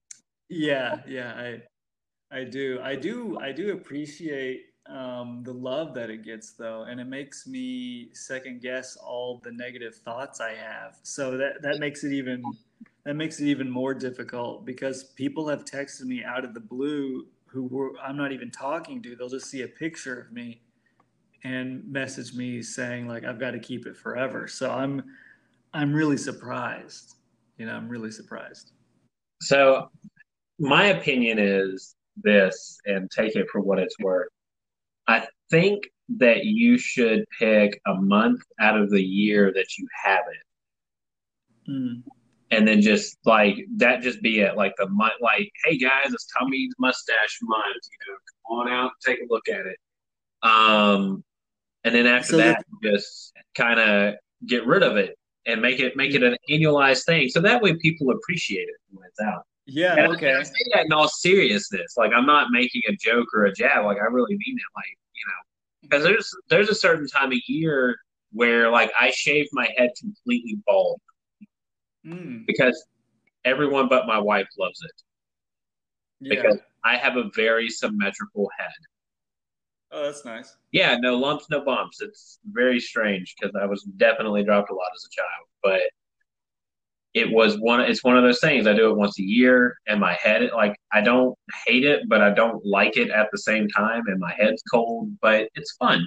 yeah, 0.48 1.00
yeah, 1.08 1.32
I 1.34 1.62
I 2.32 2.44
do, 2.44 2.80
I 2.82 2.94
do, 2.94 3.38
I 3.40 3.52
do 3.52 3.72
appreciate 3.72 4.66
um, 4.86 5.42
the 5.44 5.52
love 5.52 5.94
that 5.94 6.10
it 6.10 6.24
gets 6.24 6.52
though, 6.52 6.82
and 6.82 7.00
it 7.00 7.06
makes 7.06 7.46
me 7.46 8.10
second 8.12 8.60
guess 8.60 8.96
all 8.96 9.40
the 9.42 9.52
negative 9.52 9.96
thoughts 9.96 10.40
I 10.40 10.54
have. 10.54 10.96
So 11.02 11.36
that 11.36 11.62
that 11.62 11.78
makes 11.78 12.02
it 12.04 12.12
even 12.12 12.42
that 13.04 13.14
makes 13.14 13.40
it 13.40 13.46
even 13.46 13.70
more 13.70 13.94
difficult 13.94 14.64
because 14.64 15.04
people 15.04 15.48
have 15.48 15.64
texted 15.64 16.02
me 16.02 16.24
out 16.24 16.44
of 16.44 16.54
the 16.54 16.60
blue 16.60 17.26
who 17.46 17.64
were, 17.64 17.92
I'm 18.00 18.16
not 18.16 18.32
even 18.32 18.50
talking 18.50 19.02
to, 19.02 19.16
they'll 19.16 19.28
just 19.28 19.50
see 19.50 19.62
a 19.62 19.68
picture 19.68 20.20
of 20.20 20.32
me 20.32 20.60
and 21.42 21.82
message 21.90 22.34
me 22.34 22.62
saying 22.62 23.08
like 23.08 23.24
I've 23.24 23.40
got 23.40 23.52
to 23.52 23.58
keep 23.58 23.86
it 23.86 23.96
forever. 23.96 24.46
So 24.46 24.70
I'm 24.70 25.02
I'm 25.72 25.92
really 25.92 26.16
surprised. 26.16 27.14
You 27.58 27.66
know, 27.66 27.74
I'm 27.74 27.88
really 27.88 28.10
surprised. 28.10 28.72
So 29.42 29.90
my 30.58 30.86
opinion 30.86 31.38
is 31.38 31.94
this 32.22 32.78
and 32.86 33.10
take 33.10 33.36
it 33.36 33.48
for 33.50 33.60
what 33.60 33.78
it's 33.78 33.98
worth. 34.00 34.28
I 35.06 35.26
think 35.50 35.84
that 36.18 36.44
you 36.44 36.78
should 36.78 37.24
pick 37.38 37.80
a 37.86 37.94
month 37.94 38.42
out 38.60 38.78
of 38.78 38.90
the 38.90 39.02
year 39.02 39.52
that 39.54 39.78
you 39.78 39.86
have 40.04 40.24
it. 40.30 41.70
Mm 41.70 42.02
and 42.50 42.66
then 42.66 42.80
just 42.80 43.16
like 43.24 43.64
that 43.76 44.02
just 44.02 44.20
be 44.22 44.40
it. 44.40 44.56
Like 44.56 44.74
the 44.76 44.88
month, 44.88 45.14
like 45.20 45.50
hey 45.64 45.78
guys 45.78 46.12
it's 46.12 46.26
tommy's 46.38 46.72
mustache 46.78 47.38
month 47.42 47.64
you 47.90 48.12
know 48.12 48.18
come 48.48 48.58
on 48.58 48.72
out 48.72 48.92
take 49.04 49.18
a 49.20 49.26
look 49.32 49.48
at 49.48 49.66
it. 49.66 49.76
Um 50.42 51.24
and 51.84 51.94
then 51.94 52.06
after 52.06 52.32
so 52.32 52.36
that 52.38 52.64
the- 52.82 52.90
just 52.90 53.32
kind 53.54 53.80
of 53.80 54.14
get 54.46 54.66
rid 54.66 54.82
of 54.82 54.96
it 54.96 55.16
and 55.46 55.62
make 55.62 55.80
it 55.80 55.96
make 55.96 56.14
it 56.14 56.22
an 56.22 56.36
annualized 56.50 57.04
thing. 57.04 57.28
So 57.28 57.40
that 57.40 57.62
way 57.62 57.74
people 57.76 58.10
appreciate 58.10 58.68
it 58.68 58.76
when 58.90 59.06
it's 59.06 59.20
out 59.20 59.44
yeah 59.70 59.94
and 59.96 60.12
okay 60.12 60.32
I, 60.32 60.40
I 60.40 60.42
say 60.42 60.64
that 60.74 60.86
in 60.86 60.92
all 60.92 61.08
seriousness 61.08 61.94
like 61.96 62.12
i'm 62.14 62.26
not 62.26 62.48
making 62.50 62.82
a 62.88 62.92
joke 62.96 63.28
or 63.34 63.44
a 63.44 63.52
jab 63.52 63.84
like 63.84 63.98
i 63.98 64.04
really 64.04 64.36
mean 64.36 64.56
it 64.56 64.70
like 64.76 64.98
you 65.14 65.24
know 65.26 65.80
because 65.82 66.04
there's 66.04 66.34
there's 66.48 66.68
a 66.68 66.74
certain 66.74 67.06
time 67.06 67.32
of 67.32 67.38
year 67.46 67.96
where 68.32 68.70
like 68.70 68.90
i 68.98 69.10
shave 69.10 69.46
my 69.52 69.68
head 69.76 69.90
completely 70.00 70.58
bald 70.66 71.00
mm. 72.06 72.46
because 72.46 72.84
everyone 73.44 73.88
but 73.88 74.06
my 74.06 74.18
wife 74.18 74.48
loves 74.58 74.80
it. 74.82 75.02
Yeah. 76.20 76.42
Because 76.42 76.58
I 76.84 76.96
have 76.96 77.16
a 77.16 77.30
very 77.34 77.68
symmetrical 77.68 78.48
head. 78.58 78.68
Oh, 79.92 80.04
that's 80.04 80.24
nice. 80.24 80.56
Yeah, 80.72 80.96
no 81.00 81.16
lumps, 81.16 81.46
no 81.50 81.64
bumps. 81.64 82.00
It's 82.00 82.38
very 82.52 82.78
strange 82.78 83.34
because 83.38 83.54
I 83.60 83.66
was 83.66 83.82
definitely 83.96 84.44
dropped 84.44 84.70
a 84.70 84.74
lot 84.74 84.90
as 84.94 85.04
a 85.04 85.10
child, 85.10 85.46
but 85.62 85.80
it 87.14 87.30
was 87.30 87.56
one. 87.58 87.80
It's 87.80 88.04
one 88.04 88.16
of 88.16 88.22
those 88.22 88.40
things. 88.40 88.66
I 88.66 88.72
do 88.72 88.90
it 88.90 88.96
once 88.96 89.18
a 89.18 89.22
year, 89.22 89.76
and 89.86 89.98
my 89.98 90.14
head, 90.14 90.48
like, 90.54 90.76
I 90.92 91.00
don't 91.00 91.36
hate 91.66 91.84
it, 91.84 92.08
but 92.08 92.20
I 92.22 92.30
don't 92.30 92.64
like 92.64 92.96
it 92.96 93.10
at 93.10 93.28
the 93.32 93.38
same 93.38 93.68
time, 93.68 94.02
and 94.06 94.18
my 94.20 94.32
head's 94.38 94.62
cold, 94.70 95.10
but 95.20 95.48
it's 95.54 95.72
fun. 95.72 96.06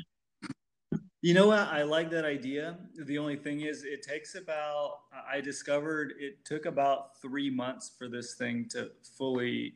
You 1.22 1.34
know 1.34 1.48
what? 1.48 1.60
I 1.60 1.84
like 1.84 2.10
that 2.12 2.26
idea. 2.26 2.78
The 3.06 3.18
only 3.18 3.38
thing 3.38 3.62
is, 3.62 3.84
it 3.84 4.02
takes 4.02 4.36
about, 4.36 5.00
I 5.32 5.40
discovered 5.40 6.14
it 6.20 6.44
took 6.44 6.66
about 6.66 7.22
three 7.22 7.50
months 7.50 7.92
for 7.98 8.10
this 8.10 8.36
thing 8.36 8.68
to 8.72 8.92
fully 9.18 9.76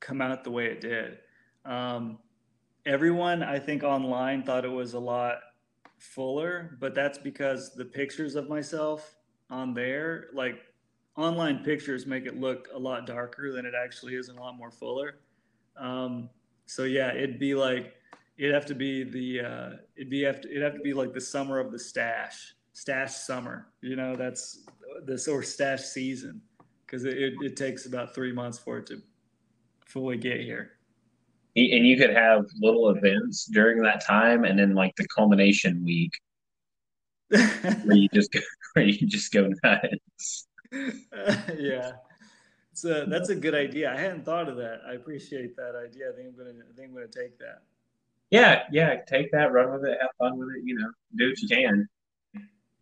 come 0.00 0.20
out 0.20 0.44
the 0.44 0.50
way 0.50 0.66
it 0.66 0.80
did. 0.80 1.18
Um, 1.64 2.18
everyone, 2.86 3.42
I 3.42 3.58
think, 3.58 3.82
online 3.82 4.42
thought 4.42 4.64
it 4.64 4.70
was 4.70 4.94
a 4.94 5.00
lot 5.00 5.38
fuller, 5.98 6.76
but 6.80 6.94
that's 6.94 7.18
because 7.18 7.74
the 7.74 7.84
pictures 7.84 8.34
of 8.34 8.48
myself 8.48 9.13
on 9.50 9.74
there, 9.74 10.26
like 10.32 10.60
online 11.16 11.58
pictures, 11.64 12.06
make 12.06 12.26
it 12.26 12.40
look 12.40 12.68
a 12.74 12.78
lot 12.78 13.06
darker 13.06 13.52
than 13.52 13.66
it 13.66 13.74
actually 13.74 14.14
is 14.14 14.28
and 14.28 14.38
a 14.38 14.40
lot 14.40 14.56
more 14.56 14.70
fuller. 14.70 15.16
Um, 15.76 16.28
so, 16.66 16.84
yeah, 16.84 17.12
it'd 17.12 17.38
be 17.38 17.54
like, 17.54 17.94
It'd 18.36 18.54
have 18.54 18.66
to 18.66 18.74
be 18.74 19.04
the 19.04 19.40
uh, 19.40 19.70
it'd 19.96 20.10
be 20.10 20.22
have 20.22 20.40
to, 20.40 20.50
it'd 20.50 20.62
have 20.62 20.74
to 20.74 20.80
be 20.80 20.92
like 20.92 21.12
the 21.12 21.20
summer 21.20 21.60
of 21.60 21.70
the 21.70 21.78
stash, 21.78 22.54
stash 22.72 23.14
summer. 23.14 23.68
You 23.80 23.94
know, 23.94 24.16
that's 24.16 24.66
the 25.04 25.24
or 25.30 25.42
stash 25.42 25.82
season 25.82 26.40
because 26.84 27.04
it, 27.04 27.16
it, 27.16 27.34
it 27.42 27.56
takes 27.56 27.86
about 27.86 28.14
three 28.14 28.32
months 28.32 28.58
for 28.58 28.78
it 28.78 28.86
to 28.86 29.00
fully 29.86 30.16
get 30.16 30.40
here. 30.40 30.72
And 31.56 31.86
you 31.86 31.96
could 31.96 32.10
have 32.10 32.46
little 32.60 32.90
events 32.90 33.44
during 33.44 33.80
that 33.82 34.04
time, 34.04 34.42
and 34.42 34.58
then 34.58 34.74
like 34.74 34.96
the 34.96 35.06
culmination 35.06 35.84
week, 35.84 36.10
where 37.28 37.96
you 37.96 38.08
just 38.12 38.32
where 38.74 38.84
you 38.88 38.98
can 38.98 39.08
just 39.08 39.32
go 39.32 39.50
nuts. 39.62 40.46
Uh, 40.72 41.36
yeah, 41.58 41.92
a, 42.84 43.06
that's 43.06 43.28
a 43.28 43.34
good 43.34 43.54
idea. 43.54 43.92
I 43.92 43.96
hadn't 43.96 44.24
thought 44.24 44.48
of 44.48 44.56
that. 44.56 44.80
I 44.86 44.94
appreciate 44.94 45.56
that 45.56 45.74
idea. 45.76 46.10
I 46.10 46.16
think 46.16 46.28
I'm 46.28 46.36
gonna 46.36 46.50
I 46.50 46.76
think 46.76 46.88
I'm 46.88 46.94
gonna 46.94 47.06
take 47.06 47.38
that. 47.38 47.62
Yeah, 48.30 48.64
yeah, 48.72 48.96
take 49.06 49.30
that, 49.32 49.52
run 49.52 49.72
with 49.72 49.84
it, 49.84 49.98
have 50.00 50.10
fun 50.18 50.38
with 50.38 50.48
it, 50.56 50.62
you 50.64 50.74
know, 50.74 50.90
do 51.16 51.28
what 51.28 51.40
you 51.40 51.48
can. 51.48 51.86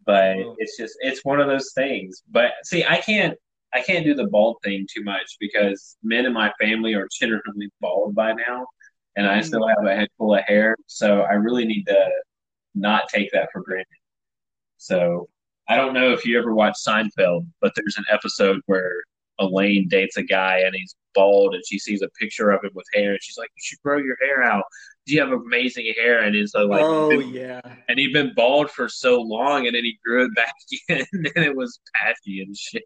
But 0.07 0.37
Well- 0.39 0.57
it's 0.59 0.77
just 0.77 0.97
it's 1.01 1.25
one 1.25 1.41
of 1.41 1.47
those 1.47 1.73
things. 1.75 2.23
But 2.31 2.53
see, 2.65 2.85
I 2.85 2.99
can't 2.99 3.37
I 3.75 3.83
can't 3.83 4.05
do 4.05 4.15
the 4.15 4.27
bald 4.27 4.59
thing 4.65 4.87
too 4.93 5.03
much 5.03 5.37
because 5.41 5.97
men 6.03 6.27
in 6.27 6.33
my 6.33 6.53
family 6.61 6.95
are 6.95 7.09
generally 7.13 7.71
bald 7.81 8.15
by 8.15 8.33
now, 8.33 8.67
and 9.17 9.27
I 9.27 9.41
still 9.43 9.67
have 9.67 9.85
a 9.87 9.95
head 9.95 10.09
full 10.19 10.35
of 10.35 10.45
hair. 10.47 10.77
So 10.87 11.23
I 11.23 11.33
really 11.35 11.65
need 11.65 11.85
to 11.85 12.11
not 12.75 13.09
take 13.09 13.31
that 13.33 13.49
for 13.53 13.63
granted. 13.63 13.87
So 14.79 15.29
I 15.69 15.77
don't 15.77 15.95
know 15.95 16.13
if 16.13 16.25
you 16.25 16.39
ever 16.39 16.55
watched 16.55 16.85
Seinfeld, 16.87 17.47
but 17.61 17.73
there's 17.77 17.97
an 17.97 18.05
episode 18.11 18.61
where 18.67 18.93
Elaine 19.39 19.89
dates 19.89 20.17
a 20.17 20.23
guy 20.23 20.59
and 20.59 20.75
he's 20.75 20.95
bald, 21.15 21.55
and 21.55 21.63
she 21.67 21.79
sees 21.79 22.03
a 22.03 22.09
picture 22.21 22.51
of 22.51 22.63
him 22.65 22.71
with 22.75 22.87
hair, 22.95 23.11
and 23.13 23.19
she's 23.23 23.39
like, 23.39 23.51
"You 23.55 23.61
should 23.63 23.81
grow 23.83 23.99
your 23.99 24.17
hair 24.21 24.43
out. 24.43 24.65
Do 25.07 25.15
you 25.15 25.21
have 25.21 25.31
amazing 25.33 25.93
hair." 25.99 26.23
And 26.23 26.35
it's 26.37 26.55
like, 26.55 26.69
oh 26.85 27.09
been- 27.11 27.29
yeah. 27.31 27.61
and 27.89 27.99
he'd 27.99 28.13
been 28.13 28.33
bald 28.35 28.71
for 28.71 28.89
so 28.89 29.21
long, 29.21 29.67
and 29.67 29.75
then 29.75 29.85
he 29.85 29.99
grew 30.05 30.25
it 30.27 30.35
back 30.35 30.55
in, 30.89 31.07
and 31.13 31.45
it 31.45 31.57
was 31.57 31.81
patchy 31.95 32.43
and 32.43 32.57
shit. 32.57 32.85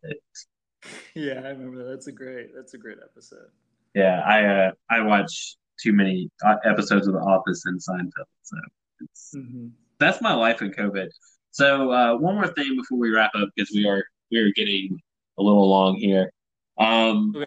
Yeah, 1.15 1.40
I 1.44 1.48
remember 1.48 1.85
that. 1.85 1.90
That's 1.90 2.07
a 2.07 2.12
great 2.12 2.55
that's 2.55 2.74
a 2.74 2.78
great 2.78 2.98
episode. 3.03 3.48
Yeah, 3.94 4.20
I 4.20 4.44
uh, 4.44 4.70
I 4.90 5.01
watch 5.03 5.57
too 5.82 5.93
many 5.93 6.31
uh, 6.44 6.57
episodes 6.65 7.07
of 7.07 7.15
The 7.15 7.20
Office 7.20 7.65
and 7.66 7.81
Seinfeld, 7.81 8.27
so 8.43 8.57
it's, 9.01 9.31
hmm 9.35 9.69
that's 9.98 10.20
my 10.20 10.35
life 10.35 10.61
in 10.61 10.70
COVID. 10.73 11.09
So 11.57 11.91
uh, 11.91 12.15
one 12.19 12.35
more 12.35 12.49
thing 12.49 12.77
before 12.77 12.99
we 12.99 13.09
wrap 13.11 13.31
up, 13.35 13.49
because 13.57 13.70
we 13.74 13.89
are 13.89 14.05
we 14.31 14.39
are 14.41 14.53
getting 14.53 15.01
a 15.39 15.43
little 15.43 15.66
long 15.70 15.97
here. 15.97 16.31
Um, 16.78 17.33
Okay. 17.35 17.47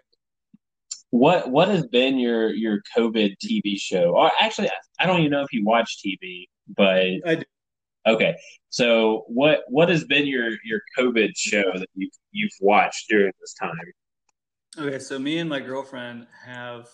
what 1.10 1.48
what 1.48 1.68
has 1.68 1.86
been 1.86 2.18
your 2.18 2.52
your 2.52 2.80
COVID 2.98 3.36
TV 3.38 3.78
show? 3.80 4.16
Or 4.16 4.28
actually, 4.40 4.68
I 4.98 5.06
don't 5.06 5.20
even 5.20 5.30
know 5.30 5.42
if 5.42 5.52
you 5.52 5.64
watch 5.64 6.02
TV, 6.04 6.48
but 6.76 7.06
I 7.24 7.34
do. 7.36 7.42
okay. 8.04 8.34
So 8.70 9.26
what 9.28 9.62
what 9.68 9.88
has 9.88 10.02
been 10.02 10.26
your 10.26 10.56
your 10.64 10.80
COVID 10.98 11.30
show 11.36 11.62
that 11.74 11.86
you've 11.94 12.10
you've 12.32 12.58
watched 12.60 13.08
during 13.08 13.30
this 13.40 13.54
time? 13.54 13.70
Okay, 14.76 14.98
so 14.98 15.20
me 15.20 15.38
and 15.38 15.48
my 15.48 15.60
girlfriend 15.60 16.26
have 16.44 16.88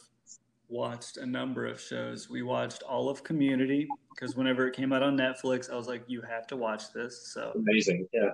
watched 0.69 1.17
a 1.17 1.27
number 1.27 1.67
of 1.67 1.81
shows. 1.81 2.29
We 2.29 2.43
watched 2.43 2.83
all 2.83 3.09
of 3.09 3.23
Community 3.23 3.89
because 4.11 4.37
whenever 4.37 4.67
it 4.67 4.75
came 4.75 4.93
out 4.93 5.03
on 5.03 5.17
Netflix, 5.17 5.71
I 5.71 5.77
was 5.77 5.89
like, 5.89 6.03
"You 6.07 6.23
have 6.23 6.47
to 6.49 6.57
watch 6.57 6.93
this." 6.93 7.33
So, 7.33 7.53
Amazing, 7.55 8.09
yeah. 8.13 8.31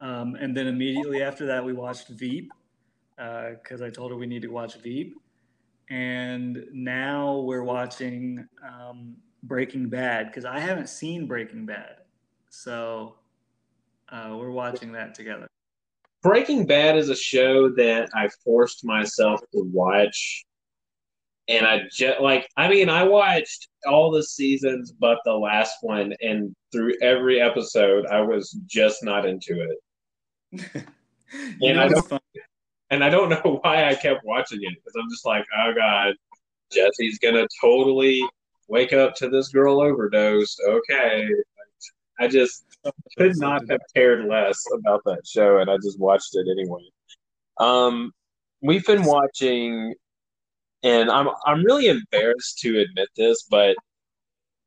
um, 0.00 0.34
and 0.36 0.56
then 0.56 0.66
immediately 0.66 1.22
after 1.22 1.46
that, 1.46 1.64
we 1.64 1.72
watched 1.72 2.08
Veep 2.08 2.50
because 3.16 3.82
I 3.82 3.90
told 3.90 4.10
her 4.10 4.16
we 4.16 4.26
need 4.26 4.42
to 4.42 4.48
watch 4.48 4.76
Veep, 4.76 5.16
and 5.88 6.64
now 6.72 7.38
we're 7.38 7.64
watching 7.64 8.46
um, 8.66 9.16
Breaking 9.42 9.88
Bad 9.88 10.26
because 10.26 10.44
I 10.44 10.58
haven't 10.58 10.88
seen 10.88 11.26
Breaking 11.26 11.66
Bad, 11.66 11.96
so 12.48 13.16
uh, 14.10 14.34
we're 14.38 14.50
watching 14.50 14.92
that 14.92 15.14
together. 15.14 15.46
Breaking 16.22 16.66
Bad 16.66 16.98
is 16.98 17.08
a 17.08 17.16
show 17.16 17.70
that 17.76 18.10
I 18.14 18.28
forced 18.44 18.84
myself 18.84 19.40
to 19.52 19.62
watch. 19.72 20.44
And 21.48 21.66
I 21.66 21.82
just 21.92 22.20
like, 22.20 22.48
I 22.56 22.68
mean, 22.68 22.88
I 22.88 23.02
watched 23.02 23.68
all 23.86 24.10
the 24.10 24.22
seasons 24.22 24.92
but 24.92 25.18
the 25.24 25.32
last 25.32 25.76
one, 25.82 26.14
and 26.20 26.54
through 26.70 26.94
every 27.02 27.40
episode, 27.40 28.06
I 28.06 28.20
was 28.20 28.52
just 28.66 29.02
not 29.02 29.26
into 29.26 29.66
it. 30.52 30.84
And 31.62 31.78
I 31.80 31.86
don't- 31.88 32.08
fun? 32.08 32.18
And 32.90 33.04
I 33.04 33.08
don't 33.08 33.28
know 33.28 33.60
why 33.62 33.88
I 33.88 33.94
kept 33.94 34.24
watching 34.24 34.58
it 34.62 34.74
because 34.74 34.94
I'm 35.00 35.08
just 35.08 35.24
like, 35.24 35.44
oh 35.56 35.72
God, 35.76 36.14
Jesse's 36.72 37.18
gonna 37.20 37.46
totally 37.60 38.20
wake 38.68 38.92
up 38.92 39.14
to 39.16 39.28
this 39.28 39.48
girl 39.48 39.80
overdosed 39.80 40.60
Okay. 40.68 41.28
I 42.18 42.28
just 42.28 42.64
could 43.16 43.36
not 43.38 43.62
have 43.70 43.80
cared 43.94 44.26
less 44.26 44.62
about 44.74 45.02
that 45.06 45.26
show, 45.26 45.58
and 45.58 45.70
I 45.70 45.76
just 45.76 45.98
watched 45.98 46.34
it 46.34 46.46
anyway. 46.50 46.82
Um, 47.58 48.12
we've 48.60 48.84
been 48.84 49.04
watching, 49.04 49.94
and 50.82 51.10
I'm 51.10 51.28
I'm 51.46 51.64
really 51.64 51.88
embarrassed 51.88 52.58
to 52.60 52.78
admit 52.80 53.08
this, 53.16 53.44
but 53.50 53.76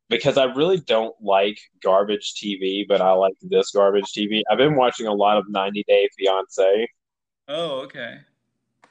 because 0.10 0.38
I 0.38 0.46
really 0.46 0.80
don't 0.80 1.16
like 1.22 1.58
garbage 1.84 2.34
TV, 2.36 2.86
but 2.88 3.02
I 3.02 3.12
like 3.14 3.34
this 3.42 3.72
garbage 3.72 4.12
TV. 4.16 4.44
I've 4.50 4.58
been 4.58 4.76
watching 4.76 5.08
a 5.08 5.14
lot 5.14 5.38
of 5.38 5.46
90 5.50 5.84
Day 5.88 6.10
Fiance, 6.18 6.88
Oh, 7.48 7.82
okay. 7.82 8.20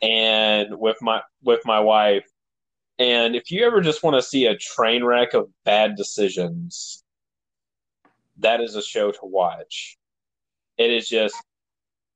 and 0.01 0.79
with 0.79 0.97
my 1.01 1.23
with 1.43 1.61
my 1.65 1.81
wife. 1.81 2.27
And 2.99 3.35
if 3.37 3.51
you 3.51 3.67
ever 3.67 3.81
just 3.81 4.03
want 4.03 4.17
to 4.17 4.23
see 4.23 4.47
a 4.47 4.57
train 4.57 5.05
wreck 5.05 5.35
of 5.35 5.49
bad 5.65 5.97
decisions, 5.97 7.03
that 8.39 8.61
is 8.61 8.77
a 8.77 8.83
show 8.83 9.11
to 9.13 9.21
watch. 9.25 9.97
It 10.79 10.91
is 10.91 11.09
just, 11.09 11.37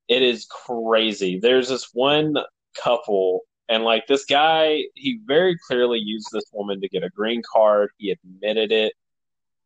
it 0.07 0.21
is 0.23 0.45
crazy. 0.45 1.39
There's 1.39 1.69
this 1.69 1.89
one 1.93 2.35
couple, 2.81 3.41
and 3.69 3.83
like 3.83 4.07
this 4.07 4.25
guy, 4.25 4.83
he 4.95 5.19
very 5.25 5.57
clearly 5.67 5.99
used 5.99 6.29
this 6.31 6.45
woman 6.53 6.81
to 6.81 6.89
get 6.89 7.03
a 7.03 7.09
green 7.09 7.41
card. 7.51 7.89
He 7.97 8.11
admitted 8.11 8.71
it, 8.71 8.93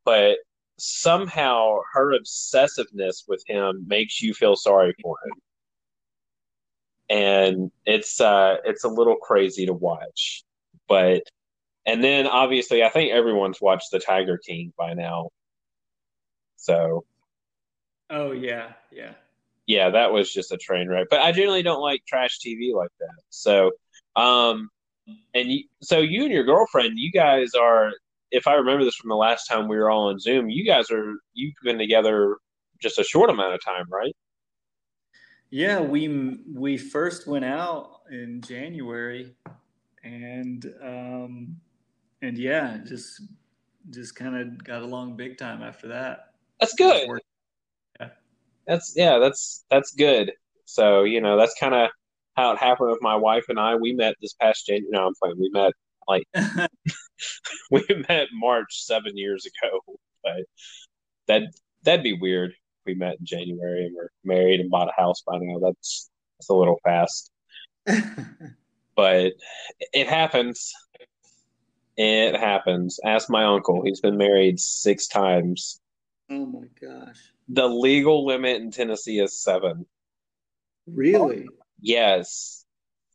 but 0.05 0.37
somehow 0.77 1.79
her 1.93 2.13
obsessiveness 2.17 3.23
with 3.27 3.43
him 3.47 3.85
makes 3.87 4.21
you 4.21 4.33
feel 4.33 4.55
sorry 4.55 4.95
for 5.01 5.17
him. 5.25 5.33
And 7.09 7.71
it's 7.85 8.21
uh 8.21 8.57
it's 8.65 8.83
a 8.83 8.87
little 8.89 9.17
crazy 9.17 9.65
to 9.65 9.73
watch. 9.73 10.43
But 10.87 11.23
and 11.85 12.03
then 12.03 12.27
obviously 12.27 12.83
I 12.83 12.89
think 12.89 13.11
everyone's 13.13 13.61
watched 13.61 13.91
The 13.91 13.99
Tiger 13.99 14.39
King 14.45 14.73
by 14.77 14.93
now. 14.93 15.29
So 16.57 17.05
Oh 18.09 18.31
yeah, 18.31 18.73
yeah. 18.91 19.13
yeah, 19.67 19.89
that 19.91 20.11
was 20.11 20.31
just 20.33 20.51
a 20.51 20.57
train 20.57 20.89
wreck. 20.89 21.07
But 21.09 21.21
I 21.21 21.31
generally 21.31 21.63
don't 21.63 21.81
like 21.81 22.03
trash 22.05 22.39
TV 22.39 22.73
like 22.75 22.91
that. 22.99 23.15
So, 23.29 23.71
um, 24.15 24.69
and 25.33 25.51
you, 25.51 25.63
so 25.81 25.99
you 25.99 26.23
and 26.23 26.31
your 26.31 26.43
girlfriend, 26.43 26.93
you 26.97 27.11
guys 27.11 27.53
are, 27.53 27.91
if 28.31 28.47
I 28.47 28.53
remember 28.53 28.83
this 28.83 28.95
from 28.95 29.09
the 29.09 29.15
last 29.15 29.45
time 29.45 29.67
we 29.67 29.77
were 29.77 29.89
all 29.89 30.09
on 30.09 30.19
Zoom, 30.19 30.49
you 30.49 30.65
guys 30.65 30.89
are, 30.91 31.13
you've 31.33 31.53
been 31.63 31.77
together 31.77 32.37
just 32.81 32.99
a 32.99 33.03
short 33.03 33.29
amount 33.29 33.53
of 33.53 33.63
time, 33.63 33.85
right? 33.89 34.15
Yeah, 35.49 35.81
we 35.81 36.39
we 36.53 36.77
first 36.77 37.27
went 37.27 37.43
out 37.43 38.03
in 38.09 38.41
January, 38.41 39.35
and 40.01 40.65
um, 40.81 41.57
and 42.21 42.37
yeah, 42.37 42.77
just 42.85 43.23
just 43.89 44.15
kind 44.15 44.37
of 44.37 44.63
got 44.63 44.81
along 44.81 45.17
big 45.17 45.37
time 45.37 45.61
after 45.61 45.89
that. 45.89 46.31
That's 46.61 46.73
good. 46.73 47.05
Worked- 47.05 47.25
That's 48.65 48.93
yeah, 48.95 49.19
that's 49.19 49.65
that's 49.69 49.91
good. 49.91 50.31
So 50.63 51.03
you 51.03 51.19
know, 51.19 51.37
that's 51.37 51.55
kind 51.59 51.75
of 51.75 51.89
how 52.35 52.51
it 52.51 52.59
happened 52.59 52.91
with 52.91 53.01
my 53.01 53.15
wife 53.15 53.45
and 53.49 53.59
I. 53.59 53.75
We 53.75 53.93
met 53.93 54.15
this 54.21 54.33
past 54.33 54.65
January. 54.65 54.87
No, 54.91 55.07
I'm 55.07 55.13
playing. 55.21 55.37
We 55.39 55.49
met 55.51 55.73
like 56.07 56.23
we 57.71 57.83
met 58.09 58.27
March 58.33 58.83
seven 58.83 59.17
years 59.17 59.45
ago, 59.45 59.79
but 60.23 60.43
that 61.27 61.43
that'd 61.83 62.03
be 62.03 62.13
weird. 62.19 62.51
if 62.51 62.57
We 62.85 62.93
met 62.95 63.17
in 63.19 63.25
January 63.25 63.85
and 63.85 63.95
we're 63.95 64.09
married 64.23 64.59
and 64.59 64.69
bought 64.69 64.89
a 64.89 65.01
house 65.01 65.21
by 65.25 65.37
now. 65.39 65.59
That's 65.59 66.09
that's 66.39 66.49
a 66.49 66.53
little 66.55 66.79
fast, 66.83 67.31
but 68.95 69.33
it 69.93 70.07
happens. 70.07 70.73
It 71.97 72.35
happens. 72.35 72.99
Ask 73.05 73.29
my 73.29 73.43
uncle. 73.45 73.83
He's 73.83 73.99
been 73.99 74.17
married 74.17 74.59
six 74.59 75.07
times. 75.07 75.79
oh 76.29 76.45
my 76.45 76.65
gosh, 76.81 77.17
The 77.49 77.67
legal 77.67 78.25
limit 78.25 78.61
in 78.61 78.71
Tennessee 78.71 79.19
is 79.19 79.39
seven. 79.39 79.85
really? 80.87 81.47
Yes. 81.81 82.65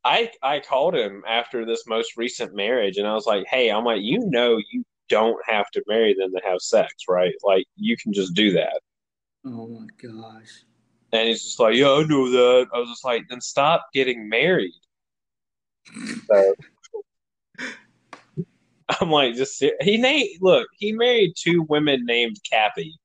I 0.04 0.30
I 0.42 0.60
called 0.60 0.94
him 0.94 1.22
after 1.26 1.64
this 1.64 1.86
most 1.86 2.16
recent 2.16 2.54
marriage 2.54 2.98
and 2.98 3.06
I 3.06 3.14
was 3.14 3.26
like, 3.26 3.46
"Hey, 3.48 3.70
I'm 3.70 3.84
like, 3.84 4.02
you 4.02 4.20
know 4.20 4.58
you 4.70 4.84
don't 5.08 5.38
have 5.46 5.70
to 5.72 5.82
marry 5.88 6.14
them 6.14 6.32
to 6.32 6.40
have 6.44 6.60
sex, 6.60 6.92
right? 7.08 7.34
Like 7.42 7.64
you 7.76 7.96
can 7.96 8.12
just 8.12 8.34
do 8.34 8.52
that." 8.52 8.80
Oh 9.44 9.68
my 9.68 9.86
gosh. 10.00 10.64
And 11.12 11.28
he's 11.28 11.42
just 11.42 11.60
like, 11.60 11.74
"Yeah, 11.76 11.92
I 11.92 12.04
know 12.04 12.30
that." 12.30 12.66
I 12.72 12.78
was 12.78 12.88
just 12.88 13.04
like, 13.04 13.24
"Then 13.28 13.40
stop 13.40 13.86
getting 13.92 14.28
married." 14.28 14.74
So 16.28 16.54
I'm 19.00 19.10
like, 19.10 19.34
just 19.34 19.64
he 19.80 19.96
named 19.96 20.28
look, 20.40 20.68
he 20.78 20.92
married 20.92 21.34
two 21.36 21.62
women 21.68 22.04
named 22.06 22.38
Kathy. 22.48 22.98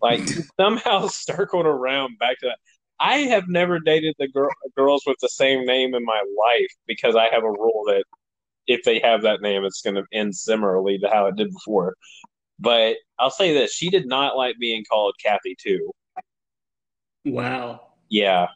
Like 0.00 0.20
somehow 0.60 1.06
circled 1.08 1.66
around 1.66 2.18
back 2.18 2.38
to 2.40 2.46
that. 2.46 2.58
I 3.00 3.18
have 3.18 3.48
never 3.48 3.78
dated 3.80 4.14
the 4.18 4.28
girl 4.28 4.50
girls 4.76 5.04
with 5.06 5.18
the 5.20 5.28
same 5.28 5.66
name 5.66 5.94
in 5.94 6.04
my 6.04 6.22
life 6.38 6.70
because 6.86 7.16
I 7.16 7.28
have 7.30 7.44
a 7.44 7.50
rule 7.50 7.84
that 7.88 8.04
if 8.66 8.82
they 8.84 9.00
have 9.00 9.22
that 9.22 9.42
name, 9.42 9.64
it's 9.64 9.82
going 9.82 9.96
to 9.96 10.04
end 10.12 10.34
similarly 10.36 10.98
to 10.98 11.08
how 11.10 11.26
it 11.26 11.36
did 11.36 11.52
before. 11.52 11.94
But 12.58 12.96
I'll 13.18 13.30
say 13.30 13.54
this: 13.54 13.72
she 13.74 13.90
did 13.90 14.06
not 14.06 14.36
like 14.36 14.56
being 14.60 14.84
called 14.90 15.14
Kathy 15.24 15.56
too. 15.60 15.90
Wow. 17.24 17.88
Yeah, 18.08 18.46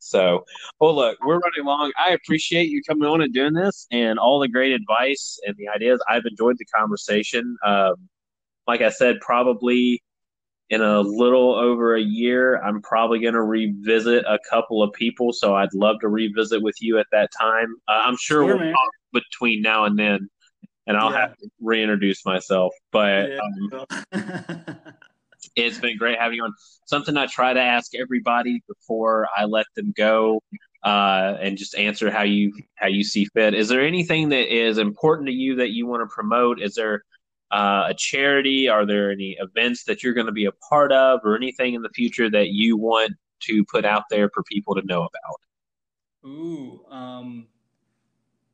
So, 0.00 0.44
well, 0.80 0.94
look, 0.96 1.18
we're 1.24 1.38
running 1.40 1.64
long. 1.64 1.92
I 1.98 2.12
appreciate 2.12 2.70
you 2.70 2.82
coming 2.88 3.08
on 3.08 3.22
and 3.22 3.34
doing 3.34 3.54
this, 3.54 3.86
and 3.92 4.18
all 4.18 4.40
the 4.40 4.48
great 4.48 4.72
advice 4.72 5.38
and 5.46 5.56
the 5.58 5.68
ideas. 5.68 6.02
I've 6.08 6.24
enjoyed 6.26 6.56
the 6.58 6.66
conversation. 6.66 7.56
Um, 7.66 7.96
like 8.66 8.82
I 8.82 8.90
said, 8.90 9.20
probably 9.20 10.02
in 10.70 10.80
a 10.82 11.00
little 11.00 11.54
over 11.54 11.96
a 11.96 12.00
year, 12.00 12.62
I'm 12.62 12.80
probably 12.80 13.18
going 13.18 13.34
to 13.34 13.42
revisit 13.42 14.24
a 14.24 14.38
couple 14.48 14.82
of 14.82 14.92
people. 14.92 15.32
So 15.32 15.54
I'd 15.54 15.74
love 15.74 15.98
to 16.00 16.08
revisit 16.08 16.62
with 16.62 16.76
you 16.80 16.98
at 16.98 17.06
that 17.10 17.30
time. 17.38 17.74
Uh, 17.88 18.02
I'm 18.04 18.16
sure, 18.16 18.46
sure, 18.46 18.56
we'll 18.56 18.72
talk 18.72 18.90
between 19.12 19.62
now 19.62 19.84
and 19.84 19.98
then, 19.98 20.30
and 20.86 20.96
I'll 20.96 21.10
yeah. 21.10 21.20
have 21.22 21.36
to 21.38 21.48
reintroduce 21.60 22.24
myself. 22.24 22.72
But 22.92 23.30
yeah. 23.30 23.84
um, 24.12 24.76
it's 25.56 25.78
been 25.78 25.98
great 25.98 26.20
having 26.20 26.36
you 26.36 26.44
on. 26.44 26.54
Something 26.84 27.16
I 27.16 27.26
try 27.26 27.52
to 27.52 27.60
ask 27.60 27.92
everybody 27.96 28.62
before 28.68 29.28
I 29.36 29.46
let 29.46 29.66
them 29.74 29.92
go, 29.96 30.40
uh, 30.84 31.36
and 31.40 31.58
just 31.58 31.74
answer 31.74 32.12
how 32.12 32.22
you 32.22 32.52
how 32.76 32.86
you 32.86 33.02
see 33.02 33.26
fit. 33.34 33.54
Is 33.54 33.68
there 33.68 33.80
anything 33.80 34.28
that 34.28 34.54
is 34.54 34.78
important 34.78 35.26
to 35.26 35.34
you 35.34 35.56
that 35.56 35.70
you 35.70 35.88
want 35.88 36.08
to 36.08 36.14
promote? 36.14 36.62
Is 36.62 36.76
there 36.76 37.02
uh, 37.50 37.86
a 37.88 37.94
charity? 37.94 38.68
Are 38.68 38.86
there 38.86 39.10
any 39.10 39.36
events 39.40 39.84
that 39.84 40.02
you're 40.02 40.14
going 40.14 40.26
to 40.26 40.32
be 40.32 40.46
a 40.46 40.52
part 40.52 40.92
of, 40.92 41.20
or 41.24 41.36
anything 41.36 41.74
in 41.74 41.82
the 41.82 41.90
future 41.90 42.30
that 42.30 42.48
you 42.48 42.76
want 42.76 43.12
to 43.40 43.64
put 43.64 43.84
out 43.84 44.04
there 44.10 44.30
for 44.32 44.42
people 44.44 44.74
to 44.74 44.82
know 44.82 45.00
about? 45.00 46.30
Ooh, 46.30 46.84
um, 46.90 47.46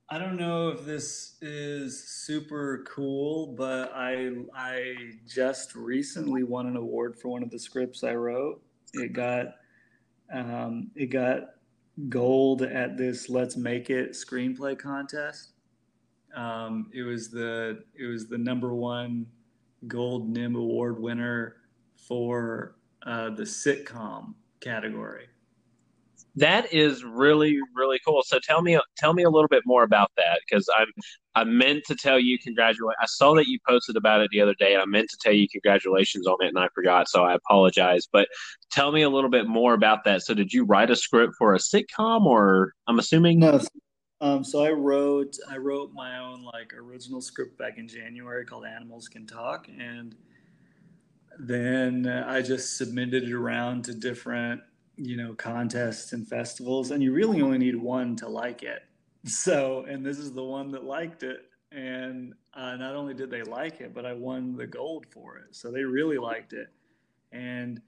I 0.09 0.19
don't 0.19 0.37
know 0.37 0.69
if 0.69 0.85
this 0.85 1.35
is 1.43 2.09
super 2.09 2.85
cool, 2.89 3.49
but 3.49 3.93
I 3.93 4.31
I 4.55 4.95
just 5.27 5.75
recently 5.75 6.45
won 6.45 6.67
an 6.67 6.77
award 6.77 7.19
for 7.19 7.29
one 7.29 7.43
of 7.43 7.51
the 7.51 7.59
scripts 7.59 8.05
I 8.05 8.15
wrote. 8.15 8.63
It 8.95 9.13
got 9.13 9.47
um, 10.33 10.93
it 10.95 11.07
got 11.07 11.43
gold 12.09 12.63
at 12.63 12.97
this 12.97 13.29
Let's 13.29 13.57
Make 13.57 13.91
It 13.91 14.13
screenplay 14.13 14.79
contest. 14.79 15.53
Um, 16.37 16.91
it 16.93 17.03
was 17.03 17.31
the 17.31 17.83
it 17.99 18.05
was 18.05 18.29
the 18.29 18.39
number 18.39 18.75
one 18.75 19.27
Gold 19.87 20.29
NIM 20.29 20.55
Award 20.55 21.01
winner 21.01 21.57
for 21.97 22.77
uh, 23.05 23.31
the 23.31 23.43
sitcom 23.43 24.35
category. 24.61 25.29
That 26.35 26.71
is 26.73 27.03
really 27.03 27.59
really 27.75 27.99
cool. 28.07 28.23
So 28.23 28.39
tell 28.39 28.61
me 28.61 28.79
tell 28.99 29.15
me 29.15 29.23
a 29.23 29.31
little 29.31 29.49
bit 29.49 29.63
more 29.65 29.83
about 29.83 30.11
that 30.19 30.41
because 30.47 30.69
I'm 30.77 30.89
I 31.35 31.45
meant 31.45 31.85
to 31.87 31.95
tell 31.95 32.21
you 32.21 32.39
congratulations. 32.39 32.97
I 33.01 33.07
saw 33.07 33.35
that 33.35 33.47
you 33.47 33.59
posted 33.67 33.97
about 33.97 34.21
it 34.21 34.31
the 34.31 34.43
other 34.43 34.55
day. 34.55 34.77
I 34.77 34.85
meant 34.85 35.09
to 35.11 35.17
tell 35.19 35.33
you 35.33 35.49
congratulations 35.49 36.27
on 36.27 36.37
it 36.41 36.49
and 36.49 36.59
I 36.59 36.69
forgot, 36.75 37.09
so 37.09 37.25
I 37.25 37.35
apologize. 37.35 38.07
But 38.13 38.29
tell 38.71 38.93
me 38.93 39.03
a 39.03 39.09
little 39.09 39.31
bit 39.31 39.47
more 39.47 39.73
about 39.73 40.05
that. 40.05 40.23
So 40.23 40.35
did 40.35 40.53
you 40.53 40.65
write 40.65 40.91
a 40.91 40.97
script 40.97 41.35
for 41.39 41.55
a 41.55 41.59
sitcom 41.59 42.27
or 42.27 42.73
I'm 42.87 42.99
assuming 42.99 43.39
No. 43.39 43.61
Um, 44.21 44.45
so 44.45 44.65
I 44.65 44.71
wrote 44.71 45.37
I 45.49 45.59
wrote 45.59 45.93
my 45.93 46.19
own 46.19 46.43
like 46.43 46.73
original 46.73 47.21
script 47.21 47.59
back 47.59 47.77
in 47.77 47.87
January 47.87 48.47
called 48.47 48.65
Animals 48.65 49.09
Can 49.09 49.27
Talk 49.27 49.69
and 49.69 50.15
then 51.39 52.07
I 52.07 52.41
just 52.41 52.79
submitted 52.79 53.25
it 53.25 53.33
around 53.33 53.85
to 53.85 53.95
different 53.95 54.63
you 54.97 55.19
know 55.19 55.35
contests 55.35 56.15
and 56.15 56.27
festivals 56.27 56.91
and 56.93 57.03
you 57.03 57.13
really 57.13 57.43
only 57.43 57.59
need 57.59 57.77
one 57.77 58.17
to 58.17 58.29
like 58.29 58.63
it. 58.63 58.83
So 59.27 59.85
and 59.89 60.07
this 60.07 60.19
is 60.19 60.33
the 60.33 60.45
one 60.45 60.71
that 60.71 60.85
liked 60.85 61.25
it 61.25 61.41
and 61.73 62.33
uh, 62.55 62.77
not 62.77 62.95
only 62.95 63.13
did 63.13 63.29
they 63.29 63.43
like 63.43 63.81
it 63.81 63.93
but 63.93 64.07
i 64.07 64.13
won 64.13 64.57
the 64.57 64.67
gold 64.67 65.05
for 65.11 65.37
it. 65.39 65.55
So 65.55 65.71
they 65.71 65.83
really 65.83 66.17
liked 66.17 66.53
it. 66.53 66.69
And 67.33 67.83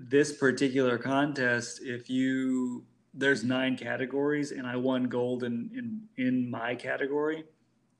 this 0.00 0.32
particular 0.32 0.98
contest 0.98 1.80
if 1.82 2.08
you 2.08 2.84
there's 3.12 3.42
nine 3.44 3.76
categories 3.76 4.52
and 4.52 4.66
i 4.66 4.76
won 4.76 5.04
gold 5.04 5.42
in 5.42 5.70
in, 5.74 6.26
in 6.26 6.50
my 6.50 6.74
category 6.74 7.44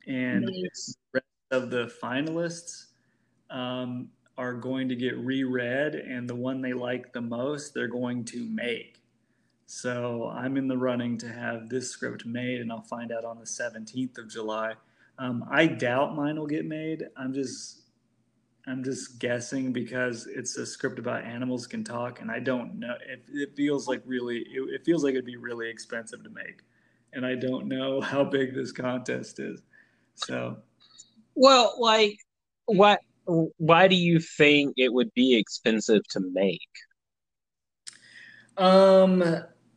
and 0.06 0.42
nice. 0.42 0.96
the 1.12 1.20
rest 1.20 1.64
of 1.64 1.70
the 1.70 1.92
finalists 2.02 2.86
um, 3.50 4.08
are 4.38 4.54
going 4.54 4.88
to 4.88 4.96
get 4.96 5.16
reread, 5.18 5.94
and 5.94 6.28
the 6.28 6.34
one 6.34 6.60
they 6.60 6.72
like 6.72 7.12
the 7.12 7.20
most, 7.20 7.74
they're 7.74 7.88
going 7.88 8.24
to 8.24 8.44
make. 8.48 9.02
So 9.66 10.32
I'm 10.34 10.56
in 10.56 10.66
the 10.66 10.78
running 10.78 11.18
to 11.18 11.28
have 11.28 11.68
this 11.68 11.90
script 11.90 12.24
made, 12.26 12.60
and 12.60 12.72
I'll 12.72 12.82
find 12.82 13.12
out 13.12 13.24
on 13.24 13.38
the 13.38 13.44
17th 13.44 14.18
of 14.18 14.28
July. 14.28 14.74
Um, 15.18 15.44
I 15.50 15.66
doubt 15.66 16.16
mine 16.16 16.38
will 16.38 16.46
get 16.46 16.64
made. 16.64 17.04
I'm 17.16 17.34
just, 17.34 17.79
I'm 18.66 18.84
just 18.84 19.18
guessing 19.18 19.72
because 19.72 20.26
it's 20.26 20.56
a 20.56 20.66
script 20.66 20.98
about 20.98 21.24
animals 21.24 21.66
can 21.66 21.82
talk, 21.82 22.20
and 22.20 22.30
I 22.30 22.40
don't 22.40 22.78
know. 22.78 22.94
It, 23.08 23.22
it 23.32 23.56
feels 23.56 23.88
like 23.88 24.02
really, 24.04 24.38
it, 24.38 24.62
it 24.74 24.84
feels 24.84 25.02
like 25.02 25.12
it'd 25.12 25.24
be 25.24 25.36
really 25.36 25.70
expensive 25.70 26.22
to 26.24 26.30
make, 26.30 26.62
and 27.12 27.24
I 27.24 27.34
don't 27.34 27.66
know 27.66 28.00
how 28.00 28.24
big 28.24 28.54
this 28.54 28.72
contest 28.72 29.40
is. 29.40 29.62
So, 30.14 30.58
well, 31.34 31.74
like 31.78 32.18
what 32.66 33.00
why 33.24 33.88
do 33.88 33.96
you 33.96 34.18
think 34.18 34.74
it 34.76 34.92
would 34.92 35.12
be 35.14 35.36
expensive 35.36 36.06
to 36.08 36.20
make? 36.32 36.60
Um, 38.56 39.22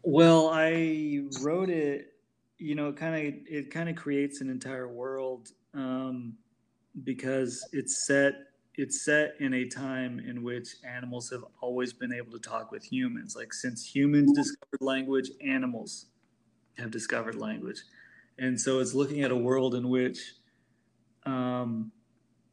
well, 0.01 0.49
I 0.51 1.21
wrote 1.41 1.69
it. 1.69 2.09
You 2.57 2.75
know, 2.75 2.93
kind 2.93 3.15
of 3.15 3.33
it 3.47 3.71
kind 3.71 3.89
of 3.89 3.95
creates 3.95 4.41
an 4.41 4.49
entire 4.49 4.87
world 4.87 5.49
um, 5.73 6.35
because 7.03 7.67
it's 7.73 8.05
set 8.05 8.35
it's 8.75 9.03
set 9.05 9.35
in 9.39 9.53
a 9.53 9.67
time 9.67 10.19
in 10.19 10.43
which 10.43 10.75
animals 10.83 11.29
have 11.29 11.45
always 11.61 11.93
been 11.93 12.13
able 12.13 12.31
to 12.31 12.39
talk 12.39 12.71
with 12.71 12.83
humans. 12.83 13.35
Like 13.35 13.53
since 13.53 13.85
humans 13.95 14.31
discovered 14.33 14.81
language, 14.81 15.29
animals 15.45 16.07
have 16.77 16.91
discovered 16.91 17.35
language, 17.35 17.81
and 18.39 18.59
so 18.59 18.79
it's 18.79 18.93
looking 18.93 19.21
at 19.21 19.31
a 19.31 19.35
world 19.35 19.75
in 19.75 19.89
which 19.89 20.33
um, 21.25 21.91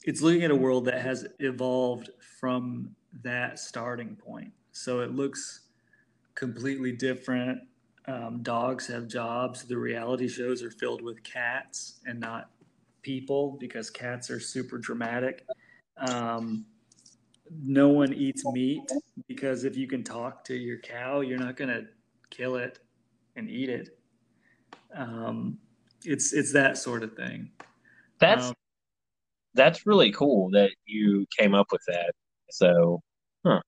it's 0.05 0.23
looking 0.23 0.43
at 0.45 0.51
a 0.51 0.57
world 0.57 0.87
that 0.87 1.01
has 1.03 1.27
evolved 1.39 2.11
from 2.39 2.95
that 3.23 3.59
starting 3.59 4.17
point. 4.17 4.53
So 4.73 5.01
it 5.01 5.15
looks 5.15 5.63
completely 6.35 6.93
different. 6.93 7.61
Um, 8.07 8.43
dogs 8.43 8.87
have 8.87 9.09
jobs. 9.09 9.65
The 9.65 9.77
reality 9.77 10.29
shows 10.29 10.63
are 10.63 10.71
filled 10.71 11.03
with 11.03 11.23
cats 11.23 12.01
and 12.07 12.19
not 12.19 12.51
people 13.03 13.57
because 13.61 13.91
cats 13.91 14.31
are 14.31 14.41
super 14.41 14.79
dramatic. 14.79 15.47
Um, 16.01 16.66
no 17.62 17.89
one 17.89 18.12
eats 18.12 18.44
meat 18.47 18.82
because 19.27 19.64
if 19.64 19.77
you 19.77 19.86
can 19.86 20.05
talk 20.05 20.44
to 20.44 20.55
your 20.55 20.78
cow, 20.78 21.20
you're 21.20 21.39
not 21.39 21.56
going 21.56 21.68
to 21.70 21.86
kill 22.31 22.56
it 22.56 22.78
and 23.36 23.51
eat 23.51 23.68
it. 23.68 23.98
Um, 24.94 25.59
it's 26.05 26.32
it's 26.32 26.52
that 26.52 26.78
sort 26.78 27.02
of 27.02 27.14
thing. 27.14 27.51
That's 28.18 28.47
um, 28.47 28.55
that's 29.55 29.86
really 29.86 30.12
cool 30.12 30.51
that 30.51 30.70
you 30.86 31.27
came 31.36 31.55
up 31.55 31.68
with 31.72 31.82
that. 31.89 32.12
So, 32.51 33.02
huh. 33.44 33.60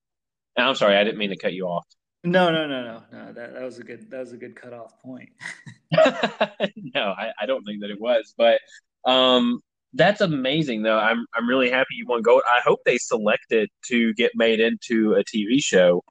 And 0.55 0.67
I'm 0.67 0.75
sorry, 0.75 0.95
I 0.95 1.03
didn't 1.03 1.17
mean 1.17 1.29
to 1.29 1.37
cut 1.37 1.53
you 1.53 1.65
off. 1.67 1.85
No, 2.23 2.51
no, 2.51 2.67
no, 2.67 2.83
no, 2.83 3.03
no. 3.11 3.33
That 3.33 3.53
that 3.53 3.63
was 3.63 3.79
a 3.79 3.83
good 3.83 4.09
that 4.09 4.19
was 4.19 4.31
a 4.31 4.37
good 4.37 4.55
cutoff 4.55 5.01
point. 5.01 5.29
no, 5.91 7.13
I, 7.17 7.31
I 7.39 7.45
don't 7.45 7.63
think 7.65 7.81
that 7.81 7.89
it 7.89 7.99
was, 7.99 8.33
but 8.37 8.59
um, 9.05 9.59
that's 9.93 10.21
amazing 10.21 10.83
though. 10.83 10.97
I'm 10.97 11.25
I'm 11.35 11.47
really 11.47 11.69
happy 11.69 11.95
you 11.95 12.05
won 12.07 12.21
gold. 12.21 12.41
I 12.47 12.59
hope 12.63 12.79
they 12.85 12.97
select 12.97 13.51
it 13.51 13.69
to 13.87 14.13
get 14.15 14.31
made 14.35 14.59
into 14.59 15.13
a 15.13 15.23
TV 15.23 15.63
show 15.63 16.03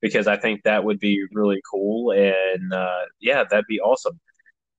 because 0.00 0.26
I 0.26 0.36
think 0.36 0.62
that 0.62 0.84
would 0.84 0.98
be 0.98 1.24
really 1.32 1.60
cool. 1.70 2.12
And 2.12 2.72
uh, 2.72 3.02
yeah, 3.20 3.44
that'd 3.44 3.66
be 3.68 3.80
awesome. 3.80 4.18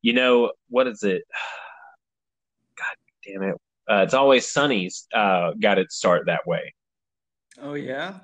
You 0.01 0.13
know 0.13 0.51
what 0.69 0.87
is 0.87 1.03
it? 1.03 1.23
God 2.77 2.95
damn 3.25 3.43
it! 3.43 3.55
Uh, 3.89 4.03
it's 4.03 4.13
always 4.13 4.47
Sunny's 4.47 5.07
uh, 5.13 5.51
got 5.59 5.77
its 5.77 5.95
start 5.95 6.25
that 6.25 6.45
way. 6.47 6.73
Oh 7.61 7.75
yeah, 7.75 8.19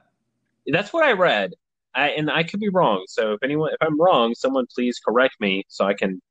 that's 0.68 0.94
what 0.94 1.04
I 1.04 1.12
read. 1.14 1.52
I, 1.96 2.10
and 2.10 2.32
I 2.32 2.44
could 2.44 2.60
be 2.60 2.70
wrong. 2.70 3.04
So 3.08 3.34
if 3.34 3.44
anyone, 3.44 3.72
if 3.72 3.78
I'm 3.82 4.00
wrong, 4.02 4.34
someone 4.34 4.66
please 4.74 5.00
correct 5.00 5.36
me 5.40 5.64
so 5.68 5.86
I 5.86 5.94
can 5.94 6.22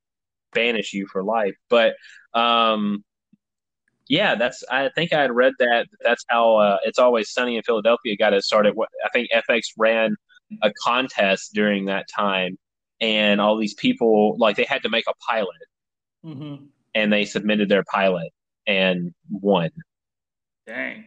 banish 0.53 0.93
you 0.93 1.07
for 1.07 1.23
life. 1.23 1.55
But 1.69 1.95
um, 2.35 3.05
yeah, 4.13 4.35
that's. 4.35 4.63
I 4.71 4.91
think 4.95 5.15
I 5.15 5.23
had 5.23 5.33
read 5.33 5.55
that. 5.59 5.87
That's 6.05 6.23
how 6.29 6.57
uh, 6.57 6.77
it's 6.85 6.99
always 6.99 7.33
sunny 7.33 7.57
in 7.57 7.63
Philadelphia 7.63 8.15
got 8.15 8.35
it 8.35 8.45
started. 8.45 8.75
I 9.03 9.09
think 9.09 9.31
FX 9.33 9.69
ran 9.79 10.17
a 10.61 10.71
contest 10.85 11.55
during 11.55 11.87
that 11.87 12.09
time, 12.15 12.59
and 13.01 13.41
all 13.41 13.57
these 13.57 13.73
people 13.73 14.37
like 14.37 14.57
they 14.57 14.67
had 14.69 14.83
to 14.83 14.91
make 14.91 15.07
a 15.09 15.15
pilot, 15.27 15.57
mm-hmm. 16.23 16.67
and 16.95 17.11
they 17.11 17.25
submitted 17.25 17.71
their 17.71 17.85
pilot, 17.85 18.31
and 18.67 19.15
won. 19.31 19.71
Dang. 20.67 21.07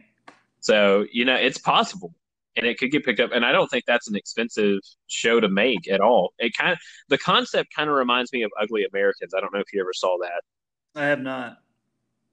So, 0.58 1.06
you 1.12 1.24
know, 1.24 1.36
it's 1.36 1.58
possible 1.58 2.12
and 2.56 2.66
it 2.66 2.76
could 2.76 2.90
get 2.90 3.04
picked 3.04 3.20
up. 3.20 3.30
And 3.32 3.44
I 3.44 3.52
don't 3.52 3.68
think 3.68 3.84
that's 3.86 4.08
an 4.08 4.16
expensive 4.16 4.80
show 5.06 5.38
to 5.38 5.48
make 5.48 5.88
at 5.88 6.00
all. 6.00 6.32
It 6.38 6.56
kind 6.56 6.72
of, 6.72 6.78
the 7.08 7.18
concept 7.18 7.72
kind 7.72 7.88
of 7.88 7.94
reminds 7.94 8.32
me 8.32 8.42
of 8.42 8.50
Ugly 8.60 8.84
Americans. 8.92 9.32
I 9.32 9.40
don't 9.40 9.54
know 9.54 9.60
if 9.60 9.72
you 9.72 9.80
ever 9.80 9.92
saw 9.92 10.18
that. 10.22 11.00
I 11.00 11.04
have 11.04 11.20
not. 11.20 11.58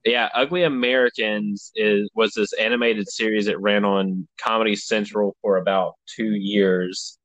Yeah, 0.05 0.29
Ugly 0.33 0.63
Americans 0.63 1.71
is 1.75 2.09
was 2.13 2.33
this 2.33 2.51
animated 2.53 3.07
series 3.09 3.45
that 3.45 3.59
ran 3.59 3.85
on 3.85 4.27
Comedy 4.41 4.75
Central 4.75 5.35
for 5.41 5.57
about 5.57 5.93
two 6.13 6.31
years, 6.33 7.17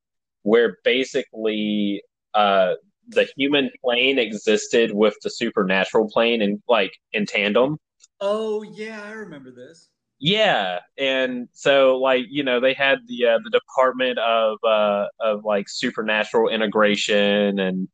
where 0.42 0.76
basically 0.84 2.02
uh, 2.34 2.74
the 3.09 3.28
human 3.36 3.70
plane 3.82 4.18
existed 4.18 4.92
with 4.92 5.16
the 5.22 5.30
supernatural 5.30 6.09
plane 6.09 6.40
and 6.40 6.62
like 6.68 6.92
in 7.12 7.26
tandem. 7.26 7.78
Oh 8.20 8.62
yeah, 8.62 9.02
I 9.05 9.10
remember 9.10 9.50
this. 9.50 9.88
Yeah, 10.20 10.80
and 10.96 11.48
so 11.52 11.96
like 11.98 12.26
you 12.28 12.42
know 12.42 12.60
they 12.60 12.74
had 12.74 12.98
the 13.06 13.26
uh, 13.26 13.38
the 13.42 13.50
department 13.50 14.18
of 14.18 14.59
uh, 14.64 15.06
of 15.20 15.44
like 15.44 15.68
supernatural 15.68 16.48
integration 16.48 17.59
and 17.59 17.88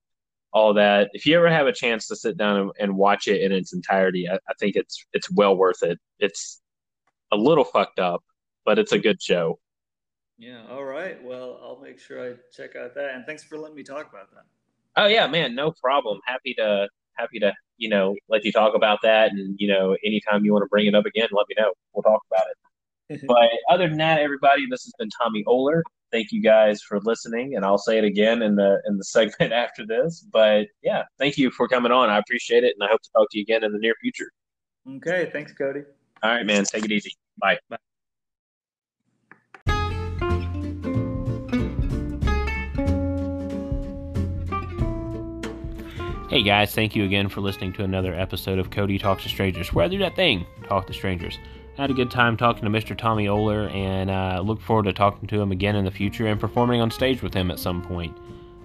all 0.54 0.72
that. 0.74 1.10
If 1.12 1.26
you 1.26 1.36
ever 1.36 1.50
have 1.50 1.66
a 1.66 1.72
chance 1.72 2.06
to 2.06 2.16
sit 2.16 2.38
down 2.38 2.56
and, 2.56 2.70
and 2.78 2.96
watch 2.96 3.28
it 3.28 3.42
in 3.42 3.52
its 3.52 3.74
entirety, 3.74 4.28
I, 4.28 4.36
I, 4.36 4.54
think 4.58 4.76
it's 4.76 5.04
it's 5.12 5.30
well 5.30 5.56
worth 5.56 5.82
it. 5.82 5.98
It's 6.20 6.62
a 7.32 7.36
little 7.36 7.64
fucked 7.64 7.98
up, 7.98 8.22
but 8.64 8.78
it's 8.78 8.92
a 8.92 8.98
good 8.98 9.20
show. 9.20 9.58
Yeah. 10.38 10.62
All 10.70 10.84
right. 10.84 11.22
Well, 11.22 11.60
I'll 11.62 11.80
make 11.80 11.98
sure 11.98 12.24
I 12.24 12.34
check 12.56 12.76
out 12.76 12.94
that. 12.94 13.14
And 13.14 13.26
thanks 13.26 13.42
for 13.42 13.58
letting 13.58 13.76
me 13.76 13.82
talk 13.82 14.08
about 14.08 14.30
that. 14.32 14.44
Oh 14.96 15.06
yeah, 15.06 15.26
man, 15.26 15.56
no 15.56 15.72
problem. 15.72 16.20
Happy 16.24 16.54
to 16.54 16.88
happy 17.14 17.40
to 17.40 17.52
you 17.76 17.88
know 17.88 18.14
let 18.28 18.44
you 18.44 18.52
talk 18.52 18.74
about 18.76 19.00
that, 19.02 19.32
and 19.32 19.56
you 19.58 19.66
know 19.66 19.96
anytime 20.04 20.44
you 20.44 20.52
want 20.52 20.62
to 20.62 20.68
bring 20.68 20.86
it 20.86 20.94
up 20.94 21.04
again, 21.04 21.28
let 21.32 21.46
me 21.48 21.56
know. 21.58 21.72
We'll 21.92 22.04
talk 22.04 22.22
about 22.30 22.46
it. 22.48 23.20
but 23.26 23.50
other 23.68 23.88
than 23.88 23.98
that, 23.98 24.20
everybody, 24.20 24.66
this 24.70 24.84
has 24.84 24.92
been 24.98 25.10
Tommy 25.10 25.42
Oler. 25.44 25.82
Thank 26.14 26.30
you 26.30 26.40
guys 26.40 26.80
for 26.80 27.00
listening, 27.00 27.56
and 27.56 27.64
I'll 27.64 27.76
say 27.76 27.98
it 27.98 28.04
again 28.04 28.42
in 28.42 28.54
the 28.54 28.80
in 28.86 28.96
the 28.96 29.02
segment 29.16 29.52
after 29.52 29.84
this. 29.84 30.24
But 30.32 30.68
yeah, 30.80 31.02
thank 31.18 31.36
you 31.36 31.50
for 31.50 31.66
coming 31.66 31.90
on. 31.90 32.08
I 32.08 32.18
appreciate 32.18 32.62
it, 32.62 32.76
and 32.78 32.88
I 32.88 32.92
hope 32.92 33.02
to 33.02 33.10
talk 33.16 33.26
to 33.32 33.38
you 33.38 33.42
again 33.42 33.64
in 33.64 33.72
the 33.72 33.80
near 33.80 33.94
future. 34.00 34.30
Okay, 34.88 35.28
thanks, 35.32 35.52
Cody. 35.52 35.80
All 36.22 36.30
right, 36.30 36.46
man. 36.46 36.62
Take 36.62 36.84
it 36.84 36.92
easy. 36.92 37.16
Bye. 37.38 37.58
Bye. 37.68 37.78
Hey 46.30 46.44
guys, 46.44 46.72
thank 46.72 46.94
you 46.94 47.04
again 47.04 47.28
for 47.28 47.40
listening 47.40 47.72
to 47.72 47.82
another 47.82 48.14
episode 48.14 48.60
of 48.60 48.70
Cody 48.70 49.00
Talks 49.00 49.24
to 49.24 49.28
Strangers, 49.28 49.72
where 49.72 49.84
I 49.84 49.88
do 49.88 49.98
that 49.98 50.14
thing, 50.14 50.46
talk 50.68 50.86
to 50.86 50.92
strangers. 50.92 51.40
Had 51.76 51.90
a 51.90 51.94
good 51.94 52.10
time 52.10 52.36
talking 52.36 52.62
to 52.62 52.70
Mr. 52.70 52.96
Tommy 52.96 53.26
Oler 53.26 53.68
and 53.74 54.08
uh, 54.08 54.40
look 54.44 54.60
forward 54.60 54.84
to 54.84 54.92
talking 54.92 55.26
to 55.26 55.40
him 55.40 55.50
again 55.50 55.74
in 55.74 55.84
the 55.84 55.90
future 55.90 56.28
and 56.28 56.38
performing 56.38 56.80
on 56.80 56.88
stage 56.90 57.20
with 57.20 57.34
him 57.34 57.50
at 57.50 57.58
some 57.58 57.82
point. 57.82 58.16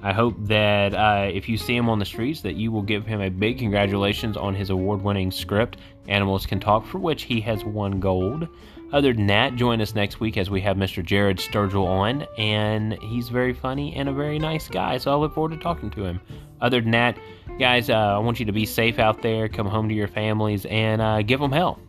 I 0.03 0.13
hope 0.13 0.35
that 0.41 0.93
uh, 0.93 1.29
if 1.33 1.49
you 1.49 1.57
see 1.57 1.75
him 1.75 1.89
on 1.89 1.97
the 1.97 2.05
streets, 2.05 2.41
that 2.41 2.55
you 2.55 2.71
will 2.71 2.83
give 2.83 3.07
him 3.07 3.19
a 3.19 3.29
big 3.29 3.57
congratulations 3.57 4.37
on 4.37 4.53
his 4.53 4.69
award-winning 4.69 5.31
script, 5.31 5.77
Animals 6.07 6.45
Can 6.45 6.59
Talk, 6.59 6.85
for 6.85 6.99
which 6.99 7.23
he 7.23 7.41
has 7.41 7.65
won 7.65 7.99
gold. 7.99 8.47
Other 8.93 9.11
than 9.11 9.27
that, 9.27 9.55
join 9.55 9.81
us 9.81 9.95
next 9.95 10.19
week 10.19 10.37
as 10.37 10.51
we 10.51 10.61
have 10.61 10.77
Mr. 10.77 11.03
Jared 11.03 11.37
Sturgill 11.37 11.85
on, 11.85 12.25
and 12.37 12.93
he's 13.01 13.29
very 13.29 13.53
funny 13.53 13.95
and 13.95 14.07
a 14.07 14.13
very 14.13 14.39
nice 14.39 14.67
guy, 14.67 14.97
so 14.99 15.11
I 15.11 15.15
look 15.15 15.33
forward 15.33 15.51
to 15.51 15.57
talking 15.57 15.89
to 15.91 16.05
him. 16.05 16.21
Other 16.61 16.79
than 16.79 16.91
that, 16.91 17.17
guys, 17.59 17.89
uh, 17.89 17.93
I 17.93 18.19
want 18.19 18.39
you 18.39 18.45
to 18.45 18.53
be 18.53 18.65
safe 18.65 18.99
out 18.99 19.21
there, 19.21 19.49
come 19.49 19.67
home 19.67 19.89
to 19.89 19.95
your 19.95 20.07
families, 20.07 20.65
and 20.65 21.01
uh, 21.01 21.23
give 21.23 21.39
them 21.39 21.51
hell. 21.51 21.79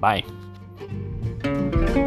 Bye. 0.00 0.24
Thank 0.78 1.96
you. 1.96 2.03